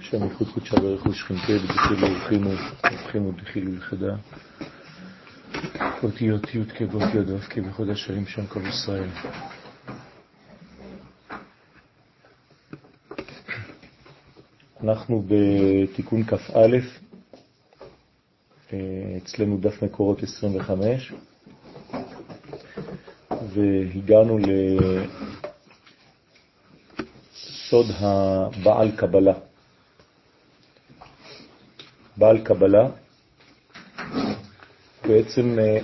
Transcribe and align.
ייחוד 0.00 0.48
קודשה 0.54 0.76
ברכו 0.80 1.12
שכינתה 1.14 1.52
ודחילו 1.52 2.06
אורחינו, 2.06 2.50
אורחינו 2.90 3.32
דחילו 3.32 3.74
יחדה. 3.74 4.14
אותיות 6.02 6.54
י' 6.54 6.64
כבאות 6.78 7.14
יודות 7.14 7.40
כבחוד 7.42 7.88
השרים 7.90 8.26
שם 8.26 8.46
כל 8.46 8.60
ישראל. 8.68 9.08
אנחנו 14.82 15.24
בתיקון 15.28 16.22
כ"א, 16.24 16.76
אצלנו 19.16 19.56
דף 19.60 19.82
מקורות 19.82 20.22
25, 20.22 21.12
והגענו 23.30 24.38
לסוד 27.34 27.86
הבעל 27.98 28.90
קבלה. 28.96 29.51
בעל 32.22 32.38
קבלה 32.38 32.88
בעצם 35.08 35.58
אה, 35.58 35.78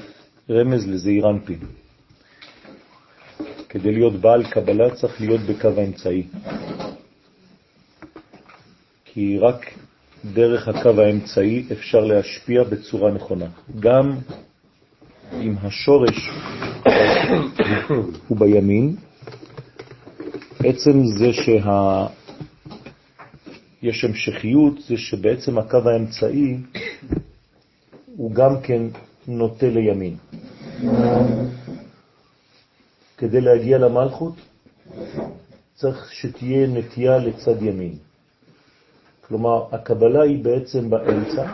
רמז 0.50 0.86
לזעיר 0.88 1.30
אנפין. 1.30 1.58
כדי 3.68 3.92
להיות 3.92 4.12
בעל 4.12 4.44
קבלה 4.50 4.94
צריך 4.94 5.20
להיות 5.20 5.40
בקו 5.40 5.68
האמצעי. 5.76 6.22
כי 9.04 9.38
רק 9.38 9.74
דרך 10.24 10.68
הקו 10.68 11.00
האמצעי 11.00 11.64
אפשר 11.72 12.00
להשפיע 12.00 12.62
בצורה 12.64 13.12
נכונה. 13.12 13.46
גם 13.80 14.16
אם 15.32 15.54
השורש 15.62 16.30
הוא 18.28 18.38
בימין, 18.38 18.96
עצם 20.64 21.04
זה 21.18 21.32
שה... 21.32 22.06
יש 23.82 24.04
המשכיות, 24.04 24.74
זה 24.88 24.96
שבעצם 24.96 25.58
הקו 25.58 25.78
האמצעי 25.88 26.56
הוא 28.16 28.32
גם 28.32 28.60
כן 28.62 28.82
נוטה 29.26 29.66
לימין. 29.66 30.16
כדי 33.16 33.40
להגיע 33.40 33.78
למלכות 33.78 34.34
צריך 35.74 36.12
שתהיה 36.12 36.66
נטייה 36.66 37.18
לצד 37.18 37.62
ימין. 37.62 37.98
כלומר, 39.20 39.74
הקבלה 39.74 40.22
היא 40.22 40.44
בעצם 40.44 40.90
באמצע, 40.90 41.52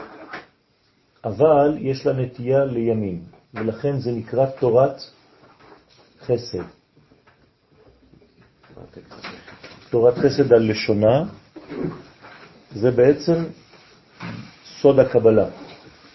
אבל 1.25 1.79
יש 1.81 2.07
לה 2.07 2.13
נטייה 2.13 2.65
לימין, 2.65 3.21
ולכן 3.55 4.01
זה 4.01 4.13
נקרא 4.13 4.47
תורת 4.61 4.97
חסד. 6.21 6.63
תורת 9.91 10.15
חסד 10.15 10.53
על 10.53 10.71
לשונה, 10.71 11.25
זה 12.75 12.91
בעצם 12.91 13.45
סוד 14.81 14.99
הקבלה. 14.99 15.47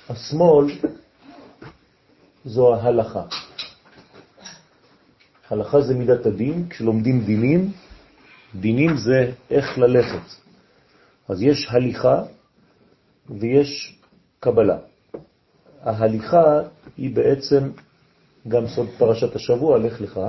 השמאל 0.10 0.66
זו 2.46 2.76
ההלכה. 2.76 3.24
הלכה 5.50 5.82
זה 5.82 5.96
מידת 5.96 6.26
הדין, 6.26 6.70
כשלומדים 6.70 7.26
דינים, 7.26 7.72
דינים 8.56 8.98
זה 8.98 9.32
איך 9.50 9.78
ללכת. 9.78 10.26
אז 11.30 11.42
יש 11.42 11.68
הליכה 11.70 12.24
ויש 13.30 14.00
קבלה. 14.40 14.78
ההליכה 15.82 16.62
היא 16.98 17.16
בעצם 17.16 17.70
גם 18.48 18.68
סוד 18.68 18.90
פרשת 18.98 19.36
השבוע, 19.36 19.78
לך 19.78 20.02
לך. 20.02 20.20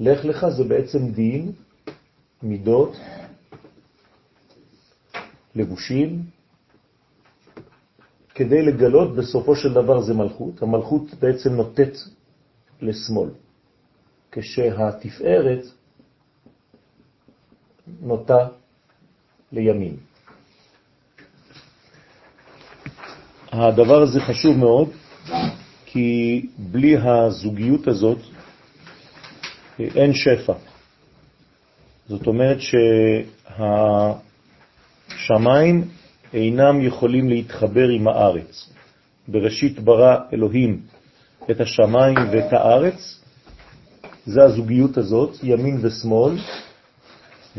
לך 0.00 0.24
לך 0.24 0.46
זה 0.48 0.64
בעצם 0.64 1.08
דין, 1.08 1.52
מידות, 2.42 2.96
לבושים, 5.56 6.22
כדי 8.34 8.62
לגלות 8.62 9.16
בסופו 9.16 9.56
של 9.56 9.72
דבר 9.72 10.00
זה 10.00 10.14
מלכות. 10.14 10.62
המלכות 10.62 11.14
בעצם 11.20 11.52
נוטט 11.52 11.96
לשמאל, 12.82 13.30
כשהתפארת 14.32 15.64
נוטה 18.00 18.48
לימין. 19.52 19.96
הדבר 23.52 24.02
הזה 24.02 24.20
חשוב 24.20 24.56
מאוד, 24.56 24.88
כי 25.86 26.46
בלי 26.58 26.96
הזוגיות 26.96 27.88
הזאת 27.88 28.18
אין 29.78 30.14
שפע. 30.14 30.52
זאת 32.08 32.26
אומרת 32.26 32.58
שהשמיים 35.26 35.84
אינם 36.34 36.80
יכולים 36.80 37.28
להתחבר 37.28 37.88
עם 37.88 38.08
הארץ. 38.08 38.70
בראשית 39.28 39.78
ברא 39.78 40.16
אלוהים 40.32 40.80
את 41.50 41.60
השמיים 41.60 42.16
ואת 42.32 42.52
הארץ, 42.52 43.20
זה 44.26 44.42
הזוגיות 44.42 44.96
הזאת, 44.96 45.36
ימין 45.42 45.78
ושמאל, 45.82 46.34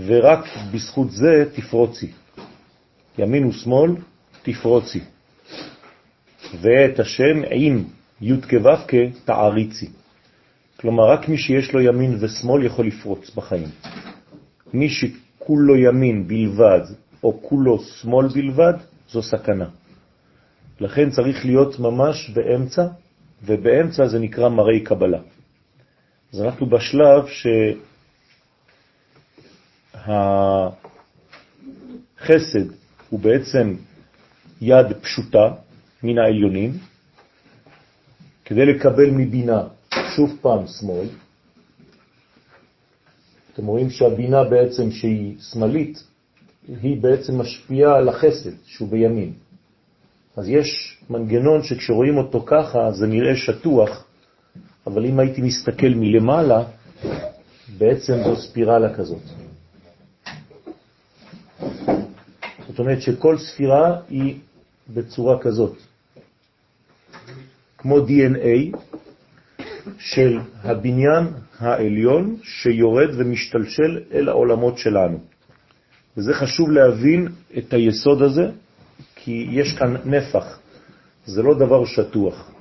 ורק 0.06 0.46
בזכות 0.72 1.12
זה 1.12 1.46
תפרוצי. 1.56 2.12
ימין 3.18 3.46
ושמאל 3.46 3.92
תפרוצי. 4.44 5.00
ואת 6.62 7.00
השם 7.00 7.42
עם 7.52 7.84
י' 8.22 8.42
כו' 8.42 8.96
תעריצי. 9.26 9.90
כלומר, 10.80 11.04
רק 11.04 11.30
מי 11.30 11.38
שיש 11.38 11.74
לו 11.74 11.82
ימין 11.82 12.18
ושמאל 12.20 12.64
יכול 12.64 12.88
לפרוץ 12.88 13.36
בחיים. 13.36 13.70
מי 14.74 14.90
שכולו 14.90 15.76
ימין 15.76 16.28
בלבד 16.28 16.82
או 17.24 17.40
כולו 17.42 17.80
שמאל 17.80 18.28
בלבד, 18.28 18.74
זו 19.10 19.22
סכנה. 19.22 19.70
לכן 20.80 21.10
צריך 21.10 21.46
להיות 21.46 21.80
ממש 21.80 22.30
באמצע, 22.30 22.88
ובאמצע 23.44 24.08
זה 24.08 24.20
נקרא 24.20 24.50
מראי 24.50 24.84
קבלה. 24.84 25.20
אז 26.34 26.42
אנחנו 26.42 26.66
בשלב 26.66 27.26
שהחסד 32.18 32.68
הוא 33.10 33.20
בעצם 33.20 33.76
יד 34.62 34.88
פשוטה 35.02 35.52
מן 36.04 36.18
העליונים, 36.18 36.78
כדי 38.46 38.66
לקבל 38.66 39.10
מבינה 39.12 39.64
שוב 40.16 40.38
פעם 40.42 40.68
שמאל. 40.68 41.08
אתם 43.54 43.66
רואים 43.66 43.90
שהבינה 43.90 44.44
בעצם 44.44 44.92
שהיא 44.92 45.36
שמאלית, 45.40 46.04
היא 46.68 47.02
בעצם 47.02 47.38
משפיעה 47.38 47.96
על 47.96 48.10
החסד 48.10 48.52
שהוא 48.66 48.90
בימין. 48.90 49.34
אז 50.38 50.50
יש 50.50 50.98
מנגנון 51.10 51.64
שכשרואים 51.64 52.18
אותו 52.18 52.44
ככה 52.46 52.92
זה 52.92 53.08
נראה 53.08 53.36
שטוח, 53.36 54.06
אבל 54.88 55.06
אם 55.06 55.20
הייתי 55.20 55.42
מסתכל 55.42 55.90
מלמעלה, 55.96 56.64
בעצם 57.78 58.14
זו 58.24 58.36
ספירלה 58.36 58.94
כזאת. 58.96 59.22
זאת 62.68 62.80
אומרת 62.80 63.02
שכל 63.02 63.38
ספירה 63.38 64.00
היא 64.10 64.40
בצורה 64.94 65.40
כזאת, 65.40 65.78
כמו 67.78 67.98
DNA 67.98 68.78
של 70.00 70.40
הבניין 70.64 71.26
העליון 71.60 72.36
שיורד 72.44 73.10
ומשתלשל 73.18 74.04
אל 74.12 74.30
העולמות 74.30 74.78
שלנו. 74.78 75.20
וזה 76.18 76.34
חשוב 76.34 76.72
להבין 76.72 77.28
את 77.58 77.74
היסוד 77.74 78.22
הזה, 78.22 78.50
כי 79.16 79.48
יש 79.52 79.74
כאן 79.74 79.96
נפח, 80.06 80.60
זה 81.26 81.42
לא 81.42 81.54
דבר 81.54 81.86
שטוח. 81.86 82.52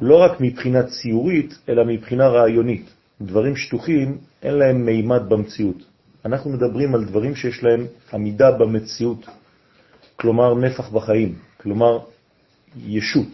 לא 0.00 0.16
רק 0.16 0.40
מבחינה 0.40 0.82
ציורית, 0.82 1.58
אלא 1.68 1.84
מבחינה 1.84 2.28
רעיונית. 2.28 2.90
דברים 3.20 3.56
שטוחים, 3.56 4.18
אין 4.42 4.54
להם 4.54 4.86
מימד 4.86 5.28
במציאות. 5.28 5.76
אנחנו 6.24 6.50
מדברים 6.50 6.94
על 6.94 7.04
דברים 7.04 7.36
שיש 7.36 7.62
להם 7.62 7.86
עמידה 8.12 8.50
במציאות, 8.50 9.26
כלומר 10.16 10.54
נפח 10.54 10.88
בחיים, 10.88 11.34
כלומר 11.62 11.98
ישות. 12.86 13.28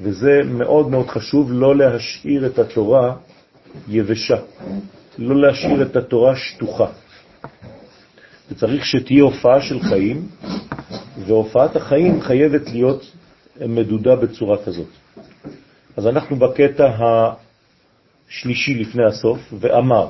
וזה 0.00 0.40
מאוד 0.44 0.90
מאוד 0.90 1.06
חשוב 1.06 1.52
לא 1.52 1.76
להשאיר 1.76 2.46
את 2.46 2.58
התורה 2.58 3.16
יבשה, 3.88 4.36
לא 5.18 5.36
להשאיר 5.36 5.82
את 5.82 5.96
התורה 5.96 6.36
שטוחה. 6.36 6.86
וצריך 8.52 8.86
שתהיה 8.86 9.22
הופעה 9.22 9.60
של 9.60 9.80
חיים, 9.82 10.28
והופעת 11.26 11.76
החיים 11.76 12.20
חייבת 12.20 12.70
להיות 12.70 13.12
מדודה 13.60 14.16
בצורה 14.16 14.56
כזאת. 14.64 14.88
אז 15.96 16.06
אנחנו 16.06 16.36
בקטע 16.36 16.90
השלישי 18.28 18.74
לפני 18.74 19.04
הסוף, 19.04 19.38
ואמר, 19.60 20.08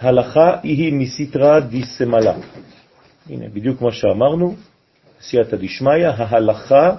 הלכה 0.00 0.56
היא 0.62 0.92
מסיטרה 0.92 1.60
דיסמלה. 1.60 2.34
הנה, 3.30 3.48
בדיוק 3.48 3.82
מה 3.82 3.92
שאמרנו, 3.92 4.54
סייעתא 5.20 5.56
דשמיא, 5.56 6.06
ההלכה 6.06 6.96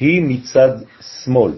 היא 0.00 0.22
מצד 0.22 0.70
שמאל. 1.24 1.52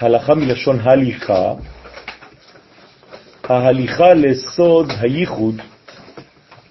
הלכה 0.00 0.34
מלשון 0.34 0.80
הליכה, 0.80 1.54
ההליכה 3.48 4.14
לסוד 4.14 4.90
הייחוד 5.00 5.54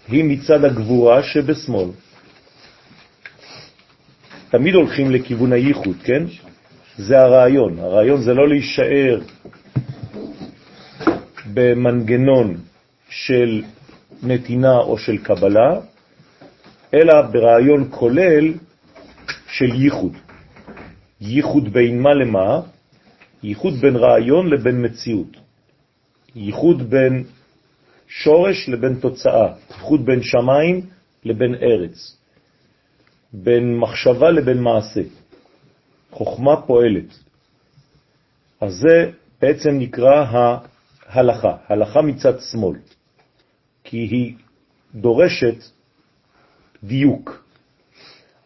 היא 0.07 0.23
מצד 0.23 0.65
הגבורה 0.65 1.23
שבשמאל. 1.23 1.89
תמיד 4.49 4.75
הולכים 4.75 5.11
לכיוון 5.11 5.53
הייחוד, 5.53 5.95
כן? 6.03 6.23
זה 6.97 7.19
הרעיון. 7.19 7.79
הרעיון 7.79 8.21
זה 8.21 8.33
לא 8.33 8.47
להישאר 8.47 9.19
במנגנון 11.53 12.57
של 13.09 13.63
נתינה 14.23 14.77
או 14.77 14.97
של 14.97 15.17
קבלה, 15.17 15.79
אלא 16.93 17.21
ברעיון 17.21 17.87
כולל 17.89 18.53
של 19.47 19.75
ייחוד. 19.75 20.13
ייחוד 21.21 21.73
בין 21.73 22.01
מה 22.01 22.13
למה? 22.13 22.61
ייחוד 23.43 23.73
בין 23.73 23.95
רעיון 23.95 24.49
לבין 24.49 24.85
מציאות. 24.85 25.46
ייחוד 26.35 26.89
בין 26.89 27.23
שורש 28.07 28.69
לבין 28.69 28.99
תוצאה. 28.99 29.53
ייחוד 29.69 30.05
בין 30.05 30.23
שמיים 30.23 30.81
לבין 31.23 31.55
ארץ. 31.55 32.17
בין 33.33 33.77
מחשבה 33.77 34.31
לבין 34.31 34.61
מעשה. 34.63 35.01
חוכמה 36.11 36.61
פועלת. 36.61 37.19
אז 38.61 38.73
זה 38.73 39.11
בעצם 39.41 39.69
נקרא 39.69 40.25
ההלכה, 41.07 41.57
הלכה 41.67 42.01
מצד 42.01 42.39
שמאל, 42.39 42.77
כי 43.83 43.97
היא 43.97 44.35
דורשת 44.95 45.63
דיוק, 46.83 47.43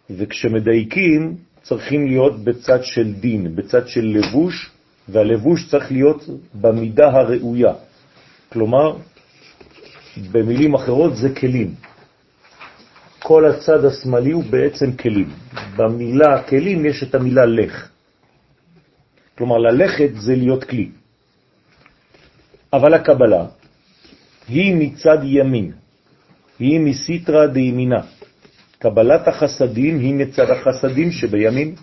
וכשמדייקים 0.10 1.38
צריכים 1.62 2.08
להיות 2.08 2.44
בצד 2.44 2.84
של 2.84 3.14
דין, 3.14 3.56
בצד 3.56 3.88
של 3.88 4.06
לבוש, 4.06 4.72
והלבוש 5.12 5.70
צריך 5.70 5.92
להיות 5.92 6.24
במידה 6.54 7.08
הראויה. 7.08 7.74
כלומר, 8.50 8.98
במילים 10.32 10.74
אחרות 10.74 11.16
זה 11.18 11.36
כלים. 11.36 11.76
כל 13.20 13.46
הצד 13.46 13.86
השמאלי 13.86 14.32
הוא 14.32 14.44
בעצם 14.44 14.92
כלים. 14.92 15.30
במילה 15.76 16.44
כלים 16.44 16.86
יש 16.86 17.04
את 17.04 17.16
המילה 17.16 17.46
לך. 17.46 17.90
כלומר, 19.38 19.58
ללכת 19.58 20.10
זה 20.16 20.36
להיות 20.36 20.64
כלי. 20.64 20.90
אבל 22.74 22.94
הקבלה 22.94 23.46
היא 24.48 24.76
מצד 24.76 25.18
ימין, 25.24 25.72
היא 26.60 26.80
מסיטרה 26.80 27.48
דימינה. 27.48 28.02
קבלת 28.80 29.28
החסדים 29.28 30.00
היא 30.00 30.14
מצד 30.14 30.50
החסדים 30.50 31.12
שבימין. 31.12 31.76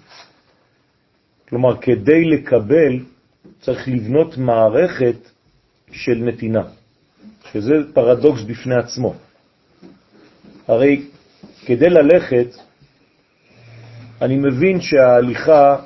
כלומר, 1.49 1.77
כדי 1.81 2.25
לקבל 2.25 3.18
צריך 3.61 3.89
לבנות 3.89 4.39
מערכת 4.39 5.17
של 5.93 6.15
נתינה, 6.15 6.63
שזה 7.53 7.73
פרדוקס 7.95 8.43
בפני 8.43 8.75
עצמו. 8.75 9.15
הרי 10.69 11.03
כדי 11.67 11.91
ללכת, 11.91 12.47
אני 14.23 14.37
מבין 14.37 14.81
שההליכה 14.81 15.77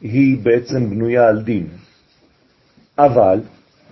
היא 0.00 0.38
בעצם 0.42 0.90
בנויה 0.90 1.28
על 1.28 1.42
דין, 1.42 1.66
אבל 2.98 3.40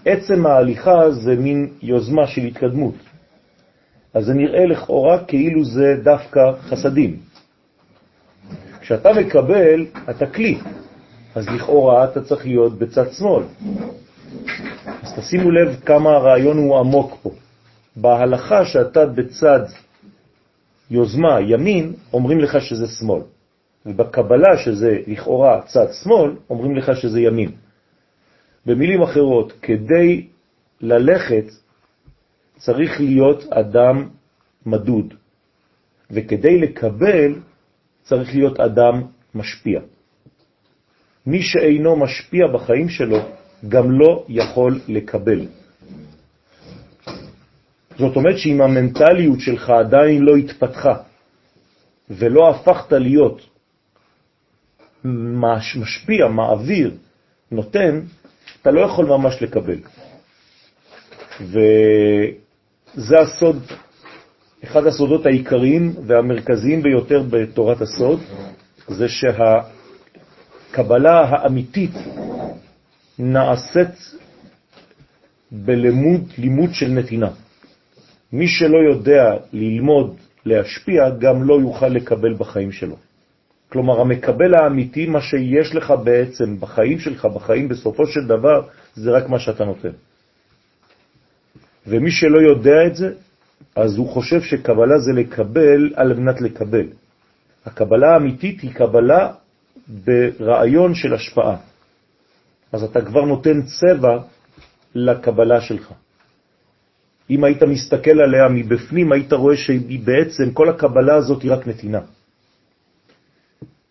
עצם 0.05 0.47
ההליכה 0.47 1.11
זה 1.11 1.35
מין 1.35 1.69
יוזמה 1.83 2.27
של 2.27 2.41
התקדמות. 2.41 2.95
אז 4.15 4.25
זה 4.25 4.35
נראה 4.35 4.67
לכאורה 4.67 5.25
כאילו 5.25 5.65
זה 5.65 5.95
דווקא 6.03 6.41
חסדים. 6.61 7.17
כשאתה 8.81 9.13
מקבל, 9.13 9.87
אתה 10.11 10.27
כלי, 10.27 10.59
אז 11.37 11.49
לכאורה 11.49 12.05
אתה 12.05 12.25
צריך 12.25 12.47
להיות 12.47 12.79
בצד 12.79 13.13
שמאל. 13.13 13.43
אז 15.03 15.13
תשימו 15.17 15.51
לב 15.51 15.81
כמה 15.85 16.11
הרעיון 16.11 16.59
הוא 16.59 16.79
עמוק 16.79 17.17
פה. 17.23 17.31
בהלכה 17.97 18.65
שאתה 18.65 19.07
בצד 19.07 19.61
יוזמה, 20.91 21.41
ימין, 21.41 21.93
אומרים 22.13 22.39
לך 22.39 22.61
שזה 22.61 22.87
שמאל. 22.87 23.23
ובקבלה, 23.87 24.59
שזה 24.59 24.99
לכאורה 25.07 25.63
צד 25.63 25.87
שמאל, 26.03 26.37
אומרים 26.51 26.77
לך 26.77 26.97
שזה 26.97 27.21
ימין. 27.21 27.51
במילים 28.67 29.03
אחרות, 29.03 29.53
כדי 29.63 30.27
ללכת 30.81 31.45
צריך 32.57 33.01
להיות 33.01 33.53
אדם 33.53 34.09
מדוד, 34.67 35.15
וכדי 36.11 36.59
לקבל 36.61 37.35
צריך 38.03 38.35
להיות 38.35 38.61
אדם 38.61 39.03
משפיע. 39.35 39.81
מי 41.27 41.43
שאינו 41.43 41.97
משפיע 41.97 42.47
בחיים 42.55 42.89
שלו 42.89 43.19
גם 43.69 43.91
לא 43.91 44.25
יכול 44.29 44.81
לקבל. 44.89 45.47
זאת 47.99 48.17
אומרת 48.17 48.39
שאם 48.39 48.63
המנטליות 48.63 49.41
שלך 49.41 49.71
עדיין 49.71 50.23
לא 50.23 50.37
התפתחה 50.37 50.95
ולא 52.11 52.51
הפכת 52.51 52.93
להיות 52.93 53.41
משפיע, 55.77 56.29
מעביר, 56.29 56.95
נותן, 57.51 58.01
אתה 58.63 58.71
לא 58.71 58.81
יכול 58.81 59.07
ממש 59.07 59.43
לקבל. 59.43 59.79
וזה 61.41 63.19
הסוד, 63.21 63.63
אחד 64.65 64.87
הסודות 64.87 65.27
העיקריים 65.27 65.93
והמרכזיים 66.07 66.83
ביותר 66.83 67.23
בתורת 67.31 67.81
הסוד, 67.81 68.21
זה 68.89 69.09
שהקבלה 70.71 71.21
האמיתית 71.21 71.95
נעשית 73.19 74.15
בלימוד 75.53 76.23
לימוד 76.39 76.71
של 76.73 76.89
נתינה. 76.89 77.31
מי 78.33 78.49
שלא 78.49 78.79
יודע 78.79 79.37
ללמוד 79.53 80.17
להשפיע, 80.45 81.11
גם 81.19 81.43
לא 81.43 81.61
יוכל 81.61 81.89
לקבל 81.89 82.35
בחיים 82.35 82.73
שלו. 82.73 82.97
כלומר, 83.69 84.01
המקבל 84.01 84.55
האמיתי, 84.55 85.07
מה 85.07 85.21
שיש 85.21 85.75
לך 85.75 85.95
בעצם 86.05 86.61
בחיים 86.61 86.99
שלך, 86.99 87.25
בחיים 87.25 87.69
בסופו 87.69 88.07
של 88.07 88.27
דבר, 88.27 88.63
זה 88.95 89.11
רק 89.11 89.29
מה 89.29 89.39
שאתה 89.39 89.65
נותן. 89.65 89.91
ומי 91.87 92.11
שלא 92.11 92.39
יודע 92.39 92.87
את 92.87 92.97
זה, 92.97 93.13
אז 93.77 93.97
הוא 93.97 94.09
חושב 94.09 94.43
שקבלה 94.43 94.99
זה 94.99 95.13
לקבל 95.13 95.93
על 95.95 96.15
מנת 96.15 96.41
לקבל. 96.41 96.87
הקבלה 97.67 98.13
האמיתית 98.15 98.61
היא 98.61 98.75
קבלה 98.75 99.33
ברעיון 99.89 100.95
של 100.95 101.15
השפעה. 101.15 101.57
אז 102.73 102.83
אתה 102.83 103.01
כבר 103.01 103.25
נותן 103.25 103.63
צבע 103.63 104.19
לקבלה 104.95 105.61
שלך. 105.61 105.93
אם 107.31 107.45
היית 107.45 107.63
מסתכל 107.63 108.21
עליה 108.21 108.49
מבפנים, 108.49 109.13
היית 109.13 109.33
רואה 109.33 109.57
שהיא 109.57 110.01
בעצם, 110.05 110.51
כל 110.53 110.69
הקבלה 110.69 111.15
הזאת 111.15 111.43
היא 111.43 111.53
רק 111.53 111.67
נתינה. 111.67 112.01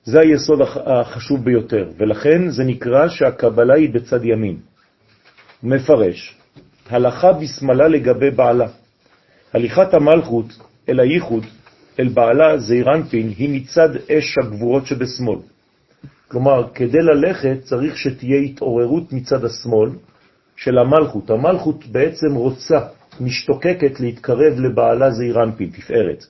זה 0.04 0.20
היסוד 0.20 0.60
החשוב 0.86 1.46
ביותר, 1.46 1.90
ולכן 1.98 2.50
זה 2.50 2.64
נקרא 2.64 3.08
שהקבלה 3.08 3.74
היא 3.74 3.94
בצד 3.94 4.26
ימין. 4.26 4.58
מפרש, 5.64 6.36
הלכה 6.90 7.34
בשמאלה 7.34 7.88
לגבי 7.88 8.32
בעלה. 8.32 8.68
הליכת 9.54 9.94
המלכות 9.94 10.46
אל 10.90 11.00
הייחוד, 11.00 11.46
אל 12.00 12.08
בעלה 12.08 12.58
זעירנפין, 12.58 13.34
היא 13.38 13.62
מצד 13.62 13.90
אש 13.96 14.38
הגבורות 14.38 14.86
שבשמאל. 14.86 15.40
כלומר, 16.28 16.70
כדי 16.74 17.02
ללכת 17.02 17.58
צריך 17.64 17.98
שתהיה 17.98 18.38
התעוררות 18.38 19.14
מצד 19.14 19.46
השמאל 19.46 19.90
של 20.56 20.78
המלכות. 20.78 21.30
המלכות 21.30 21.86
בעצם 21.86 22.36
רוצה, 22.36 22.80
משתוקקת 23.22 24.00
להתקרב 24.00 24.60
לבעלה 24.60 25.12
זעירנפין, 25.12 25.70
תפארת. 25.70 26.26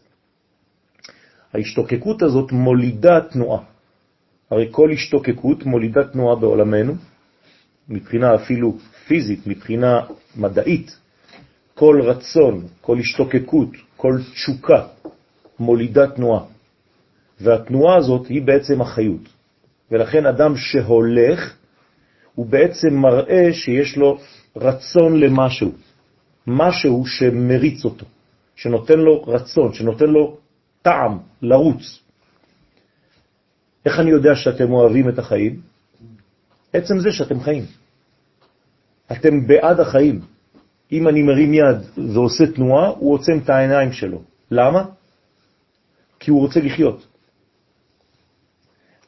ההשתוקקות 1.54 2.22
הזאת 2.22 2.52
מולידה 2.52 3.22
תנועה. 3.32 3.64
הרי 4.52 4.68
כל 4.72 4.92
השתוקקות 4.92 5.66
מולידה 5.66 6.04
תנועה 6.04 6.36
בעולמנו, 6.36 6.94
מבחינה 7.90 8.36
אפילו 8.36 8.78
פיזית, 9.08 9.48
מבחינה 9.48 10.00
מדעית. 10.36 10.98
כל 11.74 12.02
רצון, 12.04 12.68
כל 12.82 12.98
השתוקקות, 13.00 13.70
כל 13.98 14.18
תשוקה 14.34 14.88
מולידה 15.60 16.08
תנועה. 16.08 16.44
והתנועה 17.42 17.98
הזאת 17.98 18.28
היא 18.28 18.42
בעצם 18.42 18.82
החיות. 18.82 19.35
ולכן 19.92 20.26
אדם 20.26 20.58
שהולך, 20.58 21.56
הוא 22.36 22.46
בעצם 22.46 22.94
מראה 22.94 23.54
שיש 23.54 23.98
לו 23.98 24.18
רצון 24.56 25.20
למשהו, 25.20 25.72
משהו 26.48 27.06
שמריץ 27.06 27.86
אותו, 27.86 28.06
שנותן 28.56 29.00
לו 29.00 29.24
רצון, 29.24 29.74
שנותן 29.74 30.06
לו 30.06 30.38
טעם 30.82 31.18
לרוץ. 31.42 32.00
איך 33.86 34.00
אני 34.00 34.12
יודע 34.12 34.36
שאתם 34.36 34.72
אוהבים 34.72 35.10
את 35.10 35.20
החיים? 35.20 35.62
עצם 36.74 37.00
זה 37.00 37.12
שאתם 37.12 37.40
חיים. 37.40 37.66
אתם 39.12 39.48
בעד 39.48 39.80
החיים. 39.80 40.22
אם 40.92 41.08
אני 41.08 41.24
מרים 41.24 41.54
יד 41.54 41.78
ועושה 42.14 42.52
תנועה, 42.52 42.88
הוא 42.88 43.14
עוצם 43.14 43.38
את 43.44 43.50
העיניים 43.50 43.92
שלו. 43.92 44.22
למה? 44.52 44.86
כי 46.20 46.32
הוא 46.32 46.42
רוצה 46.42 46.60
לחיות. 46.60 47.08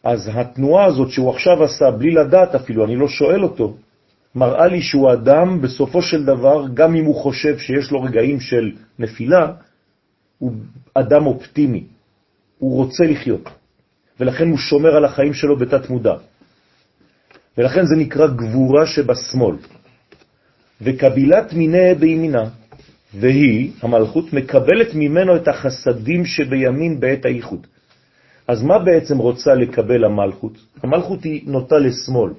אז 0.08 0.30
התנועה 0.34 0.86
הזאת 0.86 1.10
שהוא 1.10 1.30
עכשיו 1.30 1.64
עשה, 1.64 1.92
בלי 1.92 2.12
לדעת 2.12 2.56
אפילו, 2.56 2.86
אני 2.86 2.96
לא 2.96 3.08
שואל 3.08 3.44
אותו, 3.44 3.78
מראה 4.36 4.68
לי 4.68 4.82
שהוא 4.82 5.14
אדם, 5.14 5.62
בסופו 5.62 6.02
של 6.02 6.26
דבר, 6.26 6.66
גם 6.74 6.96
אם 6.96 7.06
הוא 7.06 7.16
חושב 7.16 7.58
שיש 7.60 7.92
לו 7.92 8.02
רגעים 8.02 8.40
של 8.40 8.72
נפילה, 9.00 9.52
הוא 10.38 10.52
אדם 10.94 11.26
אופטימי, 11.26 11.84
הוא 12.60 12.76
רוצה 12.76 13.04
לחיות, 13.04 13.50
ולכן 14.20 14.50
הוא 14.50 14.58
שומר 14.58 14.96
על 14.96 15.06
החיים 15.06 15.34
שלו 15.34 15.58
בתת 15.58 15.90
מודע. 15.90 16.16
ולכן 17.58 17.86
זה 17.86 17.96
נקרא 17.96 18.28
גבורה 18.28 18.86
שבשמאל. 18.86 19.56
וקבילת 20.82 21.54
מיני 21.54 21.96
בימינה, 22.00 22.44
והיא, 23.14 23.72
המלכות, 23.82 24.34
מקבלת 24.34 24.94
ממנו 24.94 25.36
את 25.36 25.48
החסדים 25.48 26.26
שבימין 26.26 27.00
בעת 27.00 27.26
האיחוד. 27.26 27.68
אז 28.48 28.64
מה 28.64 28.80
בעצם 28.80 29.18
רוצה 29.18 29.54
לקבל 29.56 30.04
המלכות? 30.06 30.58
המלכות 30.84 31.24
היא 31.24 31.42
נוטה 31.46 31.78
לשמאל, 31.78 32.32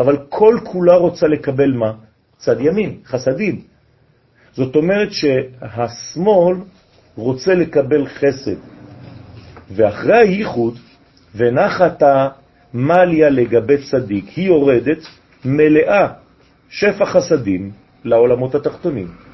אבל 0.00 0.16
כל 0.28 0.58
כולה 0.64 0.94
רוצה 0.94 1.26
לקבל 1.26 1.72
מה? 1.72 1.92
צד 2.36 2.60
ימין, 2.60 2.96
חסדים. 3.04 3.60
זאת 4.52 4.76
אומרת 4.76 5.08
שהשמאל 5.12 6.56
רוצה 7.16 7.54
לקבל 7.54 8.06
חסד, 8.06 8.56
ואחרי 9.70 10.16
הייחוד, 10.16 10.78
ונחת 11.34 12.02
המליה 12.02 13.30
לגבי 13.30 13.76
צדיק, 13.90 14.28
היא 14.28 14.46
יורדת 14.46 14.98
מלאה 15.44 16.08
שפע 16.68 17.06
חסדים 17.06 17.70
לעולמות 18.04 18.54
התחתונים. 18.54 19.25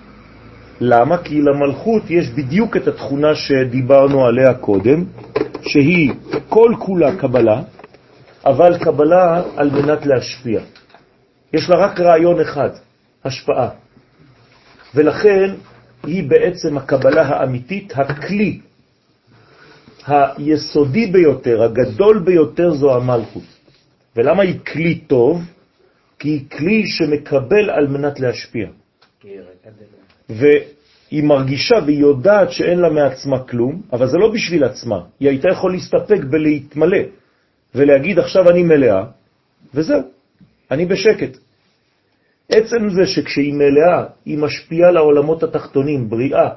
למה? 0.85 1.19
כי 1.19 1.41
למלכות 1.41 2.03
יש 2.11 2.31
בדיוק 2.31 2.77
את 2.77 2.89
התכונה 2.89 3.35
שדיברנו 3.35 4.27
עליה 4.27 4.55
קודם, 4.55 5.05
שהיא 5.63 6.13
כל 6.49 6.75
כולה 6.79 7.17
קבלה, 7.17 7.63
אבל 8.45 8.79
קבלה 8.79 9.43
על 9.57 9.71
מנת 9.71 10.07
להשפיע. 10.07 10.61
יש 11.53 11.71
לה 11.71 11.77
רק 11.77 12.01
רעיון 12.01 12.41
אחד, 12.41 12.71
השפעה. 13.25 13.69
ולכן 14.95 15.55
היא 16.07 16.29
בעצם 16.29 16.79
הקבלה 16.79 17.23
האמיתית, 17.23 17.93
הכלי 17.97 18.61
היסודי 20.07 21.07
ביותר, 21.07 21.63
הגדול 21.63 22.19
ביותר 22.19 22.71
זו 22.75 22.97
המלכות. 22.97 23.43
ולמה 24.17 24.43
היא 24.43 24.59
כלי 24.67 24.95
טוב? 24.95 25.43
כי 26.19 26.29
היא 26.29 26.51
כלי 26.51 26.87
שמקבל 26.87 27.71
על 27.71 27.87
מנת 27.87 28.21
להשפיע. 28.21 28.69
והיא 30.33 31.25
מרגישה 31.25 31.77
והיא 31.87 31.99
יודעת 31.99 32.53
שאין 32.53 32.79
לה 32.79 32.91
מעצמה 32.91 33.45
כלום, 33.45 33.83
אבל 33.93 34.07
זה 34.09 34.19
לא 34.19 34.33
בשביל 34.33 34.65
עצמה. 34.65 35.01
היא 35.21 35.29
הייתה 35.29 35.49
יכול 35.49 35.73
להסתפק 35.73 36.21
בלהתמלא 36.31 37.03
ולהגיד 37.75 38.19
עכשיו 38.19 38.51
אני 38.51 38.63
מלאה, 38.63 39.05
וזהו, 39.75 40.01
אני 40.71 40.87
בשקט. 40.87 41.39
עצם 42.49 42.89
זה 42.89 43.07
שכשהיא 43.07 43.55
מלאה, 43.55 44.05
היא 44.25 44.39
משפיעה 44.39 44.91
לעולמות 44.91 45.43
התחתונים, 45.43 46.11
בריאה, 46.11 46.49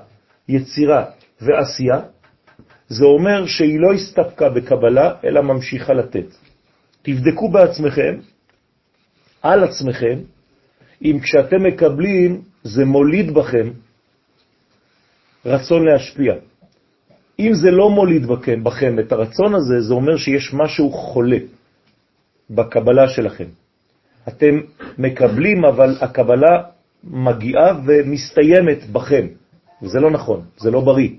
יצירה 0.49 1.05
ועשייה, 1.41 1.99
זה 2.87 3.05
אומר 3.05 3.45
שהיא 3.45 3.79
לא 3.79 3.93
הסתפקה 3.93 4.49
בקבלה, 4.49 5.13
אלא 5.23 5.41
ממשיכה 5.41 5.93
לתת. 5.93 6.27
תבדקו 7.01 7.49
בעצמכם, 7.51 8.15
על 9.41 9.63
עצמכם, 9.63 10.19
אם 11.03 11.19
כשאתם 11.23 11.63
מקבלים, 11.63 12.41
זה 12.65 12.85
מוליד 12.85 13.33
בכם 13.33 13.69
רצון 15.45 15.85
להשפיע. 15.85 16.33
אם 17.39 17.53
זה 17.53 17.71
לא 17.71 17.89
מוליד 17.89 18.25
בכם, 18.25 18.63
בכם 18.63 18.99
את 18.99 19.11
הרצון 19.11 19.55
הזה, 19.55 19.81
זה 19.81 19.93
אומר 19.93 20.17
שיש 20.17 20.53
משהו 20.53 20.91
חולה 20.91 21.37
בקבלה 22.49 23.07
שלכם. 23.07 23.45
אתם 24.27 24.59
מקבלים, 24.97 25.65
אבל 25.65 25.95
הקבלה 26.01 26.63
מגיעה 27.03 27.79
ומסתיימת 27.85 28.89
בכם. 28.91 29.27
וזה 29.81 29.99
לא 29.99 30.11
נכון, 30.11 30.41
זה 30.57 30.71
לא 30.71 30.81
בריא. 30.81 31.09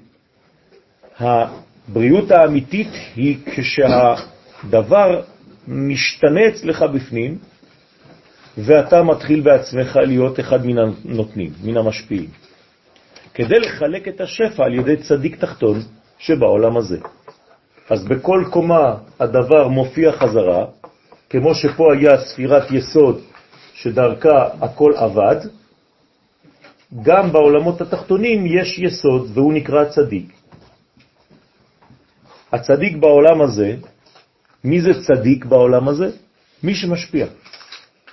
הבריאות 1.18 2.30
האמיתית 2.30 2.90
היא 3.16 3.38
כשהדבר 3.46 5.22
משתנה 5.68 6.48
אצלך 6.48 6.82
בפנים, 6.82 7.38
ואתה 8.56 9.02
מתחיל 9.02 9.40
בעצמך 9.40 9.96
להיות 9.96 10.40
אחד 10.40 10.66
מן 10.66 10.78
הנותנים, 10.78 11.52
מן 11.64 11.76
המשפיעים. 11.76 12.30
כדי 13.34 13.58
לחלק 13.60 14.08
את 14.08 14.20
השפע 14.20 14.64
על 14.64 14.75
ידי 14.75 14.96
צדיק 14.96 15.36
תחתון 15.36 15.78
שבעולם 16.18 16.76
הזה. 16.76 16.98
אז 17.90 18.04
בכל 18.04 18.44
קומה 18.50 18.94
הדבר 19.20 19.68
מופיע 19.68 20.12
חזרה, 20.12 20.64
כמו 21.30 21.54
שפה 21.54 21.94
היה 21.94 22.20
ספירת 22.20 22.70
יסוד 22.70 23.20
שדרכה 23.75 24.48
הכל 24.60 24.92
עבד, 24.96 25.36
גם 27.02 27.32
בעולמות 27.32 27.80
התחתונים 27.80 28.46
יש 28.46 28.78
יסוד 28.78 29.30
והוא 29.34 29.52
נקרא 29.52 29.84
צדיק. 29.84 30.32
הצדיק 32.52 32.96
בעולם 32.96 33.40
הזה, 33.42 33.76
מי 34.64 34.80
זה 34.80 34.90
צדיק 35.06 35.44
בעולם 35.44 35.88
הזה? 35.88 36.10
מי 36.62 36.75
שמשפיע. 36.75 37.26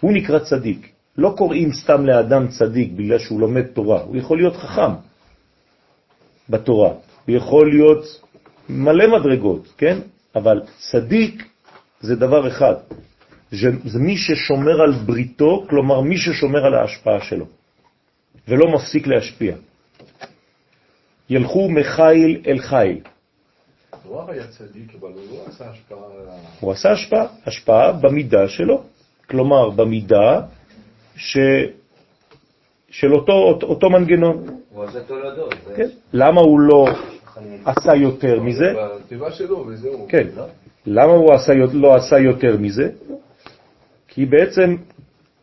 הוא 0.04 0.14
נקרא 0.14 0.40
צדיק. 0.40 0.92
לא 1.18 1.34
קוראים 1.38 1.74
סתם 1.74 2.06
לאדם 2.06 2.48
צדיק 2.48 2.92
בגלל 2.92 3.20
שהוא 3.20 3.40
לומד 3.40 3.66
תורה, 3.66 4.02
הוא 4.02 4.18
יכול 4.18 4.38
להיות 4.38 4.56
חכם 4.56 4.92
בתורה, 6.50 6.92
הוא 7.26 7.36
יכול 7.36 7.70
להיות 7.70 8.04
מלא 8.70 9.20
מדרגות, 9.20 9.74
כן? 9.78 9.98
אבל 10.36 10.62
צדיק 10.92 11.44
זה 12.02 12.16
דבר 12.16 12.48
אחד, 12.48 12.76
זה 13.86 14.00
מי 14.00 14.18
ששומר 14.18 14.82
על 14.82 14.92
בריתו, 14.92 15.66
כלומר 15.70 16.02
מי 16.02 16.18
ששומר 16.18 16.66
על 16.66 16.74
ההשפעה 16.74 17.22
שלו, 17.22 17.46
ולא 18.48 18.68
מפסיק 18.76 19.08
להשפיע. 19.08 19.56
ילכו 21.30 21.70
מחיל 21.70 22.42
אל 22.48 22.60
חיל. 22.60 23.00
הוא 24.04 24.22
היה 24.28 24.48
צדיק, 24.48 24.96
אבל 25.00 25.10
הוא 25.10 25.24
לא 25.32 25.44
עשה 25.48 25.70
השפעה. 25.70 25.98
הוא 26.60 26.72
עשה 26.72 26.92
השפעה, 26.92 27.26
השפעה 27.46 27.92
במידה 27.92 28.48
שלו, 28.48 28.84
כלומר 29.30 29.70
במידה 29.70 30.42
ש... 31.16 31.38
של 32.90 33.14
אותו, 33.14 33.60
אותו 33.64 33.90
מנגנון. 33.90 34.44
הוא 34.70 34.84
עשה 34.84 35.00
תולדות. 35.04 35.54
כן. 35.76 35.90
למה 36.14 36.42
הוא 36.42 36.60
לא 36.60 36.88
עשה 37.66 37.96
יותר 37.96 38.40
מזה? 38.40 38.74
בטבע 39.06 39.32
שלו 39.32 39.66
וזהו. 39.68 40.08
כן. 40.10 40.28
למה 40.86 41.14
הוא 41.14 41.34
עשה, 41.34 41.54
לא 41.74 41.96
עשה 41.96 42.20
יותר 42.20 42.58
מזה? 42.58 42.90
כי 44.08 44.26
בעצם 44.26 44.76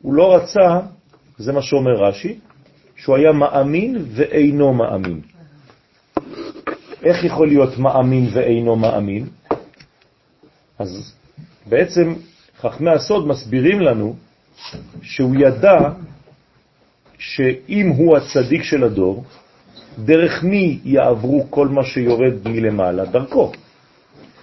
הוא 0.03 0.15
לא 0.15 0.35
רצה, 0.35 0.81
זה 1.39 1.53
מה 1.53 1.63
שאומר 1.63 1.95
רש"י, 1.95 2.39
שהוא 2.97 3.17
היה 3.17 3.33
מאמין 3.33 4.05
ואינו 4.15 4.75
מאמין. 4.75 5.21
איך 7.03 7.25
יכול 7.25 7.49
להיות 7.49 7.79
מאמין 7.79 8.29
ואינו 8.33 8.77
מאמין? 8.77 9.27
אז 10.79 11.15
בעצם 11.67 12.15
חכמי 12.61 12.91
הסוד 12.91 13.27
מסבירים 13.27 13.81
לנו 13.81 14.15
שהוא 15.03 15.35
ידע 15.39 15.79
שאם 17.19 17.89
הוא 17.89 18.17
הצדיק 18.17 18.63
של 18.63 18.85
הדור, 18.85 19.25
דרך 19.99 20.45
מי 20.45 20.79
יעברו 20.85 21.47
כל 21.51 21.69
מה 21.69 21.85
שיורד 21.85 22.35
מלמעלה? 22.49 23.05
דרכו. 23.05 23.53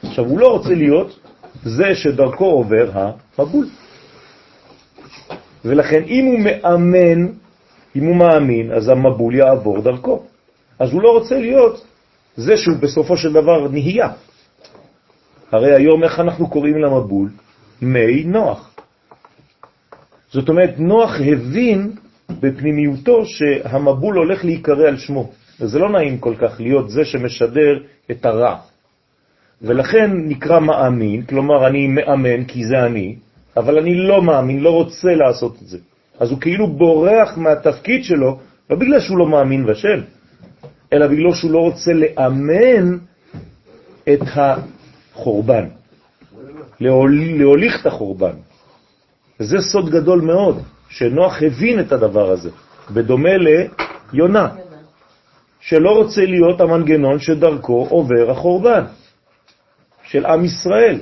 עכשיו, 0.03 0.25
הוא 0.25 0.39
לא 0.39 0.47
רוצה 0.47 0.74
להיות 0.74 1.19
זה 1.63 1.95
שדרכו 1.95 2.45
עובר 2.45 2.91
המבול. 2.93 3.67
ולכן 5.65 6.03
אם 6.03 6.25
הוא 6.25 6.39
מאמן, 6.39 7.27
אם 7.95 8.05
הוא 8.05 8.15
מאמין, 8.15 8.71
אז 8.71 8.89
המבול 8.89 9.36
יעבור 9.36 9.81
דרכו. 9.81 10.24
אז 10.79 10.93
הוא 10.93 11.01
לא 11.01 11.09
רוצה 11.09 11.39
להיות 11.39 11.86
זה 12.36 12.57
שהוא 12.57 12.77
בסופו 12.77 13.17
של 13.17 13.33
דבר 13.33 13.67
נהיה. 13.67 14.09
הרי 15.51 15.75
היום 15.75 16.03
איך 16.03 16.19
אנחנו 16.19 16.50
קוראים 16.50 16.77
למבול? 16.77 17.29
מי 17.81 18.24
נוח. 18.24 18.75
זאת 20.31 20.50
אומרת, 20.50 20.79
נוח 20.79 21.12
הבין 21.22 21.91
בפנימיותו 22.39 23.25
שהמבול 23.25 24.17
הולך 24.17 24.46
להיקרא 24.46 24.88
על 24.88 24.98
שמו, 24.98 25.31
וזה 25.60 25.79
לא 25.79 25.89
נעים 25.89 26.17
כל 26.17 26.36
כך 26.41 26.60
להיות 26.60 26.89
זה 26.89 27.05
שמשדר 27.05 27.79
את 28.12 28.25
הרע. 28.25 28.55
ולכן 29.62 30.12
נקרא 30.13 30.60
מאמין, 30.60 31.22
כלומר 31.22 31.67
אני 31.67 31.88
מאמן 31.88 32.43
כי 32.43 32.65
זה 32.65 32.86
אני, 32.86 33.15
אבל 33.57 33.77
אני 33.77 33.96
לא 33.96 34.22
מאמין, 34.22 34.60
לא 34.60 34.69
רוצה 34.69 35.15
לעשות 35.15 35.57
את 35.62 35.67
זה. 35.67 35.77
אז 36.19 36.31
הוא 36.31 36.39
כאילו 36.41 36.67
בורח 36.67 37.38
מהתפקיד 37.38 38.03
שלו, 38.03 38.39
לא 38.69 38.75
בגלל 38.75 39.00
שהוא 39.00 39.17
לא 39.17 39.27
מאמין 39.27 39.65
בשם, 39.65 40.00
אלא 40.93 41.07
בגלל 41.07 41.34
שהוא 41.34 41.51
לא 41.51 41.60
רוצה 41.60 41.91
לאמן 41.93 42.98
את 44.13 44.19
החורבן, 44.36 45.65
להוליך 46.79 47.81
את 47.81 47.86
החורבן. 47.86 48.36
זה 49.39 49.57
סוד 49.62 49.89
גדול 49.89 50.22
מאוד, 50.22 50.62
שנוח 50.89 51.43
הבין 51.43 51.79
את 51.79 51.91
הדבר 51.91 52.31
הזה, 52.31 52.50
בדומה 52.91 53.29
ליונה, 54.13 54.48
שלא 55.60 55.89
רוצה 55.89 56.25
להיות 56.25 56.62
המנגנון 56.62 57.19
שדרכו 57.19 57.88
עובר 57.89 58.31
החורבן 58.31 58.84
של 60.03 60.25
עם 60.25 60.46
ישראל. 60.46 61.00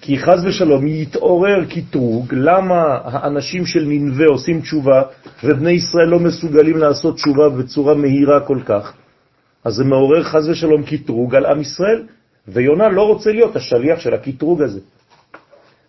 כי 0.00 0.18
חז 0.18 0.44
ושלום 0.46 0.86
יתעורר 0.86 1.64
קטרוג, 1.64 2.34
למה 2.34 2.98
האנשים 3.04 3.66
של 3.66 3.84
ננבה 3.88 4.24
עושים 4.26 4.60
תשובה 4.60 5.02
ובני 5.44 5.70
ישראל 5.70 6.08
לא 6.08 6.18
מסוגלים 6.18 6.76
לעשות 6.76 7.14
תשובה 7.14 7.48
בצורה 7.48 7.94
מהירה 7.94 8.40
כל 8.40 8.58
כך? 8.64 8.92
אז 9.64 9.74
זה 9.74 9.84
מעורר 9.84 10.22
חז 10.22 10.48
ושלום 10.48 10.82
קטרוג 10.82 11.34
על 11.34 11.46
עם 11.46 11.60
ישראל, 11.60 12.02
ויונה 12.48 12.88
לא 12.88 13.02
רוצה 13.02 13.30
להיות 13.30 13.56
השליח 13.56 14.00
של 14.00 14.14
הקטרוג 14.14 14.62
הזה. 14.62 14.80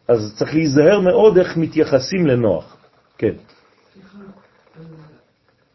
אז 0.08 0.36
צריך 0.40 0.54
להיזהר 0.54 1.00
מאוד 1.00 1.38
איך 1.38 1.58
מתייחסים 1.58 2.28
לנוח. 2.28 2.78
כן. 3.18 3.34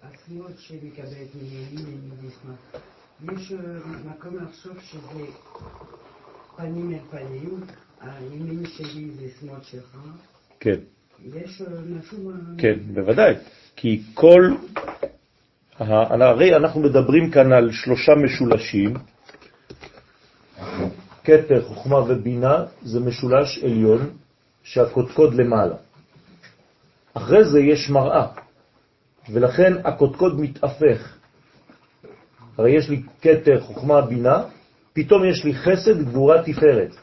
התנועות 0.02 0.58
שמקבלת 0.58 1.34
מימין 1.34 2.00
ומשמאל, 2.10 3.36
יש 3.36 3.52
מקום 4.04 4.36
לחשוב 4.36 4.72
שזה 4.80 5.24
פנים 6.56 6.92
אל 6.92 6.98
פנים, 7.10 7.60
הימין 8.00 8.66
שלי 8.66 9.10
זה 9.10 9.26
שמאל 9.40 9.60
שלך. 9.62 9.96
כן. 10.60 10.78
יש 11.24 11.62
משהו... 11.98 12.32
כן, 12.58 12.78
בוודאי. 12.94 13.34
כי 13.76 14.02
כל... 14.14 14.54
הרי 15.78 16.56
אנחנו 16.56 16.80
מדברים 16.80 17.30
כאן 17.30 17.52
על 17.52 17.72
שלושה 17.72 18.12
משולשים, 18.24 18.94
קטר, 21.22 21.62
חוכמה 21.62 21.96
ובינה, 21.96 22.64
זה 22.82 23.00
משולש 23.00 23.58
עליון 23.64 24.10
שהקודקוד 24.62 25.34
למעלה. 25.34 25.74
אחרי 27.14 27.44
זה 27.44 27.60
יש 27.60 27.90
מראה, 27.90 28.26
ולכן 29.32 29.72
הקודקוד 29.84 30.40
מתאפך. 30.40 31.16
הרי 32.58 32.70
יש 32.70 32.88
לי 32.88 33.02
קטר, 33.20 33.60
חוכמה, 33.60 34.00
בינה, 34.00 34.42
פתאום 34.92 35.24
יש 35.24 35.44
לי 35.44 35.54
חסד, 35.54 36.02
גבורה, 36.02 36.42
תפארת. 36.42 36.94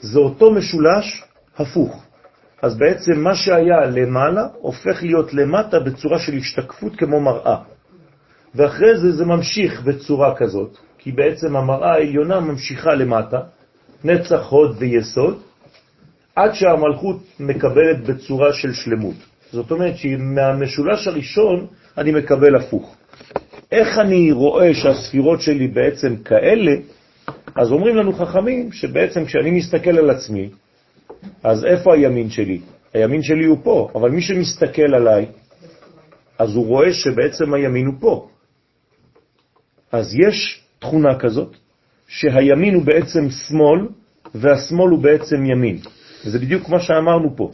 זה 0.00 0.18
אותו 0.18 0.50
משולש 0.50 1.24
הפוך. 1.56 2.04
אז 2.62 2.78
בעצם 2.78 3.20
מה 3.20 3.34
שהיה 3.34 3.80
למעלה 3.86 4.42
הופך 4.60 5.02
להיות 5.02 5.34
למטה 5.34 5.80
בצורה 5.80 6.18
של 6.18 6.32
השתקפות 6.32 6.96
כמו 6.96 7.20
מראה. 7.20 7.62
ואחרי 8.56 8.98
זה 8.98 9.12
זה 9.12 9.24
ממשיך 9.24 9.82
בצורה 9.82 10.34
כזאת, 10.36 10.76
כי 10.98 11.12
בעצם 11.12 11.56
המראה 11.56 11.92
העליונה 11.92 12.40
ממשיכה 12.40 12.94
למטה, 12.94 13.40
נצח, 14.04 14.48
הוד 14.48 14.76
ויסוד, 14.78 15.40
עד 16.36 16.54
שהמלכות 16.54 17.16
מקבלת 17.40 18.04
בצורה 18.06 18.52
של 18.52 18.72
שלמות. 18.72 19.14
זאת 19.52 19.70
אומרת 19.70 19.96
שמהמשולש 19.96 21.06
הראשון 21.06 21.66
אני 21.98 22.12
מקבל 22.12 22.56
הפוך. 22.56 22.96
איך 23.72 23.98
אני 23.98 24.32
רואה 24.32 24.74
שהספירות 24.74 25.40
שלי 25.40 25.68
בעצם 25.68 26.16
כאלה? 26.16 26.72
אז 27.54 27.72
אומרים 27.72 27.96
לנו 27.96 28.12
חכמים 28.12 28.72
שבעצם 28.72 29.24
כשאני 29.24 29.50
מסתכל 29.50 29.98
על 29.98 30.10
עצמי, 30.10 30.48
אז 31.42 31.64
איפה 31.64 31.94
הימין 31.94 32.30
שלי? 32.30 32.60
הימין 32.94 33.22
שלי 33.22 33.44
הוא 33.44 33.58
פה, 33.62 33.88
אבל 33.94 34.10
מי 34.10 34.22
שמסתכל 34.22 34.94
עליי, 34.94 35.26
אז 36.38 36.54
הוא 36.54 36.66
רואה 36.66 36.92
שבעצם 36.92 37.54
הימין 37.54 37.86
הוא 37.86 37.94
פה. 38.00 38.28
אז 39.96 40.14
יש 40.14 40.62
תכונה 40.78 41.18
כזאת, 41.18 41.56
שהימין 42.08 42.74
הוא 42.74 42.84
בעצם 42.84 43.30
שמאל, 43.30 43.80
והשמאל 44.34 44.90
הוא 44.90 44.98
בעצם 44.98 45.46
ימין. 45.46 45.78
וזה 46.26 46.38
בדיוק 46.38 46.68
מה 46.68 46.80
שאמרנו 46.80 47.36
פה. 47.36 47.50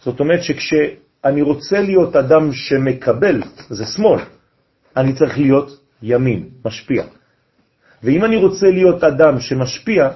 זאת 0.00 0.20
אומרת 0.20 0.42
שכשאני 0.42 1.42
רוצה 1.42 1.80
להיות 1.80 2.16
אדם 2.16 2.52
שמקבל, 2.52 3.42
זה 3.68 3.84
שמאל, 3.86 4.20
אני 4.96 5.12
צריך 5.14 5.38
להיות 5.38 5.80
ימין, 6.02 6.48
משפיע. 6.64 7.04
ואם 8.02 8.24
אני 8.24 8.36
רוצה 8.36 8.66
להיות 8.66 9.04
אדם 9.04 9.40
שמשפיע, 9.40 10.08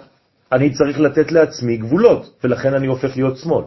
אני 0.53 0.71
צריך 0.71 1.01
לתת 1.01 1.33
לעצמי 1.33 1.77
גבולות, 1.77 2.41
ולכן 2.45 2.75
אני 2.75 2.87
הופך 2.87 3.17
להיות 3.17 3.37
שמאל. 3.37 3.65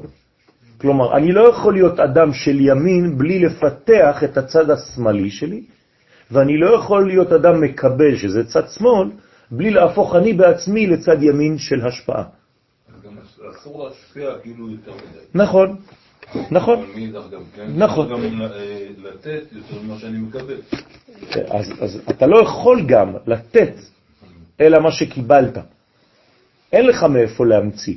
כלומר, 0.77 1.17
אני 1.17 1.31
לא 1.31 1.49
יכול 1.49 1.73
להיות 1.73 1.99
אדם 1.99 2.33
של 2.33 2.61
ימין 2.61 3.17
בלי 3.17 3.39
לפתח 3.39 4.23
את 4.23 4.37
הצד 4.37 4.69
השמאלי 4.69 5.29
שלי, 5.29 5.63
ואני 6.31 6.57
לא 6.57 6.75
יכול 6.75 7.07
להיות 7.07 7.31
אדם 7.31 7.61
מקבל, 7.61 8.17
שזה 8.17 8.43
צד 8.43 8.69
שמאל, 8.69 9.09
בלי 9.51 9.71
להפוך 9.71 10.15
אני 10.15 10.33
בעצמי 10.33 10.87
לצד 10.87 11.23
ימין 11.23 11.57
של 11.57 11.87
השפעה. 11.87 12.23
אסור 13.51 13.83
להשפיע 13.87 14.29
כאילו 14.41 14.71
יותר 14.71 14.91
מדי. 14.91 15.19
נכון, 15.33 15.75
נכון. 16.51 16.85
כן. 17.55 17.67
נכון. 17.75 18.09
גם 18.09 18.41
אה, 18.41 18.87
לתת 18.97 19.43
יותר 19.51 19.81
ממה 19.83 19.99
שאני 19.99 20.17
מקבל. 20.17 20.57
אז, 21.47 21.71
אז 21.81 22.01
אתה 22.09 22.27
לא 22.27 22.41
יכול 22.43 22.85
גם 22.87 23.13
לתת 23.27 23.73
אלא 24.61 24.79
מה 24.79 24.91
שקיבלת. 24.91 25.57
אין 26.73 26.87
לך 26.87 27.03
מאיפה 27.03 27.45
להמציא. 27.45 27.95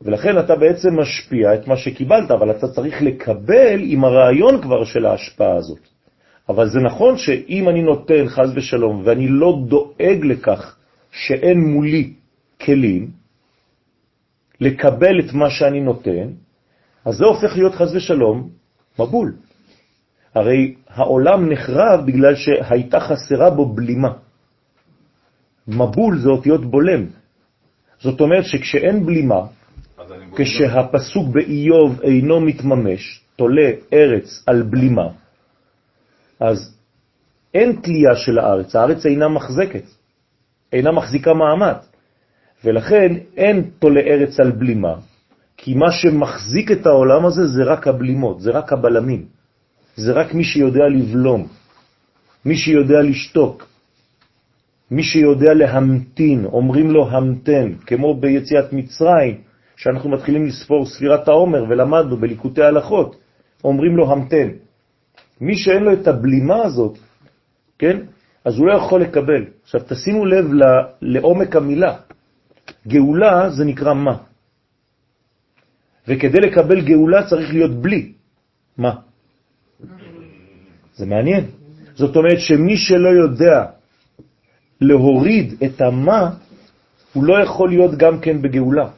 ולכן 0.00 0.38
אתה 0.38 0.56
בעצם 0.56 1.00
משפיע 1.00 1.54
את 1.54 1.66
מה 1.66 1.76
שקיבלת, 1.76 2.30
אבל 2.30 2.50
אתה 2.50 2.68
צריך 2.68 3.02
לקבל 3.02 3.80
עם 3.82 4.04
הרעיון 4.04 4.62
כבר 4.62 4.84
של 4.84 5.06
ההשפעה 5.06 5.56
הזאת. 5.56 5.89
אבל 6.50 6.68
זה 6.68 6.80
נכון 6.80 7.16
שאם 7.16 7.68
אני 7.68 7.82
נותן 7.82 8.28
חז 8.28 8.50
ושלום 8.54 9.02
ואני 9.04 9.28
לא 9.28 9.58
דואג 9.68 10.18
לכך 10.24 10.76
שאין 11.12 11.60
מולי 11.60 12.12
כלים 12.60 13.10
לקבל 14.60 15.20
את 15.20 15.32
מה 15.32 15.50
שאני 15.50 15.80
נותן, 15.80 16.26
אז 17.04 17.14
זה 17.16 17.24
הופך 17.24 17.56
להיות 17.56 17.74
חז 17.74 17.94
ושלום 17.96 18.48
מבול. 18.98 19.34
הרי 20.34 20.74
העולם 20.88 21.52
נחרב 21.52 22.06
בגלל 22.06 22.34
שהייתה 22.34 23.00
חסרה 23.00 23.50
בו 23.50 23.66
בלימה. 23.66 24.12
מבול 25.68 26.18
זה 26.18 26.28
אותיות 26.28 26.64
בולם. 26.70 27.06
זאת 28.00 28.20
אומרת 28.20 28.44
שכשאין 28.44 29.06
בלימה, 29.06 29.40
כשהפסוק 30.36 31.28
באיוב 31.28 32.00
אינו 32.00 32.40
מתממש, 32.40 33.20
תולה 33.36 33.70
ארץ 33.92 34.44
על 34.46 34.62
בלימה, 34.62 35.08
אז 36.40 36.76
אין 37.54 37.80
תלייה 37.82 38.16
של 38.16 38.38
הארץ, 38.38 38.76
הארץ 38.76 39.06
אינה 39.06 39.28
מחזקת, 39.28 39.84
אינה 40.72 40.92
מחזיקה 40.92 41.34
מעמד, 41.34 41.76
ולכן 42.64 43.14
אין 43.36 43.70
תולה 43.78 44.00
ארץ 44.00 44.40
על 44.40 44.50
בלימה, 44.50 44.94
כי 45.56 45.74
מה 45.74 45.92
שמחזיק 45.92 46.70
את 46.70 46.86
העולם 46.86 47.26
הזה 47.26 47.46
זה 47.46 47.64
רק 47.64 47.86
הבלימות, 47.86 48.40
זה 48.40 48.50
רק 48.50 48.72
הבלמים, 48.72 49.24
זה 49.96 50.12
רק 50.12 50.34
מי 50.34 50.44
שיודע 50.44 50.88
לבלום, 50.88 51.46
מי 52.44 52.56
שיודע 52.56 53.02
לשתוק, 53.02 53.66
מי 54.90 55.02
שיודע 55.02 55.54
להמתין, 55.54 56.44
אומרים 56.44 56.90
לו 56.90 57.10
המתן, 57.10 57.72
כמו 57.86 58.20
ביציאת 58.20 58.72
מצרים, 58.72 59.40
שאנחנו 59.76 60.10
מתחילים 60.10 60.46
לספור 60.46 60.86
ספירת 60.86 61.28
העומר 61.28 61.64
ולמדנו 61.64 62.16
בליקוטי 62.16 62.62
הלכות, 62.62 63.16
אומרים 63.64 63.96
לו 63.96 64.12
המתן. 64.12 64.48
מי 65.40 65.56
שאין 65.56 65.82
לו 65.82 65.92
את 65.92 66.08
הבלימה 66.08 66.62
הזאת, 66.62 66.98
כן, 67.78 67.96
אז 68.44 68.58
הוא 68.58 68.66
לא 68.66 68.72
יכול 68.72 69.02
לקבל. 69.02 69.44
עכשיו 69.62 69.80
תשימו 69.88 70.26
לב 70.26 70.46
לעומק 71.02 71.56
המילה. 71.56 71.96
גאולה 72.88 73.50
זה 73.50 73.64
נקרא 73.64 73.94
מה. 73.94 74.16
וכדי 76.08 76.40
לקבל 76.40 76.80
גאולה 76.80 77.26
צריך 77.26 77.52
להיות 77.52 77.74
בלי. 77.82 78.12
מה? 78.76 78.94
זה 80.94 81.06
מעניין. 81.06 81.44
זאת 81.94 82.16
אומרת 82.16 82.40
שמי 82.40 82.76
שלא 82.76 83.08
יודע 83.08 83.64
להוריד 84.80 85.54
את 85.64 85.80
המה, 85.80 86.30
הוא 87.12 87.24
לא 87.24 87.42
יכול 87.42 87.68
להיות 87.68 87.94
גם 87.96 88.20
כן 88.20 88.42
בגאולה. 88.42 88.88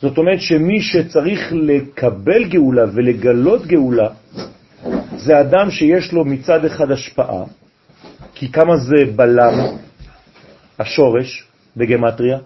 זאת 0.00 0.18
אומרת 0.18 0.40
שמי 0.40 0.80
שצריך 0.80 1.52
לקבל 1.52 2.48
גאולה 2.48 2.84
ולגלות 2.92 3.66
גאולה, 3.66 4.08
זה 5.16 5.40
אדם 5.40 5.70
שיש 5.70 6.12
לו 6.12 6.24
מצד 6.24 6.64
אחד 6.64 6.90
השפעה, 6.90 7.44
כי 8.34 8.52
כמה 8.52 8.76
זה 8.76 9.12
בלם, 9.16 9.54
השורש, 10.78 11.46
בגמטריה? 11.76 12.38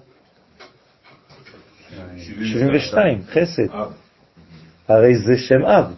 72, 2.16 3.22
חסד. 3.32 3.66
הרי 4.88 5.16
זה 5.16 5.36
שם 5.36 5.64
אב. 5.64 5.94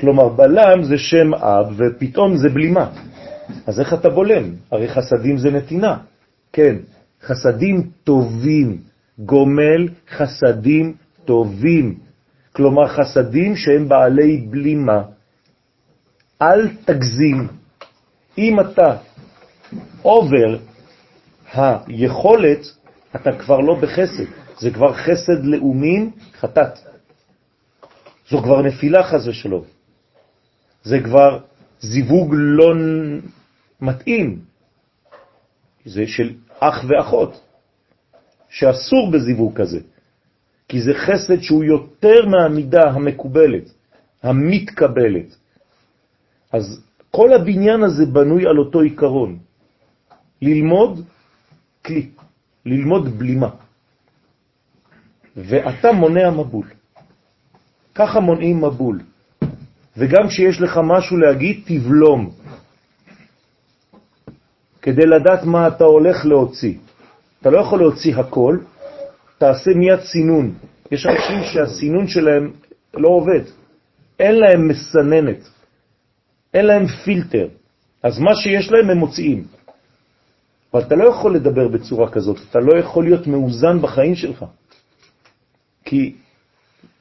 כלומר, 0.00 0.28
בלם 0.28 0.82
זה 0.82 0.98
שם 0.98 1.34
אב, 1.34 1.74
ופתאום 1.76 2.36
זה 2.36 2.48
בלימה. 2.48 2.90
אז 3.66 3.80
איך 3.80 3.94
אתה 3.94 4.08
בולם? 4.08 4.44
הרי 4.72 4.88
חסדים 4.88 5.38
זה 5.38 5.50
נתינה. 5.50 5.96
כן, 6.52 6.76
חסדים 7.22 7.90
טובים, 8.04 8.78
גומל 9.18 9.88
חסדים 10.10 10.94
טובים. 11.24 11.98
כלומר, 12.52 12.88
חסדים 12.88 13.56
שהם 13.56 13.88
בעלי 13.88 14.46
בלימה. 14.50 15.02
אל 16.42 16.68
תגזים. 16.84 17.48
אם 18.38 18.60
אתה 18.60 18.96
עובר 20.02 20.58
היכולת, 21.54 22.58
אתה 23.16 23.38
כבר 23.38 23.60
לא 23.60 23.74
בחסד. 23.74 24.24
זה 24.58 24.70
כבר 24.70 24.92
חסד 24.92 25.44
לאומין 25.44 26.10
חטאת. 26.40 26.78
זו 28.30 28.42
כבר 28.42 28.62
נפילה 28.62 29.02
חז 29.02 29.28
ושלום. 29.28 29.64
זה 30.82 31.00
כבר 31.04 31.38
זיווג 31.80 32.34
לא 32.36 32.74
מתאים. 33.80 34.38
זה 35.84 36.06
של 36.06 36.34
אח 36.60 36.84
ואחות. 36.88 37.40
שאסור 38.48 39.10
בזיווג 39.10 39.60
כזה, 39.60 39.80
כי 40.68 40.82
זה 40.82 40.92
חסד 40.94 41.40
שהוא 41.40 41.64
יותר 41.64 42.26
מהמידה 42.26 42.82
המקובלת, 42.82 43.70
המתקבלת. 44.22 45.36
אז 46.52 46.82
כל 47.10 47.32
הבניין 47.32 47.82
הזה 47.82 48.06
בנוי 48.06 48.46
על 48.46 48.58
אותו 48.58 48.80
עיקרון, 48.80 49.38
ללמוד 50.42 51.04
כלי, 51.84 52.08
ללמוד 52.66 53.18
בלימה. 53.18 53.50
ואתה 55.36 55.92
מונע 55.92 56.30
מבול. 56.30 56.66
ככה 57.94 58.20
מונעים 58.20 58.64
מבול. 58.64 59.00
וגם 59.96 60.28
כשיש 60.28 60.60
לך 60.60 60.80
משהו 60.84 61.16
להגיד, 61.16 61.62
תבלום. 61.66 62.30
כדי 64.82 65.06
לדעת 65.06 65.44
מה 65.44 65.68
אתה 65.68 65.84
הולך 65.84 66.26
להוציא. 66.26 66.74
אתה 67.40 67.50
לא 67.50 67.58
יכול 67.58 67.78
להוציא 67.78 68.16
הכל, 68.16 68.58
תעשה 69.38 69.70
מיד 69.74 70.00
סינון. 70.00 70.54
יש 70.90 71.06
אנשים 71.06 71.42
שהסינון 71.44 72.06
שלהם 72.08 72.52
לא 72.94 73.08
עובד. 73.08 73.42
אין 74.18 74.34
להם 74.34 74.68
מסננת, 74.68 75.48
אין 76.54 76.66
להם 76.66 76.86
פילטר. 76.86 77.48
אז 78.02 78.18
מה 78.18 78.30
שיש 78.36 78.70
להם 78.70 78.90
הם 78.90 78.98
מוציאים. 78.98 79.46
אבל 80.74 80.82
אתה 80.82 80.94
לא 80.94 81.04
יכול 81.04 81.34
לדבר 81.34 81.68
בצורה 81.68 82.10
כזאת, 82.10 82.36
אתה 82.50 82.58
לא 82.58 82.78
יכול 82.78 83.04
להיות 83.04 83.26
מאוזן 83.26 83.80
בחיים 83.82 84.14
שלך. 84.14 84.44
כי 85.84 86.16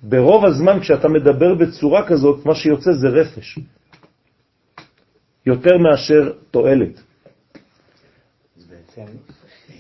ברוב 0.03 0.45
הזמן 0.45 0.79
כשאתה 0.79 1.07
מדבר 1.07 1.55
בצורה 1.55 2.07
כזאת, 2.07 2.45
מה 2.45 2.55
שיוצא 2.55 2.91
זה 2.91 3.07
רפש. 3.07 3.60
יותר 5.45 5.77
מאשר 5.77 6.33
תועלת. 6.51 7.01
אז 8.57 8.63
בעצם, 8.69 9.05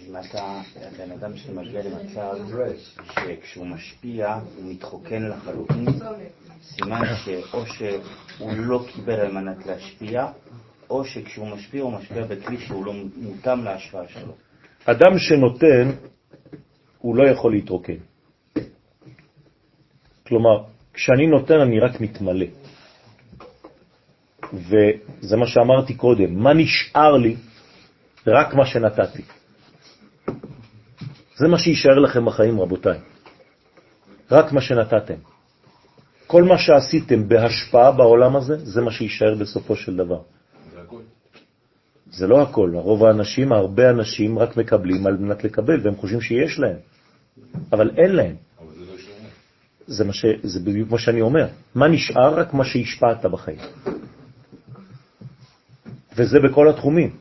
אם 0.07 0.15
אתה 0.17 0.61
בן 0.97 1.11
אדם 1.11 1.37
שמגיע 1.37 1.81
למצב 1.83 2.35
שכשהוא 3.13 3.65
משפיע 3.65 4.33
הוא 4.33 4.71
מתחוקן 4.71 5.23
לחלוטין, 5.23 5.85
סימן 6.75 7.01
שאו 7.25 7.65
שהוא 7.65 8.51
לא 8.57 8.85
קיבל 8.87 9.19
על 9.19 9.31
מנת 9.31 9.65
להשפיע, 9.65 10.27
או 10.89 11.05
שכשהוא 11.05 11.47
משפיע 11.47 11.81
הוא 11.81 11.91
משפיע 11.91 12.23
בכלי 12.23 12.57
שהוא 12.57 12.85
לא 12.85 12.93
מותאם 13.15 13.63
להשפעה 13.63 14.07
שלו. 14.07 14.33
אדם 14.85 15.17
שנותן, 15.17 15.91
הוא 16.97 17.15
לא 17.15 17.29
יכול 17.29 17.51
להתרוקן. 17.51 17.97
כלומר, 20.27 20.63
כשאני 20.93 21.27
נותן 21.27 21.59
אני 21.59 21.79
רק 21.79 22.01
מתמלא. 22.01 22.45
וזה 24.53 25.37
מה 25.37 25.47
שאמרתי 25.47 25.93
קודם, 25.93 26.43
מה 26.43 26.53
נשאר 26.53 27.17
לי? 27.17 27.35
רק 28.27 28.53
מה 28.53 28.65
שנתתי. 28.65 29.21
זה 31.35 31.47
מה 31.47 31.59
שישאר 31.59 31.99
לכם 31.99 32.25
בחיים, 32.25 32.61
רבותיי. 32.61 32.99
רק 34.31 34.51
מה 34.51 34.61
שנתתם. 34.61 35.36
כל 36.27 36.43
מה 36.43 36.57
שעשיתם 36.57 37.27
בהשפעה 37.27 37.91
בעולם 37.91 38.35
הזה, 38.35 38.57
זה 38.65 38.81
מה 38.81 38.91
שישאר 38.91 39.35
בסופו 39.35 39.75
של 39.75 39.95
דבר. 39.95 40.21
זה 40.73 40.81
הכל. 40.81 41.01
זה 42.11 42.27
לא 42.27 42.41
הכל, 42.41 42.71
רוב 42.73 43.05
האנשים, 43.05 43.51
הרבה 43.51 43.89
אנשים 43.89 44.39
רק 44.39 44.57
מקבלים 44.57 45.07
על 45.07 45.17
מנת 45.17 45.43
לקבל, 45.43 45.79
והם 45.83 45.95
חושבים 45.95 46.21
שיש 46.21 46.59
להם, 46.59 46.77
אבל 47.71 47.91
אין 47.97 48.15
להם. 48.15 48.35
אבל 48.59 48.73
זה 48.73 48.85
לא. 48.85 48.97
זה, 49.87 50.03
מה 50.03 50.13
ש... 50.13 50.25
זה 50.43 50.59
בדיוק 50.59 50.91
מה 50.91 50.97
שאני 50.97 51.21
אומר. 51.21 51.47
מה 51.75 51.87
נשאר? 51.87 52.39
רק 52.39 52.53
מה 52.53 52.65
שהשפעת 52.65 53.25
בחיים. 53.25 53.59
וזה 56.17 56.39
בכל 56.39 56.69
התחומים. 56.69 57.15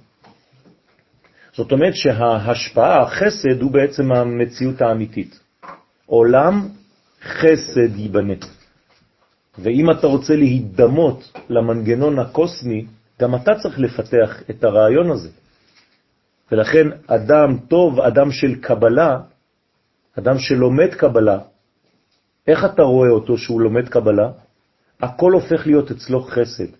זאת 1.54 1.72
אומרת 1.72 1.94
שההשפעה, 1.94 3.02
החסד, 3.02 3.62
הוא 3.62 3.70
בעצם 3.70 4.12
המציאות 4.12 4.80
האמיתית. 4.80 5.40
עולם 6.06 6.68
חסד 7.22 7.96
ייבנה. 7.96 8.34
ואם 9.58 9.90
אתה 9.90 10.06
רוצה 10.06 10.36
להידמות 10.36 11.32
למנגנון 11.48 12.18
הקוסמי, 12.18 12.86
גם 13.20 13.34
אתה 13.34 13.52
צריך 13.62 13.78
לפתח 13.78 14.42
את 14.50 14.64
הרעיון 14.64 15.10
הזה. 15.10 15.28
ולכן 16.52 16.86
אדם 17.06 17.58
טוב, 17.68 18.00
אדם 18.00 18.30
של 18.30 18.54
קבלה, 18.60 19.18
אדם 20.18 20.38
שלומד 20.38 20.94
קבלה, 20.94 21.38
איך 22.46 22.64
אתה 22.64 22.82
רואה 22.82 23.10
אותו 23.10 23.38
שהוא 23.38 23.60
לומד 23.60 23.88
קבלה? 23.88 24.30
הכל 25.00 25.32
הופך 25.32 25.66
להיות 25.66 25.90
אצלו 25.90 26.22
חסד. 26.22 26.72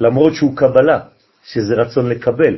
למרות 0.00 0.34
שהוא 0.34 0.56
קבלה, 0.56 1.00
שזה 1.44 1.74
רצון 1.74 2.08
לקבל. 2.08 2.56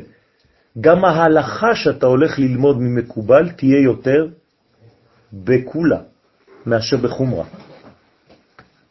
גם 0.80 1.04
ההלכה 1.04 1.74
שאתה 1.74 2.06
הולך 2.06 2.38
ללמוד 2.38 2.76
ממקובל 2.80 3.50
תהיה 3.50 3.80
יותר 3.80 4.26
בקולה 5.32 6.00
מאשר 6.66 6.96
בחומרה. 6.96 7.44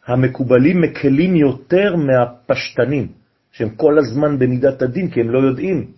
המקובלים 0.08 0.80
מקלים 0.80 1.36
יותר 1.36 1.96
מהפשטנים, 1.96 3.12
שהם 3.52 3.70
כל 3.70 3.98
הזמן 3.98 4.38
במידת 4.38 4.82
הדין, 4.82 5.10
כי 5.10 5.20
הם 5.20 5.30
לא 5.30 5.38
יודעים. 5.38 5.92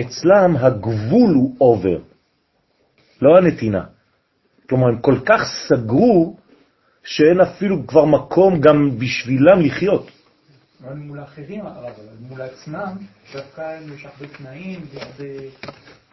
אצלם 0.00 0.56
הגבול 0.56 1.34
הוא 1.34 1.54
עובר, 1.58 1.98
לא 3.22 3.38
הנתינה. 3.38 3.84
כלומר, 4.68 4.88
הם 4.88 4.98
כל 4.98 5.18
כך 5.26 5.40
סגרו 5.68 6.36
שאין 7.04 7.40
אפילו 7.40 7.86
כבר 7.86 8.04
מקום 8.04 8.60
גם 8.60 8.98
בשבילם 8.98 9.60
לחיות. 9.60 10.10
אבל 10.84 10.94
מול 10.94 11.18
האחרים, 11.18 11.66
אבל 11.66 11.90
מול 12.20 12.40
עצמם, 12.40 12.96
דווקא 13.34 13.78
יש 13.94 14.06
הרבה 14.06 14.26
תנאים 14.38 14.80
והרבה 14.94 15.24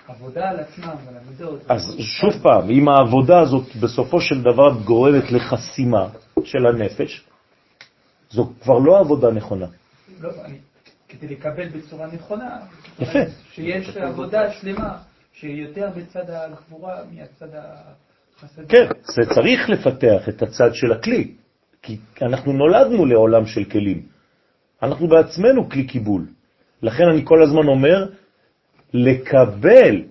עבודה 0.07 0.49
על 0.49 0.59
עצמם 0.59 0.95
ועל 1.05 1.17
המידות. 1.17 1.61
אז 1.69 1.95
שוב 1.99 2.33
פעם, 2.43 2.69
אם 2.69 2.89
העבודה 2.89 3.39
הזאת 3.39 3.75
בסופו 3.75 4.21
של 4.21 4.41
דבר 4.41 4.81
גורמת 4.85 5.31
לחסימה 5.31 6.09
של 6.43 6.67
הנפש, 6.67 7.25
זו 8.29 8.49
כבר 8.61 8.79
לא 8.79 8.99
עבודה 8.99 9.31
נכונה. 9.31 9.65
לא, 10.19 10.29
אני, 10.45 10.57
כדי 11.09 11.27
לקבל 11.27 11.69
בצורה 11.69 12.07
נכונה, 12.07 12.57
יפה. 12.99 13.19
שיש 13.51 13.97
עבודה 13.97 14.51
שלמה 14.51 14.97
שהיא 15.33 15.61
יותר 15.61 15.89
בצד 15.95 16.29
הגבורה 16.29 16.95
מהצד 17.11 17.47
החסדי. 17.55 18.67
כן, 18.67 18.85
זה 19.01 19.33
צריך 19.35 19.69
לפתח 19.69 20.29
את 20.29 20.41
הצד 20.41 20.69
של 20.73 20.91
הכלי, 20.91 21.31
כי 21.81 21.97
אנחנו 22.21 22.53
נולדנו 22.53 23.05
לעולם 23.05 23.45
של 23.45 23.63
כלים. 23.63 24.01
אנחנו 24.83 25.07
בעצמנו 25.07 25.69
כלי 25.69 25.87
קיבול. 25.87 26.27
לכן 26.81 27.03
אני 27.13 27.21
כל 27.25 27.43
הזמן 27.43 27.67
אומר, 27.67 28.05
לקבל 28.93 30.03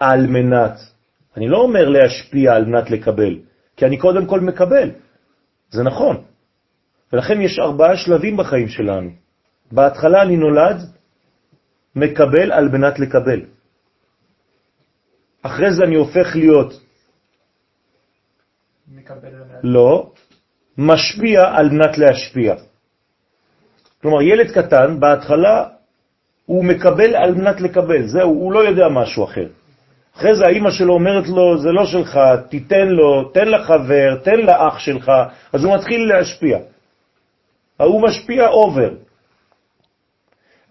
על 0.00 0.26
מנת, 0.26 0.78
אני 1.36 1.48
לא 1.48 1.58
אומר 1.58 1.88
להשפיע 1.88 2.52
על 2.54 2.64
מנת 2.64 2.90
לקבל, 2.90 3.38
כי 3.76 3.86
אני 3.86 3.98
קודם 3.98 4.26
כל 4.26 4.40
מקבל, 4.40 4.90
זה 5.70 5.82
נכון. 5.82 6.24
ולכן 7.12 7.40
יש 7.40 7.58
ארבעה 7.58 7.96
שלבים 7.96 8.36
בחיים 8.36 8.68
שלנו. 8.68 9.10
בהתחלה 9.72 10.22
אני 10.22 10.36
נולד, 10.36 10.76
מקבל 11.96 12.52
על 12.52 12.68
מנת 12.68 12.98
לקבל. 12.98 13.40
אחרי 15.42 15.74
זה 15.74 15.82
אני 15.84 15.94
הופך 15.94 16.36
להיות 16.36 16.72
מקבל. 18.88 19.28
לא, 19.62 20.12
משפיע 20.78 21.42
על 21.54 21.68
מנת 21.70 21.98
להשפיע. 21.98 22.54
כלומר, 24.02 24.22
ילד 24.22 24.50
קטן, 24.50 25.00
בהתחלה 25.00 25.68
הוא 26.46 26.64
מקבל 26.64 27.16
על 27.16 27.34
מנת 27.34 27.60
לקבל, 27.60 28.06
זהו, 28.06 28.30
הוא 28.30 28.52
לא 28.52 28.58
יודע 28.58 28.88
משהו 28.88 29.24
אחר. 29.24 29.46
אחרי 30.16 30.36
זה 30.36 30.46
האימא 30.46 30.70
שלו 30.70 30.94
אומרת 30.94 31.28
לו, 31.28 31.58
זה 31.58 31.72
לא 31.72 31.86
שלך, 31.86 32.18
תיתן 32.48 32.88
לו, 32.88 33.24
תן 33.24 33.48
לחבר, 33.48 34.16
תן 34.22 34.40
לאח 34.40 34.78
שלך, 34.78 35.12
אז 35.52 35.64
הוא 35.64 35.74
מתחיל 35.74 36.08
להשפיע. 36.08 36.58
ההוא 37.78 38.02
משפיע 38.02 38.48
אובר. 38.48 38.90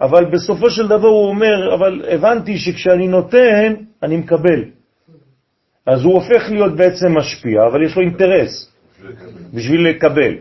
אבל 0.02 0.26
בסופו 0.26 0.70
של 0.70 0.88
דבר 0.88 1.08
הוא 1.08 1.28
אומר, 1.28 1.74
אבל 1.74 2.02
הבנתי 2.10 2.58
שכשאני 2.58 3.08
נותן, 3.08 3.74
אני 4.04 4.18
מקבל. 4.18 4.64
אז 5.86 6.04
הוא 6.04 6.14
הופך 6.14 6.50
להיות 6.50 6.76
בעצם 6.76 7.18
משפיע, 7.18 7.66
אבל 7.72 7.84
יש 7.84 7.96
לו 7.96 8.02
אינטרס 8.02 8.72
בשביל 9.54 9.90
לקבל. 9.90 10.34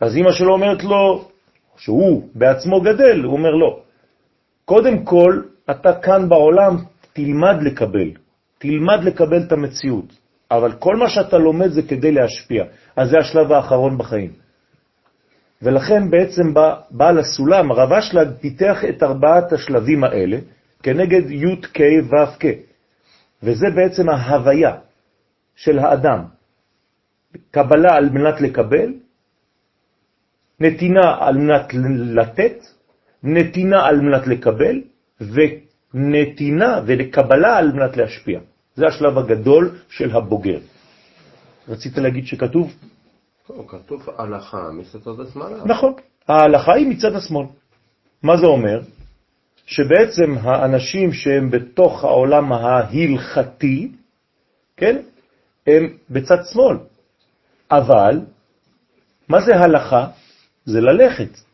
אז 0.00 0.16
אמא 0.16 0.32
שלו 0.32 0.52
אומרת 0.52 0.84
לו, 0.84 1.28
שהוא 1.76 2.28
בעצמו 2.34 2.80
גדל, 2.80 3.20
הוא 3.24 3.32
אומר 3.32 3.50
לא. 3.50 3.85
קודם 4.66 5.04
כל, 5.04 5.42
אתה 5.70 6.00
כאן 6.02 6.28
בעולם, 6.28 6.76
תלמד 7.12 7.62
לקבל. 7.62 8.10
תלמד 8.58 9.04
לקבל 9.04 9.42
את 9.46 9.52
המציאות. 9.52 10.12
אבל 10.50 10.72
כל 10.72 10.96
מה 10.96 11.08
שאתה 11.08 11.38
לומד 11.38 11.68
זה 11.68 11.82
כדי 11.82 12.12
להשפיע. 12.12 12.64
אז 12.96 13.10
זה 13.10 13.18
השלב 13.18 13.52
האחרון 13.52 13.98
בחיים. 13.98 14.32
ולכן 15.62 16.10
בעצם 16.10 16.54
בא, 16.54 16.74
בעל 16.90 17.18
הסולם, 17.18 17.70
הרב 17.70 17.92
אשלג 17.92 18.28
פיתח 18.40 18.84
את 18.88 19.02
ארבעת 19.02 19.52
השלבים 19.52 20.04
האלה 20.04 20.38
כנגד 20.82 21.30
י' 21.30 21.56
ק' 21.56 21.80
ו' 22.10 22.38
ק'. 22.38 22.44
וזה 23.42 23.66
בעצם 23.74 24.08
ההוויה 24.08 24.74
של 25.56 25.78
האדם. 25.78 26.24
קבלה 27.50 27.94
על 27.96 28.10
מנת 28.10 28.40
לקבל, 28.40 28.92
נתינה 30.60 31.16
על 31.20 31.36
מנת 31.36 31.74
לתת, 32.14 32.58
נתינה 33.22 33.86
על 33.86 34.00
מנת 34.00 34.26
לקבל, 34.26 34.80
נתינה 35.94 36.80
ולקבלה 36.86 37.56
על 37.56 37.72
מנת 37.72 37.96
להשפיע. 37.96 38.40
זה 38.76 38.86
השלב 38.86 39.18
הגדול 39.18 39.78
של 39.88 40.16
הבוגר. 40.16 40.58
רצית 41.68 41.98
להגיד 41.98 42.26
שכתוב? 42.26 42.72
לא, 43.50 43.64
כתוב 43.68 44.08
הלכה 44.18 44.70
מצד 44.72 45.20
השמאלה. 45.20 45.64
נכון, 45.64 45.92
ההלכה 46.28 46.74
היא 46.74 46.86
מצד 46.86 47.14
השמאל. 47.14 47.46
מה 48.22 48.36
זה 48.36 48.46
אומר? 48.46 48.80
שבעצם 49.66 50.34
האנשים 50.42 51.12
שהם 51.12 51.50
בתוך 51.50 52.04
העולם 52.04 52.52
ההלכתי, 52.52 53.92
כן, 54.76 55.02
הם 55.66 55.96
בצד 56.10 56.38
שמאל. 56.52 56.76
אבל, 57.70 58.20
מה 59.28 59.40
זה 59.40 59.56
הלכה? 59.56 60.06
זה 60.64 60.80
ללכת. 60.80 61.45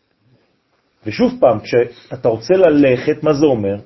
ושוב 1.06 1.32
פעם, 1.40 1.58
כשאתה 1.60 2.28
רוצה 2.28 2.54
ללכת, 2.54 3.22
מה 3.22 3.32
זה 3.32 3.46
אומר? 3.46 3.76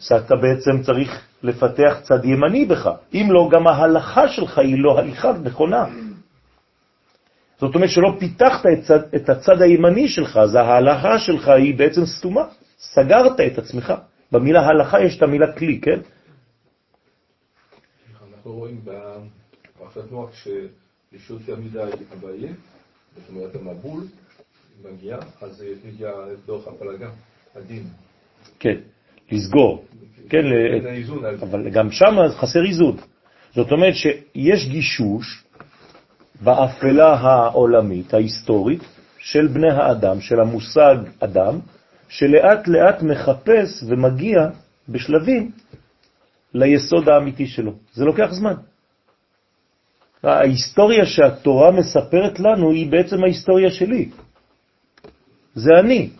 שאתה 0.00 0.34
בעצם 0.36 0.82
צריך 0.82 1.24
לפתח 1.42 2.00
צד 2.02 2.24
ימני 2.24 2.64
בך. 2.64 2.90
אם 3.14 3.26
לא, 3.30 3.48
גם 3.52 3.66
ההלכה 3.66 4.28
שלך 4.28 4.58
היא 4.58 4.76
לא 4.78 4.98
הליכה 4.98 5.32
נכונה. 5.32 5.84
זאת 7.58 7.74
אומרת 7.74 7.90
שלא 7.90 8.16
פיתחת 8.18 8.66
את, 8.66 8.82
צד, 8.84 9.14
את 9.14 9.28
הצד 9.28 9.62
הימני 9.62 10.08
שלך, 10.08 10.36
אז 10.36 10.54
ההלכה 10.54 11.18
שלך 11.18 11.48
היא 11.48 11.78
בעצם 11.78 12.06
סתומה. 12.06 12.42
סגרת 12.78 13.40
את 13.40 13.58
עצמך. 13.58 13.92
במילה 14.32 14.60
הלכה 14.66 15.00
יש 15.00 15.16
את 15.16 15.22
המילה 15.22 15.52
כלי, 15.52 15.80
כן? 15.80 16.00
אנחנו 18.22 18.52
רואים 18.52 18.80
בפרשת 18.84 20.10
כשישות 20.32 21.48
ימידה 21.48 21.84
הבאים, 22.12 22.54
זאת 23.16 23.28
אומרת 23.28 23.54
המבול 23.54 24.04
מגיע, 24.84 25.16
אז 25.40 25.64
מגיע 25.84 26.10
דוח 26.46 26.68
הפלגה, 26.68 27.10
הדין. 27.56 27.82
כן, 28.58 28.76
לסגור. 29.30 29.84
כן, 30.28 30.44
אבל 31.42 31.70
גם 31.70 31.90
שם 31.90 32.16
חסר 32.30 32.64
איזון. 32.64 32.96
זאת 33.54 33.72
אומרת 33.72 33.94
שיש 33.94 34.68
גישוש 34.68 35.44
באפלה 36.40 37.14
העולמית, 37.14 38.14
ההיסטורית, 38.14 38.82
של 39.18 39.46
בני 39.46 39.72
האדם, 39.72 40.20
של 40.20 40.40
המושג 40.40 40.96
אדם, 41.20 41.58
שלאט 42.08 42.68
לאט 42.68 43.02
מחפש 43.02 43.84
ומגיע 43.88 44.38
בשלבים 44.88 45.50
ליסוד 46.54 47.08
האמיתי 47.08 47.46
שלו. 47.46 47.72
זה 47.92 48.04
לוקח 48.04 48.28
זמן. 48.30 48.54
ההיסטוריה 50.22 51.06
שהתורה 51.06 51.70
מספרת 51.70 52.40
לנו 52.40 52.70
היא 52.70 52.90
בעצם 52.90 53.24
ההיסטוריה 53.24 53.70
שלי. 53.70 54.08
זה 55.58 55.70
אני. 55.80 56.10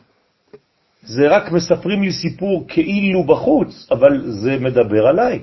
זה 1.02 1.28
רק 1.28 1.52
מספרים 1.52 2.02
לי 2.02 2.12
סיפור 2.12 2.64
כאילו 2.68 3.24
בחוץ, 3.24 3.86
אבל 3.90 4.30
זה 4.30 4.58
מדבר 4.60 5.06
עליי. 5.06 5.42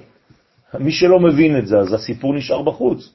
מי 0.80 0.92
שלא 0.92 1.20
מבין 1.20 1.58
את 1.58 1.68
זה, 1.68 1.78
אז 1.78 1.94
הסיפור 1.94 2.36
נשאר 2.36 2.62
בחוץ. 2.62 3.14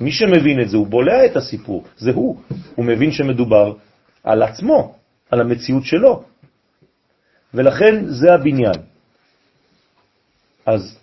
מי 0.00 0.12
שמבין 0.12 0.60
את 0.60 0.68
זה, 0.68 0.76
הוא 0.76 0.86
בולע 0.86 1.26
את 1.26 1.36
הסיפור, 1.36 1.84
זה 1.96 2.10
הוא. 2.10 2.36
הוא 2.74 2.84
מבין 2.84 3.12
שמדובר 3.12 3.74
על 4.24 4.42
עצמו, 4.42 4.94
על 5.30 5.40
המציאות 5.40 5.84
שלו. 5.84 6.22
ולכן 7.54 8.04
זה 8.06 8.34
הבניין. 8.34 8.80
אז 10.66 10.98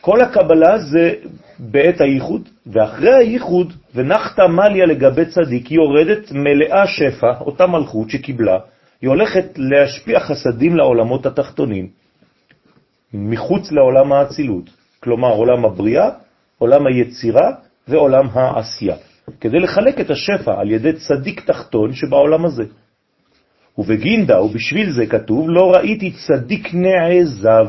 כל 0.00 0.20
הקבלה 0.20 0.78
זה 0.78 1.14
בעת 1.58 2.00
הייחוד, 2.00 2.48
ואחרי 2.72 3.14
הייחוד, 3.14 3.72
ונחת 3.94 4.40
מליה 4.40 4.86
לגבי 4.86 5.24
צדיק, 5.24 5.66
היא 5.66 5.76
יורדת 5.76 6.32
מלאה 6.32 6.86
שפע, 6.86 7.40
אותה 7.40 7.66
מלכות 7.66 8.10
שקיבלה, 8.10 8.58
היא 9.00 9.08
הולכת 9.08 9.44
להשפיע 9.56 10.20
חסדים 10.20 10.76
לעולמות 10.76 11.26
התחתונים, 11.26 11.88
מחוץ 13.14 13.72
לעולם 13.72 14.12
האצילות, 14.12 14.70
כלומר 15.00 15.32
עולם 15.32 15.64
הבריאה, 15.64 16.10
עולם 16.58 16.86
היצירה 16.86 17.50
ועולם 17.88 18.28
העשייה, 18.32 18.96
כדי 19.40 19.58
לחלק 19.58 20.00
את 20.00 20.10
השפע 20.10 20.60
על 20.60 20.70
ידי 20.70 20.92
צדיק 20.92 21.40
תחתון 21.40 21.92
שבעולם 21.92 22.44
הזה. 22.44 22.64
ובגינדה, 23.78 24.42
ובשביל 24.42 24.90
זה 24.90 25.06
כתוב, 25.06 25.50
לא 25.50 25.72
ראיתי 25.72 26.12
צדיק 26.26 26.68
נעזב 26.74 27.66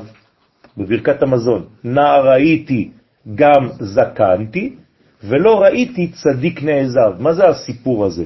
בברכת 0.77 1.23
המזון, 1.23 1.65
נע 1.83 2.17
ראיתי 2.17 2.91
גם 3.35 3.69
זקנתי, 3.79 4.75
ולא 5.23 5.61
ראיתי 5.61 6.11
צדיק 6.11 6.63
נעזב. 6.63 7.19
מה 7.19 7.33
זה 7.33 7.47
הסיפור 7.47 8.05
הזה? 8.05 8.25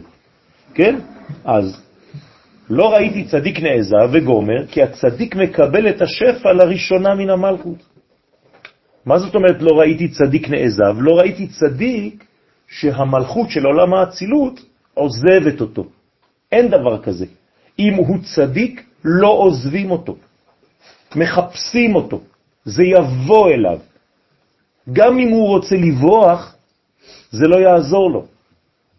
כן? 0.74 1.00
אז 1.46 1.82
לא 2.70 2.94
ראיתי 2.94 3.24
צדיק 3.24 3.60
נעזב 3.60 4.10
וגומר, 4.12 4.68
כי 4.68 4.84
הצדיק 4.84 5.36
מקבל 5.36 5.90
את 5.90 6.02
השפע 6.02 6.54
לראשונה 6.54 7.16
מן 7.16 7.30
המלכות. 7.30 7.84
מה 9.06 9.20
זאת 9.20 9.36
אומרת 9.36 9.62
לא 9.62 9.80
ראיתי 9.80 10.08
צדיק 10.08 10.50
נעזב? 10.50 10.96
לא 10.98 11.18
ראיתי 11.18 11.48
צדיק 11.48 12.26
שהמלכות 12.68 13.50
של 13.50 13.66
עולם 13.66 13.94
האצילות 13.94 14.60
עוזבת 14.94 15.62
אותו. 15.62 15.86
אין 16.52 16.68
דבר 16.68 17.02
כזה. 17.04 17.26
אם 17.80 17.94
הוא 17.94 18.18
צדיק, 18.36 18.84
לא 19.04 19.28
עוזבים 19.28 19.92
אותו. 19.92 20.16
מחפשים 21.16 21.96
אותו. 21.96 22.22
זה 22.66 22.84
יבוא 22.84 23.50
אליו. 23.50 23.80
גם 24.94 25.20
אם 25.20 25.30
הוא 25.30 25.48
רוצה 25.48 25.76
לברוח, 25.76 26.55
זה 27.36 27.48
לא 27.48 27.56
יעזור 27.56 28.12
לו. 28.12 28.26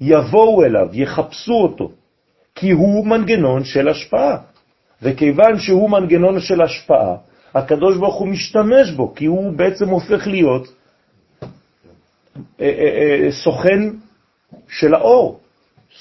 יבואו 0.01 0.65
אליו, 0.65 0.89
יחפשו 0.93 1.53
אותו, 1.53 1.91
כי 2.55 2.71
הוא 2.71 3.07
מנגנון 3.07 3.65
של 3.65 3.89
השפעה. 3.89 4.37
וכיוון 5.03 5.59
שהוא 5.59 5.91
מנגנון 5.91 6.41
של 6.41 6.63
השפעה, 6.63 7.17
הקדוש 7.55 7.97
ברוך 7.97 8.15
הוא 8.15 8.29
משתמש 8.29 8.91
בו, 8.91 9.15
כי 9.15 9.27
הוא 9.27 9.53
בעצם 9.53 9.89
הופך 9.89 10.27
להיות 10.27 10.69
אה, 12.61 12.67
אה, 12.67 13.25
אה, 13.25 13.33
סוכן 13.33 13.81
של 14.69 14.95
האור, 14.95 15.41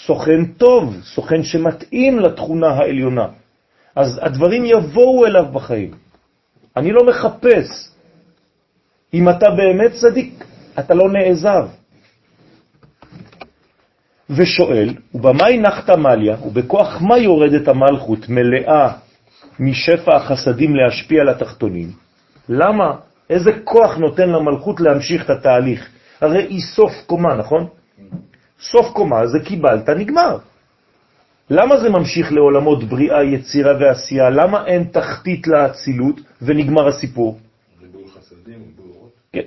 סוכן 0.06 0.46
טוב, 0.46 0.96
סוכן 1.04 1.44
שמתאים 1.44 2.20
לתכונה 2.20 2.68
העליונה. 2.68 3.28
אז 3.96 4.20
הדברים 4.22 4.66
יבואו 4.66 5.26
אליו 5.26 5.46
בחיים. 5.54 5.92
אני 6.78 6.92
לא 6.92 7.06
מחפש. 7.06 7.68
אם 9.14 9.30
אתה 9.30 9.50
באמת 9.50 9.92
צדיק, 9.92 10.46
אתה 10.80 10.94
לא 10.94 11.10
נעזב. 11.10 11.68
ושואל, 14.30 14.90
ובמאי 15.16 15.58
נחת 15.58 15.90
מליה, 15.90 16.36
ובכוח 16.46 17.02
מה 17.02 17.18
יורדת 17.18 17.68
המלכות 17.68 18.30
מלאה 18.30 18.94
משפע 19.60 20.16
החסדים 20.16 20.76
להשפיע 20.76 21.22
על 21.22 21.30
התחתונים? 21.30 21.88
למה? 22.50 22.96
איזה 23.30 23.52
כוח 23.64 23.98
נותן 23.98 24.30
למלכות 24.30 24.80
להמשיך 24.80 25.26
את 25.26 25.30
התהליך? 25.30 25.90
הרי 26.22 26.44
היא 26.44 26.62
סוף 26.76 26.92
קומה, 27.06 27.36
נכון? 27.36 27.68
סוף 28.60 28.94
קומה 28.94 29.28
זה 29.28 29.40
קיבלת, 29.46 29.90
נגמר. 29.90 30.38
למה 31.50 31.78
זה 31.78 31.90
ממשיך 31.90 32.32
לעולמות 32.32 32.84
בריאה, 32.84 33.24
יצירה 33.24 33.74
ועשייה? 33.80 34.30
למה 34.30 34.66
אין 34.66 34.84
תחתית 34.84 35.48
לאצילות 35.48 36.22
ונגמר 36.42 36.88
הסיפור? 36.88 37.40
ריבוי 37.82 38.04
חסדים, 38.08 38.60
ריבוי 38.66 38.92
אורות. 38.96 39.12
כן, 39.34 39.42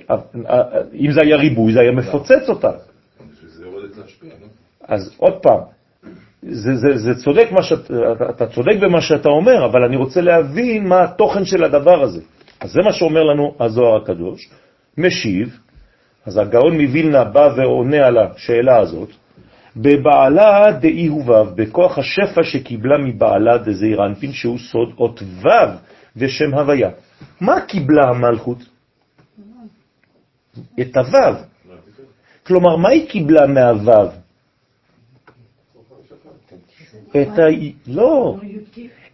אם 0.93 1.11
זה 1.11 1.21
היה 1.21 1.35
ריבוי, 1.35 1.73
זה 1.73 1.79
היה 1.79 1.91
מפוצץ 1.91 2.49
אותה. 2.49 2.71
שזה 3.41 3.65
יורדת 3.65 3.97
להשפיע, 3.97 4.29
לא? 4.41 4.47
אז 4.89 5.15
עוד 5.17 5.33
פעם, 5.41 5.59
זה, 6.41 6.75
זה, 6.75 6.97
זה 6.97 7.15
צודק 7.23 7.47
מה 7.51 7.63
שאת, 7.63 7.91
אתה 8.29 8.47
צודק 8.47 8.75
במה 8.81 9.01
שאתה 9.01 9.29
אומר, 9.29 9.65
אבל 9.65 9.83
אני 9.83 9.95
רוצה 9.95 10.21
להבין 10.21 10.87
מה 10.87 11.03
התוכן 11.03 11.45
של 11.45 11.63
הדבר 11.63 12.03
הזה. 12.03 12.21
אז 12.59 12.71
זה 12.71 12.81
מה 12.81 12.93
שאומר 12.93 13.23
לנו 13.23 13.55
הזוהר 13.59 14.01
הקדוש, 14.01 14.49
משיב, 14.97 15.59
אז 16.25 16.37
הגאון 16.37 16.81
מווילנה 16.81 17.23
בא 17.23 17.49
ועונה 17.57 18.07
על 18.07 18.17
השאלה 18.17 18.77
הזאת, 18.77 19.09
בבעלה 19.77 20.71
דאי 20.71 21.07
הובב, 21.07 21.45
בכוח 21.55 21.97
השפע 21.97 22.43
שקיבלה 22.43 22.97
מבעלה 22.97 23.57
דזעיר 23.57 24.05
אנפין, 24.05 24.31
שהוא 24.31 24.57
סוד 24.57 24.93
אות 24.97 25.21
ו' 25.21 25.49
ושם 26.17 26.53
הוויה. 26.53 26.89
מה 27.41 27.61
קיבלה 27.61 28.09
המלכות? 28.09 28.57
את 30.81 30.97
הו'. 30.97 31.35
כלומר, 32.47 32.75
מה 32.75 32.89
היא 32.89 33.09
קיבלה 33.09 33.47
מהו'? 33.47 34.11
את 37.09 37.39
ה... 37.39 37.43
לא, 37.87 38.35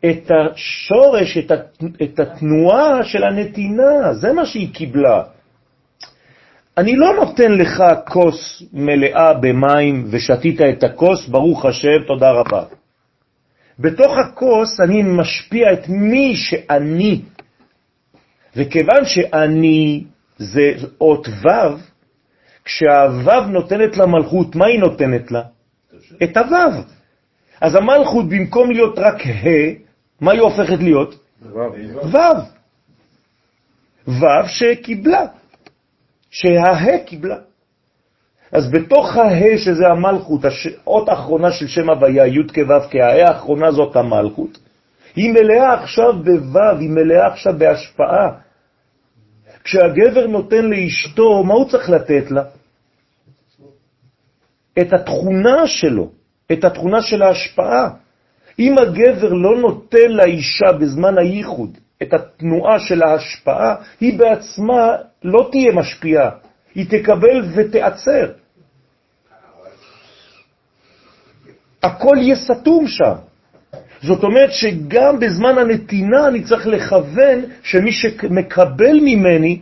את 0.09 0.31
השורש, 0.31 1.37
את, 1.37 1.51
את 2.03 2.19
התנועה 2.19 3.03
של 3.03 3.23
הנתינה, 3.23 4.13
זה 4.13 4.33
מה 4.33 4.45
שהיא 4.45 4.73
קיבלה. 4.73 5.23
אני 6.77 6.95
לא 6.95 7.15
נותן 7.15 7.51
לך 7.51 7.83
כוס 8.07 8.63
מלאה 8.73 9.33
במים 9.33 10.07
ושתית 10.09 10.61
את 10.61 10.83
הכוס, 10.83 11.27
ברוך 11.27 11.65
השם, 11.65 12.03
תודה 12.07 12.31
רבה. 12.31 12.63
בתוך 13.79 14.17
הכוס 14.17 14.79
אני 14.79 15.03
משפיע 15.03 15.73
את 15.73 15.89
מי 15.89 16.35
שאני, 16.35 17.21
וכיוון 18.55 19.05
שאני 19.05 20.03
זה 20.37 20.71
אות 21.01 21.27
ו', 21.27 21.77
כשהו' 22.65 23.45
נותנת 23.49 23.97
למלכות, 23.97 24.55
מה 24.55 24.65
היא 24.65 24.79
נותנת 24.79 25.31
לה? 25.31 25.41
את 26.23 26.37
הו'. 26.37 26.83
אז 27.61 27.75
המלכות 27.75 28.29
במקום 28.29 28.71
להיות 28.71 28.99
רק 28.99 29.21
ה', 29.25 29.73
מה 30.21 30.31
היא 30.31 30.41
הופכת 30.41 30.79
להיות? 30.79 31.15
ו'. 31.41 32.17
ו' 34.07 34.47
שקיבלה, 34.47 35.25
שהה 36.29 36.99
קיבלה. 37.05 37.37
אז 38.51 38.71
בתוך 38.71 39.15
הה, 39.15 39.57
שזה 39.57 39.87
המלכות, 39.87 40.41
האות 40.85 41.09
האחרונה 41.09 41.51
של 41.51 41.67
שם 41.67 41.89
הוויה, 41.89 42.27
י' 42.27 42.47
כו' 42.47 42.89
כהה 42.91 43.27
האחרונה 43.27 43.71
זאת 43.71 43.95
המלכות, 43.95 44.57
היא 45.15 45.33
מלאה 45.33 45.73
עכשיו 45.73 46.13
בו', 46.23 46.59
היא 46.79 46.89
מלאה 46.89 47.27
עכשיו 47.27 47.53
בהשפעה. 47.57 48.29
כשהגבר 49.63 50.27
נותן 50.27 50.65
לאשתו, 50.65 51.43
מה 51.43 51.53
הוא 51.53 51.69
צריך 51.69 51.89
לתת 51.89 52.31
לה? 52.31 52.43
את 54.81 54.93
התכונה 54.93 55.67
שלו, 55.67 56.09
את 56.51 56.63
התכונה 56.63 57.01
של 57.01 57.21
ההשפעה. 57.21 57.89
אם 58.59 58.77
הגבר 58.77 59.33
לא 59.33 59.57
נותן 59.57 60.11
לאישה 60.11 60.71
בזמן 60.79 61.17
הייחוד 61.17 61.77
את 62.03 62.13
התנועה 62.13 62.79
של 62.79 63.03
ההשפעה, 63.03 63.75
היא 63.99 64.19
בעצמה 64.19 64.95
לא 65.23 65.49
תהיה 65.51 65.71
משפיעה, 65.71 66.29
היא 66.75 66.85
תקבל 66.89 67.41
ותעצר. 67.55 68.31
הכל 71.83 72.15
יהיה 72.17 72.35
סתום 72.35 72.87
שם. 72.87 73.13
זאת 74.01 74.23
אומרת 74.23 74.51
שגם 74.51 75.19
בזמן 75.19 75.57
הנתינה 75.57 76.27
אני 76.27 76.43
צריך 76.43 76.67
לכוון 76.67 77.45
שמי 77.63 77.91
שמקבל 77.91 78.99
ממני 79.01 79.59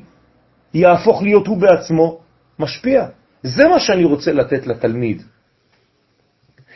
יהפוך 0.73 1.23
להיות 1.23 1.47
הוא 1.47 1.57
בעצמו 1.57 2.19
משפיע. 2.59 3.05
זה 3.43 3.67
מה 3.67 3.79
שאני 3.79 4.03
רוצה 4.03 4.33
לתת 4.33 4.67
לתלמיד. 4.67 5.21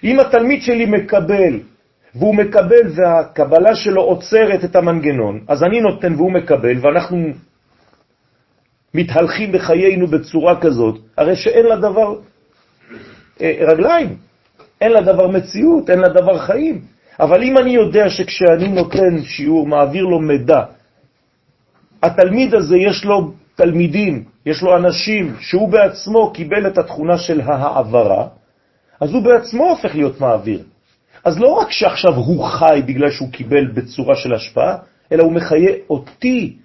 אם 0.04 0.20
התלמיד 0.20 0.62
שלי 0.62 0.86
מקבל, 0.86 1.60
והוא 2.16 2.36
מקבל 2.36 2.92
והקבלה 2.96 3.76
שלו 3.76 4.02
עוצרת 4.02 4.64
את 4.64 4.76
המנגנון, 4.76 5.40
אז 5.48 5.64
אני 5.64 5.82
נותן 5.82 6.14
והוא 6.14 6.32
מקבל, 6.32 6.78
ואנחנו 6.82 7.18
מתהלכים 8.94 9.52
בחיינו 9.52 10.08
בצורה 10.08 10.62
כזאת, 10.62 11.00
הרי 11.18 11.36
שאין 11.36 11.66
לה 11.66 11.76
דבר 11.76 12.16
אה, 13.42 13.54
רגליים, 13.68 14.16
אין 14.82 14.92
לה 14.92 15.02
דבר 15.02 15.28
מציאות, 15.28 15.90
אין 15.90 16.00
לה 16.00 16.10
דבר 16.10 16.38
חיים. 16.38 16.82
אבל 17.20 17.44
אם 17.44 17.58
אני 17.58 17.72
יודע 17.72 18.10
שכשאני 18.10 18.68
נותן 18.68 19.22
שיעור, 19.24 19.68
מעביר 19.68 20.06
לו 20.06 20.20
מידע, 20.20 20.64
התלמיד 22.04 22.56
הזה 22.56 22.78
יש 22.78 23.06
לו 23.06 23.32
תלמידים, 23.56 24.24
יש 24.46 24.62
לו 24.62 24.78
אנשים 24.78 25.36
שהוא 25.40 25.70
בעצמו 25.70 26.32
קיבל 26.34 26.68
את 26.68 26.78
התכונה 26.78 27.18
של 27.18 27.42
העברה, 27.42 28.28
אז 29.00 29.12
הוא 29.14 29.24
בעצמו 29.24 29.70
הופך 29.70 29.96
להיות 29.96 30.22
מעביר. 30.22 30.64
אז 31.24 31.40
לא 31.40 31.48
רק 31.48 31.72
שעכשיו 31.72 32.16
הוא 32.16 32.46
חי 32.46 32.82
בגלל 32.88 33.12
שהוא 33.12 33.32
קיבל 33.32 33.68
בצורה 33.68 34.16
של 34.16 34.34
השפעה, 34.34 34.78
אלא 35.12 35.24
הוא 35.24 35.34
מחיה 35.34 35.72
אותי. 35.90 36.58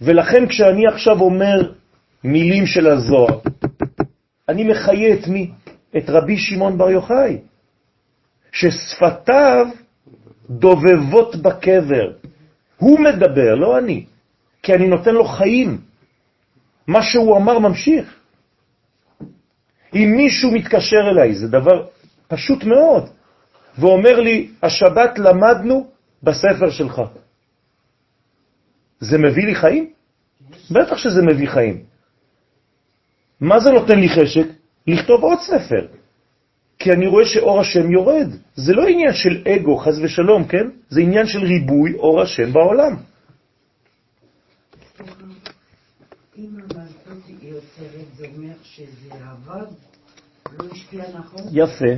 ולכן 0.00 0.48
כשאני 0.48 0.86
עכשיו 0.86 1.20
אומר 1.20 1.72
מילים 2.24 2.66
של 2.66 2.86
הזוהר, 2.86 3.38
אני 4.48 4.64
מחיה 4.64 5.14
את 5.14 5.28
מי? 5.28 5.50
את 5.96 6.04
רבי 6.08 6.38
שמעון 6.38 6.78
בר 6.78 6.90
יוחאי, 6.90 7.38
ששפתיו 8.52 9.66
דובבות 10.50 11.36
בקבר. 11.36 12.12
הוא 12.76 13.00
מדבר, 13.00 13.54
לא 13.54 13.78
אני, 13.78 14.04
כי 14.62 14.74
אני 14.74 14.88
נותן 14.88 15.14
לו 15.14 15.24
חיים. 15.24 15.78
מה 16.86 17.02
שהוא 17.02 17.36
אמר 17.36 17.58
ממשיך. 17.58 18.21
אם 19.94 20.14
מישהו 20.16 20.50
מתקשר 20.50 21.10
אליי, 21.10 21.34
זה 21.34 21.48
דבר 21.48 21.86
פשוט 22.28 22.64
מאוד, 22.64 23.08
ואומר 23.78 24.20
לי, 24.20 24.50
השבת 24.62 25.18
למדנו 25.18 25.86
בספר 26.22 26.70
שלך. 26.70 27.02
זה 29.00 29.18
מביא 29.18 29.46
לי 29.46 29.54
חיים? 29.54 29.90
בטח 30.70 30.96
שזה 30.96 31.22
מביא 31.22 31.48
חיים. 31.48 31.82
מה 33.40 33.60
זה 33.60 33.70
נותן 33.70 33.98
לי 33.98 34.08
חשק? 34.08 34.46
לכתוב 34.86 35.22
עוד 35.22 35.38
ספר. 35.38 35.86
כי 36.78 36.92
אני 36.92 37.06
רואה 37.06 37.26
שאור 37.26 37.60
השם 37.60 37.92
יורד. 37.92 38.28
זה 38.54 38.72
לא 38.72 38.86
עניין 38.88 39.12
של 39.12 39.42
אגו, 39.48 39.76
חז 39.76 40.00
ושלום, 40.02 40.44
כן? 40.44 40.66
זה 40.88 41.00
עניין 41.00 41.26
של 41.26 41.38
ריבוי 41.38 41.94
אור 41.94 42.22
השם 42.22 42.52
בעולם. 42.52 42.96
לא 50.92 51.04
נכון? 51.14 51.40
יפה, 51.52 51.92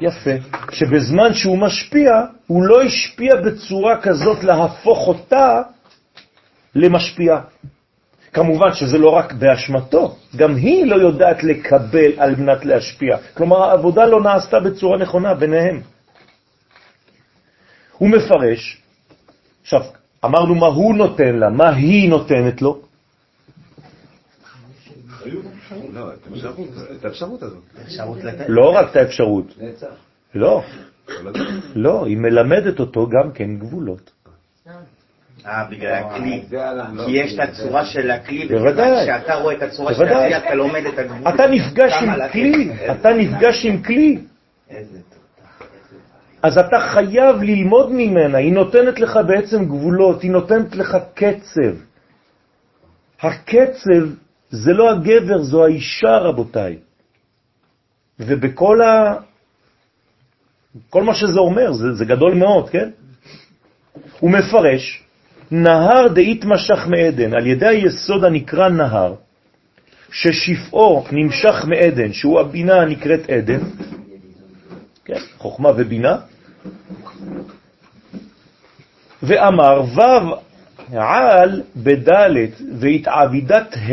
יפה. 0.00 0.30
שבזמן 0.72 1.34
שהוא 1.34 1.58
משפיע, 1.58 2.10
הוא 2.46 2.62
לא 2.62 2.82
השפיע 2.82 3.36
בצורה 3.36 4.00
כזאת 4.02 4.44
להפוך 4.44 5.08
אותה 5.08 5.62
למשפיעה. 6.74 7.40
כמובן 8.32 8.72
שזה 8.72 8.98
לא 8.98 9.10
רק 9.10 9.32
באשמתו, 9.32 10.16
גם 10.36 10.56
היא 10.56 10.86
לא 10.86 10.96
יודעת 10.96 11.44
לקבל 11.44 12.12
על 12.18 12.36
מנת 12.36 12.64
להשפיע. 12.64 13.16
כלומר, 13.34 13.62
העבודה 13.62 14.06
לא 14.06 14.22
נעשתה 14.22 14.60
בצורה 14.60 14.98
נכונה 14.98 15.34
ביניהם. 15.34 15.80
הוא 17.98 18.08
מפרש, 18.08 18.82
עכשיו, 19.62 19.80
אמרנו 20.24 20.54
מה 20.54 20.66
הוא 20.66 20.94
נותן 20.94 21.34
לה, 21.36 21.50
מה 21.50 21.68
היא 21.70 22.10
נותנת 22.10 22.62
לו. 22.62 22.80
לא, 25.92 26.12
את 27.00 27.04
האפשרות 27.04 27.42
הזאת. 27.42 27.62
לא 28.48 28.74
רק 28.74 28.90
את 28.90 28.96
האפשרות. 28.96 29.58
לא, 30.34 30.62
לא, 31.74 32.06
היא 32.06 32.16
מלמדת 32.16 32.80
אותו 32.80 33.08
גם 33.08 33.32
כן 33.32 33.56
גבולות. 33.56 34.10
אה, 35.46 35.64
בגלל 35.70 35.92
הכלי. 35.92 36.42
כי 37.04 37.10
יש 37.10 37.34
את 37.34 37.48
הצורה 37.48 37.84
של 37.84 38.10
הכלי, 38.10 38.48
בוודאי. 38.48 39.02
כשאתה 39.02 39.34
רואה 39.34 39.54
את 39.54 39.62
הצורה 39.62 39.94
של. 39.94 40.02
הכלי, 40.02 40.36
אתה 40.36 40.54
לומד 40.54 40.82
את 40.94 40.98
הגבול. 40.98 41.34
אתה 41.34 41.46
נפגש 41.46 41.92
עם 42.02 42.28
כלי. 42.32 42.70
אתה 42.92 43.08
נפגש 43.12 43.64
עם 43.64 43.82
כלי, 43.82 44.18
איזה 44.70 44.98
אז 46.44 46.58
אתה 46.58 46.80
חייב 46.80 47.42
ללמוד 47.42 47.92
ממנה, 47.92 48.38
היא 48.38 48.52
נותנת 48.52 49.00
לך 49.00 49.18
בעצם 49.26 49.64
גבולות, 49.64 50.22
היא 50.22 50.30
נותנת 50.30 50.76
לך 50.76 50.96
קצב. 51.14 51.74
הקצב 53.20 54.06
זה 54.50 54.72
לא 54.72 54.90
הגבר, 54.90 55.42
זו 55.42 55.64
האישה, 55.64 56.18
רבותיי. 56.18 56.76
ובכל 58.20 58.82
ה... 58.82 59.16
כל 60.90 61.02
מה 61.02 61.14
שזה 61.14 61.40
אומר, 61.40 61.72
זה, 61.72 61.94
זה 61.94 62.04
גדול 62.04 62.34
מאוד, 62.34 62.70
כן? 62.70 62.90
הוא 64.20 64.30
מפרש, 64.30 65.02
נהר 65.50 66.08
דאית 66.08 66.44
משך 66.44 66.86
מעדן, 66.86 67.34
על 67.34 67.46
ידי 67.46 67.66
היסוד 67.66 68.24
הנקרא 68.24 68.68
נהר, 68.68 69.14
ששפעו 70.10 71.04
נמשך 71.12 71.64
מעדן, 71.64 72.12
שהוא 72.12 72.40
הבינה 72.40 72.74
הנקראת 72.74 73.30
עדן, 73.30 73.60
כן, 75.04 75.20
חוכמה 75.38 75.70
ובינה, 75.76 76.16
ואמר 79.22 79.82
וו 79.82 80.36
על 81.00 81.62
בדלת 81.76 82.60
והתעבידת 82.78 83.74
ה, 83.76 83.90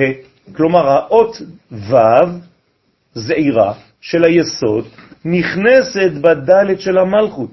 כלומר 0.55 0.89
האות 0.89 1.41
וו, 1.71 2.27
זעירה 3.13 3.73
של 4.01 4.23
היסוד, 4.23 4.85
נכנסת 5.25 6.11
בדלת 6.21 6.81
של 6.81 6.97
המלכות. 6.97 7.51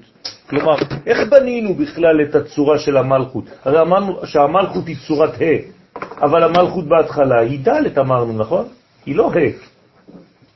כלומר, 0.49 0.75
איך 1.05 1.17
בנינו 1.29 1.73
בכלל 1.73 2.21
את 2.21 2.35
הצורה 2.35 2.79
של 2.79 2.97
המלכות? 2.97 3.43
הרי 3.65 3.81
אמרנו 3.81 4.25
שהמלכות 4.25 4.87
היא 4.87 4.95
צורת 5.07 5.33
ה', 5.41 5.79
אבל 6.25 6.43
המלכות 6.43 6.87
בהתחלה 6.87 7.39
היא 7.39 7.59
דלת 7.59 7.97
אמרנו, 7.97 8.33
נכון? 8.37 8.65
היא 9.05 9.15
לא 9.15 9.31
ה', 9.33 9.37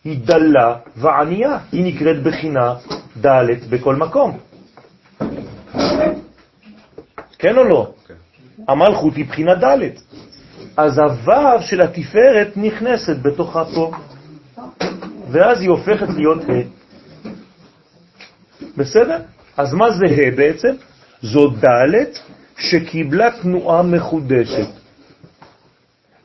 היא 0.03 0.19
דלה 0.25 0.75
וענייה, 0.95 1.57
היא 1.71 1.83
נקראת 1.85 2.23
בחינה 2.23 2.75
דלת 3.17 3.67
בכל 3.69 3.95
מקום. 3.95 4.37
כן 7.39 7.57
או 7.57 7.63
לא? 7.63 7.91
המלכות 8.67 9.15
היא 9.15 9.25
בחינה 9.25 9.55
דלת. 9.55 10.01
אז 10.77 10.99
הוו 10.99 11.61
של 11.61 11.81
התפארת 11.81 12.57
נכנסת 12.57 13.17
בתוכה 13.21 13.63
פה, 13.75 13.91
ואז 15.31 15.61
היא 15.61 15.69
הופכת 15.69 16.09
להיות 16.09 16.41
ה'. 16.43 16.83
בסדר? 18.77 19.17
אז 19.57 19.73
מה 19.73 19.91
זה 19.91 20.05
ה' 20.05 20.35
בעצם? 20.35 20.75
זו 21.21 21.49
ד' 21.49 22.05
שקיבלה 22.57 23.29
תנועה 23.41 23.83
מחודשת. 23.83 24.67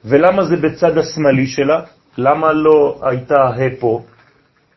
ולמה 0.05 0.45
זה 0.45 0.57
בצד 0.57 0.99
השמאלי 0.99 1.47
שלה? 1.47 1.81
למה 2.19 2.53
לא 2.53 2.99
הייתה 3.03 3.35
ה' 3.35 3.81
פה? 3.81 4.03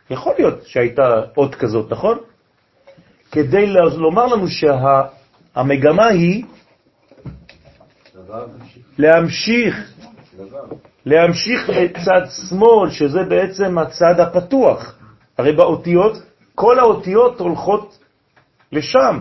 יכול 0.10 0.34
להיות 0.38 0.68
שהייתה 0.68 1.22
אות 1.38 1.56
כזאת, 1.56 1.92
נכון? 1.92 2.18
כדי 3.32 3.74
לומר 3.98 4.26
לנו 4.26 4.46
שהמגמה 4.48 6.06
היא 6.06 6.44
להמשיך, 8.98 9.94
להמשיך 11.06 11.70
לצד 11.70 12.22
שמאל, 12.50 12.90
שזה 12.90 13.24
בעצם 13.30 13.78
הצד 13.78 14.20
הפתוח. 14.20 14.96
הרי 15.38 15.52
באותיות, 15.52 16.14
כל 16.56 16.80
האותיות 16.80 17.40
הולכות 17.40 17.98
לשם. 18.72 19.20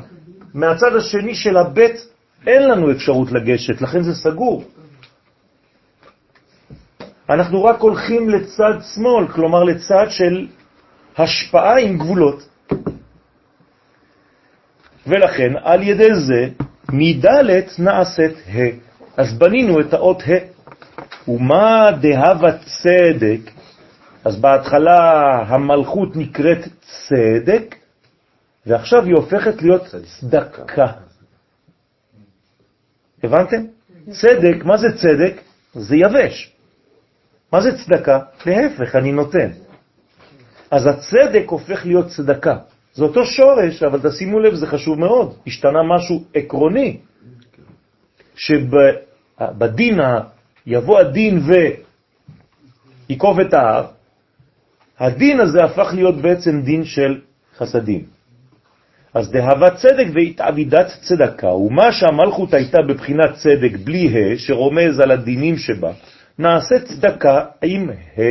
מהצד 0.54 0.96
השני 0.96 1.34
של 1.34 1.56
הבית 1.56 2.06
אין 2.46 2.68
לנו 2.68 2.90
אפשרות 2.90 3.32
לגשת, 3.32 3.80
לכן 3.80 4.02
זה 4.02 4.14
סגור. 4.14 4.64
אנחנו 7.30 7.64
רק 7.64 7.80
הולכים 7.80 8.28
לצד 8.28 8.72
שמאל, 8.94 9.28
כלומר 9.28 9.64
לצד 9.64 10.06
של 10.08 10.46
השפעה 11.16 11.78
עם 11.78 11.98
גבולות. 11.98 12.48
ולכן 15.06 15.52
על 15.62 15.82
ידי 15.82 16.14
זה 16.14 16.48
מדלת 16.92 17.78
נעשית 17.78 18.34
ה'. 18.48 18.89
אז 19.16 19.38
בנינו 19.38 19.80
את 19.80 19.92
האות 19.94 20.22
ה'. 20.22 20.60
ומה 21.30 21.90
דהבה 22.00 22.52
צדק? 22.58 23.50
אז 24.24 24.40
בהתחלה 24.40 24.98
המלכות 25.46 26.16
נקראת 26.16 26.68
צדק, 26.80 27.74
ועכשיו 28.66 29.04
היא 29.04 29.14
הופכת 29.14 29.62
להיות 29.62 29.82
צדקה. 30.20 30.86
הבנתם? 33.22 33.62
צדק, 34.10 34.64
מה 34.64 34.76
זה 34.76 34.86
צדק? 34.96 35.40
זה 35.74 35.96
יבש. 35.96 36.52
מה 37.52 37.60
זה 37.60 37.70
צדקה? 37.76 38.18
להפך, 38.46 38.96
אני 38.96 39.12
נותן. 39.12 39.50
אז 40.70 40.86
הצדק 40.86 41.44
הופך 41.46 41.86
להיות 41.86 42.06
צדקה. 42.08 42.56
זה 42.94 43.04
אותו 43.04 43.24
שורש, 43.24 43.82
אבל 43.82 44.10
תשימו 44.10 44.40
לב, 44.40 44.54
זה 44.54 44.66
חשוב 44.66 44.98
מאוד. 44.98 45.34
השתנה 45.46 45.82
משהו 45.82 46.24
עקרוני, 46.34 47.00
שבדין 48.40 49.98
יבוא 50.66 50.98
הדין 50.98 51.40
ויקוב 53.08 53.40
את 53.40 53.54
ההר, 53.54 53.86
הדין 54.98 55.40
הזה 55.40 55.64
הפך 55.64 55.88
להיות 55.94 56.16
בעצם 56.16 56.62
דין 56.62 56.84
של 56.84 57.20
חסדים. 57.56 58.04
אז 59.14 59.30
דהבה 59.30 59.70
צדק 59.76 60.06
והתעבידת 60.14 60.86
צדקה, 61.00 61.48
ומה 61.48 61.92
שהמלכות 61.92 62.54
הייתה 62.54 62.78
בבחינת 62.88 63.34
צדק 63.34 63.72
בלי 63.84 64.08
ה' 64.08 64.38
שרומז 64.38 65.00
על 65.00 65.10
הדינים 65.10 65.56
שבה, 65.56 65.92
נעשה 66.38 66.74
צדקה 66.84 67.44
עם 67.62 67.90
ה' 67.90 68.22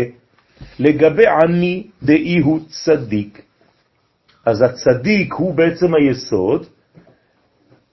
לגבי 0.80 1.28
עני 1.28 1.84
דאי 2.03 2.39
הוא 2.39 2.60
צדיק. 2.68 3.41
אז 4.45 4.62
הצדיק 4.62 5.34
הוא 5.34 5.53
בעצם 5.53 5.95
היסוד, 5.95 6.66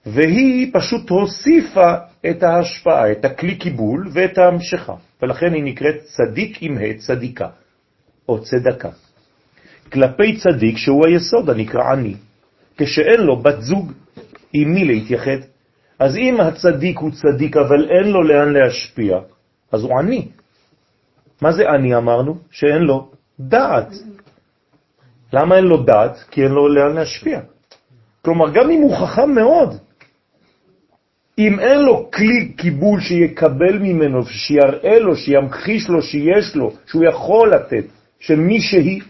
והיא 0.07 0.71
פשוט 0.73 1.09
הוסיפה 1.09 1.93
את 2.29 2.43
ההשפעה, 2.43 3.11
את 3.11 3.25
הכלי 3.25 3.55
קיבול 3.55 4.09
ואת 4.13 4.37
ההמשכה, 4.37 4.93
ולכן 5.21 5.53
היא 5.53 5.63
נקראת 5.63 5.95
צדיק 6.03 6.57
עם 6.61 6.77
ה' 6.77 6.97
צדיקה, 6.97 7.47
או 8.29 8.43
צדקה. 8.43 8.89
כלפי 9.91 10.37
צדיק 10.37 10.77
שהוא 10.77 11.07
היסוד 11.07 11.49
הנקרא 11.49 11.91
עני, 11.91 12.15
כשאין 12.77 13.21
לו 13.21 13.39
בת 13.39 13.61
זוג 13.61 13.91
עם 14.53 14.73
מי 14.73 14.85
להתייחד. 14.85 15.37
אז 15.99 16.17
אם 16.17 16.41
הצדיק 16.41 16.99
הוא 16.99 17.11
צדיק 17.11 17.57
אבל 17.57 17.89
אין 17.89 18.11
לו 18.11 18.23
לאן 18.23 18.53
להשפיע, 18.53 19.17
אז 19.71 19.83
הוא 19.83 19.99
עני. 19.99 20.27
מה 21.41 21.51
זה 21.51 21.69
עני 21.69 21.95
אמרנו? 21.95 22.37
שאין 22.51 22.81
לו 22.81 23.11
דעת. 23.39 23.89
למה 25.33 25.55
אין 25.55 25.63
לו 25.63 25.83
דעת? 25.83 26.23
כי 26.31 26.43
אין 26.43 26.51
לו 26.51 26.67
לאן 26.67 26.95
להשפיע. 26.95 27.39
כלומר, 28.21 28.49
גם 28.53 28.69
אם 28.71 28.81
הוא 28.81 28.97
חכם 28.97 29.31
מאוד, 29.31 29.77
אם 31.37 31.59
אין 31.59 31.79
לו 31.79 32.11
כלי 32.11 32.53
קיבול 32.57 33.01
שיקבל 33.01 33.79
ממנו, 33.79 34.25
שיראה 34.25 34.99
לו, 34.99 35.15
שימחיש 35.15 35.89
לו, 35.89 36.01
שיש 36.01 36.55
לו, 36.55 36.73
שהוא 36.85 37.05
יכול 37.05 37.53
לתת, 37.53 37.85
שמי 38.19 38.61
שהיא, 38.61 39.01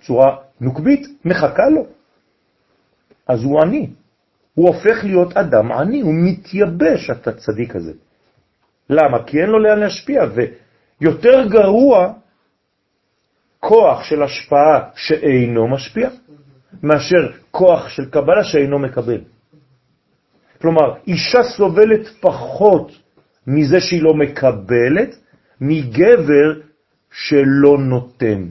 צורה 0.00 0.36
נוקבית, 0.60 1.06
מחכה 1.24 1.68
לו, 1.68 1.86
אז 3.28 3.44
הוא 3.44 3.60
עני. 3.60 3.90
הוא 4.54 4.68
הופך 4.68 5.04
להיות 5.04 5.36
אדם 5.36 5.72
עני, 5.72 6.00
הוא 6.00 6.14
מתייבש, 6.14 7.10
את 7.10 7.28
הצדיק 7.28 7.76
הזה. 7.76 7.92
למה? 8.90 9.24
כי 9.24 9.40
אין 9.40 9.50
לו 9.50 9.58
לאן 9.58 9.78
להשפיע, 9.78 10.24
ויותר 10.34 11.48
גרוע 11.48 12.12
כוח 13.60 14.04
של 14.04 14.22
השפעה 14.22 14.88
שאינו 14.94 15.68
משפיע, 15.68 16.10
מאשר 16.82 17.32
כוח 17.50 17.88
של 17.88 18.10
קבלה 18.10 18.44
שאינו 18.44 18.78
מקבל. 18.78 19.20
כלומר, 20.66 20.94
אישה 21.06 21.42
סובלת 21.56 22.08
פחות 22.20 22.92
מזה 23.46 23.80
שהיא 23.80 24.02
לא 24.02 24.14
מקבלת, 24.14 25.14
מגבר 25.60 26.48
שלא 27.12 27.78
נותן. 27.78 28.42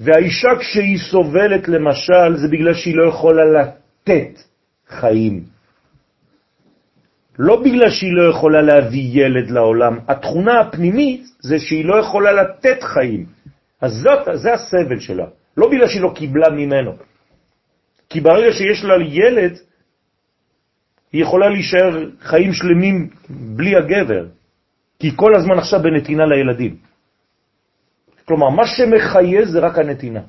והאישה 0.00 0.48
כשהיא 0.58 0.98
סובלת 0.98 1.68
למשל, 1.68 2.36
זה 2.36 2.48
בגלל 2.50 2.74
שהיא 2.74 2.96
לא 2.96 3.08
יכולה 3.08 3.44
לתת 3.44 4.42
חיים. 4.88 5.44
לא 7.38 7.62
בגלל 7.62 7.90
שהיא 7.90 8.12
לא 8.12 8.30
יכולה 8.30 8.62
להביא 8.62 9.06
ילד 9.22 9.50
לעולם, 9.50 9.98
התכונה 10.08 10.60
הפנימית 10.60 11.22
זה 11.40 11.58
שהיא 11.58 11.84
לא 11.84 11.96
יכולה 12.02 12.32
לתת 12.32 12.82
חיים. 12.82 13.26
אז 13.80 13.92
זאת, 14.02 14.34
זה 14.34 14.52
הסבל 14.52 14.98
שלה, 15.00 15.26
לא 15.56 15.70
בגלל 15.70 15.86
שהיא 15.88 16.02
לא 16.02 16.12
קיבלה 16.14 16.50
ממנו. 16.50 17.13
כי 18.14 18.20
ברגע 18.20 18.52
שיש 18.52 18.84
לה 18.84 18.94
ילד, 19.02 19.58
היא 21.12 21.22
יכולה 21.22 21.48
להישאר 21.48 22.10
חיים 22.20 22.52
שלמים 22.52 23.10
בלי 23.30 23.76
הגבר, 23.76 24.26
כי 24.98 25.10
כל 25.16 25.34
הזמן 25.34 25.58
עכשיו 25.58 25.82
בנתינה 25.82 26.26
לילדים. 26.26 26.76
כלומר, 28.24 28.48
מה 28.48 28.66
שמחיה 28.66 29.44
זה 29.46 29.58
רק 29.58 29.78
הנתינה. 29.78 30.20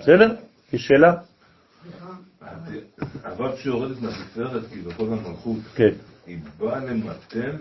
בסדר? 0.00 0.34
יש 0.72 0.86
שאלה? 0.86 1.14
אבל 3.24 3.56
שיורדת 3.56 4.00
מהתפארת, 4.02 4.62
כביכול 4.70 5.08
מהמלכות, 5.08 5.58
כן. 5.74 5.92
היא 6.26 6.38
באה 6.58 6.78
למתן 6.78 7.56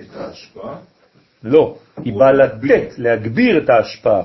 את 0.00 0.16
ההשפעה? 0.16 0.78
לא, 1.42 1.78
היא 2.04 2.12
באה 2.14 2.32
לתת, 2.32 2.98
להגביר 2.98 3.64
את 3.64 3.70
ההשפעה. 3.70 4.22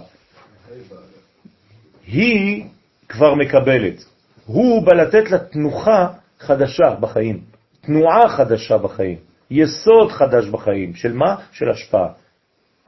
היא 2.07 2.65
כבר 3.09 3.35
מקבלת. 3.35 4.03
הוא 4.45 4.85
בא 4.85 4.93
לתת 4.93 5.31
לה 5.31 5.39
תנוחה 5.39 6.07
חדשה 6.39 6.95
בחיים, 6.99 7.43
תנועה 7.81 8.29
חדשה 8.29 8.77
בחיים, 8.77 9.17
יסוד 9.51 10.11
חדש 10.11 10.47
בחיים. 10.47 10.95
של 10.95 11.13
מה? 11.13 11.35
של 11.51 11.69
השפעה. 11.69 12.13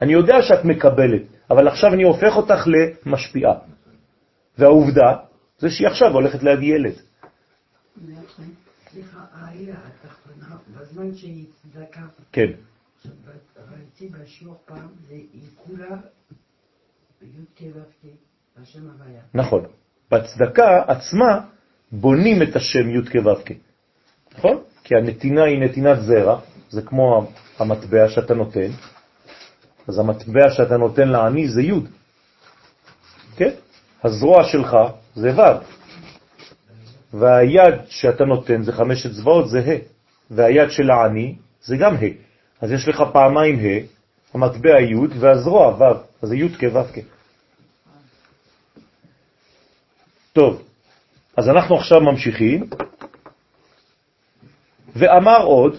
אני 0.02 0.12
יודע 0.12 0.42
שאת 0.42 0.64
מקבלת, 0.64 1.22
אבל 1.50 1.68
עכשיו 1.68 1.94
אני 1.94 2.02
הופך 2.02 2.36
אותך 2.36 2.66
למשפיעה. 2.66 3.54
והעובדה 4.58 5.16
זה 5.58 5.70
שהיא 5.70 5.88
עכשיו 5.88 6.12
הולכת 6.12 6.42
להביא 6.42 6.74
ילד. 6.74 6.94
סליחה, 8.90 9.18
העילה 9.32 9.74
התחתונה, 9.86 10.56
בזמן 10.76 11.14
שהיא 11.14 11.46
צדקה, 11.62 12.00
כן, 12.32 12.50
ראיתי 13.70 14.08
בשיעור 14.08 14.58
פעם, 14.66 14.88
היא 15.08 15.42
כולה 15.56 15.96
י"ק 17.22 17.60
ו"ק. 17.74 18.29
נכון. 19.34 19.64
בצדקה 20.10 20.82
עצמה 20.86 21.40
בונים 21.92 22.42
את 22.42 22.56
השם 22.56 22.90
י' 22.90 23.10
כו'. 23.10 23.54
נכון? 24.38 24.62
כי 24.84 24.94
הנתינה 24.96 25.44
היא 25.44 25.60
נתינת 25.60 26.00
זרע, 26.00 26.40
זה 26.70 26.82
כמו 26.82 27.30
המטבע 27.58 28.08
שאתה 28.08 28.34
נותן, 28.34 28.70
אז 29.88 29.98
המטבע 29.98 30.50
שאתה 30.50 30.76
נותן 30.76 31.08
לעני 31.08 31.48
זה 31.48 31.62
י', 31.62 31.72
כן? 33.36 33.50
הזרוע 34.04 34.44
שלך 34.44 34.76
זה 35.14 35.32
ו', 35.36 35.60
והיד 37.16 37.74
שאתה 37.88 38.24
נותן 38.24 38.62
זה 38.62 38.72
חמשת 38.72 39.10
צבאות, 39.12 39.48
זה 39.48 39.60
ה', 39.60 39.78
והיד 40.30 40.70
של 40.70 40.90
העני 40.90 41.34
זה 41.62 41.76
גם 41.76 41.94
ה'. 41.94 42.06
אז 42.60 42.72
יש 42.72 42.88
לך 42.88 43.02
פעמיים 43.12 43.58
ה', 43.58 43.86
המטבע 44.34 44.80
י' 44.80 44.94
והזרוע 45.20 45.68
ו', 45.68 45.84
אז 46.22 46.28
זה 46.28 46.36
י' 46.36 46.48
כו' 46.48 46.84
כ'. 46.94 47.19
טוב, 50.32 50.62
אז 51.36 51.48
אנחנו 51.48 51.76
עכשיו 51.76 52.00
ממשיכים, 52.00 52.66
ואמר 54.96 55.42
עוד, 55.42 55.76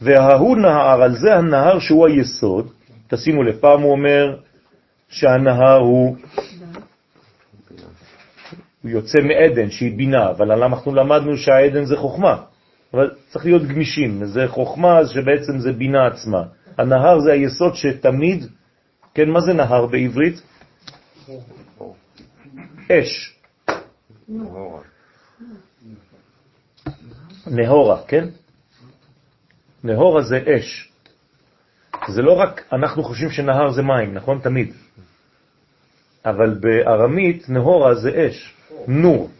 וההוא 0.00 0.56
נהר, 0.56 1.02
על 1.02 1.16
זה 1.16 1.34
הנהר 1.34 1.78
שהוא 1.78 2.06
היסוד, 2.06 2.70
תשימו 3.08 3.42
לב, 3.42 3.56
פעם 3.60 3.82
הוא 3.82 3.92
אומר 3.92 4.36
שהנהר 5.08 5.78
הוא 5.78 6.16
הוא 8.82 8.90
יוצא 8.90 9.18
מעדן, 9.18 9.70
שהיא 9.70 9.96
בינה, 9.96 10.30
אבל 10.30 10.52
אנחנו 10.52 10.94
למדנו 10.94 11.36
שהעדן 11.36 11.84
זה 11.84 11.96
חוכמה. 11.96 12.42
אבל 12.94 13.10
צריך 13.28 13.44
להיות 13.44 13.62
גמישים, 13.62 14.24
זה 14.24 14.48
חוכמה 14.48 15.06
שבעצם 15.06 15.58
זה 15.58 15.72
בינה 15.72 16.06
עצמה. 16.06 16.42
הנהר 16.78 17.20
זה 17.20 17.32
היסוד 17.32 17.74
שתמיד, 17.74 18.44
כן, 19.14 19.28
מה 19.30 19.40
זה 19.40 19.52
נהר 19.52 19.86
בעברית? 19.86 20.42
אש. 22.92 23.33
נהורה, 27.46 28.02
כן? 28.08 28.28
נהורה 29.84 30.22
זה 30.22 30.44
אש. 30.46 30.90
זה 32.08 32.22
לא 32.22 32.32
רק, 32.32 32.62
אנחנו 32.72 33.04
חושבים 33.04 33.30
שנהר 33.30 33.70
זה 33.70 33.82
מים, 33.82 34.14
נכון? 34.14 34.38
תמיד. 34.38 34.72
אבל 36.24 36.54
בארמית 36.60 37.48
נהורה 37.48 37.94
זה 37.94 38.10
אש, 38.28 38.54
נור, 38.88 39.30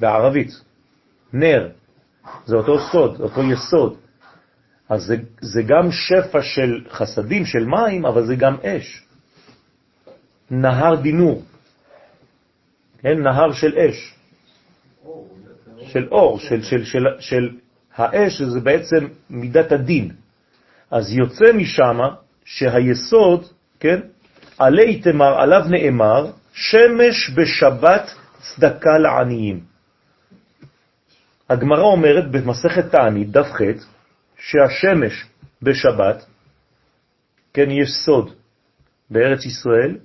בערבית, 0.00 0.50
נר, 1.32 1.68
זה 2.46 2.56
אותו 2.56 2.78
סוד, 2.92 3.20
אותו 3.20 3.42
יסוד. 3.42 3.96
אז 4.88 5.02
זה, 5.02 5.16
זה 5.40 5.62
גם 5.62 5.88
שפע 5.92 6.42
של 6.42 6.84
חסדים, 6.90 7.44
של 7.46 7.64
מים, 7.64 8.06
אבל 8.06 8.26
זה 8.26 8.36
גם 8.36 8.56
אש. 8.62 9.02
נהר 10.50 10.94
דינור, 10.94 11.42
כן, 13.04 13.22
נהר 13.22 13.52
של 13.52 13.78
אש, 13.78 14.14
של 15.82 16.08
אור, 16.10 16.38
של, 16.38 16.62
של, 16.62 16.84
של, 16.84 17.04
של 17.20 17.48
האש, 17.94 18.42
זה 18.42 18.60
בעצם 18.60 19.06
מידת 19.30 19.72
הדין. 19.72 20.10
אז 20.90 21.12
יוצא 21.12 21.52
משם 21.54 21.98
שהיסוד, 22.44 23.44
כן, 23.80 24.00
עלי 24.58 25.00
תמר, 25.00 25.40
עליו 25.40 25.60
נאמר, 25.70 26.30
שמש 26.52 27.30
בשבת 27.36 28.10
צדקה 28.40 28.98
לעניים. 28.98 29.60
הגמרא 31.50 31.82
אומרת 31.82 32.30
במסכת 32.30 32.90
תענית, 32.90 33.30
דף 33.30 33.46
ח', 33.52 33.60
שהשמש 34.38 35.24
בשבת, 35.62 36.24
כן, 37.54 37.70
יש 37.70 37.88
סוד 38.04 38.34
בארץ 39.10 39.44
ישראל, 39.44 39.96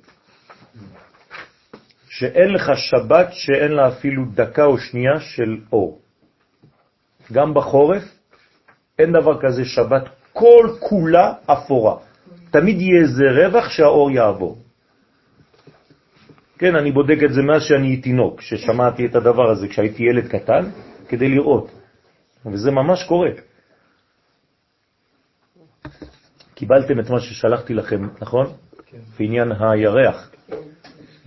שאין 2.19 2.49
לך 2.53 2.71
שבת 2.75 3.27
שאין 3.31 3.71
לה 3.71 3.87
אפילו 3.87 4.25
דקה 4.35 4.65
או 4.65 4.77
שנייה 4.77 5.19
של 5.19 5.57
אור. 5.71 5.99
גם 7.31 7.53
בחורף 7.53 8.03
אין 8.99 9.11
דבר 9.11 9.41
כזה 9.41 9.65
שבת 9.65 10.03
כל 10.33 10.67
כולה 10.79 11.33
אפורה. 11.45 11.95
תמיד 12.51 12.81
יהיה 12.81 13.01
איזה 13.01 13.23
רווח 13.23 13.69
שהאור 13.69 14.11
יעבור. 14.11 14.57
כן, 16.57 16.75
אני 16.75 16.91
בודק 16.91 17.17
את 17.25 17.33
זה 17.33 17.41
מאז 17.41 17.63
שאני 17.63 17.97
תינוק, 17.97 18.41
ששמעתי 18.41 19.05
את 19.05 19.15
הדבר 19.15 19.51
הזה 19.51 19.67
כשהייתי 19.67 20.03
ילד 20.03 20.27
קטן, 20.27 20.69
כדי 21.07 21.29
לראות. 21.29 21.71
וזה 22.45 22.71
ממש 22.71 23.03
קורה. 23.03 23.29
קיבלתם 26.55 26.99
את 26.99 27.09
מה 27.09 27.19
ששלחתי 27.19 27.73
לכם, 27.73 28.07
נכון? 28.21 28.45
כן. 28.85 28.97
בעניין 29.19 29.51
הירח. 29.51 30.38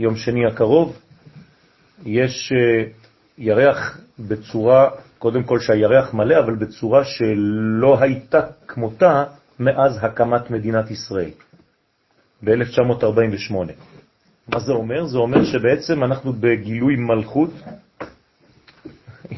יום 0.02 0.16
שני 0.16 0.46
הקרוב 0.46 0.98
יש 2.04 2.52
אה, 2.52 2.84
ירח 3.38 4.00
בצורה, 4.18 4.90
קודם 5.18 5.42
כל 5.42 5.60
שהירח 5.60 6.14
מלא, 6.14 6.38
אבל 6.38 6.54
בצורה 6.54 7.04
שלא 7.04 8.00
הייתה 8.00 8.40
כמותה 8.66 9.24
מאז 9.60 9.98
הקמת 10.02 10.50
מדינת 10.50 10.90
ישראל, 10.90 11.30
ב-1948. 12.44 13.54
מה 14.48 14.60
זה 14.60 14.72
אומר? 14.72 15.04
זה 15.06 15.18
אומר 15.18 15.44
שבעצם 15.44 16.04
אנחנו 16.04 16.32
בגילוי 16.32 16.96
מלכות, 16.96 17.50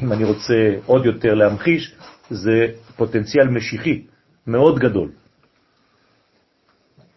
אם 0.01 0.13
אני 0.13 0.23
רוצה 0.23 0.75
עוד 0.85 1.05
יותר 1.05 1.33
להמחיש, 1.33 1.95
זה 2.29 2.67
פוטנציאל 2.95 3.47
משיחי 3.47 4.01
מאוד 4.47 4.79
גדול. 4.79 5.11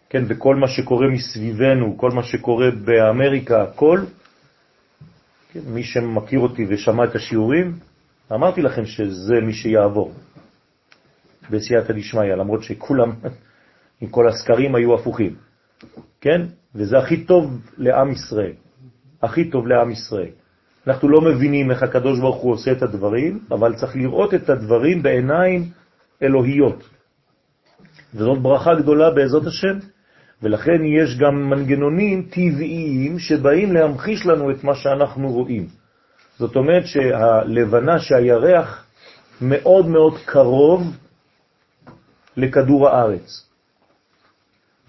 כן, 0.09 0.23
וכל 0.27 0.55
מה 0.55 0.67
שקורה 0.67 1.07
מסביבנו, 1.07 1.97
כל 1.97 2.11
מה 2.11 2.23
שקורה 2.23 2.71
באמריקה, 2.71 3.63
הכל, 3.63 3.99
כן, 5.53 5.59
מי 5.67 5.83
שמכיר 5.83 6.39
אותי 6.39 6.65
ושמע 6.69 7.03
את 7.03 7.15
השיעורים, 7.15 7.75
אמרתי 8.31 8.61
לכם 8.61 8.85
שזה 8.85 9.33
מי 9.41 9.53
שיעבור 9.53 10.13
בסייעתא 11.49 11.93
דשמיא, 11.93 12.35
למרות 12.35 12.63
שכולם, 12.63 13.11
עם 14.01 14.09
כל 14.09 14.27
הסקרים 14.27 14.75
היו 14.75 14.95
הפוכים, 14.95 15.35
כן? 16.21 16.41
וזה 16.75 16.97
הכי 16.97 17.23
טוב 17.25 17.61
לעם 17.77 18.11
ישראל, 18.11 18.53
הכי 19.21 19.49
טוב 19.49 19.67
לעם 19.67 19.91
ישראל. 19.91 20.31
אנחנו 20.87 21.09
לא 21.09 21.21
מבינים 21.21 21.71
איך 21.71 21.83
הקדוש 21.83 22.19
ברוך 22.19 22.41
הוא 22.41 22.51
עושה 22.53 22.71
את 22.71 22.81
הדברים, 22.81 23.39
אבל 23.51 23.75
צריך 23.75 23.95
לראות 23.95 24.33
את 24.33 24.49
הדברים 24.49 25.03
בעיניים 25.03 25.69
אלוהיות. 26.23 26.89
וזאת 28.13 28.41
ברכה 28.41 28.75
גדולה 28.75 29.11
בעזרת 29.11 29.45
השם, 29.45 29.77
ולכן 30.43 30.85
יש 30.85 31.17
גם 31.17 31.49
מנגנונים 31.49 32.23
טבעיים 32.29 33.19
שבאים 33.19 33.73
להמחיש 33.73 34.25
לנו 34.25 34.51
את 34.51 34.63
מה 34.63 34.75
שאנחנו 34.75 35.31
רואים. 35.31 35.67
זאת 36.37 36.55
אומרת 36.55 36.85
שהלבנה 36.85 37.99
שהירח 37.99 38.85
מאוד 39.41 39.87
מאוד 39.87 40.17
קרוב 40.25 40.97
לכדור 42.37 42.89
הארץ 42.89 43.45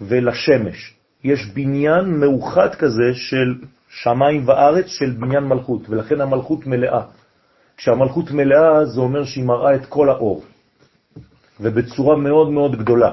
ולשמש. 0.01 0.93
יש 1.23 1.45
בניין 1.53 2.19
מאוחד 2.19 2.75
כזה 2.75 3.13
של 3.13 3.55
שמיים 3.89 4.47
וארץ 4.47 4.85
של 4.87 5.11
בניין 5.19 5.43
מלכות, 5.43 5.89
ולכן 5.89 6.21
המלכות 6.21 6.65
מלאה. 6.67 7.01
כשהמלכות 7.77 8.31
מלאה 8.31 8.85
זה 8.85 9.01
אומר 9.01 9.23
שהיא 9.23 9.43
מראה 9.43 9.75
את 9.75 9.85
כל 9.85 10.09
האור, 10.09 10.43
ובצורה 11.59 12.15
מאוד 12.15 12.49
מאוד 12.49 12.75
גדולה. 12.75 13.11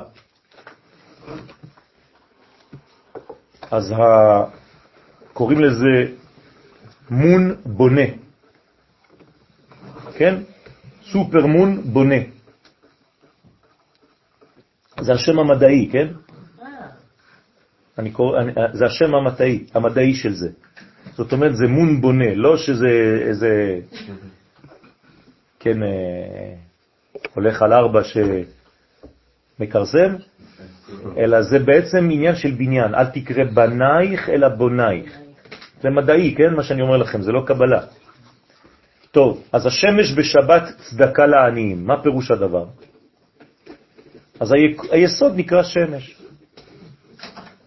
אז 3.70 3.90
ה... 3.90 3.96
קוראים 5.32 5.60
לזה 5.60 6.12
מון 7.10 7.54
בונה, 7.64 8.06
כן? 10.16 10.34
סופר 11.12 11.46
מון 11.46 11.82
בונה. 11.82 12.20
זה 15.00 15.12
השם 15.12 15.38
המדעי, 15.38 15.88
כן? 15.92 16.08
אני 17.98 18.10
קורא, 18.10 18.40
אני, 18.40 18.52
זה 18.72 18.84
השם 18.86 19.14
המדעי, 19.14 19.64
המדעי 19.74 20.14
של 20.14 20.34
זה. 20.34 20.48
זאת 21.16 21.32
אומרת, 21.32 21.56
זה 21.56 21.66
מון 21.66 22.00
בונה, 22.00 22.34
לא 22.34 22.56
שזה 22.56 23.20
איזה, 23.20 23.80
כן, 25.60 25.82
אה, 25.82 26.54
הולך 27.34 27.62
על 27.62 27.72
ארבע 27.72 28.00
שמקרסם, 29.58 30.14
אלא 31.16 31.42
זה 31.42 31.58
בעצם 31.58 32.08
עניין 32.10 32.36
של 32.36 32.50
בניין. 32.50 32.94
אל 32.94 33.06
תקרא 33.06 33.44
בנייך 33.44 34.28
אלא 34.28 34.48
בונייך. 34.48 35.18
זה 35.82 35.90
מדעי, 35.90 36.34
כן? 36.34 36.54
מה 36.54 36.62
שאני 36.62 36.82
אומר 36.82 36.96
לכם, 36.96 37.22
זה 37.22 37.32
לא 37.32 37.42
קבלה. 37.46 37.80
טוב, 39.10 39.42
אז 39.52 39.66
השמש 39.66 40.12
בשבת 40.16 40.62
צדקה 40.76 41.26
לעניים, 41.26 41.86
מה 41.86 42.02
פירוש 42.02 42.30
הדבר? 42.30 42.64
אז 44.40 44.54
היסוד 44.90 45.32
נקרא 45.36 45.62
שמש. 45.62 46.16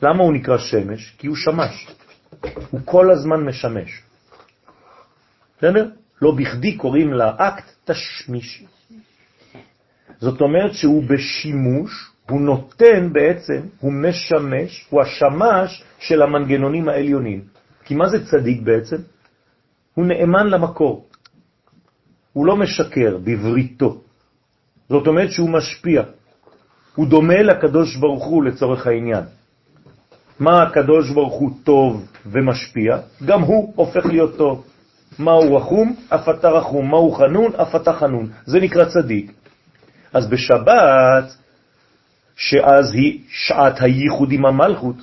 למה 0.01 0.23
הוא 0.23 0.33
נקרא 0.33 0.57
שמש? 0.57 1.15
כי 1.17 1.27
הוא 1.27 1.35
שמש. 1.35 1.87
הוא 2.69 2.81
כל 2.85 3.11
הזמן 3.11 3.39
משמש. 3.43 4.01
בסדר? 5.57 5.89
לא 6.21 6.31
בכדי 6.31 6.77
קוראים 6.77 7.13
לאקט 7.13 7.71
תשמיש. 7.85 8.63
זאת 10.19 10.41
אומרת 10.41 10.73
שהוא 10.73 11.03
בשימוש, 11.03 12.11
הוא 12.32 12.41
נותן 12.41 13.13
בעצם, 13.13 13.61
הוא 13.79 13.93
משמש, 13.93 14.88
הוא 14.89 15.01
השמש 15.01 15.84
של 15.99 16.21
המנגנונים 16.21 16.89
העליונים. 16.89 17.41
כי 17.86 17.95
מה 17.95 18.09
זה 18.09 18.25
צדיק 18.25 18.61
בעצם? 18.61 18.95
הוא 19.93 20.05
נאמן 20.05 20.47
למקור. 20.47 21.05
הוא 22.34 22.45
לא 22.45 22.55
משקר 22.55 23.17
בבריתו. 23.23 24.01
זאת 24.89 25.07
אומרת 25.07 25.32
שהוא 25.32 25.49
משפיע. 25.49 26.03
הוא 26.95 27.07
דומה 27.07 27.41
לקדוש 27.41 27.95
ברוך 27.95 28.25
הוא 28.25 28.43
לצורך 28.43 28.88
העניין. 28.88 29.23
מה 30.39 30.63
הקדוש 30.63 31.11
ברוך 31.11 31.34
הוא 31.34 31.51
טוב 31.63 32.05
ומשפיע, 32.25 32.97
גם 33.25 33.41
הוא 33.41 33.73
הופך 33.75 34.05
להיות 34.05 34.38
טוב. 34.38 34.65
מה 35.19 35.32
הוא 35.32 35.57
רחום? 35.57 35.95
אף 36.09 36.29
אתה 36.29 36.49
רחום. 36.49 36.91
מה 36.91 36.97
הוא 36.97 37.15
חנון? 37.15 37.55
אף 37.55 37.75
אתה 37.75 37.93
חנון. 37.93 38.29
זה 38.45 38.59
נקרא 38.59 38.86
צדיק. 38.86 39.32
אז 40.13 40.29
בשבת, 40.29 41.38
שאז 42.36 42.93
היא 42.93 43.19
שעת 43.29 43.82
הייחוד 43.82 44.32
עם 44.32 44.45
המלכות, 44.45 44.95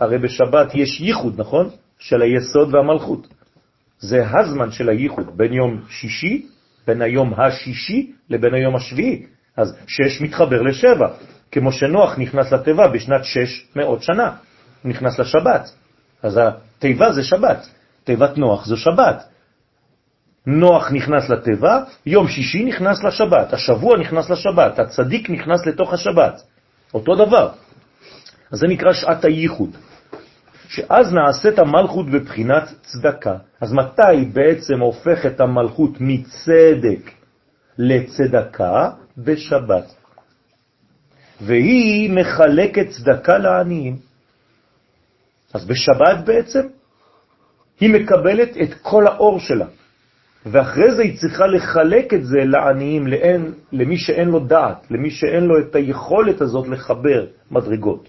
הרי 0.00 0.18
בשבת 0.18 0.74
יש 0.74 1.00
ייחוד, 1.00 1.40
נכון? 1.40 1.70
של 1.98 2.22
היסוד 2.22 2.74
והמלכות. 2.74 3.26
זה 3.98 4.24
הזמן 4.30 4.70
של 4.70 4.88
הייחוד, 4.88 5.36
בין 5.36 5.52
יום 5.52 5.80
שישי, 5.88 6.46
בין 6.86 7.02
היום 7.02 7.34
השישי 7.40 8.12
לבין 8.30 8.54
היום 8.54 8.76
השביעי. 8.76 9.26
אז 9.56 9.76
שש 9.86 10.20
מתחבר 10.20 10.62
לשבע, 10.62 11.08
כמו 11.52 11.72
שנוח 11.72 12.18
נכנס 12.18 12.52
לטבע 12.52 12.88
בשנת 12.88 13.24
שש 13.24 13.66
מאות 13.76 14.02
שנה. 14.02 14.30
נכנס 14.84 15.18
לשבת. 15.18 15.70
אז 16.22 16.40
התיבה 16.42 17.12
זה 17.12 17.22
שבת, 17.22 17.68
תיבת 18.04 18.38
נוח 18.38 18.66
זו 18.66 18.76
שבת. 18.76 19.24
נוח 20.46 20.92
נכנס 20.92 21.28
לטבע, 21.28 21.82
יום 22.06 22.28
שישי 22.28 22.64
נכנס 22.64 23.04
לשבת, 23.04 23.52
השבוע 23.52 23.98
נכנס 23.98 24.30
לשבת, 24.30 24.78
הצדיק 24.78 25.30
נכנס 25.30 25.66
לתוך 25.66 25.92
השבת. 25.92 26.42
אותו 26.94 27.14
דבר. 27.14 27.52
אז 28.52 28.58
זה 28.58 28.66
נקרא 28.66 28.92
שעת 28.92 29.24
הייחוד. 29.24 29.76
שאז 30.68 31.12
נעשית 31.12 31.58
המלכות 31.58 32.10
בבחינת 32.10 32.62
צדקה. 32.82 33.36
אז 33.60 33.72
מתי 33.72 34.24
בעצם 34.32 34.80
הופכת 34.80 35.40
המלכות 35.40 35.90
מצדק 36.00 37.10
לצדקה? 37.78 38.90
בשבת. 39.18 39.94
והיא 41.40 42.10
מחלקת 42.10 42.88
צדקה 42.88 43.38
לעניים. 43.38 43.96
אז 45.54 45.64
בשבת 45.64 46.24
בעצם 46.24 46.66
היא 47.80 47.90
מקבלת 47.90 48.56
את 48.62 48.74
כל 48.82 49.06
האור 49.06 49.40
שלה. 49.40 49.66
ואחרי 50.46 50.94
זה 50.94 51.02
היא 51.02 51.18
צריכה 51.18 51.46
לחלק 51.46 52.14
את 52.14 52.24
זה 52.24 52.38
לעניים, 52.44 53.06
לאין, 53.06 53.52
למי 53.72 53.96
שאין 53.96 54.28
לו 54.28 54.38
דעת, 54.38 54.86
למי 54.90 55.10
שאין 55.10 55.44
לו 55.44 55.58
את 55.58 55.74
היכולת 55.74 56.40
הזאת 56.40 56.68
לחבר 56.68 57.26
מדרגות. 57.50 58.08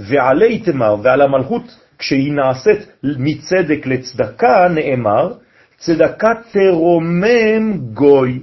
ועלי 0.00 0.58
תמר 0.58 0.96
ועל 1.02 1.20
המלכות, 1.20 1.62
כשהיא 1.98 2.32
נעשית 2.32 2.92
מצדק 3.02 3.86
לצדקה, 3.86 4.68
נאמר, 4.74 5.32
צדקה 5.76 6.28
תרומם 6.52 7.78
גוי. 7.94 8.42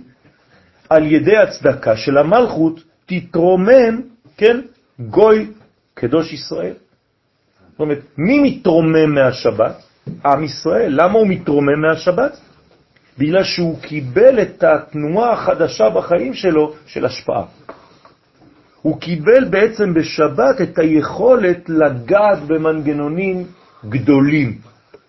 על 0.89 1.11
ידי 1.11 1.37
הצדקה 1.37 1.97
של 1.97 2.17
המלכות 2.17 2.83
תתרומם, 3.05 4.01
כן, 4.37 4.61
גוי 4.99 5.47
קדוש 5.93 6.33
ישראל. 6.33 6.73
זאת 7.71 7.79
אומרת, 7.79 7.99
מי 8.17 8.39
מתרומם 8.39 9.15
מהשבת? 9.15 9.75
עם 10.25 10.43
ישראל. 10.43 10.91
למה 11.01 11.13
הוא 11.19 11.27
מתרומם 11.27 11.81
מהשבת? 11.81 12.48
בגלל 13.19 13.43
שהוא 13.43 13.79
קיבל 13.81 14.41
את 14.41 14.63
התנועה 14.63 15.31
החדשה 15.33 15.89
בחיים 15.89 16.33
שלו 16.33 16.75
של 16.85 17.05
השפעה. 17.05 17.45
הוא 18.81 19.01
קיבל 19.01 19.49
בעצם 19.49 19.93
בשבת 19.93 20.61
את 20.63 20.79
היכולת 20.79 21.69
לגעת 21.69 22.39
במנגנונים 22.47 23.47
גדולים. 23.89 24.57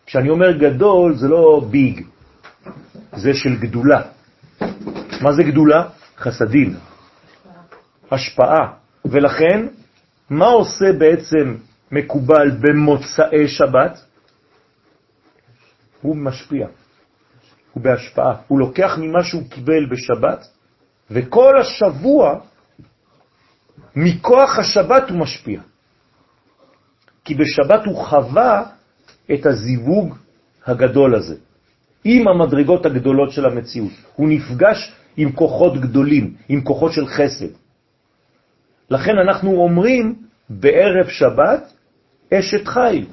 כשאני 0.07 0.31
אומר 0.31 0.53
גדול 0.59 1.15
זה 1.15 1.29
לא 1.29 1.63
ביג, 1.71 2.03
זה 3.17 3.35
של 3.35 3.57
גדולה. 3.57 4.03
מה 5.23 5.33
זה 5.33 5.43
גדולה? 5.43 5.89
חסדים, 6.19 6.75
השפעה. 8.11 8.73
ולכן, 9.05 9.67
מה 10.31 10.47
עושה 10.47 10.93
בעצם 10.99 11.57
מקובל 11.93 12.51
במוצאי 12.61 13.49
שבת? 13.49 13.99
הוא 16.03 16.17
משפיע, 16.17 16.67
הוא 17.73 17.83
בהשפעה. 17.83 18.35
הוא 18.49 18.59
לוקח 18.59 18.99
ממה 18.99 19.25
שהוא 19.25 19.43
קיבל 19.51 19.87
בשבת, 19.91 20.47
וכל 21.11 21.61
השבוע, 21.61 22.41
מכוח 23.97 24.59
השבת 24.59 25.11
הוא 25.11 25.18
משפיע. 25.18 25.61
כי 27.25 27.35
בשבת 27.35 27.85
הוא 27.87 27.97
חווה 27.97 28.62
את 29.35 29.47
הזיווג 29.47 30.14
הגדול 30.66 31.14
הזה, 31.14 31.37
עם 32.05 32.29
המדרגות 32.29 32.87
הגדולות 32.87 33.33
של 33.33 33.47
המציאות. 33.47 33.93
הוא 34.16 34.29
נפגש 34.29 34.93
עם 35.16 35.33
כוחות 35.33 35.81
גדולים, 35.81 36.35
עם 36.49 36.61
כוחות 36.61 36.93
של 36.93 37.07
חסד. 37.07 37.53
לכן 38.91 39.18
אנחנו 39.18 39.51
אומרים 39.51 40.14
בערב 40.49 41.09
שבת 41.09 41.73
אשת 42.35 42.68
חיל. 42.68 43.07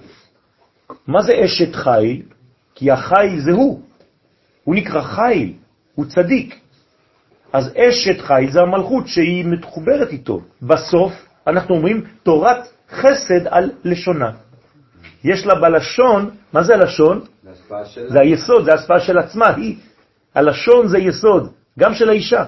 מה 1.08 1.22
זה 1.22 1.34
אשת 1.46 1.76
חיל? 1.76 2.22
כי 2.76 2.92
החיל 2.92 3.40
זה 3.46 3.52
הוא. 3.52 3.87
הוא 4.68 4.76
נקרא 4.76 5.02
חיל, 5.02 5.54
הוא 5.96 6.06
צדיק. 6.06 6.60
אז 7.54 7.72
אשת 7.78 8.22
חיל 8.22 8.52
זה 8.52 8.62
המלכות 8.62 9.08
שהיא 9.08 9.46
מתחוברת 9.46 10.10
איתו. 10.12 10.42
בסוף 10.62 11.14
אנחנו 11.48 11.76
אומרים 11.76 12.04
תורת 12.24 12.68
חסד 12.92 13.48
על 13.48 13.72
לשונה. 13.84 14.32
יש 15.24 15.46
לה 15.46 15.56
בלשון, 15.56 16.30
מה 16.54 16.64
זה 16.64 16.74
הלשון? 16.74 17.22
זה 18.08 18.20
היסוד, 18.20 18.66
זה 18.66 18.72
ההשפעה 18.72 19.00
של 19.00 19.18
עצמה, 19.18 19.48
היא. 19.56 19.76
הלשון 20.36 20.88
זה 20.88 20.98
יסוד, 20.98 21.52
גם 21.80 21.94
של 21.94 22.10
האישה. 22.10 22.46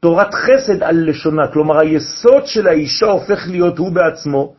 תורת 0.00 0.34
חסד 0.34 0.82
על 0.82 1.10
לשונה, 1.10 1.52
כלומר 1.52 1.78
היסוד 1.78 2.46
של 2.46 2.68
האישה 2.68 3.06
הופך 3.06 3.48
להיות 3.48 3.78
הוא 3.78 3.92
בעצמו 3.92 4.54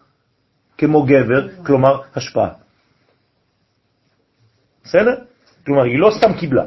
כמו 0.78 1.04
גבר, 1.04 1.48
כלומר 1.66 2.02
השפעה. 2.16 2.50
בסדר? 4.84 5.33
כלומר, 5.66 5.84
היא 5.84 6.00
לא 6.00 6.12
סתם 6.18 6.34
קיבלה. 6.34 6.66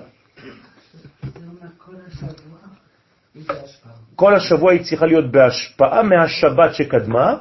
כל 4.17 4.35
השבוע 4.35 4.73
היא 4.73 4.85
צריכה 4.85 5.07
להיות 5.07 5.31
בהשפעה 5.31 6.03
מהשבת 6.03 6.75
שקדמה, 6.75 7.35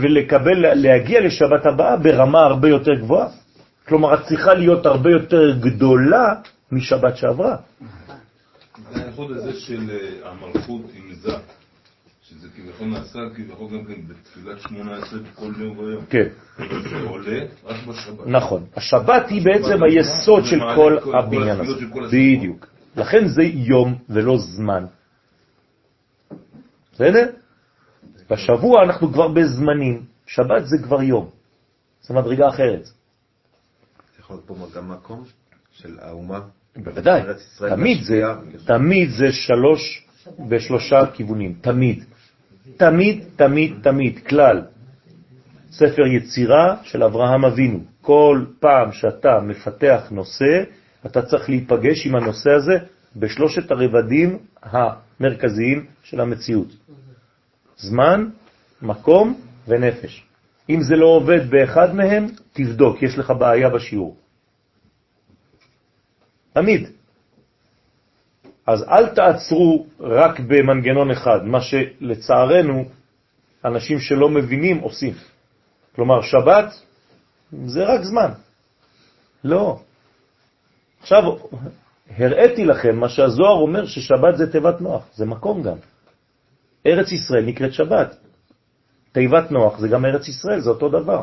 ולקבל, 0.00 0.74
להגיע 0.74 1.20
לשבת 1.20 1.66
הבאה 1.66 1.96
ברמה 1.96 2.40
הרבה 2.40 2.68
יותר 2.68 2.94
גבוהה. 2.94 3.28
כלומר, 3.88 4.14
את 4.14 4.26
צריכה 4.28 4.54
להיות 4.54 4.86
הרבה 4.86 5.10
יותר 5.10 5.58
גדולה 5.60 6.34
משבת 6.72 7.16
שעברה. 7.16 7.56
זה 8.92 9.02
האיחוד 9.04 9.30
הזה 9.30 9.60
של 9.60 9.90
אה, 9.90 10.30
המלכות 10.30 10.82
עם 10.94 11.14
זה, 11.14 11.36
שזה 12.28 12.48
כביכול 12.56 12.86
נעשה 12.86 13.18
כביכול 13.34 13.70
גם 13.72 13.84
כן 13.84 13.94
בתפילת 14.08 14.60
שמונה 14.60 14.96
עשרה 14.96 15.18
כל 15.34 15.52
יום 15.58 15.78
ויום. 15.78 16.04
כן. 16.06 16.28
זה 16.58 17.00
עולה 17.08 17.38
רק 17.64 17.76
בשבת. 17.86 18.26
נכון. 18.26 18.66
השבת 18.76 19.28
היא 19.28 19.44
בעצם 19.44 19.82
היסוד 19.82 20.44
של 20.44 20.60
כל 20.74 20.98
הבניין 21.18 21.60
הזה. 21.60 21.86
בדיוק. 22.12 22.66
לכן 22.96 23.28
זה 23.28 23.42
יום 23.42 23.98
ולא 24.08 24.38
זמן. 24.38 24.84
בסדר? 26.92 27.30
בשבוע 28.30 28.84
אנחנו 28.84 29.12
כבר 29.12 29.28
בזמנים, 29.28 30.04
שבת 30.26 30.66
זה 30.66 30.76
כבר 30.82 31.02
יום. 31.02 31.30
זה 32.02 32.14
מדרגה 32.14 32.48
אחרת. 32.48 32.84
זה 32.84 32.92
יכול 34.18 34.36
להיות 34.36 34.46
פה 34.46 34.66
גם 34.74 34.90
מקום 34.90 35.24
של 35.72 35.98
האומה 36.00 36.40
בוודאי, 36.76 37.22
תמיד 37.58 38.04
זה, 38.04 38.22
תמיד 38.64 39.10
זה 39.10 39.32
שלוש 39.32 40.06
בשלושה 40.48 41.06
כיוונים, 41.14 41.54
תמיד. 41.60 42.04
תמיד, 42.76 43.24
תמיד, 43.36 43.74
תמיד, 43.82 44.18
כלל. 44.26 44.62
ספר 45.70 46.06
יצירה 46.06 46.76
של 46.82 47.02
אברהם 47.02 47.44
אבינו. 47.44 47.78
כל 48.00 48.44
פעם 48.60 48.92
שאתה 48.92 49.40
מפתח 49.40 50.02
נושא, 50.10 50.62
אתה 51.06 51.22
צריך 51.22 51.48
להיפגש 51.48 52.06
עם 52.06 52.16
הנושא 52.16 52.50
הזה 52.50 52.74
בשלושת 53.16 53.70
הרבדים 53.70 54.38
המרכזיים 54.62 55.86
של 56.02 56.20
המציאות. 56.20 56.68
זמן, 57.76 58.28
מקום 58.82 59.40
ונפש. 59.68 60.22
אם 60.70 60.82
זה 60.82 60.96
לא 60.96 61.06
עובד 61.06 61.50
באחד 61.50 61.94
מהם, 61.94 62.26
תבדוק, 62.52 63.02
יש 63.02 63.18
לך 63.18 63.32
בעיה 63.38 63.70
בשיעור. 63.70 64.16
תמיד. 66.52 66.95
אז 68.66 68.84
אל 68.88 69.08
תעצרו 69.08 69.86
רק 70.00 70.40
במנגנון 70.40 71.10
אחד, 71.10 71.44
מה 71.44 71.60
שלצערנו 71.60 72.84
אנשים 73.64 73.98
שלא 73.98 74.28
מבינים 74.28 74.78
עושים. 74.78 75.14
כלומר, 75.96 76.22
שבת 76.22 76.74
זה 77.64 77.84
רק 77.84 78.00
זמן. 78.02 78.30
לא. 79.44 79.78
עכשיו, 81.00 81.22
הראיתי 82.18 82.64
לכם 82.64 82.96
מה 82.96 83.08
שהזוהר 83.08 83.56
אומר 83.56 83.86
ששבת 83.86 84.36
זה 84.36 84.52
תיבת 84.52 84.80
נוח, 84.80 85.04
זה 85.14 85.26
מקום 85.26 85.62
גם. 85.62 85.76
ארץ 86.86 87.12
ישראל 87.12 87.44
נקראת 87.44 87.72
שבת. 87.72 88.16
תיבת 89.12 89.50
נוח 89.50 89.78
זה 89.78 89.88
גם 89.88 90.04
ארץ 90.04 90.28
ישראל, 90.28 90.60
זה 90.60 90.70
אותו 90.70 90.88
דבר. 90.88 91.22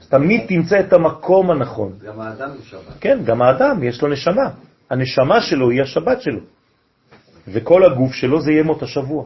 אז 0.00 0.08
תמיד 0.08 0.46
תמצא 0.48 0.80
את 0.80 0.92
המקום 0.92 1.50
הנכון. 1.50 1.92
גם 2.04 2.20
האדם 2.20 2.50
הוא 2.50 2.64
שבת. 2.64 2.94
כן, 3.00 3.18
גם 3.24 3.42
האדם, 3.42 3.82
יש 3.82 4.02
לו 4.02 4.08
נשמה. 4.08 4.50
הנשמה 4.90 5.40
שלו 5.40 5.70
היא 5.70 5.82
השבת 5.82 6.22
שלו. 6.22 6.40
וכל 7.48 7.84
הגוף 7.84 8.12
שלו 8.12 8.40
זה 8.40 8.52
ימות 8.52 8.82
השבוע. 8.82 9.24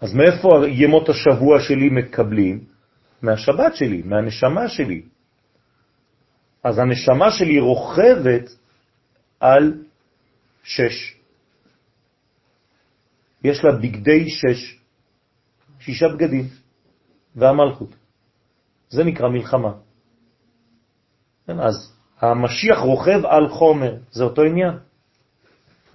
אז 0.00 0.14
מאיפה 0.14 0.68
ימות 0.68 1.08
השבוע 1.08 1.60
שלי 1.60 1.88
מקבלים? 1.90 2.64
מהשבת 3.22 3.76
שלי, 3.76 4.02
מהנשמה 4.02 4.68
שלי. 4.68 5.02
אז 6.64 6.78
הנשמה 6.78 7.30
שלי 7.30 7.58
רוכבת 7.58 8.46
על 9.40 9.82
שש. 10.62 11.14
יש 13.44 13.64
לה 13.64 13.72
בגדי 13.82 14.30
שש, 14.30 14.78
שישה 15.80 16.08
בגדים. 16.08 16.46
והמלכות. 17.36 17.94
זה 18.88 19.04
נקרא 19.04 19.28
מלחמה. 19.28 19.72
כן, 21.46 21.60
אז 21.60 21.97
המשיח 22.20 22.78
רוכב 22.78 23.26
על 23.26 23.48
חומר, 23.48 23.94
זה 24.10 24.24
אותו 24.24 24.42
עניין. 24.42 24.74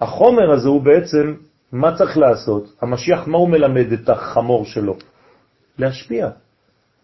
החומר 0.00 0.50
הזה 0.52 0.68
הוא 0.68 0.82
בעצם, 0.82 1.34
מה 1.72 1.96
צריך 1.96 2.18
לעשות? 2.18 2.72
המשיח, 2.82 3.26
מה 3.26 3.38
הוא 3.38 3.48
מלמד 3.48 3.92
את 3.92 4.08
החמור 4.08 4.64
שלו? 4.64 4.96
להשפיע. 5.78 6.28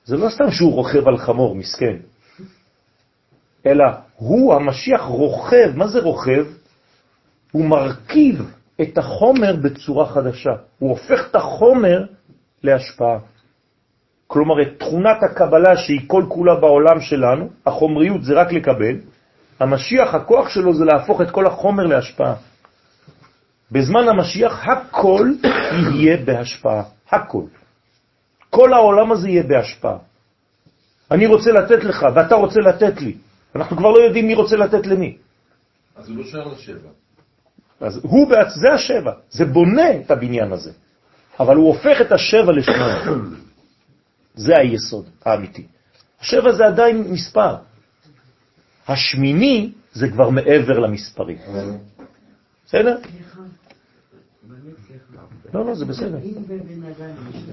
זה 0.04 0.16
לא 0.16 0.28
סתם 0.30 0.50
שהוא 0.50 0.72
רוכב 0.72 1.08
על 1.08 1.18
חמור, 1.18 1.54
מסכן. 1.54 1.96
אלא 3.66 3.84
הוא, 4.16 4.54
המשיח, 4.54 5.02
רוכב, 5.02 5.72
מה 5.74 5.88
זה 5.88 6.00
רוכב? 6.00 6.46
הוא 7.52 7.64
מרכיב 7.64 8.50
את 8.82 8.98
החומר 8.98 9.56
בצורה 9.56 10.06
חדשה. 10.06 10.50
הוא 10.78 10.90
הופך 10.90 11.30
את 11.30 11.36
החומר 11.36 12.04
להשפעה. 12.62 13.18
כלומר 14.30 14.62
את 14.62 14.68
תכונת 14.78 15.22
הקבלה 15.22 15.76
שהיא 15.76 16.00
כל 16.06 16.24
כולה 16.28 16.54
בעולם 16.54 17.00
שלנו, 17.00 17.48
החומריות 17.66 18.22
זה 18.24 18.34
רק 18.34 18.52
לקבל, 18.52 18.96
המשיח, 19.60 20.14
הכוח 20.14 20.48
שלו 20.48 20.74
זה 20.74 20.84
להפוך 20.84 21.20
את 21.20 21.30
כל 21.30 21.46
החומר 21.46 21.86
להשפעה. 21.86 22.34
בזמן 23.72 24.08
המשיח 24.08 24.68
הכל 24.68 25.26
יהיה 25.94 26.16
בהשפעה, 26.16 26.82
הכל. 27.10 27.42
כל 28.50 28.72
העולם 28.72 29.12
הזה 29.12 29.28
יהיה 29.28 29.42
בהשפעה. 29.42 29.98
אני 31.10 31.26
רוצה 31.26 31.50
לתת 31.50 31.84
לך 31.84 32.06
ואתה 32.14 32.34
רוצה 32.34 32.60
לתת 32.60 33.00
לי. 33.00 33.14
אנחנו 33.54 33.76
כבר 33.76 33.90
לא 33.90 33.98
יודעים 33.98 34.26
מי 34.26 34.34
רוצה 34.34 34.56
לתת 34.56 34.86
למי. 34.86 35.16
אז 35.96 36.08
הוא 36.08 36.16
לא 36.16 36.24
שייך 36.24 36.46
לשבע. 36.46 36.90
אז 37.80 38.00
הוא 38.02 38.30
בעצ... 38.30 38.54
זה 38.54 38.74
השבע, 38.74 39.12
זה 39.30 39.44
בונה 39.44 39.90
את 39.96 40.10
הבניין 40.10 40.52
הזה, 40.52 40.70
אבל 41.40 41.56
הוא 41.56 41.66
הופך 41.66 42.00
את 42.00 42.12
השבע 42.12 42.52
לשמונה. 42.52 43.49
זה 44.40 44.58
היסוד 44.58 45.06
האמיתי. 45.24 45.66
השבע 46.20 46.52
זה 46.52 46.66
עדיין 46.66 47.04
מספר. 47.12 47.56
השמיני 48.88 49.72
זה 49.92 50.08
כבר 50.08 50.30
מעבר 50.30 50.78
למספרים. 50.78 51.38
בסדר? 52.66 52.96
לא, 55.54 55.66
לא, 55.66 55.74
זה 55.74 55.84
בסדר. 55.84 56.16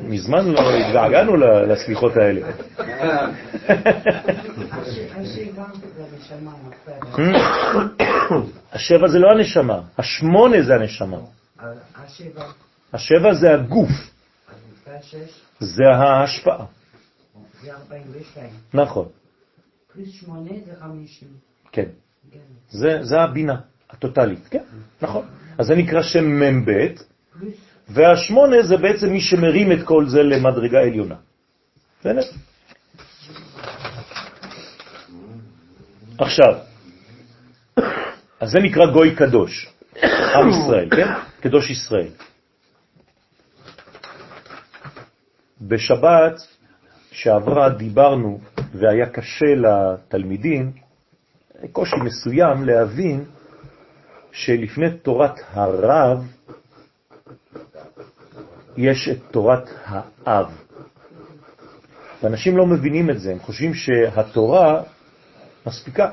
מזמן 0.04 0.46
לא 0.48 0.76
התגעגענו 0.78 1.36
לסליחות 1.38 2.18
האלה. 2.18 2.42
הש- 4.72 5.00
השבע 8.74 9.08
זה 9.08 9.20
לא 9.20 9.32
הנשמה, 9.32 9.82
השמונה 9.98 10.62
זה 10.62 10.76
הנשמה. 10.76 11.18
השבע, 12.94 13.34
זה 13.34 13.54
הגוף, 13.54 13.90
זה 15.60 15.84
ההשפעה. 15.90 16.66
זה 17.62 17.74
42. 17.74 18.50
נכון, 18.74 19.08
פלוס 19.94 20.10
שמונה 20.10 20.52
זה 20.66 20.76
50. 20.80 21.28
כן. 21.72 21.90
כן. 22.32 22.40
זה, 22.70 23.00
זה 23.04 23.22
הבינה 23.22 23.60
הטוטלית, 23.90 24.48
כן, 24.48 24.64
נכון. 25.02 25.26
אז 25.58 25.68
זה 25.68 25.76
נקרא 25.76 26.02
שם 26.02 26.26
מ"ב, 26.26 26.72
והשמונה 27.90 28.62
זה 28.62 28.78
בעצם 28.78 29.10
מי 29.10 29.22
שמרים 29.22 29.72
את 29.72 29.84
כל 29.86 30.06
זה 30.08 30.24
למדרגה 30.24 30.80
עליונה. 30.80 31.16
בסדר? 32.00 32.22
עכשיו, 36.18 36.54
אז 38.40 38.50
זה 38.52 38.60
נקרא 38.60 38.92
גוי 38.94 39.16
קדוש, 39.16 39.70
עם 40.36 40.50
ישראל, 40.50 40.90
כן? 40.90 41.08
קדוש 41.40 41.70
ישראל. 41.70 42.12
בשבת 45.62 46.57
שעברה 47.18 47.70
דיברנו 47.70 48.40
והיה 48.74 49.10
קשה 49.10 49.56
לתלמידים, 49.56 50.72
קושי 51.72 51.96
מסוים 52.06 52.64
להבין 52.64 53.26
שלפני 54.32 54.98
תורת 55.02 55.40
הרב 55.52 56.26
יש 58.78 59.10
את 59.10 59.18
תורת 59.32 59.70
האב. 59.86 60.52
ואנשים 62.24 62.58
לא 62.58 62.66
מבינים 62.66 63.10
את 63.10 63.20
זה, 63.20 63.32
הם 63.32 63.40
חושבים 63.40 63.74
שהתורה 63.74 64.84
מספיקה. 65.66 66.12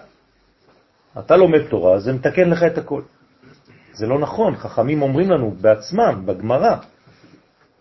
אתה 1.18 1.36
לומד 1.36 1.62
תורה, 1.68 2.00
זה 2.00 2.12
מתקן 2.12 2.50
לך 2.50 2.62
את 2.62 2.78
הכל. 2.78 3.02
זה 3.92 4.06
לא 4.06 4.18
נכון, 4.18 4.56
חכמים 4.56 5.02
אומרים 5.02 5.30
לנו 5.30 5.50
בעצמם, 5.60 6.22
בגמרא, 6.26 6.76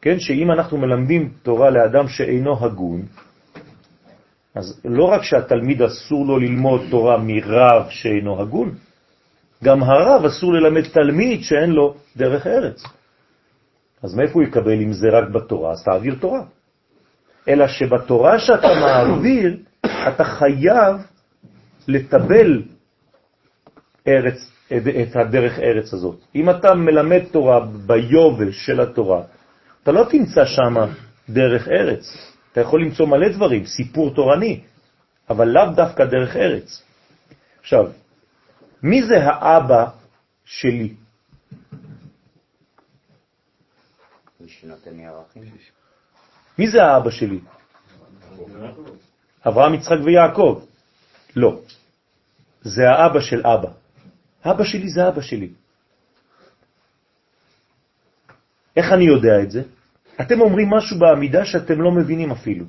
כן, 0.03 0.19
שאם 0.19 0.51
אנחנו 0.51 0.77
מלמדים 0.77 1.29
תורה 1.43 1.69
לאדם 1.69 2.07
שאינו 2.07 2.65
הגון, 2.65 3.01
אז 4.55 4.81
לא 4.85 5.03
רק 5.03 5.23
שהתלמיד 5.23 5.81
אסור 5.81 6.25
לו 6.25 6.39
ללמוד 6.39 6.81
תורה 6.91 7.17
מרב 7.17 7.85
שאינו 7.89 8.41
הגון, 8.41 8.75
גם 9.63 9.83
הרב 9.83 10.25
אסור 10.25 10.53
ללמד 10.53 10.83
תלמיד 10.93 11.43
שאין 11.43 11.69
לו 11.71 11.95
דרך 12.17 12.47
ארץ. 12.47 12.83
אז 14.03 14.15
מאיפה 14.15 14.33
הוא 14.33 14.43
יקבל 14.43 14.81
אם 14.81 14.93
זה 14.93 15.07
רק 15.09 15.29
בתורה? 15.29 15.71
אז 15.71 15.83
תעביר 15.83 16.15
תורה. 16.19 16.41
אלא 17.47 17.67
שבתורה 17.67 18.39
שאתה 18.39 18.67
מעביר, 18.67 19.57
אתה 19.85 20.23
חייב 20.23 20.95
לטבל 21.87 22.61
ארץ, 24.07 24.51
את 24.75 25.15
הדרך 25.15 25.59
ארץ 25.59 25.93
הזאת. 25.93 26.19
אם 26.35 26.49
אתה 26.49 26.75
מלמד 26.75 27.21
תורה 27.31 27.65
ביובש 27.85 28.65
של 28.65 28.81
התורה, 28.81 29.21
אתה 29.83 29.91
לא 29.91 30.05
תמצא 30.11 30.45
שם 30.45 30.73
דרך 31.29 31.67
ארץ. 31.67 32.03
אתה 32.51 32.61
יכול 32.61 32.81
למצוא 32.81 33.07
מלא 33.07 33.29
דברים, 33.29 33.65
סיפור 33.65 34.15
תורני, 34.15 34.61
אבל 35.29 35.47
לאו 35.47 35.75
דווקא 35.75 36.05
דרך 36.05 36.35
ארץ. 36.35 36.83
עכשיו, 37.59 37.91
מי 38.83 39.03
זה 39.03 39.23
האבא 39.23 39.85
שלי? 40.45 40.93
מי 46.57 46.67
זה 46.67 46.83
האבא 46.83 47.09
שלי? 47.09 47.39
אברהם, 49.47 49.73
יצחק 49.73 49.97
ויעקב. 50.05 50.65
לא. 51.35 51.59
זה 52.61 52.89
האבא 52.89 53.19
של 53.19 53.47
אבא. 53.47 53.69
אבא 54.45 54.63
שלי 54.63 54.89
זה 54.89 55.07
אבא 55.07 55.21
שלי. 55.21 55.49
איך 58.77 58.93
אני 58.93 59.03
יודע 59.03 59.41
את 59.43 59.51
זה? 59.51 59.61
אתם 60.21 60.41
אומרים 60.41 60.69
משהו 60.69 60.99
בעמידה 60.99 61.45
שאתם 61.45 61.81
לא 61.81 61.91
מבינים 61.91 62.31
אפילו. 62.31 62.65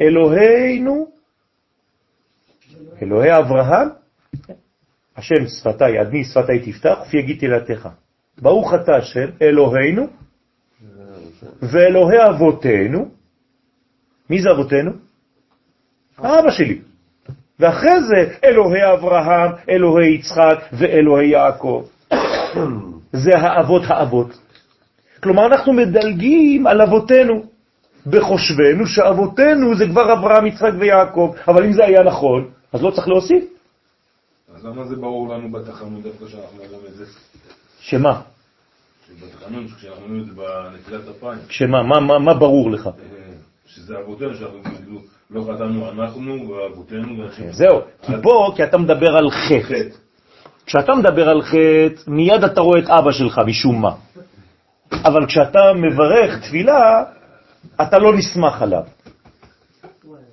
אלוהינו, 0.00 1.06
אלוהי 3.02 3.38
אברהם, 3.38 3.88
השם 5.16 5.46
שפתי, 5.46 5.98
עדני 5.98 6.24
שפתי 6.24 6.72
תפתח, 6.72 6.98
ופי 7.06 7.16
יגיד 7.16 7.38
תהילתך. 7.38 7.88
ברוך 8.38 8.74
אתה 8.74 8.96
השם, 8.96 9.28
אלוהינו, 9.42 10.06
ואלוהי 11.62 12.18
אבותינו, 12.28 13.08
מי 14.30 14.42
זה 14.42 14.50
אבותינו? 14.50 14.90
האבא 16.18 16.50
שלי. 16.50 16.80
ואחרי 17.60 18.02
זה 18.02 18.34
אלוהי 18.44 18.92
אברהם, 18.92 19.52
אלוהי 19.68 20.14
יצחק 20.14 20.58
ואלוהי 20.72 21.28
יעקב. 21.28 21.86
זה 23.24 23.30
האבות 23.38 23.82
האבות. 23.86 24.45
כלומר, 25.22 25.46
אנחנו 25.46 25.72
מדלגים 25.72 26.66
על 26.66 26.80
אבותינו, 26.80 27.42
בחושבנו 28.06 28.86
שאבותינו 28.86 29.76
זה 29.76 29.86
כבר 29.86 30.12
אברהם, 30.12 30.46
יצחק 30.46 30.72
ויעקב, 30.78 31.34
אבל 31.48 31.64
אם 31.64 31.72
זה 31.72 31.84
היה 31.84 32.02
נכון, 32.02 32.50
אז 32.72 32.82
לא 32.82 32.90
צריך 32.90 33.08
להוסיף. 33.08 33.44
אז 34.56 34.64
למה 34.64 34.84
זה 34.84 34.96
ברור 34.96 35.34
לנו 35.34 35.52
בתחנות 35.52 36.02
דווקא 36.02 36.26
שאנחנו 36.28 36.58
אומרים 36.58 36.92
את 36.92 36.94
זה? 36.94 37.04
שמה? 37.80 38.20
בתחנות, 39.22 39.64
כשאנחנו 39.76 40.20
את 40.20 40.26
זה 40.26 40.32
בנטילת 40.32 41.16
אפיים, 41.16 41.38
שמה? 41.48 41.82
מה, 41.82 42.00
מה, 42.00 42.18
מה 42.18 42.34
ברור 42.34 42.70
לך? 42.70 42.86
אה, 42.86 42.92
שזה 43.66 43.98
אבותינו, 43.98 44.34
שאנחנו 44.34 44.62
כאילו 44.64 45.00
לא 45.30 45.42
חטאנו 45.42 45.90
אנחנו 45.90 46.48
ואבותינו 46.48 47.18
ואנשים. 47.18 47.52
זהו, 47.52 47.80
כי 48.02 48.12
פה, 48.22 48.52
כי 48.56 48.64
אתה 48.64 48.78
מדבר 48.78 49.16
על 49.16 49.30
חטא. 49.30 49.62
חטא. 49.62 49.96
כשאתה 50.66 50.94
מדבר 50.94 51.28
על 51.28 51.42
חטא, 51.42 52.10
מיד 52.10 52.44
אתה 52.44 52.60
רואה 52.60 52.78
את 52.78 52.88
אבא 52.88 53.12
שלך 53.12 53.40
משום 53.46 53.82
מה. 53.82 53.94
אבל 54.92 55.26
כשאתה 55.26 55.72
מברך 55.74 56.40
תפילה, 56.40 57.04
אתה 57.82 57.98
לא 57.98 58.16
נסמך 58.16 58.62
עליו. 58.62 58.82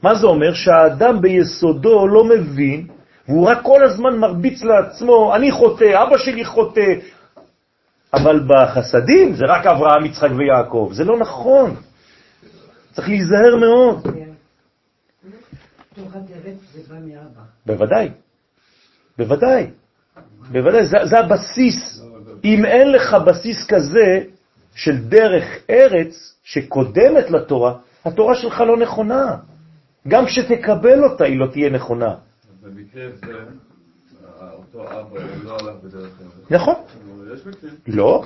מה 0.01 0.16
זה 0.16 0.28
אומר? 0.28 0.54
שהאדם 0.54 1.22
ביסודו 1.22 2.08
לא 2.08 2.24
מבין, 2.24 2.88
והוא 3.28 3.47
רק 3.47 3.60
כל 3.62 3.84
הזמן 3.84 4.18
מרביץ 4.18 4.64
לעצמו, 4.64 5.36
אני 5.36 5.51
חוטא, 5.51 6.04
אבא 6.04 6.18
שלי 6.18 6.45
חוטא, 6.45 6.93
אבל 8.14 8.47
בחסדים 8.47 9.36
זה 9.36 9.45
רק 9.45 9.66
אברהם, 9.66 10.06
יצחק 10.06 10.30
ויעקב. 10.38 10.89
זה 10.93 11.04
לא 11.04 11.20
נכון. 11.20 11.76
צריך 12.93 13.08
להיזהר 13.10 13.56
מאוד. 13.56 14.08
בוודאי, 17.66 18.10
בוודאי, 19.18 19.68
בוודאי, 20.51 20.86
זה, 20.86 20.97
זה 21.04 21.20
הבסיס. 21.20 22.01
אם 22.43 22.66
אין 22.66 22.91
לך 22.91 23.14
בסיס 23.14 23.68
כזה 23.68 24.24
של 24.76 24.97
דרך 24.97 25.43
ארץ 25.69 26.36
שקודמת 26.43 27.32
לתורה, 27.32 27.74
התורה 28.05 28.36
שלך 28.36 28.61
לא 28.61 28.78
נכונה. 28.78 29.36
גם 30.07 30.26
כשתקבל 30.26 31.03
אותה 31.03 31.26
היא 31.26 31.39
לא 31.39 31.47
תהיה 31.47 31.69
נכונה. 31.69 32.15
במקרה 32.61 33.03
זה, 33.15 33.34
אותו 34.41 34.84
אבא 34.84 35.19
לא 35.43 35.57
הלך 35.59 35.76
בדרך 35.84 36.09
ארץ. 36.21 36.51
נכון? 36.51 36.74
לא. 37.88 37.95
לא? 37.95 38.24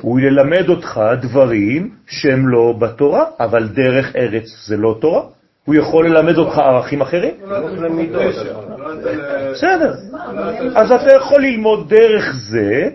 הוא 0.00 0.20
ילמד 0.20 0.68
אותך 0.68 1.00
דברים 1.22 1.94
שהם 2.06 2.48
לא 2.48 2.74
בתורה, 2.78 3.24
אבל 3.40 3.68
דרך 3.68 4.16
ארץ 4.16 4.44
זה 4.66 4.76
לא 4.76 4.98
תורה. 5.00 5.22
הוא 5.64 5.74
יכול 5.74 6.08
ללמד 6.08 6.38
אותך 6.38 6.58
ערכים 6.58 7.00
אחרים. 7.00 7.34
בסדר. 9.52 9.94
אז 10.74 10.92
אתה 10.92 11.12
יכול 11.16 11.42
ללמוד 11.42 11.88
דרך 11.88 12.34
זה 12.50 12.88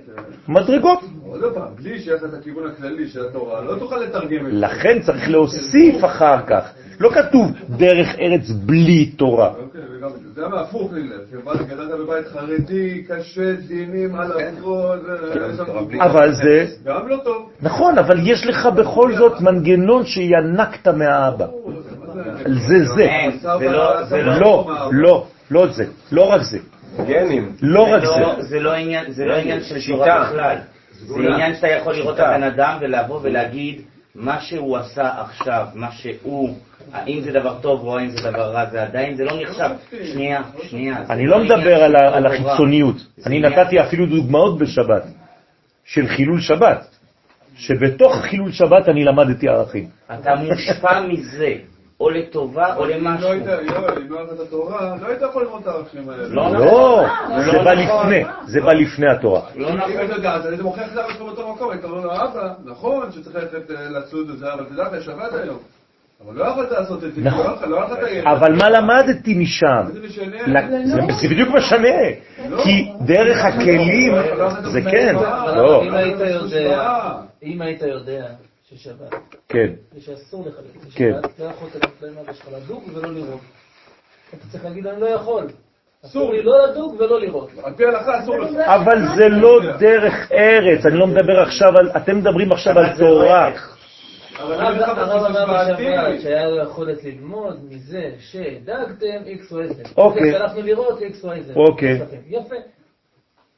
מדרגות. 0.47 0.99
עוד 1.45 1.53
פעם, 1.53 1.67
בלי 1.75 1.99
שיש 1.99 2.23
את 2.29 2.33
הכיוון 2.33 2.67
הכללי 2.67 3.07
של 3.07 3.25
התורה, 3.25 3.61
לא 3.61 3.79
תוכל 3.79 3.97
לתרגם 3.97 4.45
את 4.45 4.51
זה. 4.51 4.57
לכן 4.57 4.99
צריך 5.01 5.29
להוסיף 5.29 6.05
אחר 6.05 6.37
כך. 6.47 6.69
לא 6.99 7.09
כתוב 7.09 7.51
דרך 7.69 8.15
ארץ 8.19 8.49
בלי 8.49 9.05
תורה. 9.05 9.47
אוקיי, 9.47 9.81
זה 10.35 10.41
היה 10.41 10.49
מהפוך 10.49 10.91
שבאת, 11.31 11.67
גדלת 11.67 11.99
בבית 11.99 12.27
חרדי, 12.27 13.03
קשה, 13.03 13.53
דינים, 13.67 14.15
על 14.15 14.31
הכל, 14.31 14.97
יש 15.51 15.57
שם- 15.57 16.01
אבל 16.01 16.31
זה, 16.33 16.65
גם 16.85 17.07
לא 17.07 17.17
טוב. 17.23 17.49
נכון, 17.61 17.97
אבל 17.97 18.27
יש 18.27 18.47
לך 18.47 18.65
בכל 18.65 19.15
זאת 19.17 19.41
מנגנון 19.41 20.05
שינקת 20.05 20.87
מהאבא. 20.87 21.45
מה 21.45 22.13
זה? 22.45 22.85
זה 22.85 23.07
זה 23.59 23.69
לא- 23.69 24.03
זה 24.03 24.17
לא- 24.23 24.39
לא, 24.39 24.67
לא, 24.91 25.27
לא 25.51 25.67
זה, 25.67 25.85
לא 26.11 26.31
רק 26.31 26.41
זה. 26.41 26.57
גנים. 27.07 27.51
לא 27.61 27.93
רק 27.93 28.05
זה 28.05 28.19
לא- 28.21 28.35
זה. 28.35 28.47
זה 28.47 28.59
לא 28.59 28.73
עניין, 28.73 29.05
לא 29.17 29.59
של 29.63 29.79
שיטה. 29.79 29.97
תורה 29.97 30.23
בכלל. 30.23 30.57
זה. 30.99 31.15
עניין 31.15 31.55
שאתה 31.55 31.67
יכול 31.67 31.95
לראות 31.95 32.15
את. 32.15 32.19
הבן 32.19 32.43
אדם 32.43 32.77
ולבוא 32.81 33.19
ולהגיד 33.23 33.81
מה 34.15 34.41
שהוא 34.41 34.77
עשה 34.77 35.21
עכשיו, 35.21 35.67
מה 35.73 35.91
שהוא, 35.91 36.57
האם 36.93 37.21
זה 37.21 37.31
דבר 37.31 37.59
טוב 37.61 37.83
או 37.83 37.97
האם 37.97 38.09
זה 38.09 38.29
דבר 38.31 38.51
רע, 38.51 38.65
זה 38.65 38.83
עדיין, 38.83 39.15
זה 39.15 39.23
לא 39.23 39.41
נחשב. 39.41 39.69
שנייה, 40.13 40.41
שנייה. 40.63 40.97
אני 41.09 41.27
לא 41.27 41.43
מדבר 41.43 41.83
על. 41.83 42.25
החיצוניות. 42.25 42.95
אני 43.25 43.39
נתתי 43.39 43.81
אפילו 43.81 44.05
דוגמאות 44.05 44.59
בשבת, 44.59 45.03
של 45.85 46.07
חילול 46.07 46.41
שבת, 46.41 46.87
שבתוך 47.55 48.15
חילול 48.21 48.51
שבת 48.51 48.89
אני 48.89 49.03
למדתי 49.03 49.49
ערכים. 49.49 49.87
אתה 50.13 50.35
מושפע 50.35 51.01
מזה, 51.01 51.53
או 51.99 52.09
לטובה 52.09 52.75
או 52.75 52.85
אם 52.85 52.89
לא 52.89 52.95
למשהו. 52.95 53.31
היית, 53.31 53.45
יואל, 53.45 53.97
אם 54.01 54.11
לא 54.11 54.19
היית 54.19 54.31
את 54.33 54.39
התורה, 54.39 54.95
לא 55.01 55.07
היית 55.07 55.21
יכול 55.21 55.43
ללמוד 55.43 55.61
את 55.61 55.67
הערכים 55.67 56.09
האלה. 56.09 56.27
לא 56.27 56.53
לא, 56.53 56.59
לא 56.59 57.41
זה 57.43 57.51
בא 57.51 57.73
נכון. 57.73 58.07
לפני, 58.07 58.23
זה 58.45 58.61
בא 58.61 58.73
לפני 58.73 59.11
התורה. 59.11 59.41
לא 59.55 59.69
אם 59.69 59.77
נכון. 59.77 59.91
היית 59.91 60.09
יודעת, 60.09 60.45
היית 60.45 60.61
מוכיח 60.61 60.93
את 60.93 60.97
עצמך 60.97 61.19
באותו 61.19 61.53
מקום, 61.53 61.71
היית 61.71 61.83
אומר 61.83 61.99
לו, 62.05 62.11
אבא, 62.15 62.53
נכון 62.65 63.11
שצריך 63.11 63.35
ללכת 63.35 63.71
אה, 63.71 63.89
לצוד 63.89 64.29
וזה, 64.29 64.53
אבל 64.53 64.65
תדע, 64.65 64.87
אתה 64.87 65.01
שבת 65.01 65.33
היום. 65.33 65.57
אבל 66.25 66.35
לא 66.35 66.45
יכולת 66.45 66.71
לעשות 66.71 67.03
את 67.03 67.13
זה, 67.13 67.21
נכון. 67.21 67.69
לא. 67.69 67.85
אבל 68.31 68.53
מה 68.53 68.69
למדתי 68.69 69.33
משם? 69.33 69.83
זה 69.93 70.07
זה 70.07 71.13
זה 71.21 71.27
בדיוק 71.29 71.49
משנה, 71.49 71.97
כי 72.63 72.91
דרך 73.05 73.45
הכלים, 73.45 74.13
זה 74.63 74.81
כן, 74.81 75.15
לא, 75.55 75.83
אם 77.43 77.61
היית 77.61 77.81
יודע, 77.81 78.27
יודע 78.71 78.83
ששבת, 78.83 79.35
כן, 79.49 79.73
ושאסור 79.95 80.45
לך 80.47 80.55
כן. 80.95 81.11
לשבת, 81.11 81.39
לא 81.39 81.45
יכולת 81.45 81.75
לתת 81.75 82.01
להם 82.01 82.17
אבא 82.17 82.33
שלך 82.33 82.49
לדוג 82.53 82.83
ולא 82.93 83.13
לראות. 83.13 83.41
אתה 84.29 84.47
צריך 84.51 84.65
להגיד, 84.65 84.87
אני 84.87 85.01
לא 85.01 85.05
יכול. 85.05 85.47
אסור. 86.05 86.33
לי 86.33 86.43
לא 86.43 86.67
לדוג 86.67 86.95
ולא 86.99 87.19
לראות. 87.21 87.49
על 87.63 87.73
פי 87.73 87.85
ההלכה 87.85 88.23
אסור 88.23 88.37
לך. 88.37 88.51
אבל 88.59 88.97
זה 89.17 89.29
לא 89.29 89.59
דרך 89.79 90.31
ארץ, 90.31 90.85
אני 90.85 90.97
לא 90.97 91.07
מדבר 91.07 91.41
עכשיו 91.41 91.77
על, 91.77 91.91
אתם 91.97 92.17
מדברים 92.17 92.51
עכשיו 92.51 92.73
על 92.77 92.85
לא 92.91 92.97
תורה. 92.97 93.51
הרב 94.37 95.35
אמר. 95.35 95.73
בשבת 95.73 96.21
שהיה 96.21 96.45
לו 96.45 96.63
יכולת 96.63 97.03
ללמוד 97.03 97.65
מזה 97.69 98.11
שדגתם 98.19 99.23
X 99.25 99.51
או 99.51 99.63
Z. 99.63 99.97
אוקיי. 99.97 100.31
שהלכנו 100.31 100.61
לראות 100.61 100.99
X 100.99 101.23
או 101.23 101.33
Z. 101.33 101.55
אוקיי. 101.55 102.01
יפה. 102.27 102.55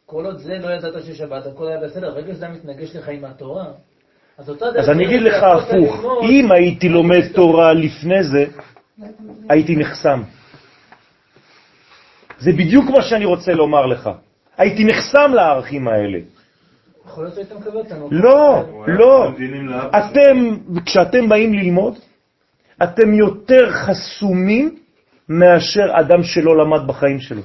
כל 0.06 0.26
עוד 0.26 0.38
זה 0.38 0.54
לא 0.54 0.70
ידעת 0.70 1.04
ששבת, 1.04 1.46
הכל 1.46 1.68
היה 1.68 1.80
בסדר. 1.80 2.14
ברגע 2.14 2.34
שזה 2.34 2.48
מתנגש 2.48 2.96
לך 2.96 3.10
עם 3.10 3.26
התורה, 3.26 3.66
אז 4.38 4.90
אני 4.90 5.06
אגיד 5.06 5.22
לך 5.22 5.44
הפוך, 5.44 6.06
אם 6.24 6.52
הייתי 6.52 6.90
לומד 6.90 7.28
תורה 7.34 7.74
לפני 7.74 8.24
זה, 8.24 8.46
הייתי 9.50 9.76
נחסם. 9.76 10.22
זה 12.40 12.52
בדיוק 12.52 12.86
מה 12.90 13.02
שאני 13.02 13.26
רוצה 13.26 13.52
לומר 13.54 13.86
לך. 13.86 14.10
הייתי 14.58 14.84
נחסם 14.84 15.32
לערכים 15.34 15.88
האלה. 15.88 16.20
יכול 17.06 17.24
להיות 17.24 17.36
שהיית 17.36 17.52
מקבל 17.52 17.78
אותנו. 17.78 18.08
לא, 18.12 18.64
לא. 18.88 19.32
אתם, 19.98 20.58
כשאתם 20.86 21.30
באים 21.30 21.54
ללמוד, 21.54 21.98
אתם 22.84 23.14
יותר 23.14 23.72
חסומים 23.72 24.76
מאשר 25.30 25.86
אדם 26.00 26.24
שלא 26.24 26.58
למד 26.58 26.88
בחיים 26.88 27.20
שלו. 27.20 27.42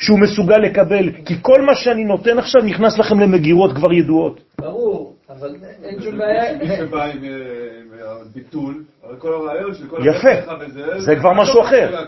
שהוא 0.00 0.18
מסוגל 0.18 0.56
לקבל, 0.58 1.10
כי 1.24 1.34
כל 1.42 1.62
מה 1.62 1.74
שאני 1.74 2.04
נותן 2.04 2.38
עכשיו 2.38 2.62
נכנס 2.62 2.98
לכם 2.98 3.20
למגירות 3.20 3.72
כבר 3.72 3.92
ידועות. 3.92 4.40
ברור, 4.60 5.14
אבל 5.30 5.54
אין 5.84 6.02
שום 6.02 6.18
בעיה. 6.18 6.58
מי 6.58 6.76
שבא 6.76 7.04
עם 7.04 7.24
אה, 7.24 7.30
אבל 9.06 9.16
כל 9.18 9.32
הרעיון 9.34 9.74
של 9.74 9.86
כל... 9.86 9.96
יפה. 10.06 10.52
וזה, 10.60 11.00
זה 11.00 11.16
כבר 11.16 11.32
משהו 11.32 11.60
אחר. 11.62 12.04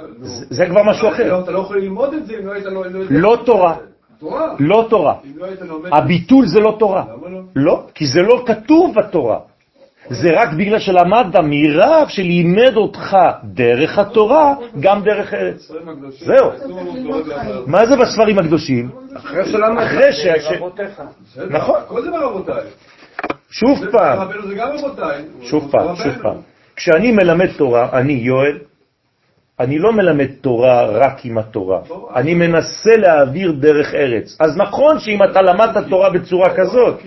זה- 0.51 0.67
כבר 0.67 0.83
משהו 0.83 1.09
אחר. 1.09 1.33
לא, 1.33 1.41
אתה 1.41 1.51
לא 1.51 1.59
יכול 1.59 1.79
ללמוד 1.81 2.15
את 2.15 2.27
זה 2.27 2.33
אם 2.41 2.47
לא 2.47 2.53
היית... 2.53 2.65
לא- 2.67 2.85
לא 3.11 3.39
תורה. 3.47 3.77
תורה. 4.19 4.55
לא 4.59 4.87
תורה. 4.91 5.15
אם 5.25 5.39
לא 5.39 5.45
היית 5.47 5.61
לומד... 5.63 5.91
הביטול 5.93 6.47
זה 6.47 6.61
לא 6.61 6.77
תורה. 6.79 7.05
למה 7.17 7.29
לא? 7.29 7.41
לא, 7.57 7.87
כי 7.95 8.07
זה 8.07 8.23
לא 8.23 8.45
כתוב 8.47 8.95
בתורה. 8.95 9.39
זה 10.11 10.29
רק 10.37 10.49
בגלל 10.53 10.79
שלמדת 10.79 11.37
מרב 11.43 12.09
שלימד 12.09 12.77
אותך 12.77 13.17
דרך 13.45 13.99
התורה, 13.99 14.55
גם 14.81 15.03
דרך 15.03 15.35
ארץ. 15.35 15.71
זהו. 16.11 16.51
מה 17.67 17.87
זה 17.87 17.97
בספרים 17.97 18.39
הקדושים? 18.39 18.91
אחרי 19.17 19.45
שלמדת. 19.45 19.87
אחרי 19.87 20.13
ש... 20.13 20.17
ש- 20.27 20.53
רבותיך. 20.57 21.03
נכון. 21.51 21.81
הכל 21.81 22.03
זה 22.03 22.11
ברבותיי. 22.11 22.63
שוב 23.51 23.79
פעם. 23.93 24.29
שוב 25.43 25.69
פעם, 25.71 25.97
שוב. 25.97 26.23
פעם. 26.23 26.37
כשאני 26.77 27.13
מלמד 27.13 27.49
תורה, 27.57 27.89
אני, 27.93 28.13
יואל, 28.13 28.59
אני 29.61 29.79
לא 29.79 29.93
מלמד 29.93 30.27
תורה 30.41 30.87
רק 30.87 31.25
עם 31.25 31.39
התורה, 31.39 31.81
אני 32.15 32.35
מנסה 32.35 32.97
להעביר 32.97 33.53
דרך 33.53 33.95
ארץ. 33.95 34.37
אז 34.41 34.57
נכון 34.57 34.99
שאם 34.99 35.23
אתה 35.23 35.43
למדת 35.43 35.89
תורה 35.89 36.11
בצורה 36.11 36.51
כזאת, 36.57 37.01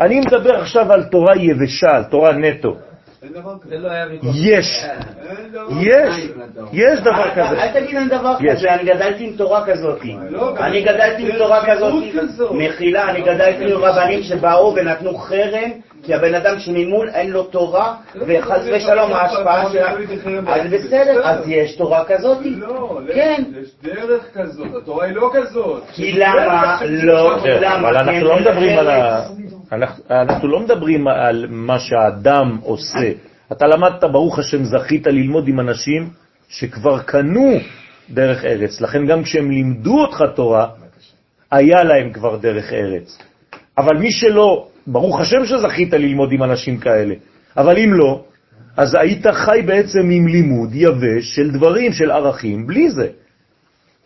אני 0.00 0.20
מדבר 0.20 0.56
עכשיו 0.56 0.92
על 0.92 1.04
תורה 1.04 1.36
יבשה, 1.36 1.90
על 1.96 2.04
תורה 2.04 2.32
נטו. 2.32 2.76
אין 3.22 3.32
דבר 3.32 3.54
זה 3.54 3.64
כזה. 3.64 3.78
לא 3.78 3.90
היה 3.90 4.06
ויכוח. 4.10 4.34
יש, 4.34 4.84
אין 5.30 5.52
דבר 5.52 5.80
יש, 5.80 6.30
יש 6.72 7.00
דבר 7.00 7.30
כזה. 7.30 7.62
אל 7.62 7.72
תגיד 7.72 7.96
לנו 7.96 8.08
דבר. 8.08 8.36
כזה, 8.50 8.74
אני 8.74 8.84
גדלתי 8.84 9.24
עם 9.24 9.36
תורה 9.36 9.66
כזאת. 9.66 9.98
לא, 10.30 10.56
אני 10.58 10.82
גדלתי 10.82 11.22
עם 11.22 11.38
תורה 11.38 11.66
כזאת. 11.66 12.04
מחילה, 12.52 13.10
אני 13.10 13.22
גדלתי 13.22 13.64
עם 13.64 13.78
רבנים 13.78 14.22
שבאו 14.22 14.74
ונתנו 14.76 15.18
חרם, 15.18 15.70
כי 16.02 16.14
הבן 16.14 16.34
אדם 16.34 16.58
שממול 16.58 17.08
אין 17.08 17.30
לו 17.30 17.42
תורה, 17.42 17.94
וחס 18.16 18.60
ושלום 18.72 19.12
ההשפעה 19.12 19.70
שלה. 19.70 19.92
אז 20.46 20.66
בסדר, 20.70 21.20
אז 21.24 21.48
יש 21.48 21.76
תורה 21.76 22.04
כזאת. 22.04 22.38
לא, 22.44 23.00
כן. 23.14 23.42
יש 23.62 23.68
דרך 23.82 24.24
כזאת, 24.34 24.68
התורה 24.82 25.06
היא 25.06 25.14
לא 25.14 25.30
כזאת. 25.32 25.82
כי 25.92 26.12
למה 26.12 26.78
לא, 26.84 27.36
כן, 27.42 27.58
למה? 27.60 27.88
אבל 27.88 27.96
אנחנו 27.96 28.24
לא 28.24 28.36
מדברים 28.36 28.78
על 28.78 28.90
ה... 28.90 29.22
אנחנו- 29.72 30.04
אנחנו 30.10 30.48
לא 30.48 30.60
מדברים 30.60 31.08
על 31.08 31.46
מה 31.48 31.78
שהאדם 31.78 32.58
עושה. 32.62 33.12
אתה 33.52 33.66
למדת, 33.66 34.04
ברוך 34.04 34.38
השם, 34.38 34.64
זכית 34.64 35.06
ללמוד 35.06 35.48
עם 35.48 35.60
אנשים 35.60 36.10
שכבר 36.48 37.02
קנו 37.02 37.52
דרך 38.10 38.44
ארץ. 38.44 38.80
לכן 38.80 39.06
גם 39.06 39.22
כשהם 39.22 39.50
לימדו 39.50 39.98
אותך 40.00 40.24
תורה, 40.34 40.66
היה 41.50 41.84
להם 41.84 42.12
כבר 42.12 42.36
דרך 42.36 42.72
ארץ. 42.72 43.18
אבל 43.78 43.96
מי 43.96 44.10
שלא, 44.12 44.68
ברוך 44.86 45.20
השם 45.20 45.44
שזכית 45.46 45.92
ללמוד 45.92 46.32
עם 46.32 46.42
אנשים 46.42 46.78
כאלה. 46.78 47.14
אבל 47.56 47.78
אם 47.78 47.94
לא, 47.94 48.24
אז 48.76 48.94
היית 48.94 49.26
חי 49.26 49.62
בעצם 49.66 50.10
עם 50.10 50.28
לימוד 50.28 50.68
יבש 50.72 51.34
של 51.36 51.50
דברים, 51.50 51.92
של 51.92 52.10
ערכים, 52.10 52.66
בלי 52.66 52.90
זה. 52.90 53.08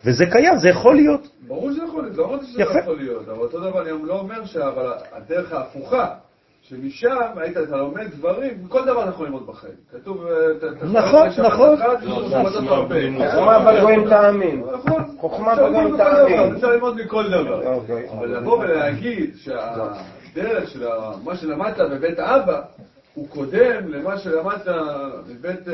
וזה 0.05 0.25
קיים, 0.25 0.57
זה 0.57 0.69
יכול 0.69 0.95
להיות. 0.95 1.27
ברור 1.47 1.71
שזה 1.71 1.81
יכול 1.89 1.94
לא 2.17 2.25
אמרתי 2.25 2.45
שזה. 2.45 2.63
לא 2.63 2.79
יכול 2.79 2.97
להיות, 2.97 3.29
אבל 3.29 3.39
אותו 3.39 3.59
דבר 3.59 3.81
אני 3.81 3.89
לא 4.03 4.19
אומר 4.19 4.45
ש... 4.45 4.57
אבל 4.57 4.93
הדרך 5.11 5.53
ההפוכה, 5.53 6.07
שמשם 6.61 7.17
היית, 7.35 7.57
אתה 7.57 7.77
לומד 7.77 8.07
דברים, 8.11 8.67
כל 8.67 8.85
דבר 8.85 9.03
אתה 9.03 9.09
יכול 9.09 9.25
ללמוד 9.25 9.47
בחיים. 9.47 9.73
כתוב... 9.93 10.25
אה, 10.25 10.33
נכון, 10.83 11.27
נכון. 11.45 11.81
אחת, 11.81 12.01
שבתות 12.01 12.67
הרבה. 12.67 12.95
חוכמה 13.31 13.73
בגויים 13.73 14.09
תאמין. 14.09 14.63
נכון. 14.73 15.03
חוכמה 15.19 15.55
בגויים 15.55 15.97
תאמין. 15.97 16.55
אפשר 16.55 16.67
ללמוד 16.67 16.95
מכל 17.01 17.27
דבר. 17.27 17.73
אוקיי. 17.73 18.09
אבל 18.09 18.37
לבוא 18.37 18.57
ולהגיד 18.59 19.35
שהדרך 19.35 20.69
של 20.69 20.87
מה 21.23 21.35
שלמדת 21.35 21.77
בבית 21.91 22.19
אבא, 22.19 22.61
הוא 23.13 23.27
קודם 23.29 23.87
למה 23.87 24.17
שלמדת 24.17 24.67
בבית... 25.27 25.67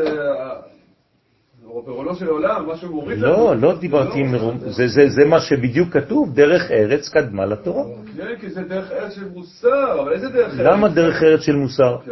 של 2.14 2.28
עולם, 2.28 2.66
מה 2.68 2.74
לא. 3.18 3.56
לא 3.56 3.78
דיברתי 3.80 4.20
עם 4.20 4.32
מרום, 4.32 4.58
זה, 4.60 4.88
זה, 4.88 5.26
מה 5.26 5.40
שבדיוק 5.40 5.90
כתוב, 5.90 6.34
דרך 6.34 6.72
ארץ 6.72 7.10
קדמה 7.10 7.46
לתורה. 7.46 7.84
כן, 8.18 8.36
כי 8.40 8.50
זה 8.50 8.62
דרך 8.62 8.92
ארץ 8.92 9.14
של 9.16 9.30
מוסר, 9.34 10.02
אבל 10.02 10.14
איזה 10.14 10.30
דרך 10.30 10.60
ארץ? 10.60 10.68
למה 10.68 10.88
דרך 10.90 11.24
ארץ 11.24 11.42
של 11.42 11.56
מוסר? 11.56 11.98
כן, 12.06 12.12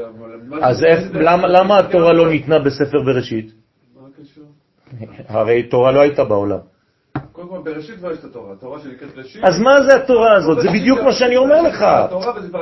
אז 0.62 0.86
למה? 1.14 1.48
למה 1.48 1.78
התורה 1.78 2.14
לא 2.14 2.30
ניתנה 2.30 2.60
בספר 2.60 3.04
בראשית? 3.06 3.52
הרי 5.28 5.64
תורה 5.64 5.92
לא 5.92 6.00
הייתה 6.00 6.24
בעולם. 6.24 6.60
קודם 7.40 7.50
כל, 7.50 7.72
בראשית 7.72 7.98
כבר 7.98 8.12
יש 8.12 8.20
את 8.20 8.24
התורה, 8.24 8.54
התורה 8.54 8.80
שנקראת 8.80 9.10
ראשית. 9.16 9.44
אז 9.44 9.60
מה 9.60 9.82
זה 9.82 9.96
התורה 9.96 10.36
הזאת? 10.36 10.62
זה 10.62 10.68
בדיוק 10.70 11.00
מה 11.00 11.14
שאני 11.14 11.38
אומר 11.38 11.62
לך. 11.62 11.86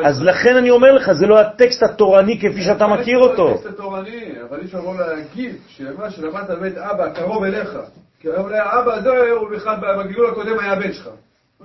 אז 0.06 0.22
לכן 0.22 0.56
אני 0.56 0.70
אומר 0.70 0.94
לך, 0.94 1.12
זה 1.12 1.28
לא 1.28 1.40
הטקסט 1.40 1.84
התורני 1.84 2.40
כפי 2.40 2.62
שאתה 2.62 2.88
מכיר 2.88 3.20
אותו. 3.20 3.50
הטקסט 3.52 3.66
התורני, 3.66 4.34
אבל 4.50 4.60
אי 4.60 4.66
אפשר 4.66 4.78
לבוא 4.78 4.96
להגיד 5.00 5.56
שמה 5.68 6.12
שלמדת 6.12 6.50
בבית 6.50 6.78
אבא 6.78 7.10
קרוב 7.14 7.44
אליך. 7.44 7.78
כי 8.20 8.28
אולי 8.28 8.58
האבא 8.58 8.94
הזה 8.94 9.10
הוא 9.32 9.50
בכלל 9.50 9.76
בגלגול 9.76 10.30
הקודם 10.30 10.60
היה 10.60 10.74
הבן 10.74 10.94
שלך. 10.94 11.10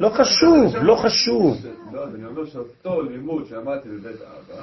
לא 0.00 0.08
חשוב, 0.08 0.76
לא 0.82 0.94
חשוב. 0.94 1.56
לא, 1.92 2.04
אני 2.04 2.24
אומר 2.26 2.46
שאותו 2.46 3.02
לימוד 3.02 3.46
שלמדתי 3.48 3.88
בבית 3.88 4.20
אבא, 4.20 4.60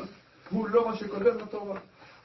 הוא 0.49 0.67
לא 0.69 0.87
מה 0.87 0.95
שקודם 0.95 1.37
לתורה. 1.37 1.79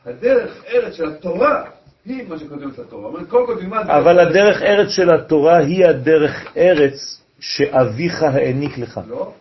הדרך 0.07 0.65
ארץ 0.69 0.95
של 0.95 1.09
התורה 1.09 1.65
היא 2.07 2.23
מה 2.29 2.39
שקודם 2.39 2.69
לתורה. 2.79 3.07
אומרת, 3.09 3.29
קודם 3.29 3.47
כל 3.47 3.61
תלמד... 3.61 3.85
אבל 3.91 4.19
הדרך 4.21 4.63
ארץ 4.63 4.89
של 4.89 5.11
התורה 5.15 5.57
היא 5.57 5.87
הדרך 5.87 6.47
ארץ 6.57 7.21
שאביך 7.41 8.23
העניק 8.23 8.79
לך. 8.79 9.01
לא. 9.09 9.33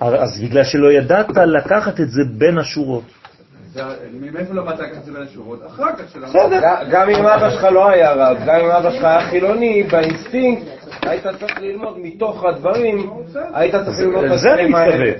אז 0.00 0.40
בגלל 0.42 0.64
שלא 0.64 0.92
ידעת 0.92 1.26
לקחת 1.36 2.00
את 2.00 2.10
זה 2.10 2.22
בין 2.38 2.58
השורות. 2.58 3.02
זה- 3.72 3.82
מאיפה 4.32 4.54
למדת 4.54 4.78
לקחת 4.78 4.96
את 4.98 5.04
זה 5.04 5.12
בין 5.12 5.22
השורות? 5.22 5.66
אחר 5.66 5.96
כך 5.96 6.04
שלמדת. 6.12 6.62
גם 6.90 7.08
אם 7.10 7.26
אבא 7.26 7.50
שלך 7.50 7.64
לא 7.64 7.88
היה 7.88 8.12
רב, 8.12 8.36
גם 8.46 8.60
אם 8.60 8.70
אבא 8.70 8.90
שלך 8.92 9.04
היה 9.04 9.20
חילוני, 9.30 9.82
באינסטינקט 9.82 10.62
היית 11.02 11.26
צריך 11.40 11.60
ללמוד 11.60 11.98
מתוך 11.98 12.44
הדברים, 12.44 13.10
היית 13.54 13.74
צריך 13.74 13.98
ללמוד 13.98 14.24
את 14.24 14.30
הדברים 14.30 14.74
האלה. 14.74 15.12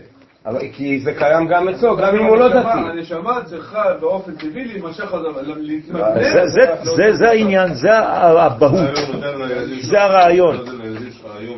אבל- 0.46 0.60
כי 0.72 1.00
זה 1.00 1.12
קיים 1.14 1.48
גם 1.48 1.68
אצלו, 1.68 1.96
גם 1.96 2.16
אם 2.16 2.24
הוא 2.24 2.36
לא 2.36 2.48
דתי. 2.48 2.68
הנשמה 2.68 3.44
צריכה 3.44 3.82
באופן 4.00 4.32
טבעי 4.36 4.64
להימשך. 4.64 5.14
זה- 6.14 6.46
זה- 6.46 6.74
זה- 6.96 7.12
זה 7.12 7.28
העניין, 7.28 7.74
זה 7.74 7.88
לילדים 9.48 9.80
זה 9.82 10.02
הרעיון. 10.02 10.56
כאילו, 10.66 11.54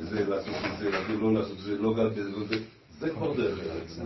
זה 0.00 0.30
לעשות 0.30 0.54
את 0.72 0.78
זה, 0.78 0.90
לא 1.20 1.32
לעשות 1.34 1.52
את 1.58 1.62
זה, 1.64 1.72
לא 1.80 1.94
גל 1.96 2.08
בזה, 2.08 2.30
לא 2.30 2.44
כבר 3.34 3.42
דרך 3.42 3.58
ארץ. 3.58 4.00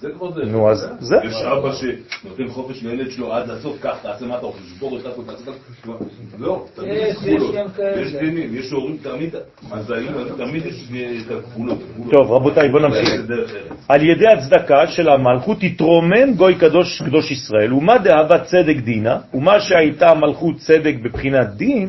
זה 0.00 0.08
כבר 0.10 0.30
דרך 0.30 0.48
נו, 0.48 0.70
אז 0.70 0.88
זה. 1.00 1.16
יש 1.24 1.34
אבא 1.34 1.72
שנותן 1.72 2.48
חופש 2.48 2.82
לילד 2.82 3.10
שלו 3.10 3.32
עד 3.32 3.48
לסוף, 3.50 3.82
קח, 3.82 3.96
תעשה 4.02 4.26
מה 4.26 4.38
אתה 4.38 4.46
רוצה, 4.46 4.58
שבור 4.76 4.98
את 4.98 5.06
הכל, 5.06 5.22
תעשה 5.26 5.50
הכל. 5.82 6.04
לא, 6.38 6.66
תמיד 6.74 6.92
יש, 6.92 7.16
גבולות. 7.16 7.54
יש 8.00 8.14
דינים, 8.14 8.54
יש 8.54 8.70
הורים 8.70 8.96
תמיד, 9.02 9.34
מזהים, 9.72 10.12
תמיד 10.36 10.66
יש 10.66 11.22
את 11.26 11.30
הגבולות. 11.30 11.78
גבולות. 11.94 12.12
טוב, 12.12 12.32
רבותיי, 12.32 12.68
בואו 12.68 12.82
נמשיך. 12.82 13.20
זה 13.26 13.34
ארץ. 13.34 13.84
על 13.88 14.02
ידי 14.02 14.28
הצדקה 14.28 14.86
של 14.86 15.08
המלכות 15.08 15.58
תתרומם 15.60 16.34
גוי 16.36 16.54
קדוש 16.54 17.02
קדוש 17.02 17.30
ישראל, 17.30 17.72
ומה 17.72 17.98
דאבה 17.98 18.44
צדק 18.44 18.76
דינה, 18.76 19.18
ומה 19.34 19.60
שהייתה 19.60 20.14
מלכות 20.14 20.56
צדק 20.56 20.94
בבחינת 21.02 21.48
דין, 21.48 21.88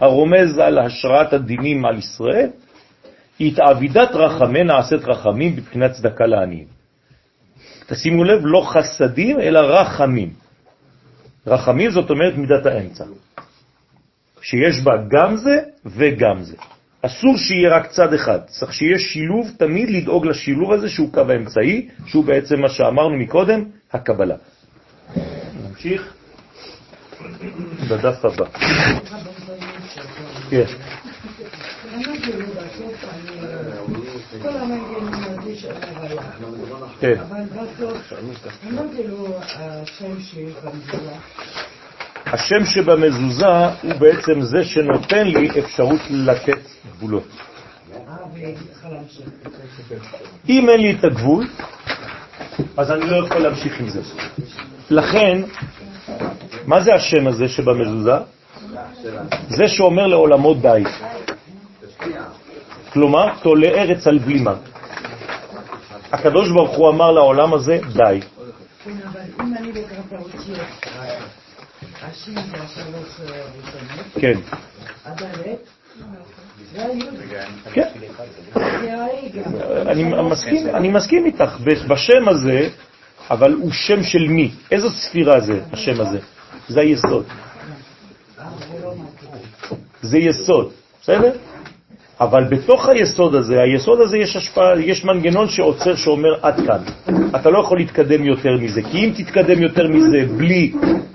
הרומז 0.00 0.58
על 0.58 0.78
השראת 0.78 1.32
הדינים 1.32 1.84
על 1.84 1.98
ישראל, 1.98 2.48
התעבידת 3.40 4.10
רחמי 4.12 4.64
נעשית 4.64 5.04
רחמים 5.04 5.56
בבחינת 5.56 5.92
צדקה 5.92 6.26
לעניים. 6.26 6.66
תשימו 7.86 8.24
לב, 8.24 8.40
לא 8.44 8.66
חסדים, 8.66 9.40
אלא 9.40 9.60
רחמים. 9.60 10.32
רחמים 11.46 11.90
זאת 11.90 12.10
אומרת 12.10 12.34
מידת 12.36 12.66
האמצע, 12.66 13.04
שיש 14.42 14.80
בה 14.80 14.92
גם 15.10 15.36
זה 15.36 15.56
וגם 15.86 16.42
זה. 16.42 16.56
אסור 17.02 17.36
שיהיה 17.36 17.76
רק 17.76 17.86
צד 17.86 18.14
אחד, 18.14 18.38
צריך 18.46 18.74
שיהיה 18.74 18.98
שילוב, 18.98 19.50
תמיד 19.56 19.90
לדאוג 19.90 20.26
לשילוב 20.26 20.72
הזה 20.72 20.88
שהוא 20.88 21.12
קו 21.12 21.20
האמצעי, 21.28 21.88
שהוא 22.06 22.24
בעצם 22.24 22.60
מה 22.60 22.68
שאמרנו 22.68 23.16
מקודם, 23.16 23.64
הקבלה. 23.92 24.36
נמשיך 25.68 26.14
בדף 27.90 28.24
הבא. 28.24 28.44
כן. 30.50 30.64
למה 31.92 32.12
זה 32.26 32.38
לא 32.38 32.46
בסוף 32.46 33.04
אני... 33.04 33.30
כל 34.42 34.48
הזה 34.48 35.56
שאומר 35.56 36.02
היה. 36.02 36.22
כן. 37.00 37.14
אבל 37.20 37.42
בסוף, 37.44 37.98
זה 38.10 38.70
לא 38.70 38.82
השם 39.82 40.20
במדינה? 40.64 41.18
השם 42.26 42.64
שבמזוזה 42.64 43.46
הוא 43.82 43.92
בעצם 43.98 44.40
זה 44.40 44.64
שנותן 44.64 45.26
לי 45.26 45.60
אפשרות 45.60 46.00
לתת 46.10 46.58
גבולות. 46.92 47.28
אם 50.48 50.68
אין 50.68 50.80
לי 50.80 50.96
את 50.98 51.04
הגבול, 51.04 51.46
אז 52.76 52.90
אני 52.90 53.10
לא 53.10 53.16
יכול 53.16 53.38
להמשיך 53.38 53.80
עם 53.80 53.88
זה. 53.88 54.00
לכן, 54.90 55.42
מה 56.66 56.80
זה 56.80 56.94
השם 56.94 57.26
הזה 57.26 57.48
שבמזוזה? 57.48 58.16
זה 59.48 59.68
שאומר 59.68 60.06
לעולמו 60.06 60.54
די. 60.54 60.82
כלומר, 62.92 63.26
תולה 63.42 63.68
ארץ 63.68 64.06
על 64.06 64.18
בלימה. 64.18 64.54
הקדוש 66.12 66.50
ברוך 66.50 66.76
הוא 66.76 66.88
אמר 66.90 67.10
לעולם 67.10 67.54
הזה 67.54 67.78
די. 67.92 68.20
כן, 74.20 74.38
כן. 77.72 77.88
אני 79.86 80.04
מסכים, 80.04 80.66
אני 80.74 80.88
מסכים 80.88 81.26
איתך. 81.26 81.56
בשם 81.88 82.28
הזה, 82.28 82.68
אבל 83.30 83.52
הוא 83.52 83.72
שם 83.72 84.02
של 84.02 84.28
מי? 84.28 84.50
איזו 84.70 84.90
ספירה 84.90 85.40
זה, 85.40 85.60
השם 85.72 86.00
הזה? 86.00 86.18
זה 86.68 86.80
היסוד. 86.80 87.24
זה 90.02 90.18
יסוד, 90.18 90.72
בסדר? 91.02 91.32
אבל 92.20 92.44
בתוך 92.44 92.88
היסוד 92.88 93.34
הזה, 93.34 93.62
היסוד 93.62 94.00
הזה 94.00 94.18
יש 94.18 94.36
השפעה, 94.36 94.80
יש 94.80 95.04
מנגנון 95.04 95.48
שעוצר, 95.48 95.94
שאומר 95.94 96.34
עד 96.42 96.56
כאן. 96.66 96.82
אתה 97.36 97.50
לא 97.50 97.58
יכול 97.58 97.78
להתקדם 97.78 98.24
יותר 98.24 98.56
מזה, 98.60 98.82
כי 98.82 98.98
אם 98.98 99.12
תתקדם 99.16 99.62
יותר 99.62 99.88
מזה 99.88 100.18
בלי 100.36 100.72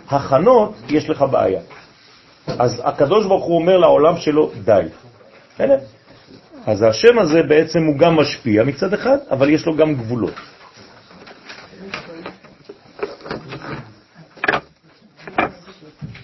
הכנות, 0.10 0.74
יש 0.90 1.10
לך 1.10 1.26
בעיה. 1.32 1.62
אז 2.48 2.82
הקדוש 2.86 3.26
ברוך 3.26 3.46
הוא 3.46 3.56
אומר 3.56 3.78
לעולם 3.78 4.18
שלו, 4.18 4.52
די. 4.64 4.82
בסדר? 5.56 5.78
אז 6.66 6.84
השם 6.84 7.20
הזה 7.20 7.44
בעצם 7.44 7.80
הוא 7.84 7.98
גם 7.98 8.16
משפיע 8.16 8.64
מצד 8.64 8.94
אחד, 8.94 9.18
אבל 9.32 9.50
יש 9.50 9.66
לו 9.66 9.76
גם 9.76 9.96
גבולות. 9.96 10.34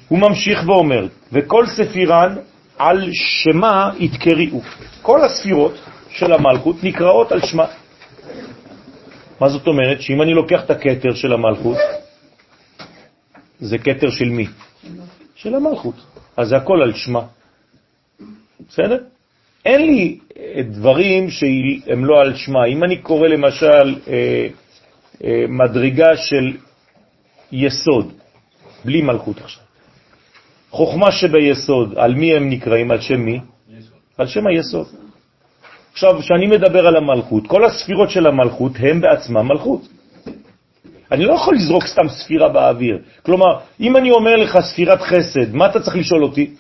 הוא 0.08 0.20
ממשיך 0.20 0.60
ואומר, 0.68 1.08
וכל 1.32 1.66
ספירן 1.68 2.36
על 2.82 3.10
שמה 3.14 3.92
יתקריאו. 4.00 4.62
כל 5.02 5.22
הספירות 5.24 5.74
של 6.10 6.34
המלכות 6.34 6.84
נקראות 6.84 7.32
על 7.32 7.42
שמה. 7.42 7.66
מה 9.40 9.50
זאת 9.50 9.68
אומרת? 9.68 10.02
שאם 10.02 10.22
אני 10.22 10.34
לוקח 10.34 10.64
את 10.66 10.70
הכתר 10.70 11.14
של 11.14 11.34
המלכות, 11.34 11.78
זה 13.60 13.78
כתר 13.78 14.10
של 14.10 14.30
מי? 14.30 14.48
של 15.36 15.56
המלכות. 15.56 15.96
אז 16.38 16.48
זה 16.50 16.58
הכל 16.58 16.82
על 16.82 16.94
שמה. 16.94 17.22
בסדר? 18.70 18.98
אין 19.66 19.82
לי 19.82 20.20
אה, 20.38 20.62
דברים 20.64 21.30
שהם 21.30 22.06
לא 22.06 22.22
על 22.22 22.36
שמה. 22.36 22.66
אם 22.66 22.84
אני 22.84 22.98
קורא 22.98 23.28
למשל 23.28 24.00
אה, 24.08 24.48
אה, 25.24 25.46
מדרגה 25.50 26.18
של 26.18 26.58
יסוד, 27.52 28.14
בלי 28.86 29.02
מלכות 29.02 29.38
עכשיו, 29.38 29.64
חוכמה 30.72 31.12
שביסוד, 31.12 31.94
על 31.98 32.16
מי 32.16 32.36
הם 32.36 32.50
נקראים? 32.50 32.92
על 32.92 33.02
שם 33.02 33.20
מי? 33.20 33.40
על 34.18 34.28
שם 34.28 34.48
היסוד. 34.48 34.88
עכשיו, 35.92 36.20
כשאני 36.20 36.48
מדבר 36.48 36.88
על 36.88 36.96
המלכות, 36.96 37.48
כל 37.48 37.66
הספירות 37.66 38.10
של 38.10 38.28
המלכות 38.28 38.72
הם 38.80 39.02
בעצמם 39.02 39.48
מלכות. 39.48 39.82
אני 41.12 41.26
לא 41.26 41.34
יכול 41.34 41.56
לזרוק 41.56 41.88
סתם 41.88 42.10
ספירה 42.10 42.50
באוויר. 42.50 42.98
כלומר, 43.24 43.60
אם 43.80 43.98
אני 43.98 44.12
אומר 44.12 44.36
לך 44.36 44.60
ספירת 44.60 45.02
חסד, 45.02 45.54
מה 45.54 45.66
אתה 45.66 45.80
צריך 45.80 45.96
לשאול 45.96 46.24
אותי? 46.24 46.56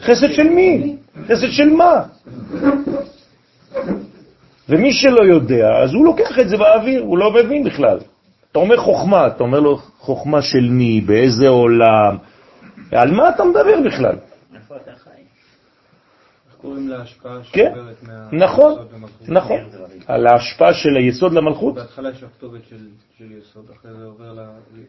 חסד 0.00 0.32
של 0.32 0.48
מי? 0.48 0.96
חסד 1.28 1.50
של 1.50 1.70
מה? 1.70 2.02
ומי 4.68 4.92
שלא 4.92 5.24
יודע, 5.24 5.68
אז 5.82 5.94
הוא 5.94 6.04
לוקח 6.04 6.38
את 6.38 6.48
זה 6.48 6.56
באוויר, 6.56 7.02
הוא 7.02 7.18
לא 7.18 7.32
מבין 7.32 7.64
בכלל. 7.64 7.98
אתה 8.54 8.62
אומר 8.62 8.76
חוכמה, 8.76 9.26
אתה 9.26 9.44
אומר 9.44 9.60
לו 9.60 9.76
חוכמה 9.98 10.42
של 10.42 10.70
מי, 10.70 11.00
באיזה 11.00 11.48
עולם, 11.48 12.16
על 12.92 13.10
מה 13.10 13.28
אתה 13.28 13.44
מדבר 13.44 13.80
בכלל? 13.86 14.16
איפה 14.54 14.76
אתה 14.76 14.90
חי? 14.96 15.10
איך 15.10 16.56
קוראים 16.60 16.88
להשפעה 16.88 17.38
כן, 17.52 17.72
שעוברת 17.74 18.02
מה... 18.02 18.28
נכון? 18.32 18.86
נכון. 19.28 19.58
על 20.06 20.26
ההשפעה 20.26 20.74
של 20.74 20.96
היסוד 20.96 21.32
למלכות? 21.32 21.74
בהתחלה 21.74 22.10
יש 22.10 22.22
לה 22.22 22.28
כתובת 22.28 22.60
של, 23.18 23.32
יסוד, 23.38 23.64
אחרי 23.80 23.90
זה 23.98 24.04
עובר 24.04 24.38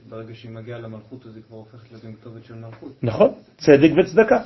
ברגע 0.09 0.33
שהיא 0.33 0.51
מגיעה 0.51 0.79
למלכות 0.79 1.25
אז 1.25 1.35
היא 1.35 1.43
כבר 1.47 1.57
הופכת 1.57 1.91
להיות 1.91 2.03
עם 2.03 2.13
כתובת 2.21 2.45
של 2.45 2.55
מלכות. 2.55 2.91
נכון, 3.03 3.31
צדק 3.57 3.89
וצדקה. 3.97 4.37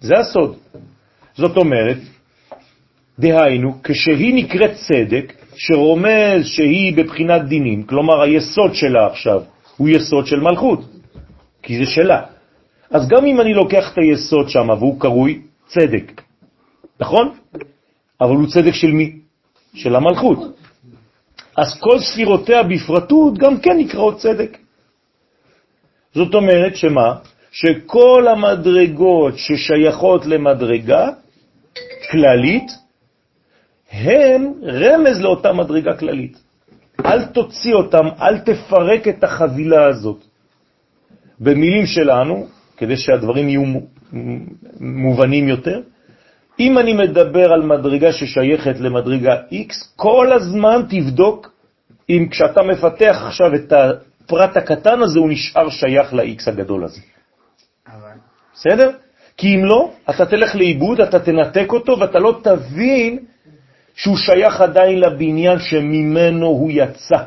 זה 0.00 0.14
הסוד. 0.18 0.56
זאת 1.34 1.56
אומרת, 1.56 1.98
דהיינו, 3.18 3.82
כשהיא 3.82 4.44
נקראת 4.44 4.70
צדק, 4.88 5.39
שרומז 5.56 6.44
שהיא 6.44 6.96
בבחינת 6.96 7.42
דינים, 7.42 7.82
כלומר 7.82 8.22
היסוד 8.22 8.74
שלה 8.74 9.06
עכשיו 9.06 9.42
הוא 9.76 9.88
יסוד 9.88 10.26
של 10.26 10.40
מלכות, 10.40 10.80
כי 11.62 11.78
זה 11.78 11.86
שלה. 11.86 12.22
אז 12.90 13.08
גם 13.08 13.26
אם 13.26 13.40
אני 13.40 13.54
לוקח 13.54 13.92
את 13.92 13.98
היסוד 13.98 14.48
שם 14.48 14.68
והוא 14.68 15.00
קרוי 15.00 15.40
צדק, 15.66 16.22
נכון? 17.00 17.34
אבל 18.20 18.36
הוא 18.36 18.46
צדק 18.46 18.74
של 18.74 18.90
מי? 18.90 19.12
של 19.74 19.96
המלכות. 19.96 20.38
אז 21.56 21.80
כל 21.80 21.98
ספירותיה 21.98 22.62
בפרטות 22.62 23.38
גם 23.38 23.60
כן 23.60 23.78
נקראות 23.78 24.16
צדק. 24.18 24.58
זאת 26.14 26.34
אומרת 26.34 26.76
שמה? 26.76 27.14
שכל 27.52 28.26
המדרגות 28.28 29.34
ששייכות 29.38 30.26
למדרגה 30.26 31.08
כללית, 32.10 32.70
הם 33.90 34.52
רמז 34.62 35.20
לאותה 35.20 35.52
מדרגה 35.52 35.96
כללית. 35.96 36.42
אל 37.06 37.24
תוציא 37.24 37.74
אותם, 37.74 38.06
אל 38.20 38.38
תפרק 38.38 39.08
את 39.08 39.24
החבילה 39.24 39.86
הזאת. 39.86 40.24
במילים 41.40 41.86
שלנו, 41.86 42.46
כדי 42.76 42.96
שהדברים 42.96 43.48
יהיו 43.48 43.62
מובנים 44.80 45.48
יותר, 45.48 45.80
אם 46.60 46.78
אני 46.78 46.92
מדבר 46.92 47.52
על 47.52 47.62
מדרגה 47.62 48.12
ששייכת 48.12 48.80
למדרגה 48.80 49.34
X, 49.52 49.72
כל 49.96 50.32
הזמן 50.32 50.82
תבדוק 50.88 51.52
אם 52.10 52.28
כשאתה 52.30 52.62
מפתח 52.62 53.22
עכשיו 53.26 53.54
את 53.54 53.72
הפרט 53.72 54.56
הקטן 54.56 55.02
הזה, 55.02 55.18
הוא 55.18 55.30
נשאר 55.30 55.70
שייך 55.70 56.14
ל-X 56.14 56.42
הגדול 56.46 56.84
הזה. 56.84 57.00
בסדר? 58.54 58.90
כי 59.36 59.54
אם 59.54 59.64
לא, 59.64 59.90
אתה 60.10 60.26
תלך 60.26 60.56
לאיבוד, 60.56 61.00
אתה 61.00 61.20
תנתק 61.20 61.72
אותו, 61.72 61.98
ואתה 62.00 62.18
לא 62.18 62.40
תבין 62.42 63.18
שהוא 63.94 64.16
שייך 64.16 64.60
עדיין 64.60 65.00
לבניין 65.00 65.58
שממנו 65.58 66.46
הוא 66.46 66.70
יצא. 66.72 67.22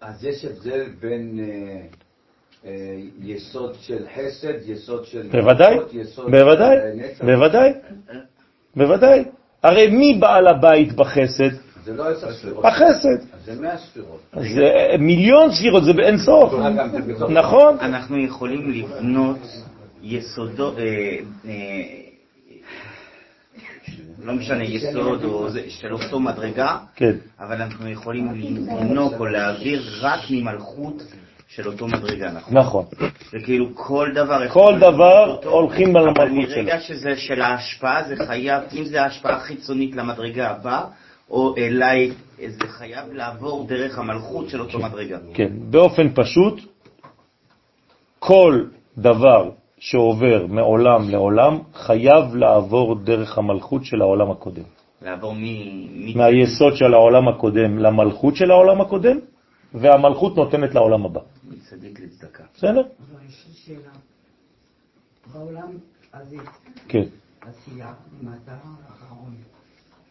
אז 0.00 0.24
יש 0.24 0.44
הבדל 0.44 0.84
בין 1.00 1.40
אה, 1.40 1.80
אה, 2.66 2.96
יסוד 3.22 3.74
של 3.80 4.04
חסד, 4.14 4.68
יסוד 4.68 5.04
של... 5.04 5.28
בוודאי, 5.32 5.76
יסוד 5.92 6.30
בוודאי, 6.30 6.76
של 6.76 6.96
נצח. 6.96 7.24
בוודאי, 7.24 7.72
בוודאי. 8.76 9.24
הרי 9.62 9.90
מי 9.90 10.18
בעל 10.20 10.48
הבית 10.48 10.92
בחסד? 10.92 11.50
זה 11.84 11.94
לא 11.94 12.08
עשר 12.08 12.32
ספירות. 12.32 12.64
החסד. 12.64 13.24
אז 13.32 13.44
זה 13.44 13.60
מאה 13.60 13.78
ספירות. 13.78 14.20
זה 14.32 14.96
מיליון 14.98 15.52
ספירות, 15.52 15.84
זה 15.84 15.92
באין 15.92 16.18
סוף. 16.18 16.52
נכון? 17.28 17.76
אנחנו 17.80 18.18
יכולים 18.18 18.70
לבנות 18.70 19.38
יסודו, 20.02 20.72
אה, 20.78 20.82
אה, 21.44 21.50
לא 24.22 24.32
משנה, 24.32 24.64
יסוד 24.64 25.24
או 25.24 25.50
זה, 25.50 25.62
של 25.68 25.92
אותו 25.92 26.20
מדרגה, 26.20 26.78
כן. 26.96 27.12
אבל 27.40 27.62
אנחנו 27.62 27.88
יכולים 27.88 28.28
לנוק 28.80 29.14
או 29.18 29.26
להעביר 29.26 29.82
רק 30.00 30.20
ממלכות 30.30 31.02
של 31.48 31.66
אותו 31.66 31.86
מדרגה, 31.86 32.30
נכון? 32.30 32.58
נכון. 32.58 32.84
זה 33.30 33.38
כאילו 33.44 33.74
כל 33.74 34.08
דבר... 34.14 34.48
כל 34.48 34.74
דבר 34.78 35.30
אותו, 35.30 35.50
הולכים 35.50 35.96
על 35.96 36.08
אבל 36.08 36.26
המלכות 36.26 36.50
שלו. 36.50 36.62
מרגע 36.62 36.80
שזה 36.80 37.16
של 37.16 37.42
ההשפעה, 37.42 38.08
זה 38.08 38.14
חייב, 38.26 38.62
אם 38.76 38.84
זה 38.84 39.04
השפעה 39.04 39.40
חיצונית 39.40 39.96
למדרגה 39.96 40.50
הבאה, 40.50 40.84
או 41.30 41.54
אליי, 41.56 42.10
זה 42.48 42.68
חייב 42.68 43.12
לעבור 43.12 43.66
דרך 43.68 43.98
המלכות 43.98 44.48
של 44.48 44.60
אותו 44.60 44.78
מדרגה. 44.78 45.18
כן, 45.34 45.52
באופן 45.70 46.08
פשוט, 46.14 46.60
כל 48.18 48.64
דבר 48.98 49.50
שעובר 49.80 50.46
מעולם 50.46 51.08
לעולם 51.10 51.58
חייב 51.74 52.34
לעבור 52.34 52.94
דרך 52.94 53.38
המלכות 53.38 53.84
של 53.84 54.00
העולם 54.00 54.30
הקודם. 54.30 54.62
לעבור 55.02 55.34
מ... 55.34 55.44
מ- 55.44 56.18
מהיסוד 56.18 56.76
של 56.76 56.94
העולם 56.94 57.28
הקודם 57.28 57.78
למלכות 57.78 58.36
של 58.36 58.50
העולם 58.50 58.80
הקודם, 58.80 59.18
והמלכות 59.74 60.36
נותנת 60.36 60.74
לעולם 60.74 61.06
הבא. 61.06 61.20
מצדיק 61.48 62.00
לצדקה. 62.00 62.44
בסדר? 62.54 62.80
אבל 62.80 63.26
יש 63.28 63.46
לי 63.48 63.54
שאלה. 63.54 63.92
בעולם 65.32 65.70
הזה, 66.14 66.36
כן, 66.88 67.04
עשייה, 67.40 67.94
מטה 68.22 68.56
האחרון 68.88 69.34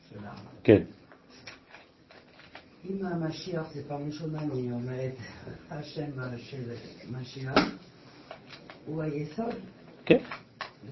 של. 0.10 0.20
כן. 0.64 0.82
אם 2.90 3.06
המשיח, 3.06 3.74
זה 3.74 3.82
פעם 3.88 4.06
ראשונה 4.06 4.42
אני 4.42 4.72
אומרת, 4.72 5.16
השם 5.72 6.12
של 6.38 6.72
משיח, 7.20 7.56
הוא 8.90 9.04
היסוד, 9.04 9.54
כן. 10.06 10.18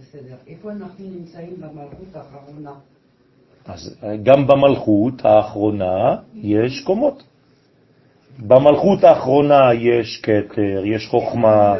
בסדר. 0.01 0.35
איפה 0.47 0.71
אנחנו 0.71 1.05
נמצאים 1.05 1.55
במלכות 1.59 2.15
האחרונה? 2.15 2.71
אז 3.65 3.95
אה, 4.03 4.17
גם 4.17 4.47
במלכות 4.47 5.25
האחרונה 5.25 6.15
יש 6.35 6.81
קומות. 6.81 7.23
במלכות 8.39 9.03
האחרונה 9.03 9.73
יש 9.73 10.21
כתר, 10.23 10.85
יש 10.85 11.07
חוכמה, 11.07 11.75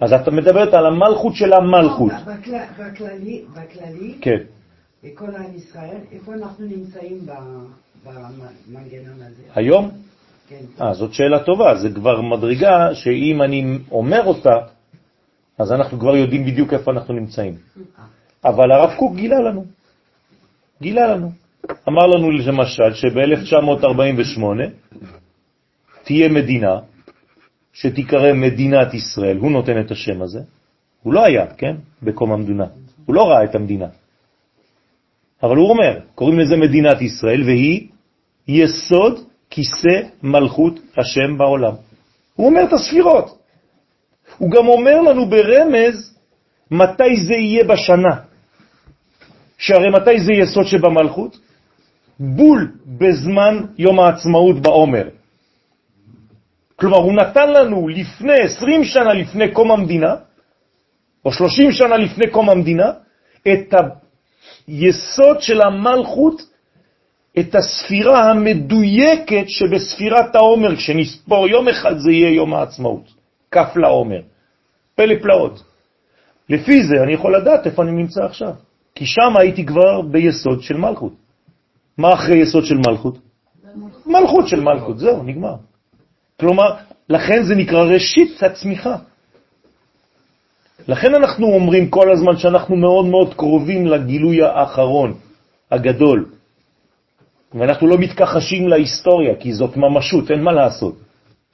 אז 0.00 0.12
אתה 0.12 0.30
מדברת 0.30 0.74
על 0.74 0.86
המלכות 0.86 1.34
של 1.34 1.52
המלכות. 1.52 2.12
לא, 2.12 2.34
בכלל- 2.34 2.64
בכללי, 2.78 3.42
בכללי, 3.52 4.14
כן. 4.20 4.38
בכל 5.04 5.24
עם 5.36 5.56
ישראל, 5.56 5.98
איפה 6.12 6.34
אנחנו 6.34 6.66
נמצאים 6.66 7.18
במנגנון 8.04 9.16
הזה? 9.22 9.42
היום? 9.54 9.90
כן. 10.48 10.64
אה, 10.84 10.94
זאת 10.94 11.12
שאלה 11.14 11.44
טובה, 11.44 11.74
זה 11.76 11.88
כבר 11.94 12.20
מדרגה 12.20 12.94
שאם 12.94 13.42
אני 13.42 13.78
אומר 13.90 14.26
אותה, 14.26 14.56
אז 15.58 15.72
אנחנו 15.72 15.98
כבר 15.98 16.16
יודעים 16.16 16.44
בדיוק 16.44 16.72
איפה 16.72 16.90
אנחנו 16.90 17.14
נמצאים. 17.14 17.54
אבל 18.44 18.72
הרב 18.72 18.94
קוק 18.96 19.16
גילה 19.16 19.40
לנו, 19.40 19.64
גילה 20.82 21.06
לנו. 21.06 21.30
אמר 21.88 22.06
לנו 22.06 22.30
למשל 22.30 22.94
שב-1948 22.94 24.42
תהיה 26.04 26.28
מדינה 26.28 26.78
שתיקרא 27.72 28.32
מדינת 28.32 28.94
ישראל, 28.94 29.36
הוא 29.36 29.50
נותן 29.50 29.80
את 29.80 29.90
השם 29.90 30.22
הזה, 30.22 30.40
הוא 31.02 31.12
לא 31.12 31.24
היה, 31.24 31.46
כן, 31.46 31.76
בקום 32.02 32.32
המדינה, 32.32 32.64
הוא 33.06 33.14
לא 33.14 33.28
ראה 33.28 33.44
את 33.44 33.54
המדינה. 33.54 33.86
אבל 35.42 35.56
הוא 35.56 35.70
אומר, 35.70 35.98
קוראים 36.14 36.38
לזה 36.38 36.56
מדינת 36.56 37.02
ישראל, 37.02 37.42
והיא 37.42 37.88
יסוד 38.48 39.20
כיסא 39.50 40.02
מלכות 40.22 40.80
השם 40.98 41.38
בעולם. 41.38 41.74
הוא 42.34 42.46
אומר 42.46 42.64
את 42.64 42.72
הספירות. 42.72 43.37
הוא 44.38 44.50
גם 44.50 44.68
אומר 44.68 45.00
לנו 45.00 45.26
ברמז 45.26 46.14
מתי 46.70 47.16
זה 47.26 47.34
יהיה 47.34 47.64
בשנה. 47.64 48.16
שהרי 49.58 49.90
מתי 49.90 50.20
זה 50.20 50.32
יסוד 50.32 50.66
שבמלכות? 50.66 51.38
בול 52.20 52.72
בזמן 52.86 53.64
יום 53.78 54.00
העצמאות 54.00 54.62
בעומר. 54.62 55.08
כלומר, 56.76 56.96
הוא 56.96 57.12
נתן 57.12 57.52
לנו 57.52 57.88
לפני, 57.88 58.40
20 58.42 58.84
שנה 58.84 59.12
לפני 59.14 59.52
קום 59.52 59.70
המדינה, 59.70 60.14
או 61.24 61.32
30 61.32 61.72
שנה 61.72 61.96
לפני 61.96 62.30
קום 62.30 62.50
המדינה, 62.50 62.90
את 63.42 63.74
היסוד 64.66 65.40
של 65.40 65.62
המלכות, 65.62 66.42
את 67.38 67.54
הספירה 67.54 68.30
המדויקת 68.30 69.48
שבספירת 69.48 70.34
העומר, 70.34 70.76
כשנספור 70.76 71.48
יום 71.48 71.68
אחד 71.68 71.98
זה 71.98 72.12
יהיה 72.12 72.30
יום 72.30 72.54
העצמאות, 72.54 73.17
כף 73.50 73.76
לעומר. 73.76 74.20
פלא 74.94 75.14
פלאות. 75.22 75.62
לפי 76.48 76.82
זה 76.82 77.02
אני 77.02 77.12
יכול 77.12 77.36
לדעת 77.36 77.66
איפה 77.66 77.82
אני 77.82 77.92
נמצא 77.92 78.24
עכשיו, 78.24 78.52
כי 78.94 79.06
שם 79.06 79.36
הייתי 79.36 79.66
כבר 79.66 80.00
ביסוד 80.02 80.62
של 80.62 80.76
מלכות. 80.76 81.12
מה 81.98 82.14
אחרי 82.14 82.36
יסוד 82.36 82.64
של 82.64 82.76
מלכות? 82.86 83.18
מלכות 84.06 84.48
של 84.48 84.60
מלכות, 84.60 84.98
זהו, 84.98 85.22
נגמר. 85.22 85.54
כלומר, 86.40 86.74
לכן 87.08 87.42
זה 87.42 87.54
נקרא 87.54 87.82
ראשית 87.82 88.42
הצמיחה. 88.42 88.96
לכן 90.88 91.14
אנחנו 91.14 91.46
אומרים 91.46 91.90
כל 91.90 92.12
הזמן 92.12 92.36
שאנחנו 92.36 92.76
מאוד 92.76 93.06
מאוד 93.06 93.34
קרובים 93.34 93.86
לגילוי 93.86 94.42
האחרון, 94.42 95.14
הגדול. 95.70 96.30
ואנחנו 97.54 97.86
לא 97.86 97.98
מתכחשים 97.98 98.68
להיסטוריה, 98.68 99.34
כי 99.40 99.52
זאת 99.52 99.76
ממשות, 99.76 100.30
אין 100.30 100.42
מה 100.42 100.52
לעשות. 100.52 100.94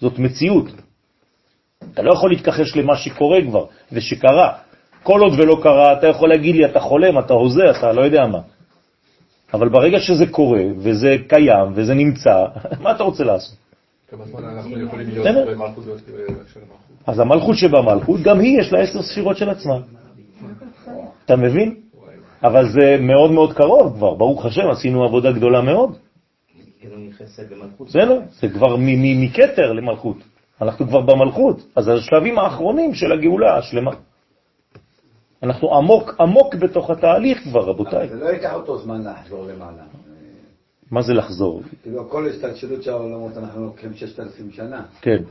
זאת 0.00 0.18
מציאות. 0.18 0.66
אתה 1.92 2.02
לא 2.02 2.12
יכול 2.12 2.30
להתכחש 2.30 2.76
למה 2.76 2.96
שקורה 2.96 3.38
כבר 3.48 3.64
ושקרה. 3.92 4.52
כל 5.02 5.20
עוד 5.20 5.32
ולא 5.40 5.58
קרה, 5.62 5.92
אתה 5.92 6.06
יכול 6.06 6.28
להגיד 6.28 6.54
לי, 6.56 6.64
אתה 6.64 6.80
חולם, 6.80 7.18
אתה 7.18 7.32
הוזה, 7.34 7.70
אתה 7.70 7.92
לא 7.92 8.00
יודע 8.02 8.26
מה. 8.26 8.38
אבל 9.54 9.68
ברגע 9.68 9.98
שזה 10.00 10.26
קורה, 10.26 10.62
וזה 10.76 11.16
קיים, 11.28 11.72
וזה 11.74 11.94
נמצא, 11.94 12.44
מה 12.82 12.90
אתה 12.90 13.02
רוצה 13.04 13.24
לעשות? 13.24 13.56
כמה 14.10 14.24
זמן 14.24 14.44
אנחנו 14.44 14.80
יכולים 14.82 15.08
להיות 15.08 15.26
בסדר. 15.26 15.54
במלכות 15.54 15.84
של 15.84 16.60
המלכות? 16.60 16.78
אז 17.06 17.18
המלכות 17.18 17.56
שבמלכות, 17.56 18.20
גם 18.20 18.40
היא 18.40 18.60
יש 18.60 18.72
לה 18.72 18.80
עשר 18.80 19.02
ספירות 19.02 19.36
של 19.36 19.50
עצמה. 19.50 19.74
אתה 21.24 21.36
מבין? 21.36 21.74
אבל 22.44 22.68
זה 22.68 22.96
מאוד 23.00 23.30
מאוד 23.30 23.52
קרוב 23.52 23.96
כבר, 23.96 24.14
ברוך 24.14 24.44
השם, 24.46 24.70
עשינו 24.70 25.04
עבודה 25.04 25.32
גדולה 25.32 25.60
מאוד. 25.60 25.96
כאילו. 26.80 26.96
בסדר? 27.86 28.20
זה 28.40 28.48
כבר 28.48 28.76
מ- 28.76 28.80
מ- 29.02 29.24
מקטר 29.24 29.72
למלכות. 29.72 30.16
אנחנו 30.62 30.86
כבר 30.86 31.00
במלכות, 31.00 31.56
אז 31.76 31.88
השלבים 31.88 32.38
האחרונים 32.38 32.94
של 32.94 33.12
הגאולה 33.12 33.58
השלמה. 33.58 33.90
אנחנו 35.42 35.76
עמוק 35.76 36.14
עמוק 36.20 36.54
בתוך 36.54 36.90
התהליך 36.90 37.42
כבר, 37.42 37.60
רבותיי. 37.60 38.08
זה 38.08 38.14
לא 38.14 38.28
ייקח 38.28 38.54
אותו 38.54 38.78
זמן 38.78 39.04
לחזור 39.04 39.46
למעלה. 39.46 39.82
מה 40.90 41.02
זה 41.02 41.14
לחזור? 41.14 41.62
כאילו, 41.82 42.10
כל 42.10 42.28
השתלשלות 42.28 42.82
של 42.82 42.90
העולמות 42.90 43.38
אנחנו 43.38 43.64
לוקחים 43.64 43.94
6,000 43.94 44.50
שנה. 44.52 44.82
כן, 45.00 45.22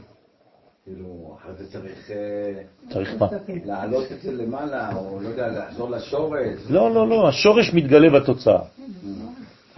כאילו, 0.86 1.38
אחרי 1.42 1.54
זה 1.54 1.72
צריך 1.72 2.12
אה, 2.12 2.62
צריך 2.90 3.16
מה? 3.20 3.28
להעלות 3.66 4.12
את 4.12 4.22
זה 4.22 4.32
למעלה, 4.32 4.96
או 4.96 5.20
לא 5.22 5.28
יודע, 5.28 5.48
לחזור 5.48 5.90
לשורש. 5.90 6.60
לא, 6.70 6.94
לא, 6.94 7.10
לא, 7.10 7.28
השורש 7.28 7.74
מתגלה 7.74 8.20
בתוצאה. 8.20 8.60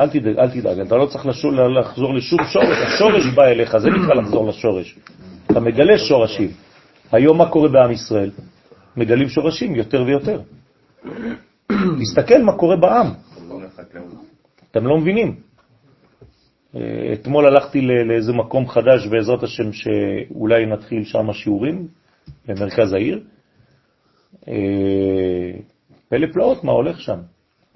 אל 0.01 0.09
תדאג, 0.09 0.37
אל 0.39 0.49
תדאג, 0.49 0.79
אתה 0.79 0.95
לא 0.95 1.05
צריך 1.05 1.25
לשור, 1.25 1.51
לחזור 1.51 2.13
לשום 2.13 2.39
שורש, 2.53 2.77
השורש 2.87 3.23
בא 3.35 3.43
אליך, 3.43 3.77
זה 3.77 3.89
נקרא 3.89 4.13
לחזור 4.15 4.47
לשורש. 4.47 4.99
אתה 5.51 5.59
מגלה 5.59 5.97
שורשים. 5.97 6.49
היום 7.11 7.37
מה 7.37 7.49
קורה 7.49 7.69
בעם 7.69 7.91
ישראל? 7.91 8.31
מגלים 8.97 9.29
שורשים 9.29 9.75
יותר 9.75 10.03
ויותר. 10.07 10.41
תסתכל 12.01 12.41
מה 12.41 12.57
קורה 12.57 12.75
בעם, 12.75 13.07
אתם 14.71 14.87
לא 14.87 14.97
מבינים. 14.97 15.35
אה, 16.75 17.13
אתמול 17.13 17.45
הלכתי 17.45 17.81
לאיזה 17.81 18.33
מקום 18.33 18.67
חדש 18.67 19.07
בעזרת 19.07 19.43
השם 19.43 19.73
שאולי 19.73 20.65
נתחיל 20.65 21.03
שם 21.03 21.33
שיעורים 21.33 21.87
במרכז 22.47 22.93
העיר. 22.93 23.23
אה, 24.47 25.51
פלא 26.09 26.27
פלאות 26.33 26.63
מה 26.63 26.71
הולך 26.71 27.01
שם. 27.01 27.19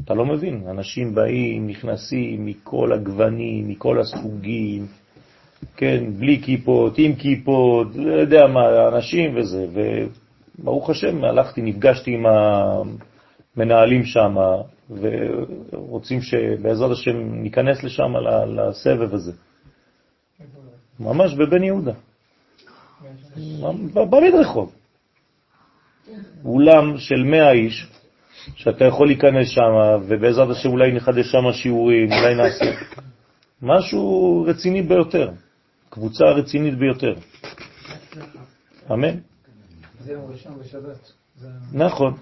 אתה 0.05 0.13
לא 0.13 0.25
מבין, 0.25 0.63
אנשים 0.69 1.15
באים, 1.15 1.67
נכנסים 1.67 2.45
מכל 2.45 2.93
הגוונים, 2.93 3.69
מכל 3.69 3.99
הסוגים, 3.99 4.87
כן, 5.77 6.03
בלי 6.17 6.41
כיפות, 6.43 6.93
עם 6.97 7.15
כיפות, 7.15 7.87
לא 7.95 8.13
יודע 8.13 8.47
מה, 8.47 8.87
אנשים 8.87 9.37
וזה, 9.37 9.65
וברוך 9.73 10.89
השם, 10.89 11.23
הלכתי, 11.23 11.61
נפגשתי 11.61 12.11
עם 12.11 12.25
המנהלים 12.25 14.03
שם, 14.05 14.35
ורוצים 14.89 16.21
שבעזרת 16.21 16.91
השם 16.91 17.33
ניכנס 17.43 17.83
לשם 17.83 18.13
לסבב 18.47 19.13
הזה. 19.13 19.31
ממש 20.99 21.33
בבן 21.33 21.63
יהודה. 21.63 21.93
במדרחוב. 23.93 24.71
אולם 26.45 26.97
של 26.97 27.23
100 27.23 27.51
איש, 27.51 27.87
שאתה 28.55 28.85
יכול 28.85 29.07
להיכנס 29.07 29.49
שם, 29.49 29.99
ובעזרת 30.07 30.49
השם 30.49 30.69
אולי 30.69 30.91
נחדש 30.91 31.31
שם 31.31 31.51
שיעורים, 31.51 32.11
אולי 32.11 32.35
נעשה 32.35 32.65
משהו 33.61 34.43
רציני 34.47 34.81
ביותר, 34.81 35.31
קבוצה 35.89 36.25
רצינית 36.25 36.77
ביותר. 36.77 37.13
אמן. 38.91 39.15
זהו, 40.05 40.27
ראשון 40.31 40.59
בשבת. 40.59 41.11
נכון. 41.73 42.13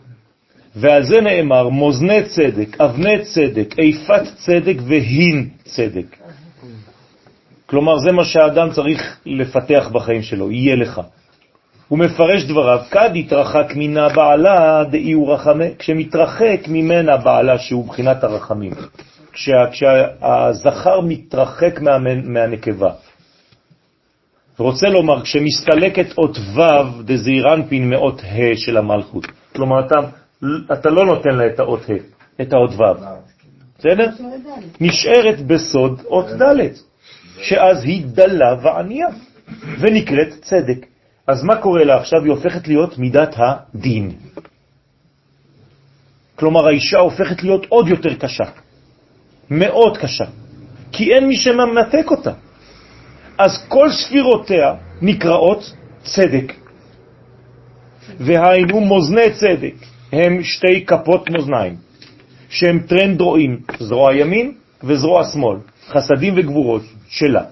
ועל 0.75 1.03
זה 1.03 1.21
נאמר, 1.21 1.69
מוזני 1.69 2.23
צדק, 2.23 2.81
אבני 2.81 3.23
צדק, 3.23 3.75
איפת 3.79 4.23
צדק 4.45 4.75
והין 4.87 5.49
צדק. 5.63 6.17
כלומר, 7.65 7.97
זה 7.97 8.11
מה 8.11 8.25
שהאדם 8.25 8.71
צריך 8.71 9.19
לפתח 9.25 9.89
בחיים 9.93 10.21
שלו, 10.21 10.51
יהיה 10.51 10.75
לך. 10.75 11.01
הוא 11.87 11.99
מפרש 11.99 12.43
דבריו, 12.43 12.79
כד 12.91 13.09
יתרחק 13.13 13.73
מן 13.75 14.13
בעלה 14.15 14.83
דאי 14.83 15.11
הוא 15.11 15.33
רחמה, 15.33 15.65
כשמתרחק 15.79 16.59
ממנה 16.67 17.17
בעלה 17.17 17.57
שהוא 17.57 17.87
בחינת 17.87 18.23
הרחמים, 18.23 18.73
כשה, 19.33 19.65
כשהזכר 19.71 21.01
מתרחק 21.01 21.81
מה, 21.81 21.97
מהנקבה. 22.23 22.91
רוצה 24.57 24.89
לומר, 24.89 25.21
כשמסתלקת 25.21 26.17
אות 26.17 26.37
ו' 26.37 26.61
דזעירנפין 27.05 27.89
מאות 27.89 28.21
ה' 28.23 28.55
של 28.57 28.77
המלכות, 28.77 29.25
כלומר 29.55 29.85
אתה, 29.85 29.95
אתה 30.73 30.89
לא 30.89 31.05
נותן 31.05 31.35
לה 31.35 31.47
את 31.47 31.59
האות 31.59 31.81
ה', 31.89 32.41
את 32.41 32.53
האות 32.53 32.71
ו', 32.71 32.83
בסדר? 33.79 34.09
נשארת 34.81 35.47
בסוד 35.47 36.01
אות 36.05 36.25
ד', 36.25 36.67
שאז 37.41 37.83
היא 37.83 38.05
דלה 38.05 38.55
וענייה, 38.63 39.07
ונקראת 39.79 40.29
צדק. 40.41 40.85
אז 41.27 41.43
מה 41.43 41.55
קורה 41.55 41.83
לה 41.83 41.97
עכשיו? 41.97 42.23
היא 42.23 42.31
הופכת 42.31 42.67
להיות 42.67 42.97
מידת 42.97 43.35
הדין. 43.37 44.11
כלומר, 46.35 46.67
האישה 46.67 46.99
הופכת 46.99 47.43
להיות 47.43 47.65
עוד 47.69 47.87
יותר 47.87 48.15
קשה, 48.15 48.43
מאוד 49.49 49.97
קשה, 49.97 50.25
כי 50.91 51.13
אין 51.13 51.27
מי 51.27 51.35
שממתק 51.35 52.11
אותה. 52.11 52.31
אז 53.37 53.65
כל 53.67 53.91
ספירותיה 53.91 54.73
נקראות 55.01 55.73
צדק. 56.03 56.53
והיינו 58.19 58.79
מוזני 58.79 59.33
צדק, 59.33 59.75
הם 60.11 60.43
שתי 60.43 60.85
כפות 60.85 61.29
מאזניים, 61.29 61.75
שהם 62.49 62.79
תרין 62.79 63.21
דרועין, 63.21 63.61
זרוע 63.79 64.15
ימין 64.15 64.53
וזרוע 64.83 65.23
שמאל, 65.23 65.57
חסדים 65.87 66.33
וגבורות 66.37 66.81
שלה. 67.07 67.43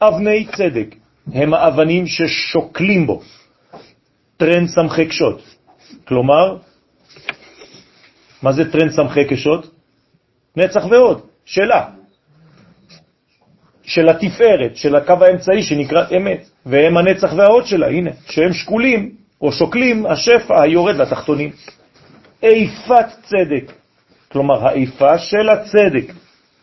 אבני 0.00 0.46
צדק, 0.56 0.94
הם 1.32 1.54
האבנים 1.54 2.06
ששוקלים 2.06 3.06
בו, 3.06 3.22
תרין 4.36 4.68
סמכי 4.68 5.06
קשוט. 5.06 5.42
כלומר, 6.08 6.56
מה 8.42 8.52
זה 8.52 8.72
תרין 8.72 8.90
סמכי 8.90 9.24
קשוט? 9.24 9.70
נצח 10.56 10.84
והוד, 10.90 11.20
שלה. 11.44 12.01
של 13.82 14.08
התפארת, 14.08 14.76
של 14.76 14.96
הקו 14.96 15.14
האמצעי 15.20 15.62
שנקרא 15.62 16.04
אמת, 16.16 16.48
והם 16.66 16.96
הנצח 16.96 17.32
וההוד 17.36 17.66
שלה, 17.66 17.86
הנה, 17.86 18.10
שהם 18.26 18.52
שקולים 18.52 19.10
או 19.40 19.52
שוקלים 19.52 20.06
השפע 20.06 20.62
היורד 20.62 20.96
לתחתונים. 20.96 21.50
איפת 22.42 23.06
צדק, 23.22 23.72
כלומר 24.32 24.68
האיפה 24.68 25.18
של 25.18 25.48
הצדק, 25.48 26.12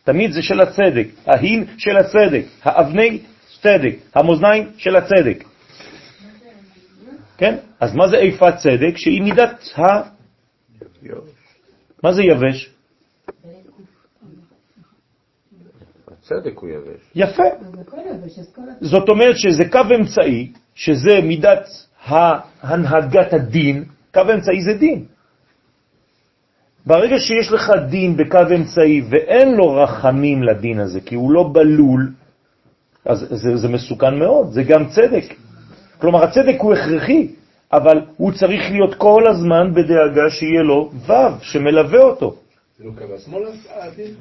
תמיד 0.04 0.32
זה 0.32 0.42
של 0.42 0.62
הצדק, 0.62 1.08
ההין 1.26 1.66
של 1.78 1.98
הצדק, 1.98 2.44
האבני 2.64 3.20
צדק, 3.62 3.96
המאזניים 4.16 4.70
של 4.78 4.96
הצדק. 4.96 5.44
כן? 7.38 7.56
אז 7.80 7.96
מה 7.96 8.08
זה 8.08 8.18
איפת 8.18 8.56
צדק? 8.56 8.98
שהיא 8.98 9.22
מידת 9.22 9.70
ה... 9.78 9.82
מה 12.04 12.14
זה 12.14 12.24
יבש? 12.24 12.70
הצדק 16.32 16.58
הוא 16.58 16.70
יבש. 16.70 17.12
יפה. 17.16 17.44
זאת 18.82 19.10
אומרת 19.10 19.38
שזה 19.38 19.64
קו 19.72 19.80
אמצעי, 19.96 20.52
שזה 20.76 21.22
מידת 21.24 21.68
הנהגת 22.62 23.34
הדין, 23.34 23.84
קו 24.14 24.22
אמצעי 24.22 24.62
זה 24.62 24.74
דין. 24.74 25.06
ברגע 26.86 27.20
שיש 27.20 27.52
לך 27.52 27.72
דין 27.90 28.18
בקו 28.18 28.38
אמצעי 28.56 29.02
ואין 29.10 29.56
לו 29.56 29.76
רחמים 29.76 30.44
לדין 30.44 30.80
הזה, 30.80 31.02
כי 31.02 31.16
הוא 31.16 31.32
לא 31.32 31.50
בלול, 31.54 32.12
אז 33.06 33.20
זה, 33.30 33.58
זה 33.58 33.68
מסוכן 33.68 34.20
מאוד, 34.20 34.52
זה 34.52 34.64
גם 34.64 34.90
צדק. 34.90 35.24
כלומר, 36.02 36.24
הצדק 36.24 36.56
הוא 36.60 36.74
הכרחי, 36.74 37.28
אבל 37.74 38.02
הוא 38.18 38.32
צריך 38.32 38.72
להיות 38.72 38.96
כל 38.96 39.24
הזמן 39.30 39.74
בדאגה 39.74 40.30
שיהיה 40.30 40.62
לו 40.62 40.92
ו' 41.08 41.14
שמלווה 41.42 42.02
אותו. 42.02 42.36
זה 42.78 42.86
לא 42.86 42.92
קו 42.98 43.16
השמאל 43.16 43.44
הדין? 43.70 44.14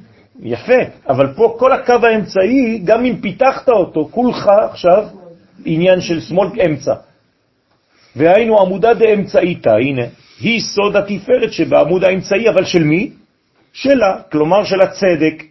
יפה, 0.43 0.81
אבל 1.09 1.33
פה 1.35 1.55
כל 1.59 1.71
הקו 1.71 1.93
האמצעי, 2.03 2.81
גם 2.85 3.05
אם 3.05 3.15
פיתחת 3.21 3.69
אותו, 3.69 4.09
כולך 4.11 4.49
עכשיו 4.71 5.07
עניין 5.65 6.01
של 6.01 6.21
שמאל 6.21 6.49
אמצע. 6.65 6.93
והיינו 8.15 8.61
עמודה 8.61 8.93
דאמצעיתא, 8.93 9.69
הנה, 9.69 10.05
היא 10.39 10.61
סוד 10.61 10.95
התפארת 10.95 11.53
שבעמוד 11.53 12.03
האמצעי, 12.03 12.49
אבל 12.49 12.65
של 12.65 12.83
מי? 12.83 13.11
שלה, 13.73 14.21
כלומר 14.31 14.63
של 14.63 14.81
הצדק. 14.81 15.43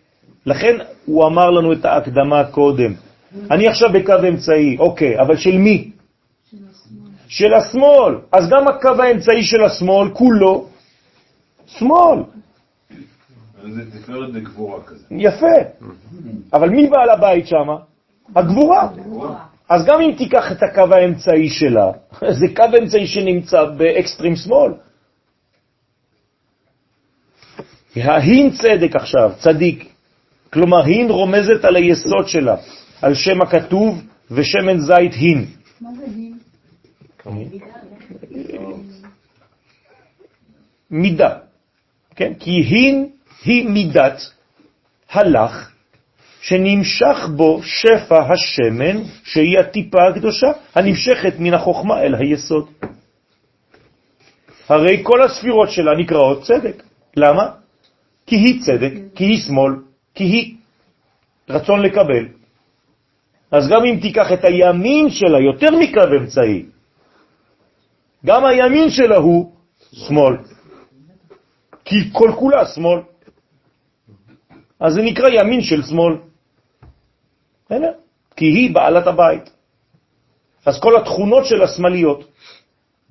לכן 0.47 0.77
הוא 1.05 1.27
אמר 1.27 1.51
לנו 1.51 1.73
את 1.73 1.85
ההקדמה 1.85 2.44
קודם. 2.44 2.94
אני 3.51 3.69
עכשיו 3.69 3.93
בקו 3.93 4.15
אמצעי, 4.28 4.77
אוקיי, 4.78 5.20
אבל 5.20 5.36
של 5.36 5.59
מי? 5.59 5.90
של 7.28 7.55
השמאל. 7.55 8.15
אז 8.32 8.51
גם 8.51 8.69
הקו 8.69 9.02
האמצעי 9.02 9.43
של 9.43 9.65
השמאל 9.65 10.09
כולו 10.12 10.66
שמאל. 11.66 12.19
זה 13.62 13.98
תפארת 13.98 14.32
בגבורה 14.32 14.82
כזה. 14.82 15.05
יפה. 15.10 15.56
אבל 16.52 16.68
מי 16.68 16.86
בעל 16.86 17.10
הבית 17.10 17.47
שם? 17.47 17.68
הגבורה. 18.36 18.89
אז 19.68 19.86
גם 19.86 20.01
אם 20.01 20.14
תיקח 20.18 20.52
את 20.52 20.62
הקו 20.62 20.94
האמצעי 20.94 21.48
שלה, 21.48 21.90
זה 22.40 22.47
קו 22.56 22.64
אמצעי 22.78 23.06
שנמצא 23.06 23.64
באקסטרים 23.64 24.36
שמאל. 24.36 24.72
ההין 27.97 28.51
צדק 28.51 28.97
עכשיו, 28.97 29.32
צדיק. 29.39 29.93
כלומר, 30.52 30.85
הין 30.85 31.10
רומזת 31.10 31.64
על 31.64 31.76
היסוד 31.76 32.28
שלה, 32.28 32.56
על 33.02 33.14
שם 33.14 33.43
הכתוב 33.43 34.02
ושמן 34.30 34.78
זית 34.78 35.12
הין. 35.12 35.47
מה 35.80 35.90
זה 35.97 36.06
דין? 36.14 36.39
מידה, 40.90 41.39
כן? 42.16 42.32
כי 42.35 42.51
הין 42.51 43.09
היא 43.44 43.69
מידת 43.69 44.20
הלך 45.10 45.70
שנמשך 46.40 47.28
בו 47.36 47.60
שפע 47.62 48.32
השמן, 48.32 49.02
שהיא 49.24 49.59
הטיפה 49.59 50.09
הקדושה, 50.09 50.47
הנמשכת 50.74 51.35
מן 51.39 51.55
החוכמה 51.55 52.02
אל 52.02 52.15
היסוד. 52.15 52.69
הרי 54.69 55.01
כל 55.02 55.23
הספירות 55.23 55.70
שלה 55.70 55.93
נקראות 55.98 56.43
צדק. 56.43 56.82
למה? 57.16 57.51
כי 58.27 58.36
היא 58.36 58.60
צדק, 58.60 58.93
כי 59.15 59.24
היא 59.24 59.39
שמאל, 59.47 59.73
כי 60.15 60.24
היא 60.24 60.55
רצון 61.48 61.82
לקבל. 61.82 62.28
אז 63.51 63.69
גם 63.69 63.85
אם 63.85 63.98
תיקח 64.01 64.32
את 64.32 64.44
הימין 64.44 65.10
שלה 65.10 65.40
יותר 65.40 65.70
מקו 65.81 66.16
אמצעי, 66.20 66.65
גם 68.27 68.44
הימין 68.44 68.90
שלה 68.90 69.16
הוא 69.16 69.52
שמאל, 69.93 70.36
כי 71.85 71.97
כל 72.12 72.32
כולה 72.39 72.66
שמאל. 72.66 73.01
אז 74.80 74.94
זה 74.94 75.02
נקרא 75.02 75.28
ימין 75.28 75.60
של 75.62 75.82
שמאל. 75.82 76.14
הנה, 77.70 77.86
כי 78.36 78.44
היא 78.44 78.74
בעלת 78.74 79.06
הבית. 79.06 79.50
אז 80.66 80.80
כל 80.80 80.96
התכונות 80.96 81.46
של 81.46 81.62
השמאליות, 81.62 82.24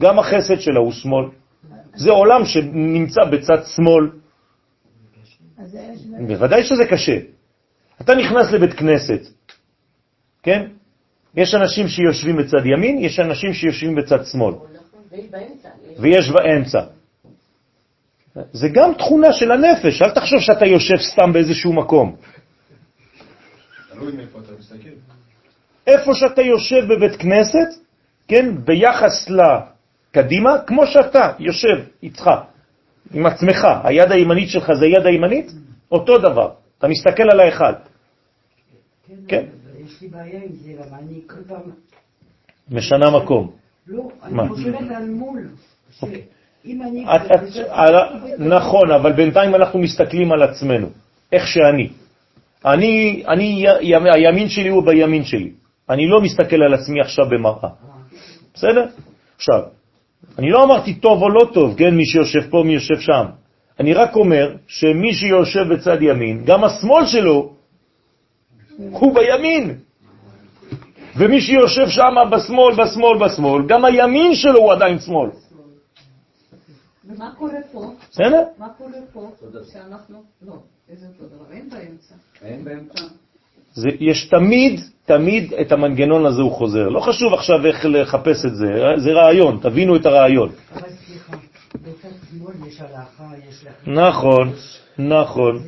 גם 0.01 0.19
החסד 0.19 0.59
שלה 0.59 0.79
הוא 0.79 0.91
שמאל. 0.91 1.25
זה 1.95 2.11
עולם 2.11 2.45
שנמצא 2.45 3.23
בצד 3.25 3.63
שמאל. 3.75 4.09
בוודאי 6.27 6.63
שזה 6.63 6.85
קשה. 6.85 7.17
אתה 8.01 8.15
נכנס 8.15 8.51
לבית 8.51 8.73
כנסת, 8.73 9.21
כן? 10.43 10.67
יש 11.35 11.55
אנשים 11.55 11.87
שיושבים 11.87 12.37
בצד 12.37 12.65
ימין, 12.65 12.97
יש 12.97 13.19
אנשים 13.19 13.53
שיושבים 13.53 13.95
בצד 13.95 14.25
שמאל. 14.25 14.53
ויש 15.99 16.31
באמצע. 16.31 16.96
זה 18.51 18.67
גם 18.69 18.93
תכונה 18.93 19.33
של 19.33 19.51
הנפש, 19.51 20.01
אל 20.01 20.11
תחשוב 20.11 20.39
שאתה 20.39 20.65
יושב 20.65 20.97
סתם 20.97 21.33
באיזשהו 21.33 21.73
מקום. 21.73 22.15
איפה 25.87 26.13
שאתה 26.13 26.41
יושב 26.41 26.81
בבית 26.89 27.15
כנסת, 27.15 27.69
כן, 28.27 28.65
ביחס 28.65 29.29
לקדימה, 29.29 30.57
כמו 30.67 30.87
שאתה 30.87 31.31
יושב 31.39 31.83
איתך, 32.03 32.29
עם 33.13 33.25
עצמך, 33.25 33.67
היד 33.83 34.11
הימנית 34.11 34.49
שלך 34.49 34.73
זה 34.79 34.85
יד 34.85 35.05
הימנית, 35.05 35.51
אותו 35.91 36.17
דבר, 36.17 36.51
אתה 36.77 36.87
מסתכל 36.87 37.23
על 37.31 37.39
ההיכל. 37.39 37.73
כן. 39.27 39.45
יש 39.85 40.01
לי 40.01 40.07
בעיה 40.07 40.43
עם 40.43 40.53
זה, 40.53 40.71
למה 40.73 40.99
אני 40.99 41.21
כל 41.27 41.43
פעם... 41.47 41.61
משנה 42.71 43.05
מקום. 43.23 43.51
לא? 43.87 44.09
אני 44.23 44.49
חושבת 44.49 44.91
על 44.95 45.09
מול. 45.09 45.47
את, 46.65 47.21
את, 47.31 47.41
על, 47.69 47.95
נכון, 48.39 48.91
אבל 48.91 49.11
בינתיים 49.13 49.55
אנחנו 49.55 49.79
מסתכלים 49.79 50.31
על 50.31 50.43
עצמנו, 50.43 50.87
איך 51.31 51.47
שאני. 51.47 51.89
אני, 52.65 53.23
אני, 53.27 53.65
הימין 54.13 54.49
שלי 54.49 54.69
הוא 54.69 54.83
בימין 54.85 55.23
שלי. 55.23 55.51
אני 55.89 56.07
לא 56.07 56.21
מסתכל 56.21 56.63
על 56.63 56.73
עצמי 56.73 57.01
עכשיו 57.01 57.25
במראה. 57.29 57.69
בסדר? 58.53 58.85
עכשיו, 59.35 59.61
אני 60.39 60.49
לא 60.49 60.63
אמרתי 60.63 60.93
טוב 60.93 61.21
או 61.21 61.29
לא 61.29 61.45
טוב, 61.53 61.75
כן, 61.77 61.95
מי 61.95 62.05
שיושב 62.05 62.49
פה, 62.49 62.63
מי 62.65 62.73
יושב 62.73 62.99
שם. 62.99 63.25
אני 63.79 63.93
רק 63.93 64.15
אומר 64.15 64.55
שמי 64.67 65.13
שיושב 65.13 65.73
בצד 65.73 66.01
ימין, 66.01 66.43
גם 66.45 66.63
השמאל 66.63 67.05
שלו 67.05 67.53
הוא 68.77 69.15
בימין. 69.15 69.75
ומי 71.17 71.41
שיושב 71.41 71.89
שם 71.89 72.15
בשמאל, 72.31 72.75
בשמאל, 72.75 73.17
בשמאל, 73.17 73.61
גם 73.67 73.85
הימין 73.85 74.35
שלו 74.35 74.59
הוא 74.59 74.73
עדיין 74.73 74.99
שמאל. 74.99 75.29
ומה 77.07 77.31
קורה 77.37 77.59
פה? 77.71 77.91
בסדר? 78.11 78.43
מה 78.57 78.67
קורה 78.77 78.91
פה? 79.13 79.31
שאנחנו... 79.71 80.23
לא, 80.41 80.53
איזה 80.89 81.05
אותו 81.07 81.35
דבר, 81.35 81.45
אין 81.51 81.69
באמצע. 81.69 82.15
אין 82.41 82.63
באמצע. 82.63 83.01
זה, 83.73 83.89
יש 83.99 84.29
תמיד, 84.29 84.79
תמיד 85.05 85.53
את 85.53 85.71
המנגנון 85.71 86.25
הזה 86.25 86.41
הוא 86.41 86.51
חוזר. 86.51 86.89
לא 86.89 86.99
חשוב 86.99 87.33
עכשיו 87.33 87.65
איך 87.65 87.85
לחפש 87.85 88.45
את 88.45 88.55
זה, 88.55 88.65
זה 88.97 89.11
רעיון, 89.11 89.59
תבינו 89.61 89.95
את 89.95 90.05
הרעיון. 90.05 90.49
אבל 90.73 90.81
סליחה, 90.81 91.37
בצד 91.75 92.09
שמאל 92.29 92.67
יש 92.67 92.81
הלכה, 92.81 93.23
יש 93.49 93.63
לך... 93.63 93.87
נכון, 93.87 94.53
נכון. 94.97 95.63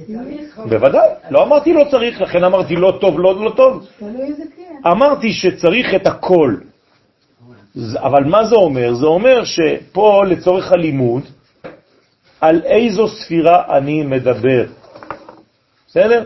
בוודאי, 0.69 1.09
לא 1.29 1.43
אמרתי 1.43 1.73
לא 1.73 1.83
צריך, 1.91 2.21
לכן 2.21 2.43
אמרתי 2.43 2.75
לא 2.75 2.97
טוב, 3.01 3.19
לא 3.19 3.43
לא 3.43 3.53
טוב. 3.55 3.87
אמרתי 4.87 5.31
שצריך 5.31 5.95
את 5.95 6.07
הכל. 6.07 6.55
אבל 7.77 8.23
מה 8.23 8.45
זה 8.45 8.55
אומר? 8.55 8.93
זה 8.93 9.05
אומר 9.05 9.43
שפה 9.45 10.23
לצורך 10.27 10.71
הלימוד, 10.71 11.23
על 12.41 12.61
איזו 12.63 13.07
ספירה 13.07 13.77
אני 13.77 14.03
מדבר. 14.03 14.65
בסדר? 15.87 16.25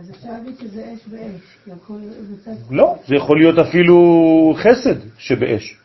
אז 0.00 0.10
אפשר 0.10 0.28
להגיד 0.28 0.54
שזה 0.60 0.84
אש 0.94 1.00
בצד... 1.06 2.50
לא, 2.70 2.96
זה 3.06 3.14
יכול 3.14 3.38
להיות 3.38 3.58
אפילו 3.58 3.96
חסד 4.56 4.96
שבאש. 5.18 5.76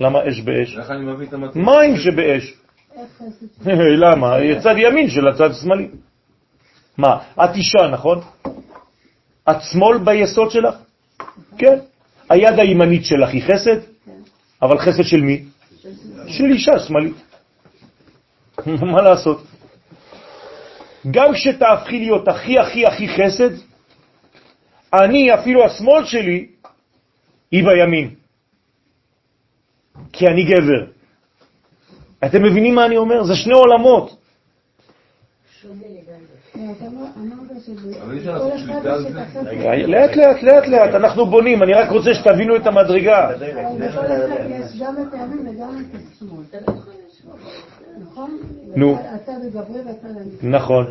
למה 0.00 0.18
אש 0.28 0.40
באש? 0.40 0.78
איך 0.78 0.90
אני 0.90 1.04
מביא 1.04 1.26
את 1.26 1.32
המתאים? 1.32 1.64
מים 1.64 1.96
שבאש. 1.96 2.54
איך 2.96 3.08
חסד? 3.16 3.68
למה? 4.04 4.36
צד 4.62 4.74
ימין 4.78 5.10
של 5.10 5.28
הצד 5.28 5.52
שמאלי. 5.62 5.88
מה, 6.98 7.18
את 7.44 7.54
אישה, 7.54 7.88
נכון? 7.92 8.20
את 9.50 9.56
שמאל 9.72 9.98
ביסוד 9.98 10.50
שלך? 10.50 10.74
כן. 11.58 11.78
היד 12.30 12.58
הימנית 12.58 13.04
שלך 13.04 13.28
היא 13.28 13.42
חסד, 13.42 13.78
אבל 14.62 14.78
חסד 14.78 15.02
של 15.02 15.20
מי? 15.20 15.44
של 16.28 16.44
אישה 16.44 16.78
שמאלית. 16.78 17.16
מה 18.92 19.02
לעשות? 19.02 19.42
גם 21.10 21.34
כשתהפכי 21.34 21.98
להיות 21.98 22.28
הכי 22.28 22.58
הכי 22.58 22.86
הכי 22.86 23.08
חסד, 23.08 23.50
אני, 24.94 25.34
אפילו 25.34 25.64
השמאל 25.64 26.04
שלי, 26.04 26.46
היא 27.50 27.64
בימין. 27.64 28.14
כי 30.12 30.26
אני 30.26 30.44
גבר. 30.44 30.86
אתם 32.24 32.42
מבינים 32.42 32.74
מה 32.74 32.86
אני 32.86 32.96
אומר? 32.96 33.24
זה 33.24 33.34
שני 33.36 33.52
עולמות. 33.54 34.16
אתה 35.60 36.86
אמר- 36.86 37.41
לאט 39.86 40.16
לאט, 40.16 40.42
לאט 40.42 40.68
לאט, 40.68 40.94
אנחנו 40.94 41.26
בונים, 41.26 41.62
אני 41.62 41.72
רק 41.72 41.90
רוצה 41.90 42.14
שתבינו 42.14 42.56
את 42.56 42.66
המדרגה. 42.66 43.30
את 43.30 43.40
השמאל. 46.12 46.62
נכון? 48.02 48.38
נו. 48.76 48.96
הנפלא. 49.88 50.50
נכון. 50.50 50.86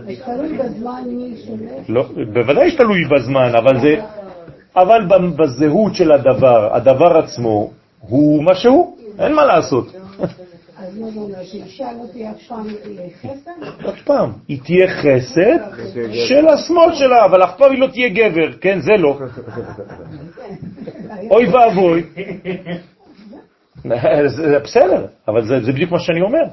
לא, 1.89 2.05
בוודאי 2.33 2.71
שתלוי 2.71 3.05
בזמן, 3.05 3.51
אבל 3.55 3.79
זה, 3.81 3.95
אבל 4.75 5.07
בזהות 5.37 5.95
של 5.95 6.11
הדבר, 6.11 6.75
הדבר 6.75 7.17
עצמו 7.17 7.71
הוא 7.99 8.43
מה 8.43 8.55
שהוא, 8.55 8.97
אין 9.19 9.33
מה 9.33 9.45
לעשות. 9.45 10.00
אז 10.91 10.97
מה 10.97 11.11
זה 11.11 11.19
אומר? 11.19 11.43
שאישה 11.43 11.91
לא 11.91 12.11
תהיה 12.11 12.31
אף 12.31 12.43
פעם 12.47 12.67
חסד? 13.21 13.83
עוד 13.83 13.95
פעם, 14.05 14.31
היא 14.47 14.59
תהיה 14.63 14.87
חסד 14.87 15.59
של 16.27 16.47
השמאל 16.47 16.95
שלה, 16.95 17.25
אבל 17.25 17.43
אף 17.43 17.57
פעם 17.57 17.71
היא 17.71 17.79
לא 17.79 17.87
תהיה 17.87 18.09
גבר, 18.09 18.57
כן, 18.61 18.79
זה 18.81 18.91
לא. 18.99 19.19
אוי 21.29 21.47
ואבוי. 21.47 22.03
זה 24.27 24.59
בסדר, 24.59 25.05
אבל 25.27 25.45
זה, 25.47 25.59
זה 25.65 25.71
בדיוק 25.71 25.91
מה 25.91 25.99
שאני 25.99 26.21
אומר. 26.21 26.43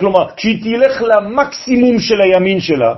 כלומר, 0.00 0.34
כשהיא 0.36 0.62
תלך 0.62 1.02
למקסימום 1.02 1.98
של 1.98 2.20
הימין 2.20 2.60
שלה, 2.60 2.94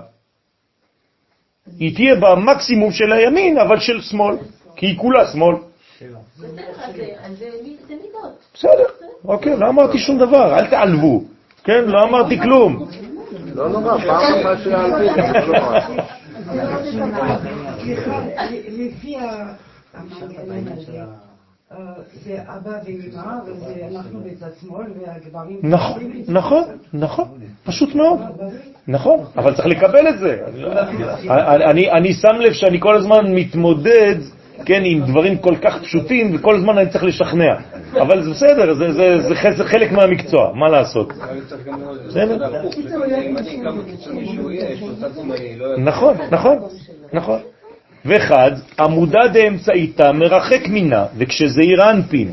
היא 1.78 1.94
תהיה 1.94 2.14
במקסימום 2.14 2.93
של 2.93 3.12
הימין, 3.12 3.59
אבל 3.59 3.80
של 3.80 4.01
שמאל, 4.01 4.36
כי 4.76 4.86
היא 4.86 4.98
כולה 4.98 5.26
שמאל. 5.32 5.55
בסדר, 8.55 8.84
אוקיי, 9.24 9.57
לא 9.57 9.69
אמרתי 9.69 9.99
שום 9.99 10.19
דבר, 10.19 10.59
אל 10.59 10.66
תעלבו, 10.66 11.23
כן? 11.65 11.85
לא 11.86 12.03
אמרתי 12.03 12.40
כלום. 12.40 12.89
לא 13.55 13.69
נורא, 13.69 13.99
פעם 13.99 14.44
מה 14.44 14.57
שאלתי, 14.65 15.20
לא 15.47 15.59
לפי 18.69 19.16
ה- 19.16 19.53
המנגנון 19.94 20.73
הזה, 20.73 20.99
זה 22.24 22.39
אבא 22.43 22.70
ואמא, 22.70 23.32
ואנחנו 23.93 24.20
בצד 24.20 24.47
שמאל, 24.61 24.86
והגברים... 25.07 25.59
נכון, 25.62 26.03
נכון, 26.28 26.62
נכון, 26.93 27.28
פשוט 27.65 27.94
מאוד. 27.94 28.20
נכון, 28.89 29.19
אבל 29.36 29.55
צריך 29.55 29.66
לקבל 29.66 30.09
את 30.09 30.19
זה. 30.19 30.39
אני, 31.31 31.65
אני, 31.65 31.90
אני 31.90 32.12
שם 32.15 32.36
לב 32.40 32.53
שאני 32.53 32.81
כל 32.81 32.97
הזמן 32.97 33.35
מתמודד, 33.35 34.15
כן, 34.64 34.82
עם 34.84 35.02
דברים 35.02 35.39
כל 35.39 35.56
כך 35.62 35.82
פשוטים, 35.82 36.34
וכל 36.34 36.56
הזמן 36.56 36.78
אני 36.78 36.90
צריך 36.90 37.05
לשכנע. 37.05 37.55
אבל 38.01 38.22
זה 38.22 38.30
בסדר, 38.30 38.74
זה, 38.74 38.93
זה, 38.93 39.20
זה, 39.20 39.51
זה 39.56 39.64
חלק 39.64 39.93
מהמקצוע, 39.93 40.52
מה 40.55 40.68
לעשות? 40.68 41.12
נכון, 45.78 46.16
נכון, 46.30 46.59
נכון. 47.12 47.39
ואחד, 48.05 48.51
עמודה 48.80 49.28
דאמצעיתה 49.32 50.12
מרחק 50.12 50.68
מינה, 50.68 51.06
וכשזעיר 51.16 51.90
אנפין, 51.90 52.32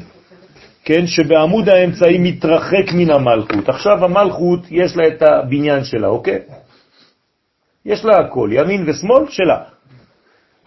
כן, 0.85 1.07
שבעמוד 1.07 1.69
האמצעי 1.69 2.17
מתרחק 2.17 2.93
מן 2.93 3.11
המלכות. 3.11 3.69
עכשיו 3.69 4.05
המלכות 4.05 4.59
יש 4.71 4.97
לה 4.97 5.07
את 5.07 5.21
הבניין 5.21 5.83
שלה, 5.83 6.07
אוקיי? 6.07 6.39
יש 7.85 8.05
לה 8.05 8.17
הכל, 8.17 8.49
ימין 8.53 8.89
ושמאל 8.89 9.23
שלה. 9.29 9.57